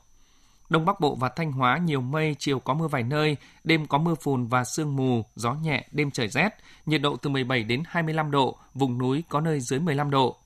Đông 0.68 0.84
Bắc 0.84 1.00
Bộ 1.00 1.14
và 1.14 1.28
Thanh 1.28 1.52
Hóa 1.52 1.78
nhiều 1.78 2.00
mây, 2.00 2.36
chiều 2.38 2.58
có 2.58 2.74
mưa 2.74 2.88
vài 2.88 3.02
nơi, 3.02 3.36
đêm 3.64 3.86
có 3.86 3.98
mưa 3.98 4.14
phùn 4.14 4.46
và 4.46 4.64
sương 4.64 4.96
mù, 4.96 5.24
gió 5.36 5.54
nhẹ, 5.54 5.88
đêm 5.92 6.10
trời 6.10 6.28
rét, 6.28 6.48
nhiệt 6.86 7.02
độ 7.02 7.16
từ 7.16 7.30
17 7.30 7.62
đến 7.62 7.82
25 7.86 8.30
độ, 8.30 8.56
vùng 8.74 8.98
núi 8.98 9.24
có 9.28 9.40
nơi 9.40 9.60
dưới 9.60 9.80
15 9.80 10.10
độ. 10.10 10.36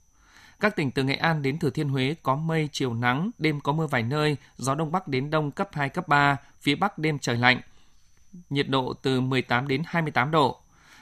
Các 0.61 0.76
tỉnh 0.76 0.91
từ 0.91 1.05
Nghệ 1.05 1.14
An 1.14 1.43
đến 1.43 1.59
Thừa 1.59 1.70
Thiên 1.70 1.89
Huế 1.89 2.14
có 2.22 2.36
mây, 2.36 2.68
chiều 2.72 2.95
nắng, 2.95 3.30
đêm 3.39 3.61
có 3.61 3.72
mưa 3.72 3.86
vài 3.86 4.03
nơi, 4.03 4.36
gió 4.57 4.74
Đông 4.74 4.93
Bắc 4.93 5.09
đến 5.09 5.30
Đông 5.30 5.51
cấp 5.51 5.68
2, 5.72 5.89
cấp 5.89 6.09
3, 6.09 6.36
phía 6.61 6.74
Bắc 6.74 6.99
đêm 6.99 7.18
trời 7.18 7.36
lạnh. 7.36 7.61
Nhiệt 8.51 8.68
độ 8.68 8.93
từ 8.93 9.20
18 9.20 9.68
đến 9.68 9.83
28 9.87 10.31
độ. 10.31 10.61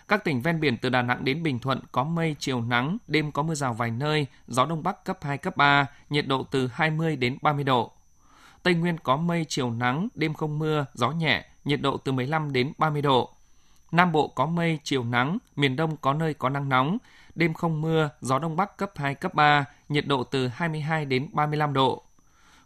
Các 0.09 0.25
tỉnh 0.25 0.43
ven 0.43 0.61
biển 0.61 0.77
từ 0.79 0.89
Đà 0.89 1.03
Nẵng 1.03 1.25
đến 1.25 1.43
Bình 1.43 1.59
Thuận 1.59 1.81
có 1.93 2.05
mây, 2.05 2.37
chiều 2.39 2.61
nắng, 2.61 2.99
đêm 3.09 3.33
có 3.33 3.43
mưa 3.43 3.55
rào 3.55 3.75
vài 3.75 3.91
nơi, 3.91 4.27
gió 4.49 4.67
Đông 4.67 4.83
Bắc 4.83 5.05
cấp 5.05 5.19
2, 5.23 5.39
cấp 5.39 5.57
3, 5.57 5.87
nhiệt 6.11 6.27
độ 6.27 6.43
từ 6.51 6.67
20 6.73 7.17
đến 7.17 7.39
30 7.43 7.65
độ. 7.65 7.93
Tây 8.63 8.75
Nguyên 8.75 8.99
có 8.99 9.17
mây, 9.17 9.47
chiều 9.49 9.71
nắng, 9.71 10.09
đêm 10.15 10.35
không 10.35 10.59
mưa, 10.59 10.87
gió 10.95 11.11
nhẹ, 11.11 11.45
nhiệt 11.65 11.81
độ 11.81 11.97
từ 11.97 12.13
15 12.13 12.53
đến 12.53 12.73
30 12.79 13.03
độ. 13.03 13.31
Nam 13.93 14.13
Bộ 14.13 14.29
có 14.29 14.47
mây, 14.47 14.79
chiều 14.83 15.05
nắng, 15.05 15.39
miền 15.57 15.77
Đông 15.77 15.97
có 15.97 16.15
nơi 16.15 16.35
có 16.35 16.49
nắng 16.49 16.69
nóng, 16.69 16.99
đêm 17.35 17.55
không 17.55 17.81
mưa, 17.81 18.11
gió 18.21 18.39
Đông 18.39 18.57
Bắc 18.57 18.77
cấp 18.77 18.91
2, 18.97 19.15
cấp 19.15 19.35
3, 19.35 19.65
nhiệt 19.89 20.07
độ 20.07 20.25
từ 20.25 20.49
22 20.49 21.05
đến 21.05 21.29
35 21.33 21.73
độ. 21.73 22.03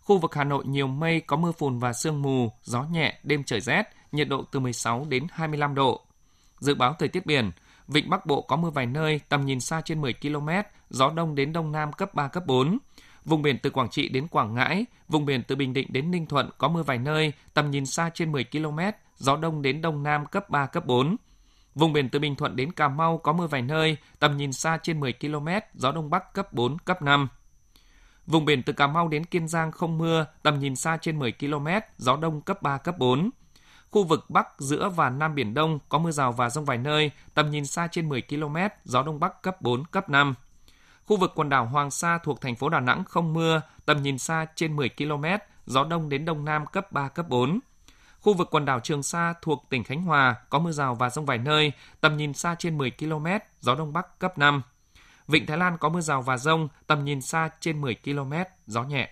Khu 0.01 0.19
vực 0.19 0.35
Hà 0.35 0.45
Nội 0.45 0.65
nhiều 0.67 0.87
mây, 0.87 1.21
có 1.21 1.37
mưa 1.37 1.53
phùn 1.53 1.79
và 1.79 1.93
sương 1.93 2.23
mù, 2.23 2.53
gió 2.63 2.83
nhẹ, 2.83 3.19
đêm 3.23 3.45
trời 3.45 3.61
rét, 3.61 3.83
nhiệt 4.13 4.29
độ 4.29 4.45
từ 4.51 4.61
16 4.61 5.07
đến 5.09 5.27
25 5.31 5.75
độ. 5.75 6.01
Dự 6.59 6.75
báo 6.75 6.95
thời 6.99 7.09
tiết 7.09 7.27
biển, 7.27 7.51
Vịnh 7.89 8.11
Bắc 8.11 8.27
Bộ 8.27 8.43
có 8.43 8.57
mưa 8.57 8.71
vài 8.71 8.87
nơi, 8.87 9.21
tầm 9.29 9.47
nhìn 9.47 9.61
xa 9.61 9.81
trên 9.81 10.01
10 10.01 10.13
km, 10.13 10.49
gió 10.91 11.11
đông 11.11 11.35
đến 11.35 11.53
đông 11.53 11.73
nam 11.73 11.93
cấp 11.93 12.15
3, 12.15 12.29
cấp 12.29 12.47
4. 12.47 12.79
Vùng 13.25 13.43
biển 13.43 13.59
từ 13.59 13.71
Quảng 13.71 13.89
Trị 13.91 14.09
đến 14.09 14.29
Quảng 14.29 14.55
Ngãi, 14.55 14.87
vùng 15.09 15.25
biển 15.25 15.43
từ 15.43 15.57
Bình 15.57 15.73
Định 15.73 15.87
đến 15.91 16.11
Ninh 16.11 16.27
Thuận 16.27 16.51
có 16.59 16.69
mưa 16.69 16.83
vài 16.83 16.99
nơi, 16.99 17.33
tầm 17.55 17.71
nhìn 17.71 17.87
xa 17.87 18.11
trên 18.15 18.33
10 18.33 18.45
km, 18.45 18.79
gió 19.17 19.37
đông 19.37 19.63
đến 19.63 19.83
đông 19.83 20.03
nam 20.03 20.27
cấp 20.27 20.51
3, 20.51 20.67
cấp 20.67 20.87
4. 20.87 21.17
Vùng 21.75 21.93
biển 21.93 22.09
từ 22.09 22.19
Bình 22.19 22.37
Thuận 22.37 22.57
đến 22.57 22.73
Cà 22.73 22.89
Mau 22.89 23.19
có 23.19 23.33
mưa 23.33 23.47
vài 23.47 23.63
nơi, 23.63 23.97
tầm 24.19 24.37
nhìn 24.37 24.53
xa 24.53 24.79
trên 24.83 25.01
10 25.01 25.13
km, 25.13 25.49
gió 25.75 25.93
đông 25.93 26.11
bắc 26.11 26.35
cấp 26.35 26.53
4, 26.53 26.79
cấp 26.79 27.03
5. 27.03 27.29
Vùng 28.27 28.45
biển 28.45 28.63
từ 28.63 28.73
Cà 28.73 28.87
Mau 28.87 29.09
đến 29.09 29.25
Kiên 29.25 29.49
Giang 29.49 29.73
không 29.73 29.99
mưa, 29.99 30.27
tầm 30.43 30.59
nhìn 30.59 30.77
xa 30.77 30.97
trên 30.97 31.19
10 31.19 31.33
km, 31.33 31.67
gió 31.99 32.17
đông 32.17 32.41
cấp 32.41 32.63
3, 32.63 32.79
cấp 32.79 32.99
4. 32.99 33.31
Khu 33.91 34.05
vực 34.05 34.31
Bắc, 34.31 34.49
giữa 34.59 34.89
và 34.89 35.11
Nam 35.11 35.35
Biển 35.35 35.55
Đông 35.55 35.79
có 35.89 35.99
mưa 35.99 36.11
rào 36.11 36.33
và 36.33 36.51
rông 36.51 36.65
vài 36.65 36.79
nơi, 36.79 37.11
tầm 37.35 37.51
nhìn 37.51 37.67
xa 37.67 37.89
trên 37.91 38.09
10 38.09 38.23
km, 38.23 38.57
gió 38.85 39.03
Đông 39.03 39.21
Bắc 39.21 39.43
cấp 39.43 39.63
4, 39.63 39.85
cấp 39.85 40.09
5. 40.09 40.35
Khu 41.07 41.17
vực 41.17 41.33
quần 41.35 41.49
đảo 41.49 41.67
Hoàng 41.67 41.91
Sa 41.91 42.19
thuộc 42.19 42.41
thành 42.41 42.57
phố 42.57 42.69
Đà 42.69 42.81
Nẵng 42.81 43.05
không 43.05 43.33
mưa, 43.33 43.63
tầm 43.87 44.03
nhìn 44.03 44.19
xa 44.19 44.47
trên 44.55 44.77
10 44.77 44.89
km, 44.89 45.25
gió 45.67 45.85
Đông 45.85 46.09
đến 46.09 46.25
Đông 46.25 46.45
Nam 46.45 46.67
cấp 46.67 46.93
3, 46.93 47.09
cấp 47.09 47.29
4. 47.29 47.61
Khu 48.21 48.35
vực 48.35 48.49
quần 48.51 48.65
đảo 48.65 48.81
Trường 48.81 49.03
Sa 49.03 49.35
thuộc 49.43 49.67
tỉnh 49.71 49.85
Khánh 49.85 50.03
Hòa 50.03 50.35
có 50.51 50.59
mưa 50.59 50.73
rào 50.73 50.95
và 50.95 51.11
rông 51.11 51.27
vài 51.27 51.39
nơi, 51.39 51.73
tầm 52.01 52.17
nhìn 52.17 52.35
xa 52.35 52.55
trên 52.59 52.79
10 52.79 52.91
km, 52.91 53.27
gió 53.61 53.75
Đông 53.75 53.93
Bắc 53.93 54.19
cấp 54.19 54.39
5. 54.39 54.63
Vịnh 55.29 55.47
Thái 55.47 55.59
Lan 55.59 55.79
có 55.79 55.89
mưa 55.89 56.01
rào 56.01 56.23
và 56.23 56.37
rông, 56.37 56.69
tầm 56.87 57.05
nhìn 57.05 57.21
xa 57.21 57.51
trên 57.61 57.81
10 57.81 57.95
km, 58.05 58.33
gió 58.67 58.83
nhẹ. 58.83 59.11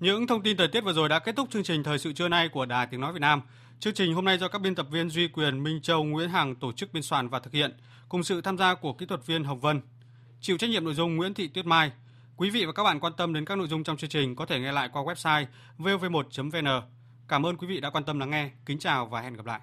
Những 0.00 0.26
thông 0.26 0.42
tin 0.42 0.56
thời 0.56 0.68
tiết 0.68 0.80
vừa 0.80 0.92
rồi 0.92 1.08
đã 1.08 1.18
kết 1.18 1.36
thúc 1.36 1.48
chương 1.50 1.64
trình 1.64 1.82
thời 1.82 1.98
sự 1.98 2.12
trưa 2.12 2.28
nay 2.28 2.48
của 2.48 2.66
Đài 2.66 2.86
Tiếng 2.86 3.00
Nói 3.00 3.12
Việt 3.12 3.20
Nam. 3.20 3.42
Chương 3.80 3.94
trình 3.94 4.14
hôm 4.14 4.24
nay 4.24 4.38
do 4.38 4.48
các 4.48 4.58
biên 4.58 4.74
tập 4.74 4.86
viên 4.90 5.10
Duy 5.10 5.28
Quyền, 5.28 5.62
Minh 5.62 5.80
Châu, 5.80 6.04
Nguyễn 6.04 6.28
Hằng 6.28 6.54
tổ 6.54 6.72
chức 6.72 6.92
biên 6.92 7.02
soạn 7.02 7.28
và 7.28 7.38
thực 7.38 7.52
hiện, 7.52 7.76
cùng 8.08 8.22
sự 8.22 8.40
tham 8.40 8.58
gia 8.58 8.74
của 8.74 8.92
kỹ 8.92 9.06
thuật 9.06 9.26
viên 9.26 9.44
Hồng 9.44 9.60
Vân. 9.60 9.80
Chịu 10.40 10.58
trách 10.58 10.70
nhiệm 10.70 10.84
nội 10.84 10.94
dung 10.94 11.16
Nguyễn 11.16 11.34
Thị 11.34 11.48
Tuyết 11.48 11.66
Mai. 11.66 11.90
Quý 12.36 12.50
vị 12.50 12.64
và 12.64 12.72
các 12.72 12.84
bạn 12.84 13.00
quan 13.00 13.12
tâm 13.16 13.32
đến 13.32 13.44
các 13.44 13.58
nội 13.58 13.68
dung 13.68 13.84
trong 13.84 13.96
chương 13.96 14.10
trình 14.10 14.36
có 14.36 14.46
thể 14.46 14.60
nghe 14.60 14.72
lại 14.72 14.88
qua 14.92 15.02
website 15.02 15.46
vv1.vn. 15.78 16.82
Cảm 17.28 17.46
ơn 17.46 17.56
quý 17.56 17.66
vị 17.66 17.80
đã 17.80 17.90
quan 17.90 18.04
tâm 18.04 18.18
lắng 18.18 18.30
nghe. 18.30 18.50
Kính 18.66 18.78
chào 18.78 19.06
và 19.06 19.20
hẹn 19.20 19.34
gặp 19.34 19.46
lại. 19.46 19.60